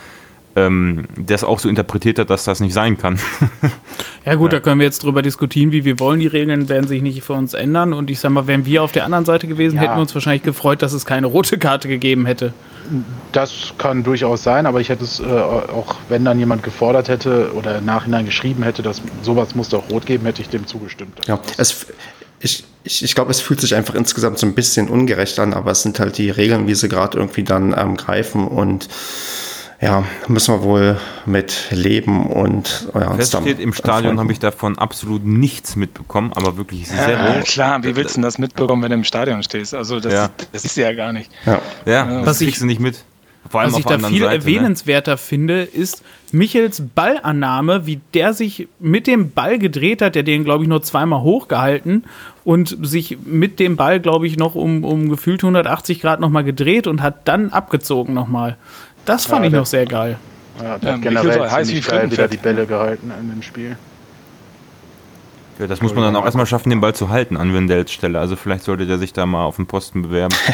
ähm, 0.58 1.06
das 1.18 1.44
auch 1.44 1.60
so 1.60 1.70
interpretiert 1.70 2.18
hat, 2.20 2.30
dass 2.30 2.44
das 2.44 2.60
nicht 2.60 2.74
sein 2.74 2.98
kann. 2.98 3.20
Ja 4.26 4.36
gut, 4.36 4.52
da 4.52 4.60
können 4.60 4.82
wir 4.82 4.86
jetzt 4.86 5.04
drüber 5.04 5.22
diskutieren, 5.22 5.72
wie 5.72 5.86
wir 5.86 6.02
wollen. 6.02 6.20
Die 6.20 6.28
Regeln 6.28 6.68
werden 6.68 6.86
sich 6.86 7.02
nicht 7.02 7.24
für 7.24 7.32
uns 7.32 7.54
ändern. 7.54 7.94
Und 7.94 8.10
ich 8.10 8.20
sag 8.20 8.30
mal, 8.32 8.46
wären 8.46 8.66
wir 8.66 8.84
auf 8.84 8.92
der 8.92 9.06
anderen 9.06 9.24
Seite 9.24 9.48
gewesen, 9.48 9.78
Ja. 9.78 9.84
hätten 9.84 9.96
wir 9.96 10.02
uns 10.02 10.14
wahrscheinlich 10.14 10.44
gefreut, 10.44 10.82
dass 10.82 10.92
es 10.92 11.06
keine 11.06 11.28
rote 11.28 11.58
Karte 11.58 11.88
gegeben 11.88 12.26
hätte. 12.26 12.52
Das 13.32 13.74
kann 13.78 14.04
durchaus 14.04 14.44
sein, 14.44 14.66
aber 14.66 14.82
ich 14.82 14.90
hätte 14.90 15.06
es 15.06 15.22
äh, 15.22 15.24
auch, 15.24 15.96
wenn 16.10 16.26
dann 16.26 16.40
jemand 16.40 16.62
gefordert 16.64 17.08
hätte 17.08 17.54
oder 17.54 17.78
im 17.78 17.86
Nachhinein 17.86 18.26
geschrieben 18.26 18.64
hätte, 18.64 18.82
dass 18.82 19.02
sowas 19.22 19.56
muss 19.56 19.70
doch 19.70 19.90
rot 19.90 20.06
geben, 20.06 20.26
hätte 20.26 20.42
ich 20.42 20.50
dem 20.50 20.68
zugestimmt. 20.68 21.20
Ja, 21.26 21.40
es, 21.58 21.86
ich, 22.42 22.66
ich, 22.84 23.06
ich 23.06 23.16
glaube, 23.16 23.32
es 23.32 23.40
fühlt 23.40 23.62
sich 23.62 23.76
einfach 23.76 23.96
insgesamt 23.96 24.40
so 24.40 24.46
ein 24.46 24.56
bisschen 24.56 24.90
ungerecht 24.90 25.40
an, 25.40 25.54
aber 25.54 25.72
es 25.72 25.84
sind 25.84 26.02
halt 26.02 26.18
die 26.18 26.32
Regeln, 26.32 26.68
wie 26.68 26.76
sie 26.76 26.90
gerade 26.90 27.18
irgendwie 27.18 27.44
dann 27.44 27.74
ähm, 27.78 27.96
greifen 27.96 28.46
und 28.46 28.90
ja, 29.80 30.04
müssen 30.28 30.56
wir 30.56 30.64
wohl 30.64 30.98
mit 31.26 31.68
leben 31.72 32.28
und 32.28 32.88
ja, 32.96 33.14
Fest 33.14 33.38
steht, 33.40 33.60
im 33.60 33.74
Stadion 33.74 34.20
habe 34.20 34.32
ich 34.32 34.40
davon 34.40 34.78
absolut 34.78 35.24
nichts 35.26 35.76
mitbekommen, 35.76 36.32
aber 36.34 36.58
wirklich 36.58 36.88
sehr 36.88 37.12
ja, 37.12 37.42
Klar, 37.42 37.84
wie 37.84 37.96
willst 37.96 38.12
du 38.12 38.16
denn 38.16 38.24
das 38.24 38.38
mitbekommen, 38.40 38.82
wenn 38.84 38.90
du 38.90 38.96
im 38.98 39.04
Stadion 39.04 39.44
stehst? 39.44 39.74
Also 39.76 40.00
das, 40.00 40.14
Ja. 40.14 40.30
das 40.52 40.66
ist 40.66 40.78
ja 40.78 40.94
gar 40.94 41.14
nicht. 41.14 41.30
Ja. 41.46 41.62
Ja, 41.86 42.06
das 42.06 42.26
Was 42.26 42.42
ich- 42.42 42.48
kriegst 42.48 42.62
du 42.62 42.66
nicht 42.66 42.80
mit. 42.82 43.04
Vor 43.50 43.62
allem 43.62 43.72
Was 43.72 43.80
ich 43.80 43.86
da 43.86 43.98
viel 43.98 44.20
Seite, 44.20 44.20
ne? 44.20 44.34
erwähnenswerter 44.34 45.16
finde, 45.18 45.62
ist 45.62 46.04
Michels 46.34 46.84
Ballannahme, 46.96 47.86
wie 47.86 48.02
der 48.14 48.34
sich 48.34 48.68
mit 48.80 49.08
dem 49.08 49.32
Ball 49.32 49.58
gedreht 49.58 50.02
hat, 50.02 50.16
der 50.16 50.24
den, 50.24 50.44
glaube 50.44 50.64
ich, 50.66 50.70
nur 50.70 50.84
zweimal 50.84 51.22
hochgehalten 51.22 52.04
und 52.44 52.78
sich 52.86 53.18
mit 53.24 53.60
dem 53.62 53.78
Ball, 53.78 54.02
glaube 54.02 54.28
ich, 54.28 54.36
noch 54.36 54.56
um, 54.56 54.84
um 54.84 55.08
gefühlt 55.08 55.44
180 55.44 56.02
Grad 56.02 56.20
nochmal 56.20 56.44
gedreht 56.44 56.88
und 56.88 57.02
hat 57.02 57.26
dann 57.30 57.52
abgezogen 57.52 58.14
nochmal. 58.14 58.58
Das 59.08 59.26
fand 59.26 59.40
Ja, 59.42 59.46
ich 59.46 59.52
der- 59.52 59.60
noch 59.62 59.66
sehr 59.66 59.86
geil. 59.86 60.18
Ja, 60.62 60.78
der 60.78 60.90
Ja, 60.90 60.96
hat 60.96 61.02
generell 61.02 61.50
heiß 61.50 61.68
ziemlich 61.68 61.86
wie 61.88 61.90
geil 61.92 62.12
wieder 62.12 62.28
die 62.28 62.38
Bälle 62.38 62.66
gehalten 62.68 63.12
in 63.20 63.30
dem 63.30 63.42
Spiel. 63.42 63.78
Ja, 65.60 65.66
das 65.66 65.82
muss 65.82 65.94
man 65.96 66.04
dann 66.04 66.16
auch 66.16 66.26
erstmal 66.26 66.46
schaffen, 66.46 66.70
den 66.70 66.82
Ball 66.82 66.94
zu 66.94 67.10
halten 67.10 67.36
an 67.38 67.52
Wendells 67.54 67.92
Stelle. 67.92 68.20
Also 68.20 68.36
vielleicht 68.36 68.64
sollte 68.64 68.86
der 68.86 69.00
sich 69.00 69.14
da 69.14 69.26
mal 69.26 69.44
auf 69.46 69.56
den 69.56 69.66
Posten 69.66 70.04
bewerben. 70.04 70.36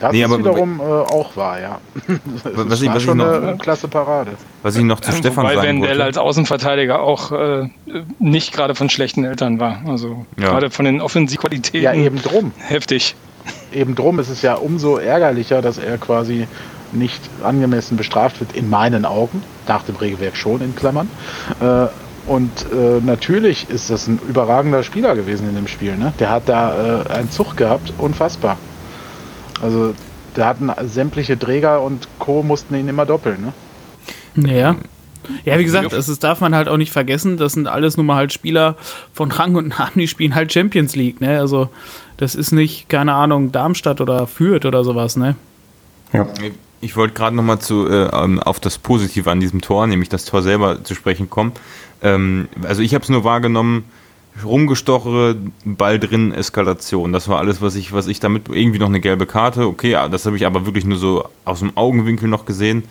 Das 0.00 0.10
Nee, 0.10 0.22
ist 0.22 0.24
aber- 0.24 0.38
wiederum 0.40 0.80
äh, 0.80 0.82
auch 0.82 1.36
wahr, 1.36 1.60
ja. 1.60 1.80
Das 2.44 2.56
Was 2.56 2.66
ist- 2.80 2.82
ich- 2.82 2.88
war 2.88 2.94
was 2.96 3.02
ich 3.02 3.08
schon 3.08 3.18
noch- 3.18 3.32
eine 3.40 3.56
klasse 3.56 3.86
Parade. 3.86 4.32
Was 4.62 4.74
ich 4.74 4.82
noch 4.82 4.98
zu 4.98 5.12
Stefan 5.12 5.44
Wobei 5.44 5.54
sagen 5.54 5.68
Wendell 5.68 5.90
wollte. 5.90 6.04
als 6.04 6.18
Außenverteidiger 6.18 7.00
auch 7.00 7.30
äh, 7.30 7.68
nicht 8.18 8.52
gerade 8.52 8.74
von 8.74 8.90
schlechten 8.90 9.24
Eltern 9.24 9.60
war. 9.60 9.80
Also 9.86 10.26
Ja. 10.40 10.48
gerade 10.48 10.70
von 10.70 10.86
den 10.86 11.00
Offensivqualitäten 11.00 11.82
Ja, 11.84 11.94
eben 11.94 12.20
drum. 12.20 12.50
heftig. 12.58 13.14
Eben 13.72 13.94
drum 13.94 14.18
ist 14.18 14.28
es 14.28 14.42
ja 14.42 14.54
umso 14.54 14.96
ärgerlicher, 14.98 15.62
dass 15.62 15.78
er 15.78 15.98
quasi 15.98 16.46
nicht 16.92 17.22
angemessen 17.42 17.96
bestraft 17.96 18.40
wird, 18.40 18.54
in 18.54 18.68
meinen 18.68 19.04
Augen. 19.04 19.42
Nach 19.66 19.82
dem 19.82 19.96
Regelwerk 19.96 20.36
schon, 20.36 20.60
in 20.60 20.74
Klammern. 20.74 21.08
Äh, 21.60 21.86
und 22.26 22.50
äh, 22.72 23.00
natürlich 23.04 23.68
ist 23.68 23.90
das 23.90 24.06
ein 24.06 24.20
überragender 24.28 24.82
Spieler 24.82 25.16
gewesen 25.16 25.48
in 25.48 25.56
dem 25.56 25.66
Spiel. 25.66 25.96
Ne? 25.96 26.12
Der 26.20 26.30
hat 26.30 26.48
da 26.48 27.02
äh, 27.02 27.10
einen 27.10 27.30
Zug 27.30 27.56
gehabt, 27.56 27.92
unfassbar. 27.98 28.58
Also, 29.60 29.94
der 30.36 30.46
hatten 30.46 30.70
sämtliche 30.86 31.38
Träger 31.38 31.82
und 31.82 32.06
Co. 32.18 32.42
mussten 32.42 32.74
ihn 32.74 32.88
immer 32.88 33.06
doppeln. 33.06 33.52
Ne? 34.34 34.52
Ja. 34.54 34.76
Ja, 35.44 35.56
wie 35.58 35.64
gesagt, 35.64 35.92
das 35.92 36.08
ist, 36.08 36.24
darf 36.24 36.40
man 36.40 36.52
halt 36.52 36.68
auch 36.68 36.76
nicht 36.76 36.90
vergessen. 36.90 37.36
Das 37.36 37.52
sind 37.52 37.68
alles 37.68 37.96
nun 37.96 38.06
mal 38.06 38.16
halt 38.16 38.32
Spieler 38.32 38.76
von 39.12 39.30
Rang 39.30 39.54
und 39.54 39.68
Namen, 39.68 39.92
die 39.94 40.08
spielen 40.08 40.34
halt 40.34 40.52
Champions 40.52 40.96
League, 40.96 41.20
ne? 41.20 41.38
Also, 41.38 41.68
das 42.16 42.34
ist 42.34 42.52
nicht, 42.52 42.88
keine 42.88 43.14
Ahnung, 43.14 43.52
Darmstadt 43.52 44.00
oder 44.00 44.26
Fürth 44.26 44.64
oder 44.64 44.84
sowas, 44.84 45.16
ne? 45.16 45.36
Ja. 46.12 46.26
Ich 46.80 46.96
wollte 46.96 47.14
gerade 47.14 47.36
nochmal 47.36 47.60
zu, 47.60 47.86
äh, 47.86 48.08
ähm, 48.12 48.40
auf 48.40 48.58
das 48.58 48.76
Positive 48.76 49.30
an 49.30 49.38
diesem 49.38 49.60
Tor, 49.60 49.86
nämlich 49.86 50.08
das 50.08 50.24
Tor 50.24 50.42
selber 50.42 50.82
zu 50.82 50.96
sprechen 50.96 51.30
kommen. 51.30 51.52
Ähm, 52.02 52.48
also 52.64 52.82
ich 52.82 52.92
habe 52.94 53.04
es 53.04 53.08
nur 53.08 53.22
wahrgenommen, 53.22 53.84
rumgestochere, 54.42 55.36
Ball 55.64 56.00
drin, 56.00 56.32
Eskalation. 56.32 57.12
Das 57.12 57.28
war 57.28 57.38
alles, 57.38 57.60
was 57.62 57.76
ich, 57.76 57.92
was 57.92 58.08
ich 58.08 58.18
damit, 58.18 58.48
irgendwie 58.48 58.78
noch 58.78 58.88
eine 58.88 59.00
gelbe 59.00 59.26
Karte, 59.26 59.66
okay, 59.66 59.90
ja, 59.90 60.08
das 60.08 60.26
habe 60.26 60.36
ich 60.36 60.46
aber 60.46 60.66
wirklich 60.66 60.84
nur 60.84 60.98
so 60.98 61.24
aus 61.44 61.60
dem 61.60 61.76
Augenwinkel 61.76 62.28
noch 62.28 62.46
gesehen. 62.46 62.84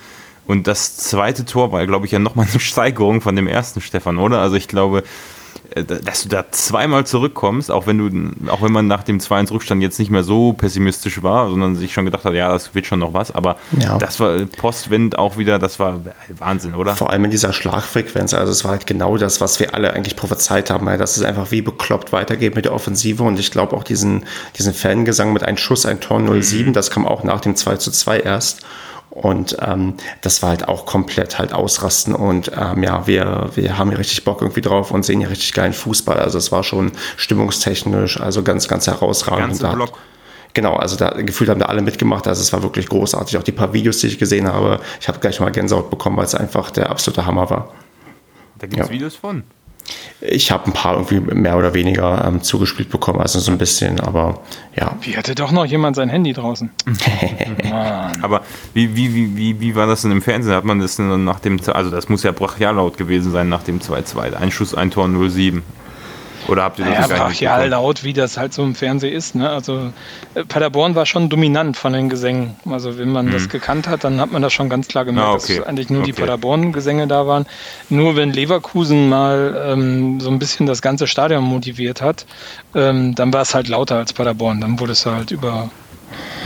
Und 0.47 0.67
das 0.67 0.97
zweite 0.97 1.45
Tor 1.45 1.71
war, 1.71 1.85
glaube 1.85 2.05
ich, 2.05 2.11
ja 2.11 2.19
nochmal 2.19 2.47
eine 2.49 2.59
Steigerung 2.61 3.21
von 3.21 3.35
dem 3.35 3.47
ersten 3.47 3.81
Stefan, 3.81 4.17
oder? 4.17 4.39
Also 4.39 4.55
ich 4.55 4.67
glaube, 4.67 5.03
dass 5.75 6.23
du 6.23 6.29
da 6.29 6.45
zweimal 6.51 7.05
zurückkommst, 7.05 7.71
auch 7.71 7.87
wenn 7.87 7.97
du, 7.97 8.49
auch 8.51 8.61
wenn 8.61 8.71
man 8.73 8.87
nach 8.87 9.03
dem 9.03 9.19
2-1 9.19 9.51
Rückstand 9.51 9.81
jetzt 9.81 9.99
nicht 9.99 10.11
mehr 10.11 10.23
so 10.23 10.53
pessimistisch 10.53 11.23
war, 11.23 11.49
sondern 11.49 11.75
sich 11.77 11.93
schon 11.93 12.03
gedacht 12.05 12.25
hat, 12.25 12.33
ja, 12.33 12.51
das 12.51 12.75
wird 12.75 12.85
schon 12.85 12.99
noch 12.99 13.13
was, 13.13 13.31
aber 13.33 13.55
Ja. 13.79 13.97
das 13.97 14.19
war 14.19 14.37
Postwind 14.57 15.17
auch 15.17 15.37
wieder, 15.37 15.59
das 15.59 15.79
war 15.79 16.01
Wahnsinn, 16.37 16.75
oder? 16.75 16.95
Vor 16.95 17.09
allem 17.09 17.23
in 17.25 17.31
dieser 17.31 17.53
Schlagfrequenz. 17.53 18.33
Also 18.33 18.51
es 18.51 18.63
war 18.63 18.71
halt 18.71 18.85
genau 18.85 19.15
das, 19.17 19.39
was 19.39 19.59
wir 19.59 19.73
alle 19.73 19.93
eigentlich 19.93 20.15
prophezeit 20.15 20.69
haben, 20.69 20.85
weil 20.85 20.97
das 20.97 21.15
ist 21.15 21.23
einfach 21.23 21.51
wie 21.51 21.61
bekloppt 21.61 22.11
weitergeht 22.11 22.55
mit 22.55 22.65
der 22.65 22.73
Offensive. 22.73 23.23
Und 23.23 23.39
ich 23.39 23.51
glaube 23.51 23.75
auch 23.75 23.83
diesen, 23.83 24.25
diesen 24.57 24.73
Fangesang 24.73 25.31
mit 25.31 25.43
ein 25.43 25.57
Schuss, 25.57 25.85
ein 25.85 26.01
Tor 26.01 26.19
07, 26.41 26.73
das 26.73 26.91
kam 26.91 27.07
auch 27.07 27.23
nach 27.23 27.39
dem 27.39 27.55
2 27.55 27.77
zu 27.77 27.91
2 27.91 28.19
erst. 28.19 28.65
Und 29.11 29.57
ähm, 29.61 29.95
das 30.21 30.41
war 30.41 30.49
halt 30.51 30.67
auch 30.67 30.85
komplett 30.85 31.37
halt 31.37 31.53
ausrasten. 31.53 32.15
Und 32.15 32.49
ähm, 32.57 32.81
ja, 32.81 33.05
wir, 33.07 33.49
wir 33.55 33.77
haben 33.77 33.89
hier 33.89 33.99
richtig 33.99 34.23
Bock 34.23 34.41
irgendwie 34.41 34.61
drauf 34.61 34.89
und 34.91 35.03
sehen 35.03 35.19
hier 35.19 35.29
richtig 35.29 35.51
geilen 35.53 35.73
Fußball. 35.73 36.17
Also 36.19 36.37
es 36.37 36.51
war 36.51 36.63
schon 36.63 36.93
stimmungstechnisch, 37.17 38.19
also 38.19 38.41
ganz, 38.41 38.67
ganz 38.67 38.87
herausragend. 38.87 39.61
Da- 39.61 39.73
Block. 39.73 39.97
Genau, 40.53 40.75
also 40.75 40.97
da 40.97 41.09
gefühlt 41.11 41.49
haben 41.49 41.59
da 41.61 41.67
alle 41.67 41.81
mitgemacht. 41.81 42.27
Also 42.27 42.41
es 42.41 42.51
war 42.51 42.61
wirklich 42.61 42.87
großartig. 42.89 43.37
Auch 43.37 43.43
die 43.43 43.53
paar 43.53 43.71
Videos, 43.73 43.99
die 43.99 44.07
ich 44.07 44.17
gesehen 44.19 44.47
habe, 44.51 44.79
ich 44.99 45.07
habe 45.07 45.19
gleich 45.19 45.39
mal 45.39 45.49
Gänsehaut 45.51 45.89
bekommen, 45.89 46.17
weil 46.17 46.25
es 46.25 46.35
einfach 46.35 46.71
der 46.71 46.89
absolute 46.89 47.25
Hammer 47.25 47.49
war. 47.49 47.73
Da 48.59 48.67
gibt 48.67 48.81
es 48.81 48.87
Ja. 48.87 48.93
Videos 48.93 49.15
von. 49.15 49.43
Ich 50.21 50.51
habe 50.51 50.67
ein 50.67 50.73
paar 50.73 50.93
irgendwie 50.93 51.19
mehr 51.19 51.57
oder 51.57 51.73
weniger 51.73 52.23
ähm, 52.25 52.41
zugespielt 52.41 52.89
bekommen, 52.89 53.19
also 53.19 53.39
so 53.39 53.51
ein 53.51 53.57
bisschen, 53.57 53.99
aber 53.99 54.39
ja. 54.75 54.95
Wie 55.01 55.17
hatte 55.17 55.33
doch 55.33 55.51
noch 55.51 55.65
jemand 55.65 55.95
sein 55.95 56.09
Handy 56.09 56.33
draußen? 56.33 56.69
Aber 58.21 58.41
wie, 58.73 58.95
wie, 58.95 59.13
wie, 59.13 59.35
wie, 59.35 59.59
wie 59.59 59.75
war 59.75 59.87
das 59.87 60.03
denn 60.03 60.11
im 60.11 60.21
Fernsehen? 60.21 60.53
Hat 60.53 60.63
man 60.63 60.79
das 60.79 60.95
denn 60.95 61.23
nach 61.23 61.39
dem, 61.39 61.59
also 61.73 61.89
das 61.89 62.07
muss 62.07 62.23
ja 62.23 62.31
brachial 62.31 62.75
laut 62.75 62.97
gewesen 62.97 63.31
sein 63.31 63.49
nach 63.49 63.63
dem 63.63 63.79
2-2. 63.79 64.33
Ein 64.33 64.51
Schuss, 64.51 64.75
ein 64.75 64.91
Tor 64.91 65.09
07. 65.09 65.63
Oder 66.47 66.63
habt 66.63 66.79
ihr 66.79 66.85
das 66.85 66.93
Ja, 66.93 66.99
gar 67.07 67.07
nicht 67.29 67.39
brachial 67.39 67.69
laut, 67.69 68.03
wie 68.03 68.13
das 68.13 68.37
halt 68.37 68.53
so 68.53 68.63
im 68.63 68.73
Fernsehen 68.75 69.13
ist. 69.13 69.35
Ne? 69.35 69.49
Also 69.49 69.91
äh, 70.33 70.43
Paderborn 70.43 70.95
war 70.95 71.05
schon 71.05 71.29
dominant 71.29 71.77
von 71.77 71.93
den 71.93 72.09
Gesängen. 72.09 72.55
Also 72.69 72.97
wenn 72.97 73.11
man 73.11 73.31
das 73.31 73.47
gekannt 73.49 73.87
hat, 73.87 74.03
dann 74.03 74.19
hat 74.19 74.31
man 74.31 74.41
das 74.41 74.51
schon 74.51 74.69
ganz 74.69 74.87
klar 74.87 75.05
gemerkt, 75.05 75.27
Ah, 75.29 75.33
okay. 75.33 75.57
dass 75.59 75.67
eigentlich 75.67 75.89
nur 75.89 76.03
die 76.03 76.11
Okay. 76.13 76.21
Paderborn-Gesänge 76.21 77.07
da 77.07 77.27
waren. 77.27 77.45
Nur 77.89 78.15
wenn 78.15 78.33
Leverkusen 78.33 79.07
mal 79.09 79.55
ähm, 79.67 80.19
so 80.19 80.29
ein 80.29 80.39
bisschen 80.39 80.65
das 80.65 80.81
ganze 80.81 81.07
Stadion 81.07 81.43
motiviert 81.43 82.01
hat, 82.01 82.25
ähm, 82.75 83.13
dann 83.15 83.31
war 83.33 83.41
es 83.43 83.53
halt 83.53 83.67
lauter 83.67 83.97
als 83.97 84.13
Paderborn. 84.13 84.61
Dann 84.61 84.79
wurde 84.79 84.93
es 84.93 85.05
halt 85.05 85.31
über, 85.31 85.69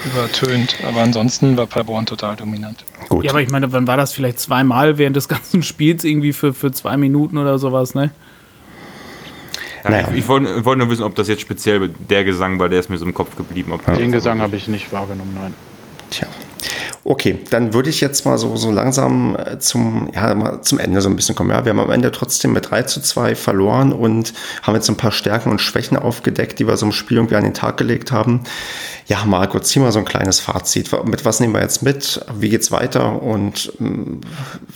übertönt. 0.06 0.76
Aber 0.88 1.02
ansonsten 1.02 1.58
war 1.58 1.66
Paderborn 1.68 2.06
total 2.06 2.36
dominant. 2.36 2.84
Gut. 3.10 3.24
Ja, 3.24 3.32
aber 3.32 3.42
ich 3.42 3.50
meine, 3.50 3.72
wann 3.72 3.88
war 3.88 3.98
das 3.98 4.14
vielleicht 4.14 4.40
zweimal 4.40 4.98
während 4.98 5.16
des 5.16 5.28
ganzen 5.30 5.64
Spiels 5.64 6.04
irgendwie 6.04 6.34
für, 6.34 6.54
für 6.54 6.72
zwei 6.72 6.98
Minuten 6.98 7.38
oder 7.38 7.58
sowas, 7.60 7.96
ne? 7.96 8.12
Ja, 9.86 9.92
Naja. 9.92 10.08
Ich, 10.12 10.20
ich 10.20 10.28
wollte 10.28 10.66
wollte 10.66 10.80
nur 10.80 10.90
wissen, 10.90 11.04
ob 11.04 11.16
das 11.16 11.28
jetzt 11.28 11.42
speziell 11.42 11.90
der 12.10 12.24
Gesang 12.24 12.60
war, 12.60 12.70
der 12.70 12.80
ist 12.80 12.90
mir 12.90 12.98
so 12.98 13.06
im 13.06 13.14
Kopf 13.14 13.36
geblieben. 13.36 13.72
Ob 13.72 13.86
Den 13.96 14.12
Gesang 14.12 14.42
habe 14.42 14.56
ich 14.56 14.68
nicht 14.68 14.92
wahrgenommen, 14.92 15.38
nein. 15.40 15.54
Tja. 16.10 16.28
Okay, 17.08 17.38
dann 17.52 17.76
würde 17.76 17.92
ich 17.92 18.02
jetzt 18.02 18.26
mal 18.26 18.40
so, 18.40 18.56
so 18.56 18.72
langsam 18.72 19.36
äh, 19.36 19.60
zum, 19.60 20.10
ja, 20.16 20.34
mal 20.34 20.62
zum 20.64 20.80
Ende 20.80 21.02
so 21.02 21.10
ein 21.10 21.16
bisschen 21.16 21.36
kommen. 21.36 21.52
Ja, 21.52 21.64
wir 21.64 21.70
haben 21.70 21.80
am 21.80 21.92
Ende 21.92 22.12
trotzdem 22.12 22.52
mit 22.52 22.72
3 22.72 22.82
zu 22.84 23.00
2 23.00 23.36
verloren 23.36 23.94
und 23.94 24.34
haben 24.64 24.74
jetzt 24.74 24.90
ein 24.90 24.98
paar 24.98 25.12
Stärken 25.12 25.52
und 25.52 25.62
Schwächen 25.62 25.98
aufgedeckt, 25.98 26.58
die 26.58 26.68
wir 26.68 26.76
so 26.78 26.88
im 26.88 26.92
Spiel 26.92 27.18
irgendwie 27.18 27.36
an 27.36 27.44
den 27.44 27.54
Tag 27.54 27.78
gelegt 27.78 28.12
haben. 28.12 28.42
Ja, 29.06 29.24
Marco, 29.24 29.60
zieh 29.60 29.80
mal 29.80 29.92
so 29.92 30.00
ein 30.00 30.06
kleines 30.06 30.40
Fazit. 30.40 30.90
Mit 31.06 31.26
was 31.26 31.40
nehmen 31.40 31.54
wir 31.54 31.62
jetzt 31.62 31.84
mit? 31.84 32.26
Wie 32.40 32.50
geht's 32.50 32.72
weiter? 32.72 33.22
Und 33.22 33.72
ähm, 33.80 34.22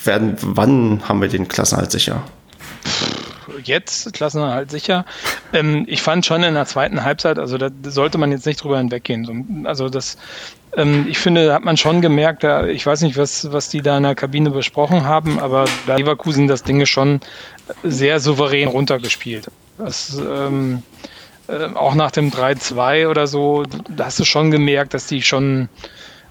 werden, 0.04 0.36
wann 0.42 1.02
haben 1.10 1.22
wir 1.22 1.30
den 1.30 1.48
Klassenhalt 1.48 1.92
sicher? 1.92 2.22
Jetzt 3.64 4.14
Klassenerhalt 4.14 4.72
sicher. 4.72 5.06
Ähm, 5.54 5.86
ich 5.88 6.02
fand 6.02 6.26
schon 6.26 6.44
in 6.44 6.54
der 6.54 6.66
zweiten 6.66 7.04
Halbzeit, 7.04 7.40
also 7.40 7.58
da 7.58 7.70
sollte 7.84 8.18
man 8.18 8.32
jetzt 8.32 8.46
nicht 8.46 8.64
drüber 8.64 8.78
hinweggehen. 8.78 9.26
So, 9.26 9.34
Also 9.68 9.90
das, 9.90 10.18
ähm, 10.76 11.06
ich 11.10 11.18
finde, 11.18 11.54
hat 11.54 11.64
man 11.64 11.78
schon 11.78 12.02
gemerkt, 12.02 12.44
da, 12.44 12.66
ich 12.68 12.86
weiß 12.86 13.02
nicht, 13.02 13.18
was, 13.18 13.52
was 13.52 13.70
die 13.70 13.82
da 13.82 13.98
in 13.98 14.04
der 14.04 14.16
Kabine 14.16 14.52
besprochen 14.52 15.06
haben, 15.06 15.40
aber 15.40 15.66
da 15.88 15.96
Leverkusen 15.96 16.48
das 16.48 16.64
Ding 16.64 16.86
schon 16.86 17.20
sehr 17.84 18.20
souverän 18.20 18.68
runtergespielt. 18.68 19.50
Das, 19.78 20.18
ähm, 20.18 20.84
äh, 21.48 21.66
auch 21.74 21.96
nach 21.96 22.12
dem 22.12 22.32
3-2 22.32 23.08
oder 23.08 23.26
so, 23.26 23.64
da 23.90 24.06
hast 24.06 24.20
du 24.20 24.26
schon 24.26 24.52
gemerkt, 24.52 24.94
dass 24.94 25.08
die 25.08 25.22
schon 25.22 25.70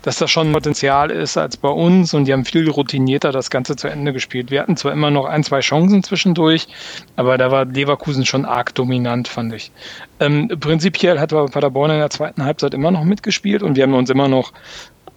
dass 0.03 0.19
das 0.19 0.31
schon 0.31 0.53
Potenzial 0.53 1.11
ist 1.11 1.37
als 1.37 1.57
bei 1.57 1.69
uns 1.69 2.15
und 2.15 2.27
die 2.27 2.33
haben 2.33 2.45
viel 2.45 2.69
routinierter 2.69 3.33
das 3.33 3.51
Ganze 3.51 3.77
zu 3.77 3.89
Ende 3.89 4.13
gespielt. 4.13 4.51
Wir 4.51 4.63
hatten 4.63 4.77
zwar 4.77 4.93
immer 4.93 5.11
noch 5.11 5.27
ein, 5.27 5.45
zwei 5.45 5.61
Chancen 5.61 6.03
zwischendurch, 6.03 6.69
aber 7.17 7.39
da 7.39 7.51
war 7.51 7.65
Leverkusen 7.65 8.25
schon 8.25 8.45
arg 8.45 8.75
dominant, 8.75 9.29
fand 9.29 9.53
ich. 9.55 9.73
Ähm, 10.21 10.49
prinzipiell 10.61 11.19
hat 11.19 11.33
aber 11.33 11.47
Paderborn 11.47 11.91
in 11.91 11.99
der 11.99 12.11
zweiten 12.11 12.45
Halbzeit 12.45 12.75
immer 12.75 12.91
noch 12.91 13.05
mitgespielt 13.05 13.63
und 13.63 13.77
wir 13.77 13.83
haben 13.83 13.95
uns 13.95 14.11
immer 14.11 14.29
noch 14.29 14.53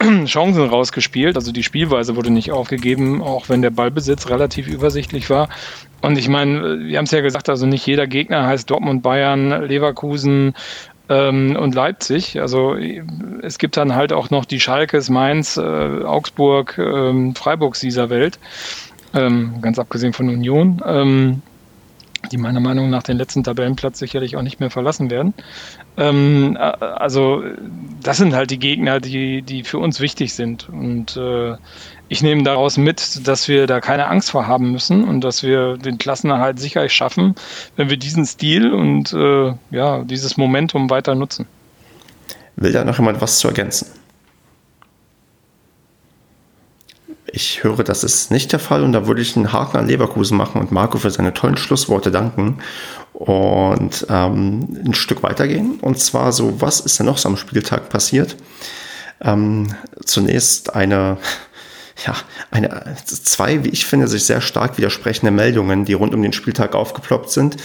Chancen 0.25 0.63
rausgespielt. 0.63 1.35
Also 1.35 1.51
die 1.51 1.63
Spielweise 1.63 2.15
wurde 2.15 2.31
nicht 2.31 2.51
aufgegeben, 2.51 3.21
auch 3.21 3.49
wenn 3.49 3.61
der 3.61 3.69
Ballbesitz 3.69 4.29
relativ 4.29 4.67
übersichtlich 4.67 5.29
war. 5.29 5.49
Und 6.01 6.17
ich 6.17 6.27
meine, 6.27 6.79
wir 6.79 6.97
haben 6.97 7.05
es 7.05 7.11
ja 7.11 7.21
gesagt, 7.21 7.49
also 7.49 7.65
nicht 7.65 7.85
jeder 7.85 8.07
Gegner 8.07 8.47
heißt 8.47 8.69
Dortmund, 8.69 9.03
Bayern, 9.03 9.49
Leverkusen, 9.67 10.55
ähm, 11.11 11.57
und 11.57 11.75
Leipzig. 11.75 12.39
Also 12.39 12.75
es 12.75 13.57
gibt 13.57 13.75
dann 13.75 13.93
halt 13.93 14.13
auch 14.13 14.29
noch 14.29 14.45
die 14.45 14.61
Schalkes, 14.61 15.09
Mainz, 15.09 15.57
äh, 15.57 15.61
Augsburg, 15.61 16.77
ähm, 16.77 17.35
Freiburgs 17.35 17.81
dieser 17.81 18.09
Welt, 18.09 18.39
ähm, 19.13 19.61
ganz 19.61 19.77
abgesehen 19.77 20.13
von 20.13 20.29
Union, 20.29 20.81
ähm, 20.85 21.41
die 22.31 22.37
meiner 22.37 22.61
Meinung 22.61 22.89
nach 22.89 23.03
den 23.03 23.17
letzten 23.17 23.43
Tabellenplatz 23.43 23.99
sicherlich 23.99 24.37
auch 24.37 24.41
nicht 24.41 24.61
mehr 24.61 24.69
verlassen 24.69 25.09
werden. 25.09 25.33
Ähm, 25.97 26.57
also 26.57 27.43
das 28.01 28.17
sind 28.17 28.33
halt 28.33 28.51
die 28.51 28.59
Gegner, 28.59 29.01
die, 29.01 29.41
die 29.41 29.63
für 29.63 29.79
uns 29.79 29.99
wichtig 29.99 30.33
sind. 30.33 30.69
Und 30.69 31.17
äh, 31.17 31.55
ich 32.11 32.21
nehme 32.21 32.43
daraus 32.43 32.75
mit, 32.75 33.25
dass 33.25 33.47
wir 33.47 33.67
da 33.67 33.79
keine 33.79 34.07
Angst 34.07 34.31
vor 34.31 34.45
haben 34.45 34.73
müssen 34.73 35.05
und 35.05 35.21
dass 35.21 35.43
wir 35.43 35.77
den 35.77 35.97
Klassenerhalt 35.97 36.59
sicherlich 36.59 36.91
schaffen, 36.91 37.35
wenn 37.77 37.89
wir 37.89 37.95
diesen 37.95 38.25
Stil 38.25 38.73
und 38.73 39.13
äh, 39.13 39.53
ja, 39.71 40.03
dieses 40.03 40.35
Momentum 40.35 40.89
weiter 40.89 41.15
nutzen. 41.15 41.47
Will 42.57 42.73
da 42.73 42.83
noch 42.83 42.97
jemand 42.97 43.21
was 43.21 43.39
zu 43.39 43.47
ergänzen? 43.47 43.87
Ich 47.31 47.63
höre, 47.63 47.81
das 47.85 48.03
ist 48.03 48.29
nicht 48.29 48.51
der 48.51 48.59
Fall 48.59 48.83
und 48.83 48.91
da 48.91 49.07
würde 49.07 49.21
ich 49.21 49.37
einen 49.37 49.53
Haken 49.53 49.77
an 49.77 49.87
Leverkusen 49.87 50.35
machen 50.35 50.59
und 50.59 50.73
Marco 50.73 50.97
für 50.97 51.11
seine 51.11 51.33
tollen 51.33 51.55
Schlussworte 51.55 52.11
danken 52.11 52.57
und 53.13 54.05
ähm, 54.09 54.67
ein 54.85 54.93
Stück 54.93 55.23
weitergehen. 55.23 55.79
Und 55.79 55.97
zwar 55.97 56.33
so, 56.33 56.59
was 56.59 56.81
ist 56.81 56.99
denn 56.99 57.05
noch 57.05 57.17
so 57.17 57.29
am 57.29 57.37
Spieltag 57.37 57.87
passiert? 57.87 58.35
Ähm, 59.21 59.73
zunächst 60.03 60.75
eine, 60.75 61.17
ja, 62.05 62.15
eine, 62.49 62.95
zwei, 63.05 63.63
wie 63.63 63.69
ich 63.69 63.85
finde, 63.85 64.07
sich 64.07 64.25
sehr 64.25 64.41
stark 64.41 64.77
widersprechende 64.77 65.31
Meldungen, 65.31 65.85
die 65.85 65.93
rund 65.93 66.13
um 66.13 66.21
den 66.21 66.33
Spieltag 66.33 66.75
aufgeploppt 66.75 67.29
sind. 67.29 67.57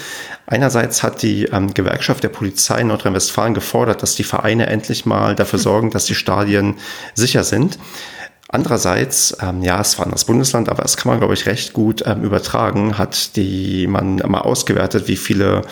Einerseits 0.47 1.03
hat 1.03 1.22
die 1.22 1.45
ähm, 1.47 1.74
Gewerkschaft 1.74 2.22
der 2.22 2.28
Polizei 2.28 2.80
in 2.80 2.89
Nordrhein-Westfalen 2.89 3.55
gefordert, 3.55 4.03
dass 4.03 4.14
die 4.14 4.24
Vereine 4.24 4.66
endlich 4.66 5.07
mal 5.07 5.34
dafür 5.34 5.59
sorgen, 5.59 5.91
dass 5.91 6.07
die 6.07 6.14
Stadien 6.14 6.76
sicher 7.14 7.45
sind. 7.45 7.78
Andererseits, 8.49 9.37
ähm, 9.41 9.62
ja, 9.62 9.80
es 9.80 9.99
war 9.99 10.09
das 10.09 10.24
Bundesland, 10.24 10.68
aber 10.68 10.82
das 10.82 10.97
kann 10.97 11.11
man, 11.11 11.18
glaube 11.18 11.34
ich, 11.34 11.47
recht 11.47 11.72
gut 11.72 12.05
ähm, 12.07 12.22
übertragen, 12.22 12.97
hat 12.97 13.34
die 13.37 13.89
man 13.89 14.16
mal 14.16 14.43
ausgewertet, 14.43 15.09
wie 15.09 15.16
viele 15.16 15.62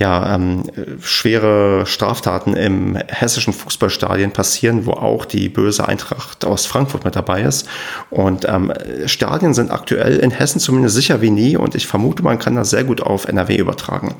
ja, 0.00 0.34
ähm, 0.34 0.62
schwere 1.02 1.84
Straftaten 1.84 2.54
im 2.54 2.96
hessischen 3.06 3.52
Fußballstadien 3.52 4.32
passieren, 4.32 4.86
wo 4.86 4.92
auch 4.92 5.26
die 5.26 5.50
böse 5.50 5.86
Eintracht 5.86 6.46
aus 6.46 6.64
Frankfurt 6.64 7.04
mit 7.04 7.16
dabei 7.16 7.42
ist. 7.42 7.68
Und 8.08 8.48
ähm, 8.48 8.72
Stadien 9.04 9.52
sind 9.52 9.70
aktuell 9.70 10.16
in 10.16 10.30
Hessen 10.30 10.58
zumindest 10.58 10.96
sicher 10.96 11.20
wie 11.20 11.30
nie 11.30 11.54
und 11.54 11.74
ich 11.74 11.86
vermute, 11.86 12.22
man 12.22 12.38
kann 12.38 12.56
das 12.56 12.70
sehr 12.70 12.84
gut 12.84 13.02
auf 13.02 13.28
NRW 13.28 13.56
übertragen. 13.56 14.14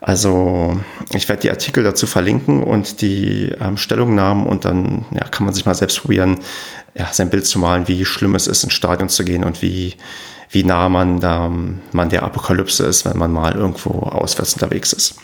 Also 0.00 0.80
ich 1.12 1.28
werde 1.28 1.42
die 1.42 1.50
Artikel 1.50 1.84
dazu 1.84 2.06
verlinken 2.06 2.62
und 2.62 3.02
die 3.02 3.52
ähm, 3.60 3.76
Stellungnahmen 3.76 4.46
und 4.46 4.64
dann 4.64 5.04
ja, 5.10 5.24
kann 5.24 5.44
man 5.44 5.52
sich 5.52 5.66
mal 5.66 5.74
selbst 5.74 6.00
probieren, 6.00 6.38
ja, 6.94 7.08
sein 7.12 7.28
Bild 7.28 7.44
zu 7.44 7.58
malen, 7.58 7.88
wie 7.88 8.06
schlimm 8.06 8.34
es 8.34 8.46
ist, 8.46 8.64
ins 8.64 8.72
Stadion 8.72 9.10
zu 9.10 9.22
gehen 9.24 9.44
und 9.44 9.60
wie, 9.60 9.96
wie 10.50 10.64
nah 10.64 10.88
man, 10.88 11.20
da, 11.20 11.50
man 11.92 12.08
der 12.08 12.22
Apokalypse 12.22 12.86
ist, 12.86 13.04
wenn 13.04 13.18
man 13.18 13.32
mal 13.32 13.54
irgendwo 13.54 13.90
auswärts 14.00 14.54
unterwegs 14.54 14.92
ist. 14.92 15.16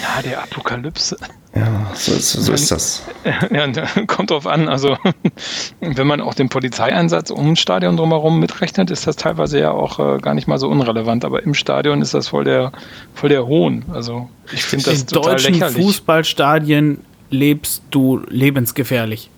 Ja, 0.00 0.22
der 0.22 0.42
Apokalypse. 0.42 1.16
Ja, 1.54 1.90
so, 1.94 2.12
so, 2.12 2.40
so 2.40 2.52
ist 2.52 2.70
das. 2.70 3.02
Ja, 3.50 3.66
kommt 4.06 4.30
drauf 4.30 4.46
an. 4.46 4.68
Also, 4.68 4.96
wenn 5.80 6.06
man 6.06 6.20
auch 6.20 6.34
den 6.34 6.48
Polizeieinsatz 6.48 7.30
um 7.30 7.56
Stadion 7.56 7.96
drumherum 7.96 8.38
mitrechnet, 8.38 8.90
ist 8.90 9.06
das 9.06 9.16
teilweise 9.16 9.58
ja 9.58 9.72
auch 9.72 9.98
äh, 9.98 10.18
gar 10.18 10.34
nicht 10.34 10.46
mal 10.46 10.58
so 10.58 10.68
unrelevant. 10.68 11.24
Aber 11.24 11.42
im 11.42 11.54
Stadion 11.54 12.02
ist 12.02 12.14
das 12.14 12.28
voll 12.28 12.44
der, 12.44 12.72
voll 13.14 13.30
der 13.30 13.46
Hohn. 13.46 13.84
Also, 13.92 14.28
ich 14.52 14.64
finde 14.64 14.86
das 14.86 15.02
In 15.02 15.06
total 15.08 15.32
deutschen 15.32 15.54
lächerlich. 15.54 15.84
Fußballstadien 15.84 17.00
lebst 17.30 17.82
du 17.90 18.20
lebensgefährlich. 18.28 19.30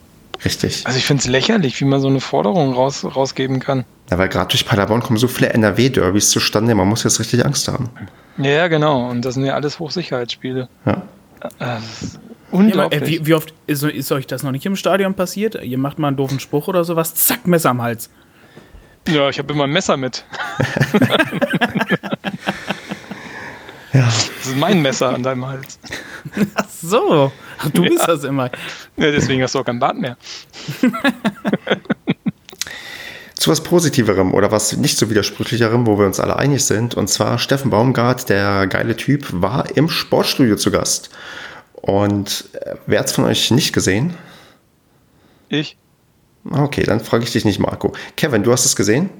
Richtig. 0.44 0.82
Also, 0.86 0.98
ich 0.98 1.06
finde 1.06 1.20
es 1.20 1.28
lächerlich, 1.28 1.80
wie 1.80 1.84
man 1.84 2.00
so 2.00 2.08
eine 2.08 2.20
Forderung 2.20 2.72
raus, 2.74 3.04
rausgeben 3.04 3.60
kann. 3.60 3.84
Ja, 4.10 4.18
weil 4.18 4.28
gerade 4.28 4.48
durch 4.48 4.66
Paderborn 4.66 5.00
kommen 5.02 5.16
so 5.18 5.28
viele 5.28 5.50
NRW-Derbys 5.50 6.30
zustande, 6.30 6.74
man 6.74 6.88
muss 6.88 7.04
jetzt 7.04 7.20
richtig 7.20 7.44
Angst 7.44 7.68
haben. 7.68 7.90
Ja, 8.38 8.66
genau. 8.68 9.08
Und 9.08 9.24
das 9.24 9.34
sind 9.34 9.44
ja 9.44 9.54
alles 9.54 9.78
Hochsicherheitsspiele. 9.78 10.68
Ja. 10.84 10.92
Äh, 10.92 10.98
das 11.58 12.02
ist 12.02 12.14
Ja, 12.14 12.20
unglaublich. 12.58 13.00
aber, 13.00 13.06
äh, 13.08 13.10
wie, 13.20 13.26
wie 13.26 13.34
oft 13.34 13.54
ist, 13.66 13.82
ist 13.84 14.10
euch 14.12 14.26
das 14.26 14.42
noch 14.42 14.50
nicht 14.52 14.66
im 14.66 14.74
Stadion 14.76 15.14
passiert? 15.14 15.54
Ihr 15.62 15.78
macht 15.78 15.98
mal 15.98 16.08
einen 16.08 16.16
doofen 16.16 16.40
Spruch 16.40 16.66
oder 16.68 16.82
sowas, 16.84 17.14
zack, 17.14 17.46
Messer 17.46 17.70
am 17.70 17.80
Hals. 17.82 18.10
Ja, 19.08 19.28
ich 19.28 19.38
habe 19.38 19.52
immer 19.52 19.64
ein 19.64 19.70
Messer 19.70 19.96
mit. 19.96 20.24
Ja. 23.94 24.04
Das 24.06 24.46
ist 24.46 24.56
mein 24.56 24.80
Messer 24.80 25.10
an 25.10 25.22
deinem 25.22 25.44
Hals. 25.46 25.78
Ach 26.54 26.64
so, 26.82 27.30
Ach, 27.62 27.70
du 27.74 27.82
bist 27.82 27.98
Ja. 28.00 28.06
das 28.06 28.24
immer. 28.24 28.50
Ja, 28.96 29.10
deswegen 29.10 29.42
hast 29.42 29.54
du 29.54 29.60
auch 29.60 29.64
kein 29.64 29.78
Bart 29.78 29.96
mehr. 29.96 30.16
Zu 33.36 33.50
was 33.50 33.62
Positiverem 33.62 34.34
oder 34.34 34.52
was 34.52 34.76
nicht 34.76 34.96
so 34.98 35.10
widersprüchlicherem, 35.10 35.86
wo 35.86 35.98
wir 35.98 36.06
uns 36.06 36.20
alle 36.20 36.36
einig 36.36 36.64
sind. 36.64 36.94
Und 36.94 37.08
zwar 37.08 37.38
Steffen 37.38 37.70
Baumgart, 37.70 38.28
der 38.28 38.68
geile 38.68 38.94
Typ, 38.96 39.26
war 39.32 39.76
im 39.76 39.88
Sportstudio 39.88 40.54
zu 40.56 40.70
Gast. 40.70 41.10
Und 41.72 42.44
äh, 42.52 42.76
wer 42.86 43.00
hat's 43.00 43.12
von 43.12 43.24
euch 43.24 43.50
nicht 43.50 43.72
gesehen? 43.72 44.14
Ich? 45.48 45.76
Okay, 46.48 46.84
dann 46.84 47.00
frage 47.00 47.24
ich 47.24 47.32
dich 47.32 47.44
nicht, 47.44 47.58
Marco. 47.58 47.92
Kevin, 48.16 48.44
du 48.44 48.52
hast 48.52 48.64
es 48.64 48.76
gesehen? 48.76 49.10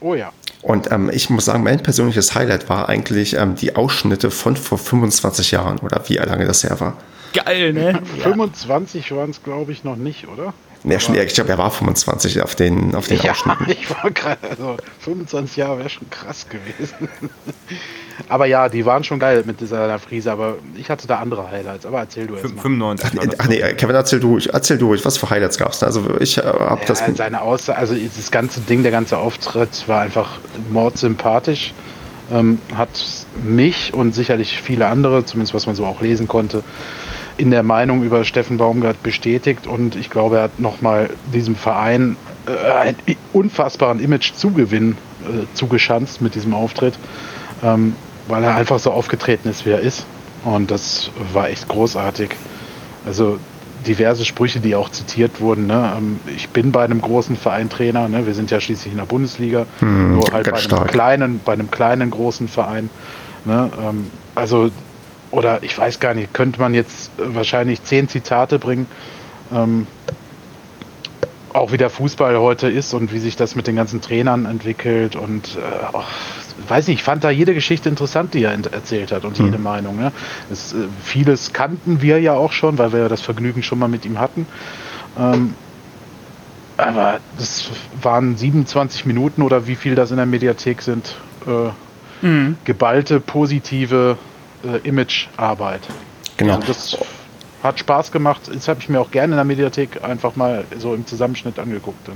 Oh 0.00 0.14
ja. 0.14 0.32
Und 0.62 0.90
ähm, 0.90 1.10
ich 1.12 1.30
muss 1.30 1.44
sagen, 1.44 1.62
mein 1.62 1.82
persönliches 1.82 2.34
Highlight 2.34 2.68
war 2.68 2.88
eigentlich 2.88 3.34
ähm, 3.36 3.54
die 3.54 3.76
Ausschnitte 3.76 4.30
von 4.32 4.56
vor 4.56 4.78
25 4.78 5.52
Jahren 5.52 5.78
oder 5.78 6.02
wie 6.08 6.14
lange 6.16 6.44
das 6.46 6.64
her 6.64 6.80
war. 6.80 6.96
Geil, 7.34 7.72
ne? 7.72 8.00
25 8.22 9.14
waren 9.14 9.30
es, 9.30 9.42
glaube 9.42 9.72
ich, 9.72 9.84
noch 9.84 9.96
nicht, 9.96 10.28
oder? 10.28 10.54
Nee, 10.86 11.00
schon, 11.00 11.14
ich 11.14 11.32
glaube, 11.32 11.48
er 11.50 11.56
war 11.56 11.70
25 11.70 12.42
auf 12.42 12.54
den, 12.54 12.94
auf 12.94 13.08
den 13.08 13.18
Ja, 13.22 13.32
Ausschnitten. 13.32 13.66
ich 13.70 13.90
war 13.90 14.10
gerade, 14.10 14.50
also 14.50 14.76
25 15.00 15.56
Jahre 15.56 15.78
wäre 15.78 15.88
schon 15.88 16.10
krass 16.10 16.46
gewesen. 16.48 17.08
aber 18.28 18.44
ja, 18.44 18.68
die 18.68 18.84
waren 18.84 19.02
schon 19.02 19.18
geil 19.18 19.44
mit 19.46 19.60
dieser 19.62 19.98
Frise, 19.98 20.30
aber 20.30 20.56
ich 20.76 20.90
hatte 20.90 21.06
da 21.06 21.20
andere 21.20 21.50
Highlights. 21.50 21.86
Aber 21.86 22.00
erzähl 22.00 22.26
du 22.26 22.34
mal. 22.34 22.42
95 22.42 23.16
war 23.16 23.26
das. 23.26 23.40
Ach 23.40 23.48
nee, 23.48 23.60
Kevin, 23.74 23.96
erzähl 23.96 24.20
du 24.20 24.32
ruhig, 24.32 24.52
erzähl 24.52 24.76
du 24.76 24.88
ruhig, 24.88 25.02
was 25.06 25.16
für 25.16 25.30
Highlights 25.30 25.56
gab 25.56 25.72
es 25.72 25.78
da? 25.78 25.86
Also 25.86 26.02
ich 26.20 26.36
äh, 26.36 26.42
habe 26.42 26.82
Ja, 26.82 26.86
das... 26.86 27.02
seine 27.14 27.40
Aussage, 27.40 27.78
also 27.78 27.94
das 27.94 28.30
ganze 28.30 28.60
Ding, 28.60 28.82
der 28.82 28.92
ganze 28.92 29.16
Auftritt 29.16 29.88
war 29.88 30.02
einfach 30.02 30.38
mordsympathisch. 30.70 31.72
Ähm, 32.30 32.58
hat 32.74 32.88
mich 33.42 33.92
und 33.92 34.14
sicherlich 34.14 34.60
viele 34.60 34.86
andere, 34.86 35.24
zumindest 35.24 35.54
was 35.54 35.66
man 35.66 35.74
so 35.74 35.84
auch 35.84 36.00
lesen 36.00 36.26
konnte, 36.28 36.62
in 37.36 37.50
der 37.50 37.62
Meinung 37.62 38.02
über 38.02 38.24
Steffen 38.24 38.58
Baumgart 38.58 39.02
bestätigt 39.02 39.66
und 39.66 39.96
ich 39.96 40.10
glaube, 40.10 40.36
er 40.36 40.42
hat 40.44 40.60
nochmal 40.60 41.10
diesem 41.32 41.56
Verein 41.56 42.16
äh, 42.46 42.70
einen 42.70 42.96
unfassbaren 43.32 44.00
Image-Zugewinn 44.00 44.92
äh, 44.92 45.46
zugeschanzt 45.54 46.22
mit 46.22 46.34
diesem 46.34 46.54
Auftritt, 46.54 46.94
ähm, 47.62 47.96
weil 48.28 48.44
er 48.44 48.54
einfach 48.54 48.78
so 48.78 48.90
aufgetreten 48.92 49.48
ist, 49.48 49.66
wie 49.66 49.70
er 49.70 49.80
ist. 49.80 50.06
Und 50.44 50.70
das 50.70 51.10
war 51.32 51.48
echt 51.48 51.68
großartig. 51.68 52.30
Also 53.06 53.38
diverse 53.86 54.24
Sprüche, 54.24 54.60
die 54.60 54.74
auch 54.74 54.90
zitiert 54.90 55.40
wurden. 55.40 55.66
Ne? 55.66 55.92
Ähm, 55.96 56.20
Ich 56.36 56.48
bin 56.50 56.70
bei 56.72 56.84
einem 56.84 57.00
großen 57.00 57.36
Verein 57.36 57.68
Trainer. 57.68 58.08
Ne? 58.08 58.26
Wir 58.26 58.34
sind 58.34 58.50
ja 58.50 58.60
schließlich 58.60 58.92
in 58.92 58.98
der 58.98 59.06
Bundesliga. 59.06 59.66
Hm, 59.80 60.14
nur 60.14 60.24
halt 60.32 60.44
bei 60.44 60.52
einem, 60.52 60.60
stark. 60.60 60.88
kleinen, 60.88 61.40
bei 61.44 61.52
einem 61.54 61.70
kleinen 61.70 62.10
großen 62.10 62.48
Verein. 62.48 62.90
Ne? 63.44 63.70
Ähm, 63.82 64.10
Also, 64.34 64.70
oder 65.34 65.62
ich 65.62 65.76
weiß 65.76 66.00
gar 66.00 66.14
nicht, 66.14 66.32
könnte 66.32 66.60
man 66.60 66.74
jetzt 66.74 67.10
äh, 67.18 67.34
wahrscheinlich 67.34 67.82
zehn 67.82 68.08
Zitate 68.08 68.58
bringen. 68.58 68.86
Ähm, 69.52 69.86
auch 71.52 71.70
wie 71.70 71.76
der 71.76 71.90
Fußball 71.90 72.36
heute 72.38 72.68
ist 72.68 72.94
und 72.94 73.12
wie 73.12 73.20
sich 73.20 73.36
das 73.36 73.54
mit 73.54 73.68
den 73.68 73.76
ganzen 73.76 74.00
Trainern 74.00 74.44
entwickelt 74.44 75.14
und 75.14 75.56
äh, 75.56 75.96
auch, 75.96 76.04
weiß 76.66 76.88
nicht, 76.88 76.96
ich 76.98 77.02
fand 77.04 77.22
da 77.22 77.30
jede 77.30 77.54
Geschichte 77.54 77.88
interessant, 77.88 78.34
die 78.34 78.42
er 78.42 78.52
erzählt 78.72 79.12
hat 79.12 79.24
und 79.24 79.38
jede 79.38 79.58
Meinung. 79.58 79.96
Ne? 79.96 80.10
Es, 80.50 80.72
äh, 80.72 80.78
vieles 81.04 81.52
kannten 81.52 82.02
wir 82.02 82.20
ja 82.20 82.32
auch 82.32 82.50
schon, 82.50 82.78
weil 82.78 82.92
wir 82.92 83.00
ja 83.00 83.08
das 83.08 83.20
Vergnügen 83.20 83.62
schon 83.62 83.78
mal 83.78 83.88
mit 83.88 84.04
ihm 84.04 84.18
hatten. 84.18 84.46
Ähm, 85.16 85.54
aber 86.76 87.20
das 87.38 87.70
waren 88.02 88.36
27 88.36 89.06
Minuten 89.06 89.42
oder 89.42 89.68
wie 89.68 89.76
viel 89.76 89.94
das 89.94 90.10
in 90.10 90.16
der 90.16 90.26
Mediathek 90.26 90.82
sind. 90.82 91.14
Äh, 91.46 91.70
Mhm. 92.24 92.56
geballte, 92.64 93.20
positive 93.20 94.16
äh, 94.64 94.78
Imagearbeit. 94.88 95.82
Genau. 96.36 96.54
Also 96.56 96.66
das 96.66 96.98
hat 97.62 97.78
Spaß 97.78 98.12
gemacht. 98.12 98.42
Das 98.52 98.68
habe 98.68 98.80
ich 98.80 98.88
mir 98.88 99.00
auch 99.00 99.10
gerne 99.10 99.32
in 99.32 99.36
der 99.36 99.44
Mediathek 99.44 100.04
einfach 100.04 100.36
mal 100.36 100.64
so 100.78 100.94
im 100.94 101.06
Zusammenschnitt 101.06 101.58
angeguckt. 101.58 102.08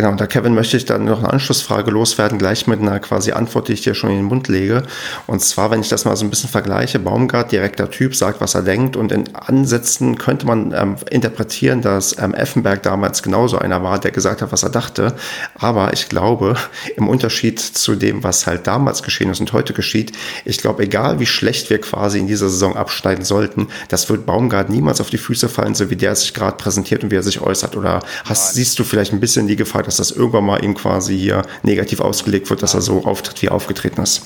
Genau, 0.00 0.12
und 0.12 0.20
da 0.22 0.26
Kevin 0.26 0.54
möchte 0.54 0.78
ich 0.78 0.86
dann 0.86 1.04
noch 1.04 1.18
eine 1.18 1.30
Anschlussfrage 1.30 1.90
loswerden, 1.90 2.38
gleich 2.38 2.66
mit 2.66 2.80
einer 2.80 3.00
quasi 3.00 3.32
Antwort, 3.32 3.68
die 3.68 3.74
ich 3.74 3.82
dir 3.82 3.94
schon 3.94 4.08
in 4.08 4.16
den 4.16 4.24
Mund 4.24 4.48
lege. 4.48 4.82
Und 5.26 5.42
zwar, 5.42 5.70
wenn 5.70 5.82
ich 5.82 5.90
das 5.90 6.06
mal 6.06 6.16
so 6.16 6.24
ein 6.24 6.30
bisschen 6.30 6.48
vergleiche, 6.48 6.98
Baumgart, 6.98 7.52
direkter 7.52 7.90
Typ, 7.90 8.16
sagt, 8.16 8.40
was 8.40 8.54
er 8.54 8.62
denkt 8.62 8.96
und 8.96 9.12
in 9.12 9.36
Ansätzen 9.36 10.16
könnte 10.16 10.46
man 10.46 10.72
ähm, 10.72 10.96
interpretieren, 11.10 11.82
dass 11.82 12.16
ähm, 12.18 12.32
Effenberg 12.32 12.82
damals 12.82 13.22
genauso 13.22 13.58
einer 13.58 13.82
war, 13.82 13.98
der 13.98 14.10
gesagt 14.10 14.40
hat, 14.40 14.52
was 14.52 14.62
er 14.62 14.70
dachte. 14.70 15.14
Aber 15.58 15.92
ich 15.92 16.08
glaube, 16.08 16.56
im 16.96 17.06
Unterschied 17.06 17.60
zu 17.60 17.94
dem, 17.94 18.24
was 18.24 18.46
halt 18.46 18.66
damals 18.66 19.02
geschehen 19.02 19.30
ist 19.30 19.40
und 19.40 19.52
heute 19.52 19.74
geschieht, 19.74 20.12
ich 20.46 20.56
glaube, 20.56 20.82
egal 20.82 21.20
wie 21.20 21.26
schlecht 21.26 21.68
wir 21.68 21.78
quasi 21.78 22.20
in 22.20 22.26
dieser 22.26 22.48
Saison 22.48 22.74
abschneiden 22.74 23.26
sollten, 23.26 23.68
das 23.88 24.08
wird 24.08 24.24
Baumgart 24.24 24.70
niemals 24.70 25.02
auf 25.02 25.10
die 25.10 25.18
Füße 25.18 25.50
fallen, 25.50 25.74
so 25.74 25.90
wie 25.90 25.96
der 25.96 26.16
sich 26.16 26.32
gerade 26.32 26.56
präsentiert 26.56 27.04
und 27.04 27.10
wie 27.10 27.16
er 27.16 27.22
sich 27.22 27.42
äußert. 27.42 27.76
Oder 27.76 28.00
hast, 28.24 28.54
siehst 28.54 28.78
du 28.78 28.84
vielleicht 28.84 29.12
ein 29.12 29.20
bisschen 29.20 29.46
die 29.46 29.56
Gefahr, 29.56 29.82
dass 29.90 29.96
das 29.96 30.12
irgendwann 30.12 30.44
mal 30.46 30.64
ihm 30.64 30.74
quasi 30.74 31.18
hier 31.18 31.42
negativ 31.64 32.00
ausgelegt 32.00 32.48
wird, 32.48 32.62
dass 32.62 32.74
er 32.74 32.80
so 32.80 33.04
auftritt, 33.04 33.42
wie 33.42 33.46
er 33.46 33.54
aufgetreten 33.54 34.00
ist? 34.02 34.22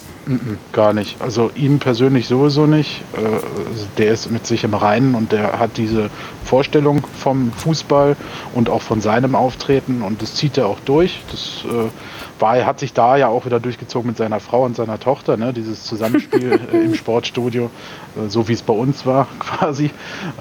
Gar 0.72 0.92
nicht. 0.92 1.16
Also 1.20 1.50
ihm 1.54 1.78
persönlich 1.78 2.28
sowieso 2.28 2.66
nicht. 2.66 3.00
Äh, 3.14 3.20
Der 3.98 4.12
ist 4.12 4.30
mit 4.30 4.46
sich 4.46 4.64
im 4.64 4.74
Reinen 4.74 5.14
und 5.14 5.32
der 5.32 5.58
hat 5.58 5.76
diese 5.78 6.10
Vorstellung 6.44 7.06
vom 7.18 7.50
Fußball 7.52 8.16
und 8.54 8.68
auch 8.68 8.82
von 8.82 9.00
seinem 9.00 9.34
Auftreten 9.34 10.02
und 10.02 10.20
das 10.20 10.34
zieht 10.34 10.58
er 10.58 10.66
auch 10.66 10.80
durch. 10.84 11.22
Das 11.30 11.64
äh, 11.64 11.88
war, 12.38 12.64
hat 12.66 12.80
sich 12.80 12.92
da 12.92 13.16
ja 13.16 13.28
auch 13.28 13.46
wieder 13.46 13.60
durchgezogen 13.60 14.08
mit 14.08 14.16
seiner 14.18 14.40
Frau 14.40 14.64
und 14.64 14.76
seiner 14.76 14.98
Tochter, 15.00 15.36
ne? 15.36 15.52
dieses 15.52 15.84
Zusammenspiel 15.84 16.60
äh, 16.72 16.84
im 16.84 16.94
Sportstudio, 16.94 17.70
so 18.28 18.48
wie 18.48 18.52
es 18.52 18.62
bei 18.62 18.74
uns 18.74 19.06
war 19.06 19.28
quasi. 19.38 19.90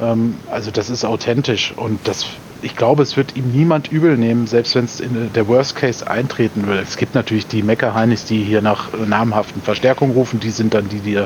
Ähm, 0.02 0.36
Also 0.52 0.72
das 0.72 0.90
ist 0.90 1.06
authentisch 1.06 1.74
und 1.76 2.00
das 2.06 2.26
ich 2.64 2.76
glaube, 2.76 3.04
es 3.04 3.18
wird 3.18 3.36
ihm 3.36 3.52
niemand 3.52 3.92
übel 3.92 4.18
nehmen, 4.18 4.48
selbst 4.48 4.76
wenn 4.76 4.86
es 4.86 5.00
in 5.00 5.32
der 5.34 5.48
Worst 5.48 5.76
Case 5.76 6.10
eintreten 6.10 6.66
würde. 6.66 6.82
Es 6.82 6.98
gibt 6.98 7.14
natürlich 7.14 7.46
die 7.48 7.62
Meckerheinis, 7.62 8.26
die 8.26 8.42
hier 8.44 8.62
nach 8.62 8.90
namhaften 8.94 9.62
Verstärkungen 9.62 10.14
rufen. 10.14 10.40
Die 10.40 10.50
sind 10.50 10.74
dann 10.74 10.88
die, 10.88 11.00
die 11.00 11.22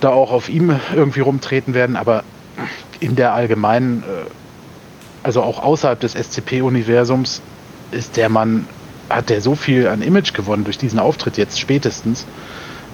da 0.00 0.10
auch 0.10 0.30
auf 0.30 0.48
ihm 0.48 0.78
irgendwie 0.94 1.20
rumtreten 1.20 1.74
werden. 1.74 1.96
Aber 1.96 2.22
in 3.00 3.16
der 3.16 3.34
allgemeinen, 3.34 4.02
äh, 4.02 5.24
also 5.24 5.42
auch 5.42 5.62
außerhalb 5.62 5.98
des 5.98 6.14
SCP-Universums, 6.14 7.42
ist 7.90 8.16
der 8.16 8.28
Mann, 8.28 8.66
hat 9.10 9.30
der 9.30 9.40
so 9.40 9.54
viel 9.54 9.88
an 9.88 10.00
Image 10.00 10.32
gewonnen 10.32 10.64
durch 10.64 10.78
diesen 10.78 10.98
Auftritt 10.98 11.36
jetzt 11.36 11.58
spätestens 11.58 12.26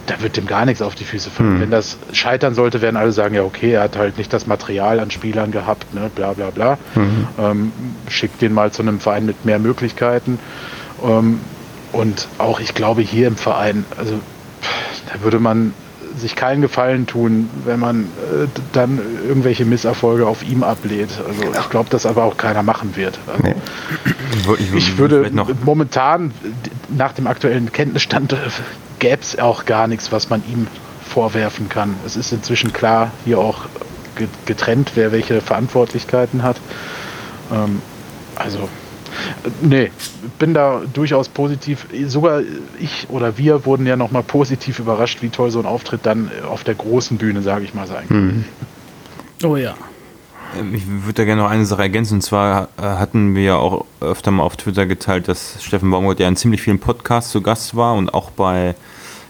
da 0.06 0.20
wird 0.20 0.36
dem 0.36 0.46
gar 0.46 0.64
nichts 0.64 0.82
auf 0.82 0.94
die 0.94 1.04
Füße 1.04 1.30
fallen. 1.30 1.54
Hm. 1.54 1.60
Wenn 1.60 1.70
das 1.70 1.96
scheitern 2.12 2.54
sollte, 2.54 2.82
werden 2.82 2.96
alle 2.96 3.12
sagen, 3.12 3.34
ja 3.34 3.42
okay, 3.42 3.72
er 3.72 3.82
hat 3.82 3.96
halt 3.96 4.18
nicht 4.18 4.32
das 4.32 4.46
Material 4.46 5.00
an 5.00 5.10
Spielern 5.10 5.52
gehabt, 5.52 5.94
ne, 5.94 6.10
bla 6.14 6.32
bla 6.32 6.50
bla. 6.50 6.78
Mhm. 6.94 7.28
Ähm, 7.38 7.72
schickt 8.08 8.42
den 8.42 8.52
mal 8.52 8.72
zu 8.72 8.82
einem 8.82 9.00
Verein 9.00 9.26
mit 9.26 9.44
mehr 9.44 9.58
Möglichkeiten. 9.58 10.38
Ähm, 11.04 11.40
und 11.92 12.26
auch, 12.38 12.58
ich 12.60 12.74
glaube, 12.74 13.02
hier 13.02 13.28
im 13.28 13.36
Verein, 13.36 13.84
also 13.96 14.18
da 15.12 15.22
würde 15.22 15.38
man 15.38 15.74
sich 16.22 16.34
keinen 16.36 16.62
Gefallen 16.62 17.06
tun, 17.06 17.50
wenn 17.66 17.78
man 17.78 18.04
äh, 18.04 18.46
dann 18.72 18.98
irgendwelche 19.28 19.64
Misserfolge 19.66 20.26
auf 20.26 20.42
ihm 20.42 20.62
ablehnt. 20.62 21.10
Also 21.28 21.42
ich 21.60 21.68
glaube, 21.70 21.90
das 21.90 22.06
aber 22.06 22.24
auch 22.24 22.36
keiner 22.38 22.62
machen 22.62 22.96
wird. 22.96 23.18
Also, 23.26 23.42
Nee. 23.42 23.54
ich 24.76 24.96
würde 24.98 25.18
vielleicht 25.18 25.34
noch 25.34 25.50
momentan 25.64 26.32
nach 26.88 27.12
dem 27.12 27.26
aktuellen 27.26 27.70
Kenntnisstand 27.72 28.34
gäbe 28.98 29.18
es 29.20 29.38
auch 29.38 29.64
gar 29.66 29.86
nichts, 29.88 30.10
was 30.12 30.30
man 30.30 30.42
ihm 30.50 30.66
vorwerfen 31.06 31.68
kann. 31.68 31.94
Es 32.06 32.16
ist 32.16 32.32
inzwischen 32.32 32.72
klar, 32.72 33.10
hier 33.24 33.38
auch 33.38 33.66
ge- 34.16 34.28
getrennt, 34.46 34.92
wer 34.94 35.12
welche 35.12 35.40
Verantwortlichkeiten 35.42 36.42
hat. 36.42 36.56
Ähm, 37.52 37.82
also, 38.36 38.58
äh, 38.58 38.81
nee, 39.60 39.90
bin 40.38 40.54
da 40.54 40.82
durchaus 40.92 41.28
positiv. 41.28 41.86
Sogar 42.06 42.42
ich 42.78 43.06
oder 43.10 43.38
wir 43.38 43.64
wurden 43.66 43.86
ja 43.86 43.96
nochmal 43.96 44.22
positiv 44.22 44.78
überrascht, 44.78 45.22
wie 45.22 45.28
toll 45.28 45.50
so 45.50 45.58
ein 45.58 45.66
Auftritt 45.66 46.00
dann 46.04 46.30
auf 46.48 46.64
der 46.64 46.74
großen 46.74 47.18
Bühne, 47.18 47.42
sage 47.42 47.64
ich 47.64 47.74
mal, 47.74 47.86
sein 47.86 48.08
kann. 48.08 48.44
Oh 49.44 49.56
ja. 49.56 49.74
Ähm, 50.58 50.74
Ich 50.74 50.86
würde 50.86 51.14
da 51.14 51.24
gerne 51.24 51.42
noch 51.42 51.50
eine 51.50 51.66
Sache 51.66 51.82
ergänzen. 51.82 52.14
Und 52.14 52.22
zwar 52.22 52.68
äh, 52.78 52.82
hatten 52.82 53.34
wir 53.34 53.42
ja 53.42 53.56
auch 53.56 53.84
öfter 54.00 54.30
mal 54.30 54.42
auf 54.42 54.56
Twitter 54.56 54.86
geteilt, 54.86 55.28
dass 55.28 55.62
Steffen 55.62 55.90
Baumgart 55.90 56.20
ja 56.20 56.28
in 56.28 56.36
ziemlich 56.36 56.62
vielen 56.62 56.78
Podcasts 56.78 57.30
zu 57.30 57.42
Gast 57.42 57.76
war 57.76 57.94
und 57.94 58.14
auch 58.14 58.30
bei, 58.30 58.74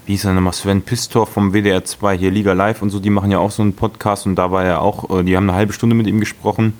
wie 0.06 0.12
hieß 0.12 0.24
er 0.24 0.34
nochmal, 0.34 0.52
Sven 0.52 0.82
Pistor 0.82 1.26
vom 1.26 1.52
WDR 1.52 1.84
2 1.84 2.18
hier 2.18 2.30
Liga 2.30 2.52
Live 2.52 2.82
und 2.82 2.90
so, 2.90 3.00
die 3.00 3.10
machen 3.10 3.30
ja 3.30 3.38
auch 3.38 3.50
so 3.50 3.62
einen 3.62 3.74
Podcast 3.74 4.26
und 4.26 4.36
da 4.36 4.50
war 4.50 4.64
er 4.64 4.82
auch, 4.82 5.18
äh, 5.18 5.22
die 5.22 5.36
haben 5.36 5.48
eine 5.48 5.56
halbe 5.56 5.72
Stunde 5.72 5.94
mit 5.94 6.06
ihm 6.06 6.20
gesprochen, 6.20 6.74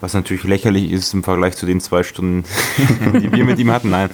was 0.00 0.14
natürlich 0.14 0.44
lächerlich 0.44 0.90
ist 0.90 1.14
im 1.14 1.22
Vergleich 1.22 1.56
zu 1.56 1.66
den 1.66 1.80
zwei 1.80 2.02
Stunden, 2.02 2.44
die 3.20 3.32
wir 3.32 3.44
mit 3.44 3.58
ihm 3.58 3.70
hatten. 3.70 3.90
Nein, 3.90 4.10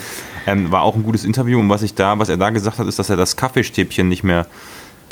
ähm, 0.46 0.70
war 0.70 0.82
auch 0.82 0.94
ein 0.94 1.02
gutes 1.02 1.24
Interview 1.24 1.58
und 1.60 1.68
was 1.68 1.82
ich 1.82 1.94
da, 1.94 2.18
was 2.18 2.28
er 2.28 2.36
da 2.36 2.50
gesagt 2.50 2.78
hat, 2.78 2.86
ist, 2.86 2.98
dass 2.98 3.10
er 3.10 3.16
das 3.16 3.36
Kaffeestäbchen 3.36 4.08
nicht 4.08 4.24
mehr 4.24 4.46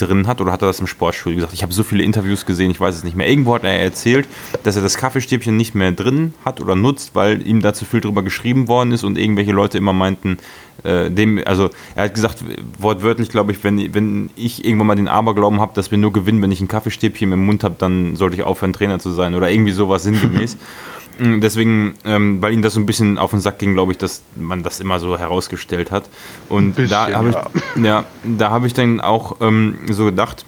drin 0.01 0.27
hat 0.27 0.41
oder 0.41 0.53
hat 0.53 0.63
er 0.63 0.69
das 0.69 0.81
im 0.81 0.87
Sportstudio 0.87 1.37
gesagt? 1.37 1.53
Ich 1.53 1.63
habe 1.63 1.73
so 1.73 1.83
viele 1.83 2.03
Interviews 2.03 2.47
gesehen, 2.47 2.71
ich 2.71 2.81
weiß 2.81 2.97
es 2.97 3.05
nicht 3.05 3.17
mehr. 3.17 3.29
Irgendwo 3.29 3.55
hat 3.55 3.65
er 3.65 3.79
erzählt, 3.79 4.29
dass 4.63 4.77
er 4.77 4.83
das 4.83 4.97
Kaffeestäbchen 4.97 5.57
nicht 5.57 5.75
mehr 5.75 5.93
drin 5.93 6.35
hat 6.45 6.61
oder 6.61 6.77
nutzt, 6.77 7.15
weil 7.15 7.47
ihm 7.47 7.61
da 7.61 7.75
zu 7.75 7.85
viel 7.85 8.01
drüber 8.01 8.23
geschrieben 8.23 8.69
worden 8.69 8.93
ist 8.93 9.05
und 9.05 9.19
irgendwelche 9.19 9.53
Leute 9.53 9.79
immer 9.79 9.93
meinten, 9.93 10.39
äh, 10.85 11.11
dem, 11.11 11.41
also 11.45 11.71
er 11.95 12.05
hat 12.05 12.15
gesagt, 12.15 12.45
wortwörtlich 12.79 13.29
glaube 13.29 13.53
ich, 13.53 13.63
wenn, 13.63 13.95
wenn 13.95 14.31
ich 14.37 14.65
irgendwann 14.65 14.87
mal 14.87 14.97
den 14.97 15.09
Aberglauben 15.09 15.61
habe, 15.61 15.73
dass 15.75 15.91
wir 15.91 15.99
nur 15.99 16.13
gewinnen, 16.13 16.43
wenn 16.43 16.53
ich 16.53 16.61
ein 16.61 16.69
Kaffeestäbchen 16.69 17.33
im 17.33 17.45
Mund 17.45 17.65
habe, 17.65 17.77
dann 17.79 18.17
sollte 18.17 18.37
ich 18.37 18.43
aufhören, 18.43 18.73
Trainer 18.73 18.99
zu 18.99 19.11
sein 19.11 19.35
oder 19.35 19.51
irgendwie 19.51 19.73
sowas 19.73 20.03
sinngemäß. 20.03 20.57
Mm, 21.21 21.41
Deswegen, 21.41 21.95
ähm, 22.05 22.41
weil 22.41 22.55
ihm 22.55 22.63
das 22.63 22.75
so 22.75 22.81
ein 22.81 22.87
bisschen 22.87 23.19
auf 23.19 23.31
den 23.31 23.41
Sack 23.41 23.59
ging, 23.59 23.75
glaube 23.75 23.93
ich, 23.93 23.99
dass 23.99 24.23
man 24.37 24.63
das 24.63 24.81
immer 24.81 24.99
so 24.99 25.19
herausgestellt 25.19 25.91
hat. 25.91 26.09
Und 26.49 26.79
Ein 26.79 26.89
da 26.89 27.05
bisschen, 27.05 27.17
habe 27.17 27.29
ich, 27.77 27.85
ja, 27.85 28.05
da 28.25 28.51
habe 28.51 28.67
ich 28.67 28.73
dann 28.73 29.01
auch 29.01 29.37
ähm, 29.41 29.79
so 29.91 30.07
gedacht, 30.07 30.47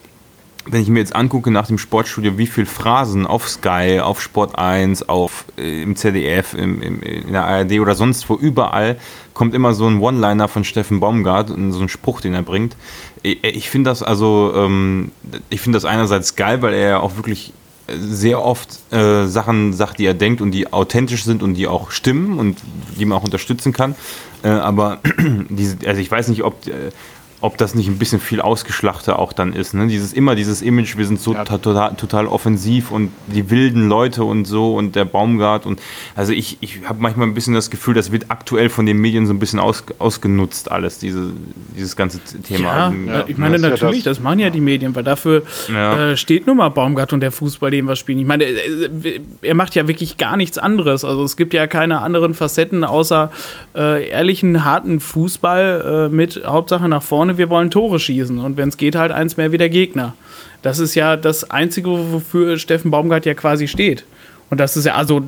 wenn 0.65 0.81
ich 0.81 0.89
mir 0.89 1.01
jetzt 1.01 1.15
angucke 1.15 1.51
nach 1.51 1.67
dem 1.67 1.77
Sportstudio, 1.77 2.39
wie 2.39 2.47
viel 2.47 2.67
Phrasen 2.67 3.27
auf 3.27 3.49
Sky, 3.49 4.01
auf 4.01 4.23
Sport 4.23 4.57
1, 4.59 5.09
auf, 5.09 5.45
äh, 5.59 5.83
im 5.83 5.97
ZDF, 5.97 6.55
im, 6.55 6.81
im, 6.81 7.03
in 7.03 7.33
der 7.33 7.45
ARD 7.45 7.81
oder 7.81 7.95
sonst 7.95 8.29
wo, 8.31 8.37
überall 8.37 8.97
kommt 9.35 9.55
immer 9.55 9.75
so 9.75 9.87
ein 9.89 10.01
One-Liner 10.01 10.49
von 10.49 10.65
Steffen 10.65 11.01
Baumgart, 11.01 11.51
und 11.51 11.73
so 11.73 11.81
ein 11.81 11.89
Spruch, 11.89 12.21
den 12.21 12.35
er 12.35 12.43
bringt. 12.43 12.77
Ich, 13.23 13.43
ich 13.43 13.71
finde 13.71 13.91
das 13.91 14.03
also, 14.03 14.53
ähm, 14.57 15.11
ich 15.51 15.61
finde 15.61 15.77
das 15.77 15.85
einerseits 15.85 16.37
geil, 16.37 16.63
weil 16.63 16.75
er 16.75 16.89
ja 16.89 17.01
auch 17.01 17.17
wirklich 17.17 17.53
sehr 17.99 18.45
oft 18.45 18.69
äh, 18.93 19.27
Sachen 19.27 19.73
sagt, 19.73 19.99
die 19.99 20.07
er 20.07 20.15
denkt 20.15 20.41
und 20.41 20.51
die 20.51 20.73
authentisch 20.73 21.25
sind 21.25 21.43
und 21.43 21.55
die 21.55 21.67
auch 21.67 21.91
stimmen 21.91 22.39
und 22.39 22.59
die 22.99 23.05
man 23.05 23.19
auch 23.19 23.25
unterstützen 23.25 23.73
kann. 23.73 23.95
Äh, 24.43 24.49
aber 24.49 25.01
diese, 25.49 25.77
also 25.87 26.01
ich 26.01 26.11
weiß 26.11 26.29
nicht, 26.29 26.43
ob, 26.43 26.67
äh, 26.67 26.91
ob 27.43 27.59
das 27.59 27.75
nicht 27.75 27.89
ein 27.89 27.99
bisschen 27.99 28.21
viel 28.21 28.41
ausgeschlachter 28.41 29.19
auch 29.19 29.33
dann 29.33 29.53
ist. 29.53 29.75
Ne? 29.75 29.87
Dieses 29.89 30.13
immer 30.13 30.35
dieses 30.35 30.63
Image, 30.63 30.97
wir 30.97 31.05
sind 31.07 31.21
so 31.21 31.35
Ja. 31.35 31.45
to- 31.45 31.59
total, 31.59 31.95
total 31.97 32.27
offensiv 32.27 32.91
und 32.91 33.11
die 33.27 33.51
wilden 33.51 33.89
Leute 33.89 34.25
und 34.25 34.47
so 34.47 34.75
und 34.75 34.97
der 34.97 35.05
Baumgart 35.05 35.67
und 35.67 35.81
also 36.17 36.33
ich, 36.33 36.57
ich 36.61 36.81
habe 36.89 37.01
manchmal 37.03 37.27
ein 37.27 37.35
bisschen 37.35 37.53
das 37.55 37.71
Gefühl, 37.71 37.95
das 37.95 38.13
wird 38.13 38.27
aktuell 38.31 38.69
von 38.71 38.87
den 38.87 38.97
Medien 38.99 39.27
so 39.27 39.33
ein 39.35 39.39
bisschen 39.39 39.59
aus, 39.59 39.85
ausgenutzt 39.99 40.71
alles, 40.73 40.99
diese, 40.99 41.33
dieses 41.77 41.97
ganze 41.97 42.21
Thema. 42.43 42.93
Ja, 43.07 43.13
Ja, 43.19 43.25
ich 43.27 43.37
meine 43.39 43.59
das 43.59 43.71
natürlich, 43.81 44.03
das. 44.05 44.17
das, 44.19 44.23
machen 44.25 44.39
ja 44.39 44.49
die 44.51 44.61
Medien, 44.61 44.95
weil 44.95 45.05
dafür 45.05 45.43
Ja. 45.73 46.11
äh, 46.13 46.17
steht 46.17 46.47
nun 46.47 46.57
mal 46.59 46.69
Baumgart 46.71 47.13
und 47.13 47.21
der 47.21 47.33
Fußball, 47.33 47.71
den 47.71 47.87
wir 47.87 47.97
spielen. 47.97 48.19
Ich 48.21 48.27
meine, 48.27 48.45
äh, 48.45 49.21
er 49.43 49.55
macht 49.55 49.75
ja 49.75 49.89
wirklich 49.89 50.17
gar 50.17 50.37
nichts 50.37 50.59
anderes. 50.59 51.05
Also 51.05 51.25
es 51.25 51.37
gibt 51.37 51.55
ja 51.55 51.67
keine 51.67 52.01
anderen 52.03 52.35
Facetten 52.35 52.85
außer 52.85 53.31
äh, 53.75 54.09
ehrlichen, 54.11 54.65
harten 54.65 55.01
Fußball 55.01 56.09
äh, 56.11 56.15
mit 56.15 56.43
Hauptsache 56.47 56.89
nach 56.89 57.03
vorne, 57.03 57.32
wir 57.39 57.49
wollen 57.51 57.71
Tore 57.71 57.99
schießen 58.01 58.39
und 58.39 58.57
wenn 58.57 58.69
es 58.69 58.77
geht, 58.77 58.95
halt 58.97 59.13
eins 59.13 59.37
mehr 59.37 59.53
wie 59.53 59.59
der 59.59 59.69
Gegner. 59.71 60.15
Das 60.63 60.79
ist 60.79 60.95
ja 60.95 61.17
das 61.17 61.51
Einzige, 61.51 61.91
wofür 62.13 62.59
Steffen 62.59 62.91
Baumgart 62.91 63.27
ja 63.27 63.35
quasi 63.35 63.67
steht. 63.69 64.05
Und 64.51 64.59
das 64.59 64.77
ist 64.77 64.85
ja, 64.85 64.95
also 64.97 65.23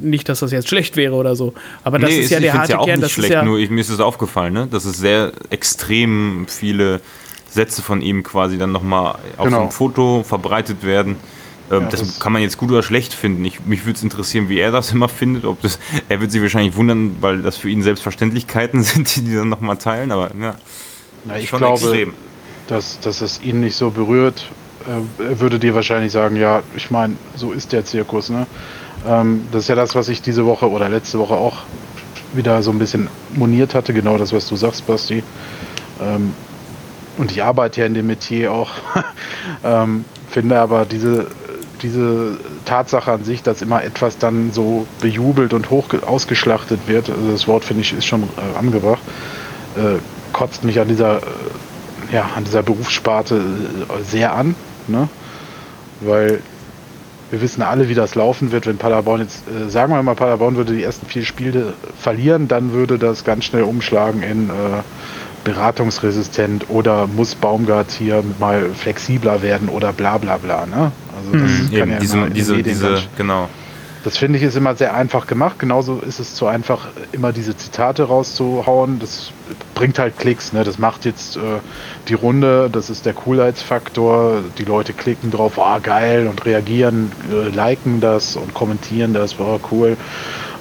nicht, 0.00 0.28
dass 0.28 0.40
das 0.40 0.52
jetzt 0.52 0.68
schlecht 0.68 0.96
wäre 0.96 1.14
oder 1.14 1.34
so, 1.36 1.54
aber 1.84 1.98
das 1.98 2.10
Nee, 2.10 2.18
ist 2.20 2.30
ja 2.30 2.36
ich 2.38 2.44
der 2.44 2.52
harte 2.54 2.72
ja 2.72 2.78
auch 2.78 2.84
Kern. 2.84 2.96
nicht 3.00 3.04
Das 3.04 3.10
ist 3.10 3.14
schlecht, 3.14 3.32
ja, 3.32 3.42
nur 3.42 3.58
ich, 3.58 3.70
mir 3.70 3.80
ist 3.80 3.88
es 3.88 3.98
aufgefallen, 4.00 4.52
ne? 4.52 4.68
dass 4.70 4.84
es 4.84 4.98
sehr 4.98 5.32
extrem 5.50 6.46
viele 6.48 7.00
Sätze 7.50 7.80
von 7.82 8.02
ihm 8.02 8.22
quasi 8.22 8.58
dann 8.58 8.70
nochmal 8.72 9.14
auf 9.38 9.44
Genau. 9.46 9.56
so 9.56 9.62
einem 9.62 9.70
Foto 9.70 10.22
verbreitet 10.22 10.84
werden. 10.84 11.16
Ähm, 11.70 11.82
Ja, 11.84 11.88
das, 11.88 12.00
das- 12.00 12.20
kann 12.20 12.32
man 12.34 12.42
jetzt 12.42 12.58
gut 12.58 12.70
oder 12.70 12.82
schlecht 12.82 13.14
finden. 13.14 13.42
Ich, 13.46 13.64
mich 13.64 13.86
würde 13.86 13.96
es 13.96 14.02
interessieren, 14.02 14.50
wie 14.50 14.58
er 14.58 14.70
das 14.70 14.92
immer 14.92 15.08
findet. 15.08 15.46
Ob 15.46 15.62
das, 15.62 15.78
er 16.10 16.20
wird 16.20 16.30
sich 16.30 16.42
wahrscheinlich 16.42 16.76
wundern, 16.76 17.16
weil 17.22 17.40
das 17.40 17.56
für 17.56 17.70
ihn 17.70 17.82
Selbstverständlichkeiten 17.82 18.82
sind, 18.82 19.16
die 19.16 19.22
die 19.22 19.34
dann 19.34 19.48
nochmal 19.48 19.78
teilen. 19.78 20.12
Aber 20.12 20.30
ja, 20.38 20.56
Na, 21.24 21.38
ich 21.38 21.48
schon 21.48 21.58
glaube, 21.58 21.80
extrem. 21.80 22.14
dass, 22.68 23.00
dass 23.00 23.20
es 23.20 23.42
ihn 23.42 23.60
nicht 23.60 23.76
so 23.76 23.90
berührt. 23.90 24.46
Er 24.86 25.40
würde 25.40 25.58
dir 25.58 25.74
wahrscheinlich 25.74 26.12
sagen, 26.12 26.36
ja, 26.36 26.62
ich 26.76 26.90
meine, 26.90 27.16
so 27.34 27.52
ist 27.52 27.72
der 27.72 27.84
Zirkus. 27.84 28.30
Ne? 28.30 28.46
Ähm, 29.06 29.46
das 29.52 29.62
ist 29.64 29.68
ja 29.68 29.74
das, 29.74 29.94
was 29.94 30.08
ich 30.08 30.22
diese 30.22 30.46
Woche 30.46 30.70
oder 30.70 30.88
letzte 30.88 31.18
Woche 31.18 31.34
auch 31.34 31.58
wieder 32.32 32.62
so 32.62 32.70
ein 32.70 32.78
bisschen 32.78 33.08
moniert 33.34 33.74
hatte, 33.74 33.92
genau 33.92 34.18
das, 34.18 34.32
was 34.32 34.48
du 34.48 34.56
sagst, 34.56 34.86
Basti. 34.86 35.22
Ähm, 36.00 36.34
und 37.16 37.32
ich 37.32 37.42
arbeite 37.42 37.80
ja 37.80 37.86
in 37.86 37.94
dem 37.94 38.06
Metier 38.06 38.52
auch. 38.52 38.70
ähm, 39.64 40.04
finde 40.30 40.60
aber 40.60 40.84
diese, 40.84 41.26
diese 41.82 42.38
Tatsache 42.64 43.12
an 43.12 43.24
sich, 43.24 43.42
dass 43.42 43.62
immer 43.62 43.82
etwas 43.82 44.18
dann 44.18 44.52
so 44.52 44.86
bejubelt 45.00 45.52
und 45.52 45.70
hoch 45.70 45.86
ausgeschlachtet 46.06 46.80
wird, 46.86 47.10
also 47.10 47.32
das 47.32 47.48
Wort 47.48 47.64
finde 47.64 47.82
ich 47.82 47.92
ist 47.92 48.06
schon 48.06 48.22
äh, 48.22 48.58
angebracht, 48.58 49.02
äh, 49.76 49.98
kotzt 50.38 50.62
mich 50.62 50.78
an 50.78 50.86
dieser, 50.86 51.16
äh, 51.16 51.20
ja, 52.12 52.30
an 52.36 52.44
dieser 52.44 52.62
Berufssparte 52.62 53.34
äh, 53.34 54.04
sehr 54.04 54.34
an, 54.34 54.54
ne? 54.86 55.08
weil 56.00 56.40
wir 57.30 57.40
wissen 57.42 57.60
alle, 57.60 57.88
wie 57.88 57.94
das 57.94 58.14
laufen 58.14 58.52
wird, 58.52 58.66
wenn 58.66 58.78
Paderborn 58.78 59.20
jetzt, 59.20 59.42
äh, 59.48 59.68
sagen 59.68 59.92
wir 59.92 60.00
mal, 60.00 60.14
Paderborn 60.14 60.54
würde 60.54 60.74
die 60.74 60.84
ersten 60.84 61.06
vier 61.06 61.24
Spiele 61.24 61.74
verlieren, 61.98 62.46
dann 62.46 62.72
würde 62.72 62.98
das 62.98 63.24
ganz 63.24 63.46
schnell 63.46 63.64
umschlagen 63.64 64.22
in 64.22 64.48
äh, 64.48 64.52
beratungsresistent 65.42 66.66
oder 66.68 67.08
muss 67.08 67.34
Baumgart 67.34 67.90
hier 67.90 68.22
mal 68.38 68.70
flexibler 68.74 69.42
werden 69.42 69.68
oder 69.68 69.92
bla 69.92 70.18
bla 70.18 70.36
bla. 70.36 70.66
Ne? 70.66 70.92
Also 71.16 71.32
das 71.32 71.70
kann 71.70 71.72
Eben, 71.72 71.90
ja 71.90 71.98
diese, 71.98 72.30
diese, 72.30 72.62
diese, 72.62 73.02
genau. 73.16 73.48
Das 74.04 74.16
finde 74.16 74.38
ich 74.38 74.44
ist 74.44 74.56
immer 74.56 74.74
sehr 74.76 74.94
einfach 74.94 75.26
gemacht. 75.26 75.58
Genauso 75.58 75.98
ist 75.98 76.20
es 76.20 76.34
zu 76.34 76.46
einfach, 76.46 76.88
immer 77.12 77.32
diese 77.32 77.56
Zitate 77.56 78.04
rauszuhauen. 78.04 78.98
Das 78.98 79.32
bringt 79.74 79.98
halt 79.98 80.18
Klicks. 80.18 80.52
Ne? 80.52 80.64
Das 80.64 80.78
macht 80.78 81.04
jetzt 81.04 81.36
äh, 81.36 81.40
die 82.08 82.14
Runde. 82.14 82.70
Das 82.70 82.90
ist 82.90 83.06
der 83.06 83.14
Coolheitsfaktor. 83.14 84.42
Die 84.56 84.64
Leute 84.64 84.92
klicken 84.92 85.30
drauf, 85.30 85.58
ah 85.58 85.78
geil 85.78 86.26
und 86.28 86.44
reagieren, 86.46 87.12
äh, 87.32 87.48
liken 87.48 88.00
das 88.00 88.36
und 88.36 88.54
kommentieren 88.54 89.14
das, 89.14 89.38
war 89.38 89.58
cool. 89.72 89.96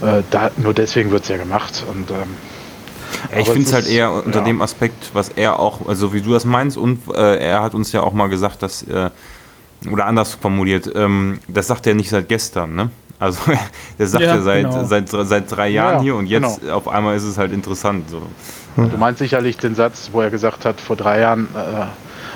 Äh, 0.01 0.23
da, 0.31 0.51
nur 0.57 0.73
deswegen 0.73 1.11
wird 1.11 1.23
es 1.23 1.29
ja 1.29 1.37
gemacht. 1.37 1.83
Und 1.89 2.09
ähm, 2.11 2.35
Ja, 3.31 3.39
ich 3.39 3.47
finde 3.49 3.67
es 3.67 3.73
halt 3.73 3.87
eher 3.87 4.11
unter 4.11 4.39
ja. 4.39 4.45
dem 4.45 4.61
Aspekt, 4.61 5.11
was 5.13 5.29
er 5.29 5.59
auch, 5.59 5.87
also 5.87 6.13
wie 6.13 6.21
du 6.21 6.33
das 6.33 6.45
meinst, 6.45 6.77
und 6.77 6.99
äh, 7.13 7.37
er 7.37 7.61
hat 7.61 7.73
uns 7.73 7.91
ja 7.91 8.01
auch 8.01 8.13
mal 8.13 8.27
gesagt, 8.27 8.63
dass, 8.63 8.83
äh, 8.83 9.09
oder 9.91 10.05
anders 10.05 10.35
formuliert, 10.35 10.91
ähm, 10.95 11.39
das 11.47 11.67
sagt 11.67 11.87
er 11.87 11.93
nicht 11.93 12.09
seit 12.09 12.29
gestern, 12.29 12.75
ne? 12.75 12.89
Also 13.19 13.39
der 13.99 14.07
sagt 14.07 14.23
Ja, 14.23 14.35
ja, 14.35 14.41
seit, 14.41 14.63
genau. 14.69 14.85
seit, 14.85 15.09
seit 15.09 15.51
drei 15.51 15.69
Jahren 15.69 15.95
Ja, 15.97 16.01
hier 16.01 16.15
und 16.15 16.27
jetzt 16.27 16.61
genau. 16.61 16.75
auf 16.75 16.87
einmal 16.87 17.15
ist 17.15 17.23
es 17.23 17.37
halt 17.37 17.51
interessant. 17.51 18.09
So. 18.09 18.21
Du 18.75 18.97
meinst 18.97 19.19
sicherlich 19.19 19.57
den 19.57 19.73
Satz, 19.75 20.09
wo 20.11 20.21
er 20.21 20.29
gesagt 20.29 20.65
hat, 20.65 20.79
vor 20.79 20.95
drei 20.95 21.21
Jahren 21.21 21.47
äh, 21.55 21.85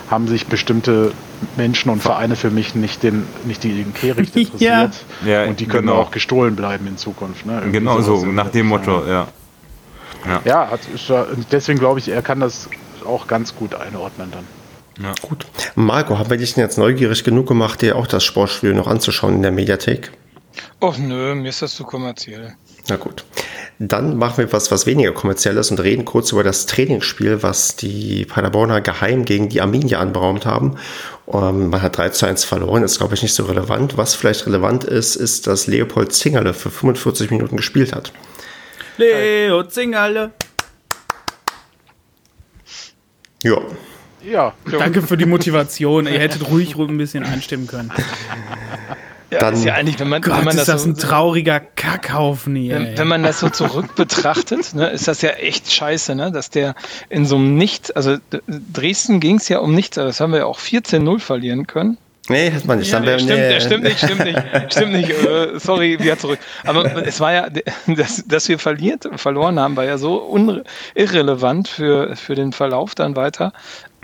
haben 0.10 0.28
sich 0.28 0.48
bestimmte 0.48 1.12
Menschen 1.56 1.90
und 1.92 2.02
Vereine 2.02 2.36
für 2.36 2.50
mich 2.50 2.74
nicht 2.76 3.04
den 3.04 3.26
nicht 3.46 3.64
die 3.64 3.84
den 3.84 3.94
Kehricht 3.94 4.36
Ja. 4.60 4.84
interessiert. 4.84 5.06
Ja, 5.26 5.44
und 5.46 5.60
die 5.60 5.68
können 5.68 5.88
genau. 5.88 6.00
auch 6.00 6.12
gestohlen 6.12 6.56
bleiben 6.56 6.88
in 6.88 6.98
Zukunft. 6.98 7.46
Ne? 7.46 7.54
Irgendwie 7.60 7.80
Genau 7.80 8.02
so, 8.02 8.26
nach 8.26 8.50
dem 8.50 8.68
Motto, 8.68 9.04
ja. 9.08 9.28
Ja, 10.46 10.70
hat, 10.70 10.82
ist 10.94 11.10
ja- 11.10 11.26
deswegen 11.52 11.80
glaube 11.80 12.00
ich, 12.00 12.10
er 12.10 12.22
kann 12.22 12.40
das 12.40 12.70
auch 13.06 13.26
ganz 13.28 13.56
gut 13.56 13.74
einordnen 13.76 14.32
dann. 14.32 15.14
Gut. 15.22 15.48
Marco, 15.76 16.20
haben 16.20 16.30
wir 16.30 16.38
dich 16.38 16.54
denn 16.54 16.64
jetzt 16.64 16.78
neugierig 16.78 17.24
genug 17.24 17.48
gemacht, 17.48 17.82
dir 17.82 17.96
auch 17.96 18.06
das 18.06 18.24
Sportstudio 18.24 18.76
noch 18.76 18.86
anzuschauen 18.88 19.36
in 19.36 19.42
der 19.42 19.52
Mediathek? 19.52 20.12
Och 20.80 21.00
nö, 21.00 21.36
mir 21.36 21.50
ist 21.50 21.62
das 21.62 21.76
zu 21.76 21.84
kommerziell. 21.84 22.56
Na 22.90 22.96
gut. 22.96 23.24
Dann 23.80 24.18
machen 24.18 24.38
wir 24.38 24.54
was, 24.54 24.70
was 24.72 24.86
weniger 24.86 25.12
kommerzielles 25.12 25.72
und 25.72 25.80
reden 25.80 26.06
kurz 26.06 26.32
über 26.32 26.44
das 26.44 26.66
Trainingsspiel, 26.68 27.42
was 27.42 27.76
die 27.76 28.26
Paderborner 28.26 28.82
geheim 28.82 29.26
gegen 29.26 29.50
die 29.50 29.62
Arminia 29.62 30.00
anberaumt 30.00 30.46
haben. 30.46 30.78
Ähm, 31.32 31.70
man 31.70 31.82
hat 31.82 31.98
3 31.98 32.10
zu 32.10 32.26
1 32.26 32.44
verloren, 32.44 32.84
ist 32.84 32.98
glaube 32.98 33.16
ich 33.16 33.24
nicht 33.24 33.34
so 33.34 33.46
relevant. 33.46 33.98
Was 33.98 34.14
vielleicht 34.14 34.46
relevant 34.46 34.84
ist, 34.84 35.16
ist, 35.16 35.48
dass 35.48 35.68
Leopold 35.68 36.14
Zingerle 36.14 36.54
für 36.54 36.70
45 36.70 37.32
Minuten 37.32 37.58
gespielt 37.58 37.94
hat. 37.94 38.12
Leo 38.98 39.64
Zingerle. 39.64 40.32
Ja, 43.44 43.58
Ja, 44.24 44.54
Danke 44.70 45.02
für 45.02 45.18
die 45.18 45.26
Motivation. 45.26 46.06
Ihr 46.06 46.20
hättet 46.20 46.48
ruhig 46.48 46.76
ein 46.78 46.98
bisschen 46.98 47.24
einstimmen 47.24 47.66
können. 47.66 47.92
Ja, 49.32 49.40
Dann- 49.40 49.54
ist 49.54 49.64
ja 49.64 49.76
eigentlich, 49.76 49.98
wenn 50.00 50.10
man, 50.10 50.24
wenn 50.26 50.32
Gott, 50.34 50.44
man 50.44 50.50
ist 50.58 50.60
das, 50.60 50.66
das 50.68 50.84
so, 50.84 50.90
ein 50.90 50.98
trauriger 50.98 51.62
Kackhaufen 51.62 52.56
hier. 52.56 52.76
wenn, 52.76 52.98
wenn 52.98 53.08
man 53.08 53.24
das 53.24 53.40
so 53.40 53.50
zurück 53.50 53.96
betrachtet, 53.96 54.74
ne, 54.76 54.90
ist 54.90 55.08
das 55.08 55.22
ja 55.22 55.30
echt 55.32 55.72
scheiße, 55.72 56.16
ne, 56.16 56.32
dass 56.34 56.50
der 56.50 56.76
in 57.10 57.26
so 57.26 57.38
einem 57.38 57.56
Nichts, 57.56 57.92
also 57.92 58.18
Dresden 58.48 59.20
ging 59.22 59.38
es 59.38 59.48
ja 59.48 59.60
um 59.60 59.74
nichts, 59.74 59.98
aber 59.98 60.08
das 60.08 60.20
haben 60.20 60.32
wir 60.34 60.40
ja 60.40 60.46
auch 60.46 60.60
14-0 60.60 61.20
verlieren 61.20 61.66
können. 61.66 61.98
nee, 62.28 62.52
hat 62.52 62.66
man 62.66 62.80
nicht. 62.80 62.92
Dann 62.94 63.04
Nee, 63.06 63.20
stimmt, 63.20 63.40
nee. 63.40 63.60
stimmt 63.62 63.84
nicht, 63.84 64.00
stimmt 64.00 64.24
nicht, 64.26 64.40
stimmt 64.74 64.92
nicht. 64.92 65.10
Äh, 65.12 65.60
sorry, 65.60 65.98
wieder 66.00 66.18
zurück. 66.20 66.40
Aber 66.66 66.84
es 67.08 67.20
war 67.22 67.32
ja, 67.34 67.48
dass, 67.88 68.24
dass 68.28 68.50
wir 68.50 68.60
verliert, 68.60 69.08
verloren 69.16 69.58
haben, 69.60 69.76
war 69.78 69.86
ja 69.86 69.98
so 69.98 70.38
irrelevant 70.94 71.68
für, 71.70 72.16
für 72.18 72.36
den 72.36 72.52
Verlauf 72.52 72.96
dann 72.96 73.16
weiter, 73.16 73.54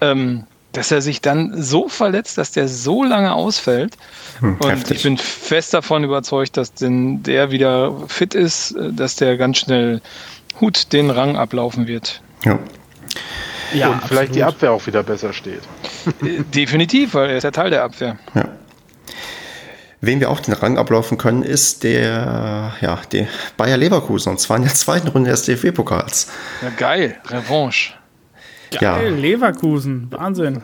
ähm, 0.01 0.45
dass 0.77 0.91
er 0.91 1.01
sich 1.01 1.21
dann 1.21 1.59
so 1.59 1.87
verletzt, 1.89 2.37
dass 2.37 2.51
der 2.51 2.67
so 2.67 3.03
lange 3.03 3.33
ausfällt. 3.33 3.97
Und 4.41 4.63
Hm, 4.63 4.69
heftig. 4.69 4.97
ich 4.97 5.03
bin 5.03 5.17
fest 5.17 5.73
davon 5.73 6.03
überzeugt, 6.03 6.55
dass 6.55 6.71
denn 6.71 7.23
der 7.23 7.49
wieder 7.49 7.93
fit 8.07 8.35
ist, 8.35 8.73
äh, 8.73 8.93
dass 8.93 9.15
der 9.15 9.37
ganz 9.37 9.57
schnell 9.57 10.01
Hut 10.61 10.93
den 10.93 11.09
Rang 11.09 11.35
ablaufen 11.35 11.87
wird. 11.87 12.21
Ja. 12.45 12.59
ja, 13.73 13.89
und 13.89 14.03
vielleicht 14.03 14.35
die 14.35 14.43
absolut. 14.43 14.55
Abwehr 14.57 14.71
auch 14.73 14.85
wieder 14.85 15.03
besser 15.03 15.33
steht. 15.33 15.61
Äh, 16.23 16.43
Definitiv, 16.53 17.15
weil 17.15 17.31
er 17.31 17.37
ist 17.37 17.43
ja 17.43 17.51
Teil 17.51 17.69
der 17.71 17.83
Abwehr. 17.83 18.17
Ja. 18.33 18.47
Wen 19.99 20.19
wir 20.19 20.29
auch 20.29 20.39
den 20.39 20.53
Rang 20.53 20.77
ablaufen 20.77 21.17
können, 21.17 21.41
ist 21.41 21.83
der, 21.83 22.73
ja, 22.79 23.01
die 23.11 23.27
Bayer 23.57 23.77
Leverkusen. 23.77 24.29
Und 24.29 24.39
zwar 24.39 24.57
in 24.57 24.63
der 24.63 24.73
zweiten 24.75 25.07
Runde 25.09 25.31
des 25.31 25.41
DFB-Pokals. 25.41 26.29
Ja, 26.61 26.69
geil, 26.77 27.17
Revanche. 27.25 27.93
Ja, 28.71 28.79
Geil, 28.97 29.13
Leverkusen. 29.15 30.07
Wahnsinn. 30.11 30.61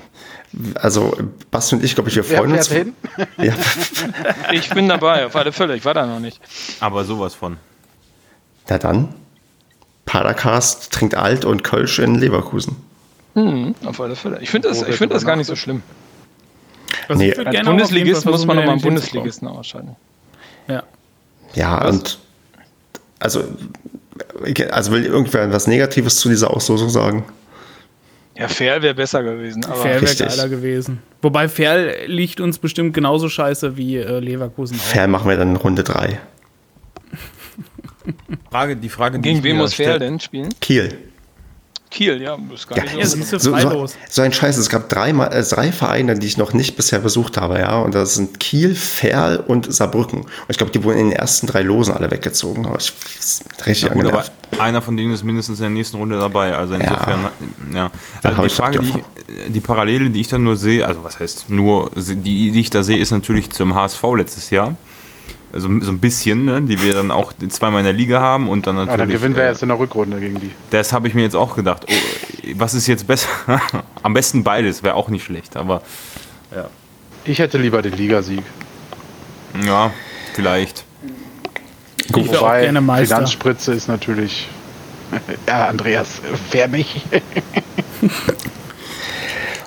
also 0.76 1.16
Basti 1.52 1.76
und 1.76 1.84
ich, 1.84 1.96
glaube 1.96 2.10
ich, 2.10 2.16
wir 2.18 2.30
Wer 2.30 2.38
freuen 2.40 2.52
uns. 2.54 2.68
fährt 2.68 2.88
hin? 2.88 2.94
Ja, 3.38 3.54
Ich 4.52 4.70
bin 4.70 4.90
dabei, 4.90 5.26
auf 5.26 5.36
alle 5.36 5.52
Fälle. 5.52 5.76
Ich 5.78 5.86
war 5.86 5.94
da 5.94 6.06
noch 6.06 6.20
nicht. 6.20 6.40
Aber 6.80 7.04
sowas 7.06 7.34
von. 7.34 7.58
na 8.70 8.78
dann. 8.78 9.16
Padercast 10.06 10.92
trinkt 10.92 11.16
Alt 11.16 11.46
und 11.46 11.64
Kölsch 11.64 12.00
in 12.00 12.16
Leverkusen. 12.16 12.76
Mhm, 13.36 13.74
auf 13.86 14.00
alle 14.02 14.16
Fälle. 14.16 14.40
Ich 14.42 14.50
finde 14.50 14.68
das, 14.68 14.82
ich 14.82 14.96
find 14.96 15.12
das 15.14 15.26
gar 15.26 15.36
nicht 15.38 15.48
so 15.48 15.56
schlimm. 15.56 15.82
Also 17.08 17.22
Nee. 17.22 17.34
Als 17.34 17.66
Bundesligist 17.66 18.26
muss 18.26 18.46
man 18.46 18.58
nochmal 18.58 18.74
einen 18.74 18.82
Bundesligisten 18.82 19.48
ausschalten. 19.48 19.96
zu 20.68 20.74
kommen. 20.74 20.84
Ja, 21.56 21.82
Was? 21.84 21.90
und 21.92 22.20
also, 23.20 23.44
also 24.72 24.92
will 24.92 25.06
irgendwer 25.06 25.52
was 25.54 25.68
Negatives 25.68 26.18
zu 26.18 26.30
dieser 26.30 26.52
Auslosung 26.52 26.90
sagen? 26.90 27.24
Ja, 28.36 28.48
Fair 28.48 28.82
wäre 28.82 28.96
besser 28.96 29.22
gewesen. 29.24 29.64
Aber 29.66 29.76
Fair 29.76 30.02
wäre 30.02 30.16
geiler 30.16 30.50
gewesen. 30.50 31.00
Wobei 31.22 31.48
Fair 31.48 32.08
liegt 32.08 32.40
uns 32.40 32.58
bestimmt 32.58 32.94
genauso 32.94 33.30
scheiße 33.30 33.78
wie 33.78 33.98
äh, 33.98 34.20
Leverkusen. 34.20 34.76
Fair 34.78 35.08
machen 35.08 35.30
wir 35.30 35.38
dann 35.38 35.50
in 35.52 35.56
Runde 35.56 35.84
3. 35.84 36.20
Frage, 38.50 38.76
die 38.76 38.90
Frage, 38.90 39.18
die 39.20 39.30
gegen 39.30 39.44
wen 39.44 39.58
muss 39.58 39.74
Fair 39.74 39.90
stell- 39.96 40.00
denn 40.00 40.20
spielen? 40.20 40.50
Kiel. 40.62 40.98
Kiel, 41.94 42.22
ja, 42.22 42.38
ist 42.54 42.68
gar 42.68 42.80
Ja, 42.80 42.84
nicht 42.86 42.96
Ja, 42.98 43.06
so. 43.06 43.38
So, 43.38 43.58
so, 43.58 43.88
so 44.10 44.22
ein 44.24 44.34
Scheiß. 44.34 44.58
Es 44.58 44.68
gab 44.68 44.90
drei, 44.90 45.12
äh, 45.12 45.44
drei 45.44 45.72
Vereine, 45.72 46.18
die 46.18 46.26
ich 46.26 46.38
noch 46.38 46.54
nicht 46.54 46.76
bisher 46.76 47.00
besucht 47.00 47.38
habe, 47.38 47.60
ja. 47.60 47.78
Und 47.80 47.94
das 47.94 48.16
sind 48.16 48.40
Kiel, 48.40 48.74
Ferl 48.76 49.38
und 49.38 49.72
Saarbrücken. 49.72 50.22
Und 50.22 50.30
ich 50.50 50.58
glaube, 50.58 50.72
die 50.72 50.84
wurden 50.84 50.98
in 50.98 51.10
den 51.12 51.18
ersten 51.18 51.46
drei 51.48 51.62
Losen 51.62 51.94
alle 51.94 52.10
weggezogen. 52.10 52.66
Aber 52.66 52.78
ich 52.80 52.92
richtig 53.66 53.90
Ja, 53.90 53.94
gut, 53.94 54.08
aber 54.08 54.26
einer 54.60 54.82
von 54.82 54.98
denen 54.98 55.14
ist 55.14 55.24
mindestens 55.24 55.60
in 55.60 55.64
der 55.64 55.70
nächsten 55.70 55.98
Runde 55.98 56.18
dabei. 56.18 56.56
Also 56.56 56.74
insofern, 56.74 57.28
ja. 57.74 57.92
Dann 58.22 58.32
Also 58.32 58.42
die 58.42 58.48
ich 58.48 58.54
Frage, 58.54 58.80
die, 58.80 58.90
ich, 58.90 59.54
die 59.54 59.60
Parallele, 59.60 60.10
die 60.10 60.22
ich 60.22 60.28
dann 60.28 60.44
nur 60.44 60.58
sehe, 60.58 60.86
also 60.88 61.04
was 61.04 61.20
heißt 61.20 61.50
nur, 61.50 61.92
die, 61.96 62.52
die 62.52 62.60
ich 62.60 62.72
da 62.72 62.82
sehe, 62.84 62.98
ist 62.98 63.12
natürlich 63.12 63.52
zum 63.52 63.76
HSV 63.76 64.04
letztes 64.18 64.50
Jahr. 64.50 64.76
Also 65.54 65.68
so 65.82 65.92
ein 65.92 66.00
bisschen, 66.00 66.46
ne, 66.46 66.62
die 66.64 66.82
wir 66.82 66.94
dann 66.96 67.12
auch 67.12 67.32
zweimal 67.50 67.82
in 67.82 67.86
der 67.86 67.94
Liga 67.94 68.20
haben 68.20 68.50
und 68.50 68.66
dann 68.68 68.76
Ah, 68.76 68.80
natürlich. 68.86 69.00
dann 69.00 69.10
gewinnen 69.10 69.36
wir 69.36 69.44
äh, 69.44 69.48
erst 69.48 69.62
in 69.62 69.70
der 69.70 69.78
Rückrunde 69.80 70.20
gegen 70.20 70.40
die. 70.40 70.50
Das 70.72 70.92
habe 70.92 71.08
ich 71.08 71.14
mir 71.14 71.22
jetzt 71.22 71.36
auch 71.36 71.56
gedacht. 71.56 71.86
Oh, 71.88 71.94
was 72.56 72.74
ist 72.74 72.88
jetzt 72.88 73.06
besser? 73.06 73.30
Am 74.02 74.14
besten 74.16 74.44
beides, 74.44 74.82
wäre 74.82 74.96
auch 74.96 75.10
nicht 75.10 75.24
schlecht, 75.24 75.56
aber 75.56 75.82
Ich 77.26 77.38
hätte 77.40 77.58
lieber 77.60 77.82
den 77.84 77.94
Ligasieg. 77.94 78.42
ja, 79.66 79.92
vielleicht. 80.34 80.86
Ich 82.16 82.32
wäre 82.32 82.42
auch 82.42 82.60
gerne 82.60 82.82
Meister. 82.82 83.16
Finanzspritze 83.16 83.74
ist 83.74 83.88
natürlich. 83.88 84.48
Ja, 85.48 85.68
Andreas, 85.68 86.22
wer 86.52 86.68
nicht? 86.68 87.04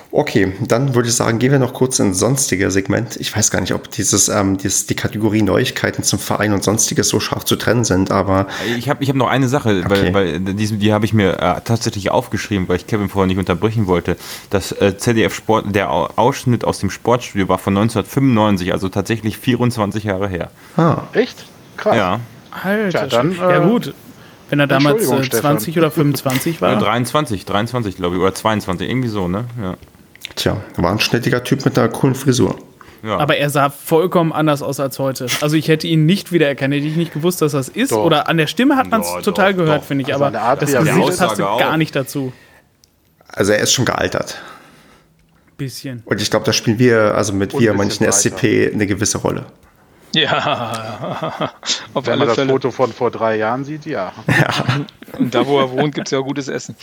Okay, 0.09 0.53
dann 0.61 0.95
würde 0.95 1.09
ich 1.09 1.15
sagen, 1.15 1.37
gehen 1.37 1.51
wir 1.51 1.59
noch 1.59 1.73
kurz 1.73 1.99
ins 1.99 2.17
sonstige 2.19 2.71
Segment. 2.71 3.17
Ich 3.17 3.35
weiß 3.35 3.51
gar 3.51 3.59
nicht, 3.59 3.73
ob 3.73 3.91
dieses, 3.91 4.29
ähm, 4.29 4.57
dieses, 4.57 4.85
die 4.87 4.95
Kategorie 4.95 5.41
Neuigkeiten 5.41 6.01
zum 6.01 6.17
Verein 6.17 6.53
und 6.53 6.63
sonstiges 6.63 7.09
so 7.09 7.19
scharf 7.19 7.43
zu 7.43 7.57
trennen 7.57 7.83
sind, 7.83 8.09
aber 8.09 8.47
Ich 8.77 8.87
habe 8.89 9.03
ich 9.03 9.09
hab 9.09 9.17
noch 9.17 9.27
eine 9.27 9.47
Sache, 9.49 9.83
Okay. 9.85 10.13
weil, 10.13 10.13
weil 10.13 10.39
die, 10.39 10.77
die 10.77 10.93
habe 10.93 11.03
ich 11.05 11.13
mir 11.13 11.33
äh, 11.39 11.61
tatsächlich 11.63 12.09
aufgeschrieben, 12.09 12.69
weil 12.69 12.77
ich 12.77 12.87
Kevin 12.87 13.09
vorher 13.09 13.27
nicht 13.27 13.37
unterbrechen 13.37 13.85
wollte. 13.87 14.15
Das 14.49 14.71
äh, 14.71 14.97
ZDF 14.97 15.35
Sport, 15.35 15.75
der 15.75 15.91
Au- 15.91 16.09
Ausschnitt 16.15 16.63
aus 16.63 16.79
dem 16.79 16.89
Sportstudio 16.89 17.49
war 17.49 17.57
von 17.57 17.75
1995, 17.77 18.71
also 18.71 18.87
tatsächlich 18.89 19.37
24 19.37 20.05
Jahre 20.05 20.29
her. 20.29 20.51
ah, 20.77 21.01
Echt? 21.13 21.45
Krass. 21.75 21.95
Ja, 21.97 22.19
Alter, 22.63 22.89
Tja, 22.89 23.07
dann, 23.07 23.35
ja 23.35 23.57
äh, 23.63 23.67
gut. 23.67 23.93
Wenn 24.49 24.59
er 24.61 24.67
damals 24.67 25.01
Entschuldigung, 25.01 25.21
äh, 25.21 25.25
Stefan. 25.25 25.59
20 25.59 25.77
oder 25.77 25.91
25 25.91 26.57
äh, 26.57 26.61
war. 26.61 26.75
23, 26.79 27.45
23 27.45 27.97
glaube 27.97 28.15
ich, 28.15 28.21
oder 28.21 28.33
22, 28.33 28.89
irgendwie 28.89 29.09
so, 29.09 29.27
ne? 29.27 29.43
Ja. 29.61 29.75
Tja, 30.37 30.57
war 30.77 30.91
ein 30.91 30.99
schnittiger 30.99 31.43
Typ 31.43 31.65
mit 31.65 31.77
einer 31.77 31.89
coolen 31.89 32.15
Frisur. 32.15 32.57
ja. 33.03 33.17
Aber 33.17 33.37
er 33.37 33.49
sah 33.49 33.69
vollkommen 33.69 34.31
anders 34.31 34.61
aus 34.61 34.79
als 34.79 34.97
heute. 34.99 35.27
Also 35.41 35.55
ich 35.55 35.67
hätte 35.67 35.87
ihn 35.87 36.05
nicht 36.05 36.31
wiedererkannt, 36.31 36.73
hätte 36.73 36.85
ich 36.85 36.95
nicht 36.95 37.13
gewusst, 37.13 37.41
dass 37.41 37.51
das 37.51 37.67
ist. 37.69 37.91
Doch. 37.91 38.03
Oder 38.05 38.27
an 38.29 38.37
der 38.37 38.47
Stimme 38.47 38.75
hat 38.77 38.89
man 38.89 39.01
es 39.01 39.09
Ja, 39.13 39.21
total 39.21 39.53
doch, 39.53 39.63
gehört, 39.63 39.85
finde 39.85 40.03
ich. 40.03 40.13
Also 40.13 40.25
Aber 40.25 40.27
an 40.27 40.33
der 40.33 40.41
Art, 40.43 40.61
das 40.61 40.73
er 40.73 40.83
Gesicht 40.83 41.17
passte 41.17 41.49
auch. 41.49 41.59
gar 41.59 41.77
nicht 41.77 41.95
dazu. 41.95 42.31
Also 43.27 43.51
er 43.51 43.59
ist 43.59 43.73
schon 43.73 43.85
gealtert. 43.85 44.39
Bisschen. 45.57 46.03
Und 46.05 46.21
ich 46.21 46.29
glaube, 46.29 46.45
da 46.45 46.53
spielen 46.53 46.77
wir, 46.79 47.15
also 47.15 47.33
mit 47.33 47.53
Und 47.53 47.61
wir 47.61 47.73
manchen 47.73 48.05
bisschen 48.05 48.31
SCP 48.31 48.71
eine 48.73 48.85
gewisse 48.87 49.17
Rolle. 49.17 49.45
Ja, 50.15 51.51
auf 51.93 52.05
Wenn 52.07 52.19
man 52.19 52.27
das 52.27 52.35
Fälle. 52.35 52.49
Foto 52.51 52.71
von 52.71 52.93
vor 52.93 53.11
drei 53.11 53.37
Jahren 53.37 53.65
sieht, 53.65 53.85
ja. 53.85 54.13
Und 55.17 55.35
da, 55.35 55.45
wo 55.45 55.59
er 55.59 55.69
wohnt, 55.71 55.93
gibt 55.95 56.07
es 56.07 56.11
ja 56.11 56.19
auch 56.19 56.23
gutes 56.23 56.47
Essen. 56.47 56.75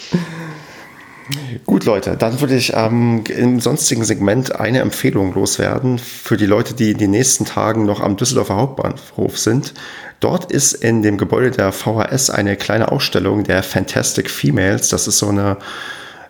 Gut, 1.64 1.84
Leute, 1.86 2.16
dann 2.18 2.40
würde 2.40 2.54
ich 2.54 2.74
ähm, 2.74 3.24
im 3.28 3.60
sonstigen 3.60 4.04
Segment 4.04 4.60
eine 4.60 4.80
Empfehlung 4.80 5.32
loswerden 5.34 5.98
für 5.98 6.36
die 6.36 6.46
Leute, 6.46 6.74
die 6.74 6.90
in 6.90 6.98
den 6.98 7.12
nächsten 7.12 7.46
Tagen 7.46 7.86
noch 7.86 8.00
am 8.00 8.16
Düsseldorfer 8.16 8.56
Hauptbahnhof 8.56 9.38
sind. 9.38 9.72
Dort 10.20 10.52
ist 10.52 10.72
in 10.72 11.02
dem 11.02 11.16
Gebäude 11.16 11.50
der 11.50 11.72
VHS 11.72 12.30
eine 12.30 12.56
kleine 12.56 12.92
Ausstellung 12.92 13.44
der 13.44 13.62
Fantastic 13.62 14.30
Females. 14.30 14.88
Das 14.90 15.08
ist 15.08 15.18
so 15.18 15.28
eine 15.28 15.56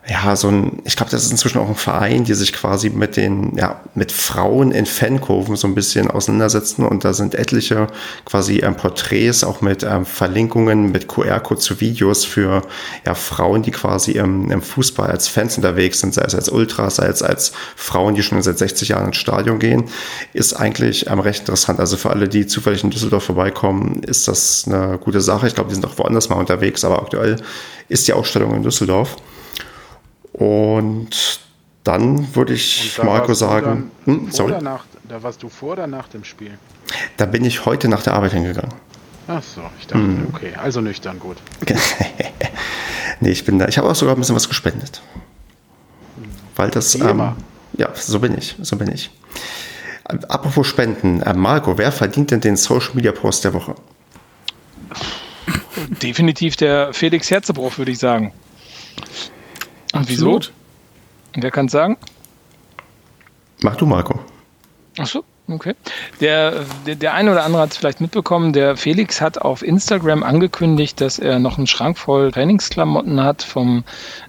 ja, 0.07 0.35
so 0.35 0.49
ein, 0.49 0.83
ich 0.85 0.95
glaube, 0.95 1.09
das 1.09 1.23
ist 1.23 1.31
inzwischen 1.31 1.57
auch 1.57 1.67
ein 1.67 1.75
Verein, 1.75 2.25
die 2.25 2.35
sich 2.35 2.53
quasi 2.53 2.91
mit 2.91 3.17
den, 3.17 3.57
ja, 3.57 3.81
mit 3.95 4.11
Frauen 4.11 4.71
in 4.71 4.85
Fankurven 4.85 5.55
so 5.55 5.67
ein 5.67 5.73
bisschen 5.73 6.11
auseinandersetzen 6.11 6.85
und 6.85 7.03
da 7.03 7.13
sind 7.13 7.33
etliche 7.33 7.87
quasi 8.23 8.59
ähm, 8.59 8.75
Porträts, 8.75 9.43
auch 9.43 9.61
mit 9.61 9.81
ähm, 9.81 10.05
Verlinkungen, 10.05 10.91
mit 10.91 11.07
QR-Code 11.07 11.59
zu 11.59 11.81
Videos 11.81 12.23
für 12.23 12.61
ja, 13.03 13.15
Frauen, 13.15 13.63
die 13.63 13.71
quasi 13.71 14.11
im, 14.11 14.51
im 14.51 14.61
Fußball 14.61 15.09
als 15.09 15.27
Fans 15.27 15.57
unterwegs 15.57 16.01
sind, 16.01 16.13
sei 16.13 16.23
es 16.23 16.35
als 16.35 16.49
Ultras, 16.49 16.97
sei 16.97 17.07
es 17.07 17.23
als 17.23 17.53
Frauen, 17.75 18.13
die 18.13 18.21
schon 18.21 18.39
seit 18.43 18.59
60 18.59 18.89
Jahren 18.89 19.07
ins 19.07 19.17
Stadion 19.17 19.57
gehen, 19.57 19.85
ist 20.33 20.53
eigentlich 20.53 21.07
ähm, 21.09 21.19
recht 21.19 21.39
interessant. 21.39 21.79
Also 21.79 21.97
für 21.97 22.11
alle, 22.11 22.29
die 22.29 22.45
zufällig 22.45 22.83
in 22.83 22.91
Düsseldorf 22.91 23.23
vorbeikommen, 23.23 24.03
ist 24.03 24.27
das 24.27 24.65
eine 24.67 24.99
gute 24.99 25.21
Sache. 25.21 25.47
Ich 25.47 25.55
glaube, 25.55 25.69
die 25.69 25.75
sind 25.75 25.85
auch 25.85 25.97
woanders 25.97 26.29
mal 26.29 26.35
unterwegs, 26.35 26.85
aber 26.85 27.01
aktuell 27.01 27.37
ist 27.89 28.07
die 28.07 28.13
Ausstellung 28.13 28.53
in 28.53 28.61
Düsseldorf. 28.61 29.15
Und 30.37 31.39
dann 31.85 32.35
würde 32.35 32.53
ich 32.53 32.99
Marco 33.01 33.33
sagen, 33.33 33.91
dann, 34.05 34.21
hm, 34.21 34.31
sorry. 34.31 34.61
Nach, 34.61 34.83
da 35.07 35.23
warst 35.23 35.41
du 35.43 35.49
vor 35.49 35.73
oder 35.73 35.87
nach 35.87 36.09
dem 36.09 36.25
Spiel? 36.25 36.57
Da 37.15 37.25
bin 37.25 37.45
ich 37.45 37.65
heute 37.65 37.87
nach 37.87 38.03
der 38.03 38.15
Arbeit 38.15 38.33
hingegangen. 38.33 38.73
Ach 39.27 39.41
so, 39.41 39.61
ich 39.79 39.87
dachte, 39.87 40.03
hm. 40.03 40.27
okay, 40.33 40.53
also 40.55 40.81
nüchtern, 40.81 41.19
gut. 41.19 41.37
nee, 43.21 43.29
ich 43.29 43.45
bin 43.45 43.59
da. 43.59 43.67
Ich 43.69 43.77
habe 43.77 43.89
auch 43.89 43.95
sogar 43.95 44.15
ein 44.15 44.19
bisschen 44.19 44.35
was 44.35 44.49
gespendet. 44.49 45.01
Weil 46.57 46.69
das. 46.69 46.95
Ähm, 46.95 47.33
ja, 47.77 47.89
so 47.93 48.19
bin 48.19 48.37
ich, 48.37 48.55
so 48.61 48.75
bin 48.75 48.91
ich. 48.91 49.11
Apropos 50.03 50.67
Spenden, 50.67 51.21
äh, 51.21 51.33
Marco, 51.33 51.77
wer 51.77 51.91
verdient 51.91 52.31
denn 52.31 52.41
den 52.41 52.57
Social 52.57 52.93
Media 52.93 53.11
Post 53.11 53.45
der 53.45 53.53
Woche? 53.53 53.73
Definitiv 56.01 56.57
der 56.57 56.93
Felix 56.93 57.31
Herzebruch, 57.31 57.77
würde 57.77 57.91
ich 57.91 57.99
sagen. 57.99 58.33
Und 59.95 60.09
wieso? 60.09 60.39
Wer 61.35 61.51
kann 61.51 61.67
es 61.67 61.71
sagen? 61.71 61.97
Mach 63.61 63.75
du, 63.75 63.85
Marco. 63.85 64.19
Achso, 64.97 65.23
okay. 65.47 65.73
Der, 66.21 66.65
der, 66.85 66.95
der 66.95 67.13
eine 67.13 67.31
oder 67.31 67.43
andere 67.43 67.61
hat 67.63 67.71
es 67.71 67.77
vielleicht 67.77 67.99
mitbekommen. 67.99 68.53
Der 68.53 68.77
Felix 68.77 69.19
hat 69.19 69.37
auf 69.37 69.61
Instagram 69.61 70.23
angekündigt, 70.23 71.01
dass 71.01 71.19
er 71.19 71.39
noch 71.39 71.57
einen 71.57 71.67
Schrank 71.67 71.97
voll 71.97 72.31
Trainingsklamotten 72.31 73.21
hat 73.21 73.43
vom 73.43 73.83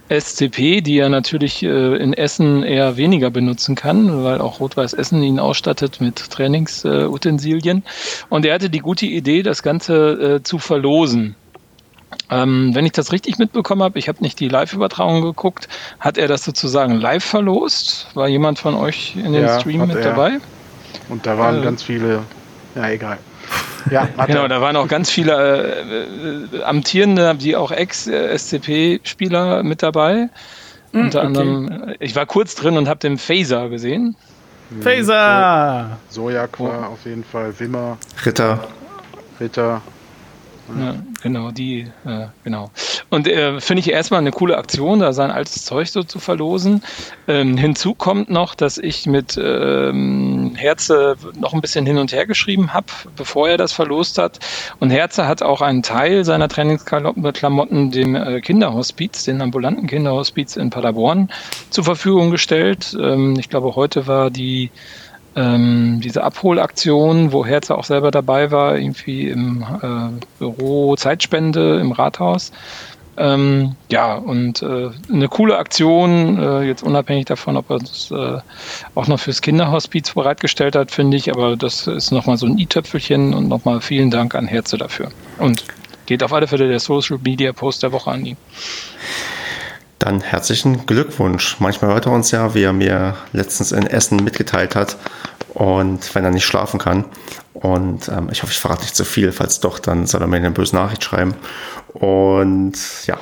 SCP, 0.09 0.81
die 0.81 0.97
er 0.97 1.09
natürlich 1.09 1.63
äh, 1.63 1.95
in 1.97 2.13
Essen 2.13 2.63
eher 2.63 2.97
weniger 2.97 3.29
benutzen 3.29 3.75
kann, 3.75 4.23
weil 4.23 4.41
auch 4.41 4.59
Rot-Weiß 4.59 4.93
Essen 4.93 5.21
ihn 5.23 5.39
ausstattet 5.39 6.01
mit 6.01 6.17
Trainingsutensilien. 6.31 7.79
Äh, 7.79 8.25
Und 8.29 8.45
er 8.45 8.55
hatte 8.55 8.69
die 8.69 8.79
gute 8.79 9.05
Idee, 9.05 9.43
das 9.43 9.63
Ganze 9.63 10.35
äh, 10.35 10.43
zu 10.43 10.59
verlosen. 10.59 11.35
Ähm, 12.29 12.73
wenn 12.73 12.85
ich 12.85 12.91
das 12.91 13.11
richtig 13.11 13.37
mitbekommen 13.37 13.83
habe, 13.83 13.99
ich 13.99 14.07
habe 14.07 14.21
nicht 14.21 14.39
die 14.39 14.49
Live-Übertragung 14.49 15.21
geguckt, 15.21 15.67
hat 15.99 16.17
er 16.17 16.27
das 16.27 16.43
sozusagen 16.43 16.95
live 16.95 17.23
verlost? 17.23 18.07
War 18.15 18.27
jemand 18.27 18.59
von 18.59 18.75
euch 18.75 19.15
in 19.15 19.33
dem 19.33 19.43
ja, 19.43 19.59
Stream 19.59 19.87
mit 19.87 19.97
er. 19.97 20.03
dabei? 20.03 20.39
Und 21.09 21.25
da 21.25 21.37
waren 21.37 21.61
äh, 21.61 21.63
ganz 21.63 21.83
viele, 21.83 22.23
ja 22.75 22.89
egal. 22.89 23.17
Ja, 23.89 24.07
genau, 24.27 24.43
er. 24.43 24.49
da 24.49 24.61
waren 24.61 24.75
auch 24.75 24.87
ganz 24.87 25.09
viele 25.09 26.47
äh, 26.51 26.57
äh, 26.57 26.63
amtierende, 26.63 27.35
die 27.35 27.55
auch 27.55 27.71
Ex-SCP-Spieler 27.71 29.63
mit 29.63 29.83
dabei. 29.83 30.29
Mhm, 30.91 31.01
Unter 31.01 31.19
okay. 31.19 31.27
anderem, 31.27 31.95
ich 31.99 32.15
war 32.15 32.25
kurz 32.25 32.55
drin 32.55 32.77
und 32.77 32.89
habe 32.89 32.99
den 32.99 33.17
Phaser 33.17 33.69
gesehen. 33.69 34.15
Phaser! 34.81 35.97
Sojak 36.09 36.59
war 36.59 36.89
oh. 36.89 36.93
auf 36.93 37.05
jeden 37.05 37.23
Fall, 37.23 37.57
Wimmer. 37.57 37.97
Ritter. 38.25 38.59
Ritter. 39.39 39.81
Ja, 40.79 40.95
genau, 41.23 41.51
die, 41.51 41.87
äh, 42.05 42.27
genau. 42.43 42.71
Und 43.09 43.27
äh, 43.27 43.61
finde 43.61 43.79
ich 43.79 43.89
erstmal 43.89 44.19
eine 44.19 44.31
coole 44.31 44.57
Aktion, 44.57 44.99
da 44.99 45.13
sein 45.13 45.31
altes 45.31 45.63
Zeug 45.63 45.87
so 45.89 46.03
zu 46.03 46.19
verlosen. 46.19 46.83
Ähm, 47.27 47.57
hinzu 47.57 47.93
kommt 47.93 48.29
noch, 48.29 48.53
dass 48.53 48.77
ich 48.77 49.05
mit 49.05 49.39
ähm, 49.41 50.53
Herze 50.55 51.15
noch 51.39 51.53
ein 51.53 51.61
bisschen 51.61 51.85
hin 51.85 51.97
und 51.97 52.11
her 52.11 52.25
geschrieben 52.25 52.73
habe, 52.73 52.87
bevor 53.15 53.47
er 53.47 53.57
das 53.57 53.71
verlost 53.71 54.17
hat. 54.17 54.39
Und 54.79 54.89
Herze 54.89 55.27
hat 55.27 55.41
auch 55.41 55.61
einen 55.61 55.83
Teil 55.83 56.25
seiner 56.25 56.49
Trainingsklamotten 56.49 57.91
dem 57.91 58.15
äh, 58.15 58.41
Kinderhospiz, 58.41 59.23
den 59.23 59.41
ambulanten 59.41 59.87
Kinderhospiz 59.87 60.57
in 60.57 60.69
Paderborn, 60.69 61.29
zur 61.69 61.85
Verfügung 61.85 62.29
gestellt. 62.29 62.95
Ähm, 62.99 63.37
ich 63.39 63.49
glaube, 63.49 63.75
heute 63.75 64.07
war 64.07 64.29
die 64.29 64.69
ähm, 65.37 66.01
diese 66.03 66.23
Abholaktion, 66.23 67.31
wo 67.31 67.45
Herz 67.45 67.69
auch 67.69 67.83
selber 67.83 68.09
dabei 68.09 68.49
war, 68.51 68.75
irgendwie 68.77 69.29
im 69.29 69.63
äh, 69.81 70.25
Büro 70.39 70.95
Zeitspende 70.95 71.79
im 71.79 71.91
Rathaus. 71.91 72.51
Ähm, 73.19 73.75
ja, 73.89 74.15
und 74.15 74.61
äh, 74.61 74.89
eine 75.11 75.27
coole 75.27 75.57
Aktion, 75.57 76.37
äh, 76.39 76.61
jetzt 76.63 76.83
unabhängig 76.83 77.25
davon, 77.25 77.57
ob 77.57 77.69
er 77.69 77.77
es 77.77 78.11
äh, 78.11 78.39
auch 78.93 79.07
noch 79.07 79.19
fürs 79.19 79.41
Kinderhospiz 79.41 80.13
bereitgestellt 80.13 80.75
hat, 80.75 80.91
finde 80.91 81.17
ich, 81.17 81.31
aber 81.31 81.55
das 81.55 81.87
ist 81.87 82.11
nochmal 82.11 82.37
so 82.37 82.45
ein 82.45 82.57
i-Töpfelchen 82.57 83.33
und 83.33 83.47
nochmal 83.47 83.81
vielen 83.81 84.11
Dank 84.11 84.35
an 84.35 84.47
Herze 84.47 84.77
dafür. 84.77 85.09
Und 85.39 85.63
geht 86.05 86.23
auf 86.23 86.33
alle 86.33 86.47
Fälle 86.47 86.67
der 86.67 86.79
Social 86.79 87.19
Media 87.23 87.53
Post 87.53 87.83
der 87.83 87.91
Woche 87.91 88.11
an 88.11 88.25
ihn. 88.25 88.37
Dann 89.99 90.21
herzlichen 90.21 90.85
Glückwunsch. 90.85 91.59
Manchmal 91.59 91.91
hört 91.91 92.05
er 92.05 92.11
uns 92.11 92.31
ja, 92.31 92.53
wie 92.53 92.63
er 92.63 92.73
mir 92.73 93.15
letztens 93.33 93.71
in 93.71 93.87
Essen 93.87 94.23
mitgeteilt 94.23 94.75
hat. 94.75 94.97
Und 95.53 96.13
wenn 96.13 96.23
er 96.23 96.31
nicht 96.31 96.45
schlafen 96.45 96.79
kann. 96.79 97.05
Und 97.53 98.07
ähm, 98.09 98.29
ich 98.31 98.43
hoffe, 98.43 98.51
ich 98.51 98.59
verrate 98.59 98.83
nicht 98.83 98.95
zu 98.95 99.05
viel. 99.05 99.31
Falls 99.31 99.59
doch, 99.59 99.79
dann 99.79 100.05
soll 100.05 100.21
er 100.21 100.27
mir 100.27 100.37
eine 100.37 100.51
böse 100.51 100.75
Nachricht 100.75 101.03
schreiben. 101.03 101.33
Und 101.93 102.77
ja, 103.07 103.17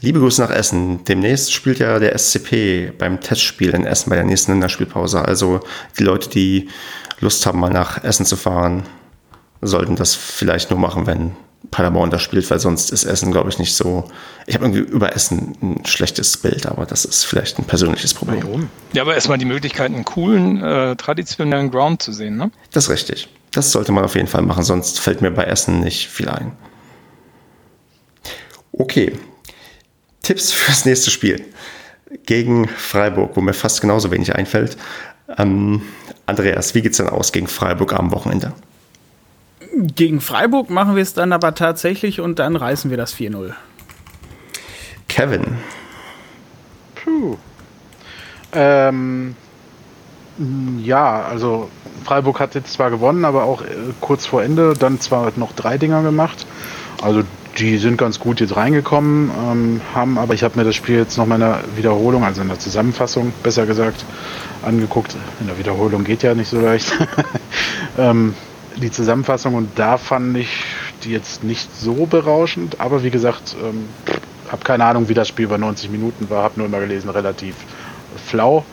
liebe 0.00 0.18
Grüße 0.18 0.40
nach 0.40 0.50
Essen. 0.50 1.04
Demnächst 1.04 1.52
spielt 1.52 1.78
ja 1.78 1.98
der 1.98 2.18
SCP 2.18 2.92
beim 2.96 3.20
Testspiel 3.20 3.70
in 3.70 3.84
Essen 3.84 4.08
bei 4.08 4.16
der 4.16 4.24
nächsten 4.24 4.52
Länderspielpause. 4.52 5.22
Also 5.22 5.60
die 5.98 6.04
Leute, 6.04 6.30
die 6.30 6.68
Lust 7.20 7.44
haben, 7.44 7.60
mal 7.60 7.70
nach 7.70 8.02
Essen 8.02 8.24
zu 8.24 8.36
fahren, 8.36 8.84
sollten 9.60 9.96
das 9.96 10.14
vielleicht 10.14 10.70
nur 10.70 10.78
machen, 10.78 11.06
wenn 11.06 11.32
Paderborn 11.70 12.10
da 12.10 12.18
spielt, 12.18 12.50
weil 12.50 12.58
sonst 12.58 12.90
ist 12.90 13.04
Essen, 13.04 13.32
glaube 13.32 13.48
ich, 13.48 13.58
nicht 13.58 13.74
so. 13.74 14.04
Ich 14.46 14.54
habe 14.54 14.64
irgendwie 14.66 14.80
über 14.80 15.14
Essen 15.14 15.56
ein 15.62 15.86
schlechtes 15.86 16.36
Bild, 16.36 16.66
aber 16.66 16.86
das 16.86 17.04
ist 17.04 17.24
vielleicht 17.24 17.58
ein 17.58 17.64
persönliches 17.64 18.14
Problem. 18.14 18.42
Warum? 18.42 18.68
Ja, 18.92 19.02
aber 19.02 19.14
erstmal 19.14 19.38
die 19.38 19.44
Möglichkeit, 19.44 19.92
einen 19.92 20.04
coolen, 20.04 20.62
äh, 20.62 20.96
traditionellen 20.96 21.70
Ground 21.70 22.02
zu 22.02 22.12
sehen, 22.12 22.36
ne? 22.36 22.50
Das 22.72 22.84
ist 22.84 22.90
richtig. 22.90 23.28
Das 23.52 23.70
sollte 23.70 23.92
man 23.92 24.04
auf 24.04 24.14
jeden 24.14 24.28
Fall 24.28 24.42
machen, 24.42 24.64
sonst 24.64 24.98
fällt 25.00 25.20
mir 25.20 25.30
bei 25.30 25.44
Essen 25.44 25.80
nicht 25.80 26.08
viel 26.08 26.28
ein. 26.28 26.52
Okay. 28.72 29.12
Tipps 30.22 30.52
fürs 30.52 30.84
nächste 30.84 31.10
Spiel. 31.10 31.44
Gegen 32.26 32.68
Freiburg, 32.68 33.36
wo 33.36 33.40
mir 33.40 33.54
fast 33.54 33.80
genauso 33.80 34.10
wenig 34.10 34.34
einfällt. 34.34 34.76
Ähm, 35.38 35.82
Andreas, 36.26 36.74
wie 36.74 36.82
geht's 36.82 36.98
denn 36.98 37.08
aus 37.08 37.32
gegen 37.32 37.46
Freiburg 37.46 37.92
am 37.94 38.12
Wochenende? 38.12 38.52
Gegen 39.74 40.20
Freiburg 40.20 40.70
machen 40.70 40.96
wir 40.96 41.02
es 41.02 41.14
dann 41.14 41.32
aber 41.32 41.54
tatsächlich 41.54 42.20
und 42.20 42.38
dann 42.38 42.56
reißen 42.56 42.90
wir 42.90 42.98
das 42.98 43.14
4-0. 43.14 43.52
Kevin. 45.08 45.58
Puh. 46.94 47.36
Ähm, 48.52 49.34
ja, 50.82 51.22
also 51.22 51.70
Freiburg 52.04 52.40
hat 52.40 52.54
jetzt 52.54 52.72
zwar 52.72 52.90
gewonnen, 52.90 53.24
aber 53.24 53.44
auch 53.44 53.62
äh, 53.62 53.66
kurz 54.00 54.26
vor 54.26 54.42
Ende 54.42 54.74
dann 54.74 55.00
zwar 55.00 55.32
noch 55.36 55.52
drei 55.52 55.78
Dinger 55.78 56.02
gemacht. 56.02 56.46
Also 57.02 57.22
die 57.58 57.76
sind 57.78 57.98
ganz 57.98 58.18
gut 58.18 58.40
jetzt 58.40 58.56
reingekommen, 58.56 59.30
ähm, 59.30 59.80
haben, 59.94 60.18
aber 60.18 60.34
ich 60.34 60.42
habe 60.42 60.58
mir 60.58 60.64
das 60.64 60.74
Spiel 60.74 60.96
jetzt 60.96 61.18
noch 61.18 61.26
mal 61.26 61.34
in 61.36 61.42
der 61.42 61.60
Wiederholung, 61.76 62.24
also 62.24 62.40
in 62.40 62.48
der 62.48 62.58
Zusammenfassung 62.58 63.32
besser 63.42 63.66
gesagt, 63.66 64.04
angeguckt. 64.62 65.14
In 65.40 65.46
der 65.46 65.58
Wiederholung 65.58 66.04
geht 66.04 66.22
ja 66.22 66.34
nicht 66.34 66.48
so 66.48 66.60
leicht. 66.60 66.92
ähm, 67.98 68.34
die 68.76 68.90
Zusammenfassung 68.90 69.54
und 69.54 69.78
da 69.78 69.98
fand 69.98 70.36
ich 70.36 70.64
die 71.04 71.10
jetzt 71.10 71.44
nicht 71.44 71.74
so 71.76 72.06
berauschend, 72.06 72.80
aber 72.80 73.02
wie 73.02 73.10
gesagt, 73.10 73.56
ähm, 73.62 73.88
habe 74.50 74.64
keine 74.64 74.84
Ahnung, 74.84 75.08
wie 75.08 75.14
das 75.14 75.28
Spiel 75.28 75.46
über 75.46 75.58
90 75.58 75.90
Minuten 75.90 76.30
war, 76.30 76.44
habe 76.44 76.54
nur 76.58 76.66
immer 76.66 76.80
gelesen, 76.80 77.08
relativ 77.08 77.56
flau. 78.26 78.64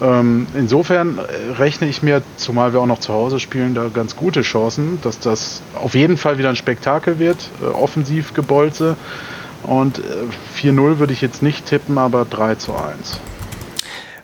Ähm, 0.00 0.48
insofern 0.54 1.18
äh, 1.18 1.52
rechne 1.58 1.88
ich 1.88 2.02
mir, 2.02 2.22
zumal 2.36 2.72
wir 2.72 2.80
auch 2.80 2.86
noch 2.86 2.98
zu 2.98 3.12
Hause 3.12 3.38
spielen, 3.38 3.74
da 3.74 3.88
ganz 3.88 4.16
gute 4.16 4.42
Chancen, 4.42 4.98
dass 5.02 5.20
das 5.20 5.62
auf 5.74 5.94
jeden 5.94 6.16
Fall 6.16 6.38
wieder 6.38 6.48
ein 6.48 6.56
Spektakel 6.56 7.18
wird, 7.18 7.50
äh, 7.62 7.66
offensiv 7.66 8.34
Gebolze. 8.34 8.96
Und 9.62 9.98
äh, 9.98 10.02
4-0 10.60 10.98
würde 10.98 11.12
ich 11.12 11.20
jetzt 11.20 11.40
nicht 11.42 11.66
tippen, 11.66 11.98
aber 11.98 12.24
3 12.24 12.56
zu 12.56 12.74
1. 12.74 13.20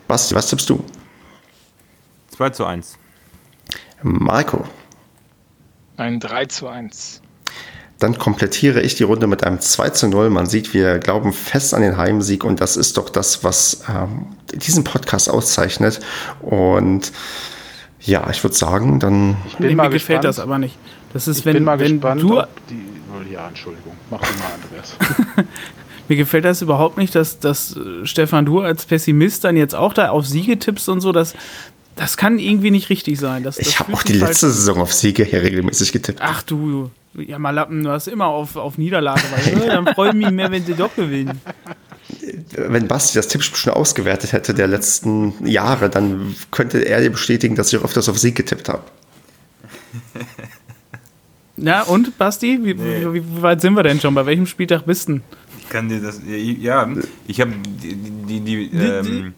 Was, 0.09 0.35
was 0.35 0.49
tippst 0.49 0.69
du? 0.69 0.82
2 2.31 2.51
zu 2.51 2.65
1. 2.65 2.99
Marco. 4.03 4.65
Ein 5.99 6.20
3 6.20 6.47
zu 6.47 6.69
1. 6.69 7.20
Dann 7.99 8.16
komplettiere 8.16 8.81
ich 8.81 8.95
die 8.95 9.03
Runde 9.03 9.27
mit 9.27 9.43
einem 9.43 9.61
2 9.61 9.91
zu 9.91 10.07
0. 10.09 10.31
Man 10.31 10.47
sieht, 10.47 10.73
wir 10.73 10.99
glauben 11.01 11.33
fest 11.33 11.75
an 11.75 11.83
den 11.83 11.97
Heimsieg 11.97 12.45
und 12.45 12.61
das 12.61 12.77
ist 12.77 12.97
doch 12.97 13.11
das, 13.11 13.43
was 13.43 13.83
ähm, 13.89 14.27
diesen 14.55 14.85
Podcast 14.85 15.29
auszeichnet. 15.29 15.99
Und 16.41 17.11
ja, 18.01 18.31
ich 18.31 18.43
würde 18.45 18.55
sagen, 18.55 19.01
dann. 19.01 19.37
Ich 19.49 19.57
bin 19.57 19.66
Nee, 19.66 19.75
mal 19.75 19.89
mir 19.89 19.95
gefällt 19.95 20.20
gespannt. 20.20 20.25
das 20.25 20.39
aber 20.39 20.59
nicht. 20.59 20.77
Das 21.12 21.27
ist, 21.27 21.41
Ich 21.41 21.45
wenn, 21.47 21.55
bin 21.55 21.65
mal 21.65 21.81
wenn 21.81 21.95
gespannt, 21.95 22.23
du, 22.23 22.39
ob 22.41 22.49
die. 22.69 22.81
Oh, 23.12 23.33
ja, 23.33 23.49
Entschuldigung. 23.49 23.95
Mach 24.11 24.20
du 24.20 24.27
mal, 24.39 24.53
Andreas. 24.62 24.97
mir 26.09 26.16
gefällt 26.16 26.45
das 26.45 26.62
überhaupt 26.62 26.99
nicht, 26.99 27.16
dass, 27.16 27.41
dass 27.41 27.77
äh, 27.77 28.07
Stefan, 28.07 28.45
du 28.47 28.61
als 28.61 28.87
Pessimist 28.87 29.43
dann 29.43 29.57
jetzt 29.57 29.75
auch 29.75 29.93
da 29.93 30.11
auf 30.11 30.25
Siege 30.27 30.57
tippst 30.61 30.89
und 30.89 31.01
so, 31.01 31.11
das, 31.11 31.35
das 31.99 32.16
kann 32.16 32.39
irgendwie 32.39 32.70
nicht 32.70 32.89
richtig 32.91 33.19
sein. 33.19 33.43
Das, 33.43 33.57
das 33.57 33.66
Ich 33.66 33.79
habe 33.79 33.93
auch 33.93 34.03
die 34.03 34.12
sich 34.12 34.23
letzte 34.23 34.47
falsch- 34.47 34.53
Saison 34.53 34.81
auf 34.81 34.93
Siege 34.93 35.25
hier 35.25 35.43
regelmäßig 35.43 35.93
getippt. 35.93 36.20
Ach 36.23 36.43
du, 36.43 36.91
ja 37.15 37.39
mal 37.39 37.51
Lappen, 37.51 37.83
du 37.85 37.91
hast 37.91 38.09
immer 38.09 38.27
auf, 38.27 38.57
auf 38.57 38.79
Niederlage, 38.79 39.23
weil, 39.31 39.62
äh, 39.62 39.66
dann 39.66 39.87
freue 39.95 40.09
ich 40.11 40.15
mich 40.15 40.31
mehr, 40.31 40.51
wenn 40.51 40.65
sie 40.65 40.75
doch 40.75 40.95
gewinnen. 40.95 41.41
Wenn 42.57 42.89
Basti 42.89 43.16
das 43.19 43.29
Tippspiel 43.29 43.57
schon 43.59 43.73
ausgewertet 43.75 44.33
hätte 44.33 44.55
der 44.55 44.66
letzten 44.66 45.47
Jahre, 45.47 45.91
dann 45.91 46.35
könnte 46.51 46.79
er 46.79 47.01
dir 47.01 47.11
bestätigen, 47.11 47.55
dass 47.55 47.73
ich 47.73 47.79
auch 47.79 47.85
öfters 47.85 48.09
auf 48.09 48.19
Sieg 48.19 48.35
getippt 48.35 48.69
habe. 48.69 48.83
Na 51.57 51.83
und, 51.83 52.16
Basti, 52.19 52.61
wie, 52.62 52.79
wie, 52.79 53.15
wie 53.15 53.43
weit 53.43 53.61
sind 53.61 53.75
wir 53.75 53.83
denn 53.83 54.01
schon? 54.01 54.15
Bei 54.15 54.25
welchem 54.25 54.47
Spieltag 54.47 54.87
bist 54.87 55.09
du? 55.09 55.20
Kann 55.69 55.89
dir 55.89 56.01
das. 56.01 56.20
Ja, 56.27 56.89
ich 57.27 57.40
habe 57.40 57.53
die, 57.53 57.95
die, 57.95 58.40
die, 58.40 58.77
ähm, 58.77 59.35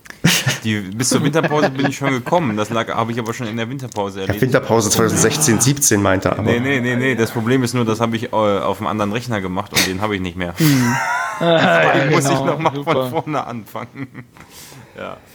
die. 0.64 0.80
Bis 0.80 1.08
zur 1.10 1.22
Winterpause 1.22 1.70
bin 1.70 1.86
ich 1.86 1.96
schon 1.96 2.10
gekommen. 2.12 2.56
Das 2.56 2.70
lag, 2.70 2.88
habe 2.88 3.12
ich 3.12 3.18
aber 3.18 3.32
schon 3.34 3.46
in 3.46 3.56
der 3.56 3.68
Winterpause 3.68 4.20
Ja, 4.20 4.26
erlebt. 4.26 4.42
Winterpause 4.42 4.90
2016, 4.90 5.60
17 5.60 6.02
meinte 6.02 6.28
er 6.28 6.38
aber. 6.38 6.42
Nee, 6.50 6.60
nee, 6.60 6.80
nee, 6.80 6.96
nee. 6.96 7.14
Das 7.14 7.30
Problem 7.30 7.62
ist 7.62 7.74
nur, 7.74 7.84
das 7.84 8.00
habe 8.00 8.16
ich 8.16 8.32
äh, 8.32 8.36
auf 8.36 8.78
einem 8.78 8.88
anderen 8.88 9.12
Rechner 9.12 9.40
gemacht 9.40 9.72
und 9.72 9.86
den 9.86 10.00
habe 10.00 10.14
ich 10.14 10.20
nicht 10.20 10.36
mehr. 10.36 10.54
Den 11.40 12.10
muss 12.10 12.24
ich 12.24 12.30
Genau, 12.30 12.44
nochmal 12.44 12.84
von 12.84 13.10
vorne 13.10 13.46
anfangen. 13.46 14.08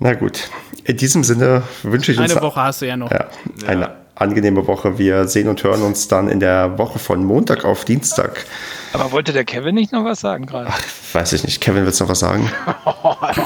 Na 0.00 0.14
gut, 0.14 0.50
in 0.84 0.96
diesem 0.96 1.24
Sinne 1.24 1.62
wünsche 1.82 2.12
ich 2.12 2.18
uns 2.18 2.30
Eine 2.32 2.40
Woche 2.42 2.60
hast 2.60 2.82
du 2.82 2.86
ja 2.86 2.96
noch. 2.96 3.10
Ja, 3.10 3.28
eine 3.66 3.96
angenehme 4.14 4.66
Woche. 4.66 4.98
Wir 4.98 5.26
sehen 5.26 5.48
und 5.48 5.62
hören 5.62 5.82
uns 5.82 6.08
dann 6.08 6.28
in 6.28 6.40
der 6.40 6.78
Woche 6.78 6.98
von 6.98 7.24
Montag 7.24 7.64
auf 7.64 7.84
Dienstag. 7.84 8.44
Aber 8.92 9.12
wollte 9.12 9.32
der 9.32 9.44
Kevin 9.44 9.74
nicht 9.74 9.92
noch 9.92 10.04
was 10.04 10.20
sagen 10.20 10.46
gerade? 10.46 10.70
Weiß 11.12 11.32
ich 11.32 11.44
nicht. 11.44 11.60
Kevin, 11.60 11.84
willst 11.84 12.00
du 12.00 12.04
noch 12.04 12.10
was 12.10 12.20
sagen? 12.20 12.50
Weiß 13.20 13.36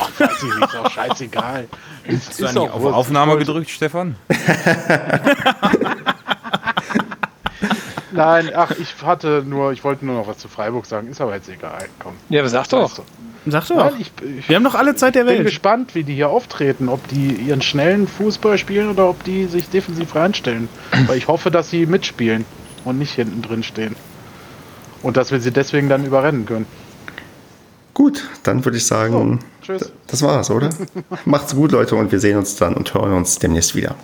ich 0.43 0.55
nicht, 0.55 0.69
ist 0.69 0.77
auch 0.77 0.91
scheißegal. 0.91 1.69
Ist, 2.05 2.29
Hast 2.29 2.41
du 2.41 2.47
eigentlich 2.47 2.71
auf 2.71 2.85
Aufnahme 2.85 3.37
gedrückt, 3.39 3.71
Stefan? 3.71 4.17
Nein, 8.13 8.51
ach, 8.55 8.73
ich 8.73 8.95
hatte 9.03 9.43
nur, 9.47 9.73
ich 9.73 9.85
wollte 9.85 10.05
nur 10.05 10.17
noch 10.17 10.29
was 10.29 10.39
zu 10.39 10.49
Freiburg 10.49 10.85
sagen, 10.87 11.09
ist 11.09 11.21
aber 11.21 11.35
jetzt 11.35 11.49
egal. 11.49 11.87
Komm. 11.99 12.13
Ja, 12.29 12.41
aber 12.41 12.49
sag 12.51 12.69
doch. 12.69 13.01
Sag 13.47 13.67
doch. 13.69 13.77
Nein, 13.77 13.95
ich, 13.99 14.13
ich 14.39 14.49
wir 14.49 14.57
haben 14.57 14.63
noch 14.63 14.75
alle 14.75 14.95
Zeit 14.97 15.15
der 15.15 15.25
bin 15.25 15.35
Welt. 15.37 15.45
gespannt, 15.47 15.95
wie 15.95 16.05
die 16.05 16.15
hier 16.15 16.29
auftreten, 16.29 16.89
ob 16.89 17.07
die 17.09 17.33
ihren 17.33 17.63
schnellen 17.63 18.07
Fußball 18.07 18.59
spielen 18.59 18.91
oder 18.91 19.09
ob 19.09 19.25
die 19.25 19.47
sich 19.47 19.69
defensiv 19.71 20.15
reinstellen. 20.15 20.69
Weil 21.07 21.17
ich 21.17 21.27
hoffe, 21.27 21.51
dass 21.51 21.71
sie 21.71 21.87
mitspielen 21.87 22.45
und 22.85 22.99
nicht 22.99 23.15
hinten 23.15 23.41
drin 23.41 23.63
stehen. 23.63 23.97
Und 25.03 25.17
dass 25.17 25.33
wir 25.33 25.41
sie 25.41 25.51
deswegen 25.51 25.89
dann 25.89 26.05
überrennen 26.05 26.47
können. 26.47 26.67
Gut, 27.95 28.29
dann 28.43 28.65
würde 28.65 28.79
ich 28.79 28.87
sagen, 28.87 29.41
Tschüss. 29.61 29.93
das 30.07 30.23
war's, 30.23 30.51
oder? 30.51 30.71
Macht's 31.25 31.55
gut, 31.55 31.73
Leute, 31.73 31.95
und 31.97 32.11
wir 32.11 32.21
sehen 32.21 32.39
uns 32.39 32.57
dann 32.57 32.75
und 32.75 32.95
hören 32.95 33.13
uns 33.13 33.39
demnächst 33.39 33.75
wieder. 33.75 33.97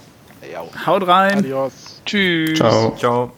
Haut 0.86 1.06
rein. 1.06 1.38
Adios. 1.38 2.00
Tschüss. 2.04 2.58
Ciao. 2.58 2.94
Ciao. 2.96 3.32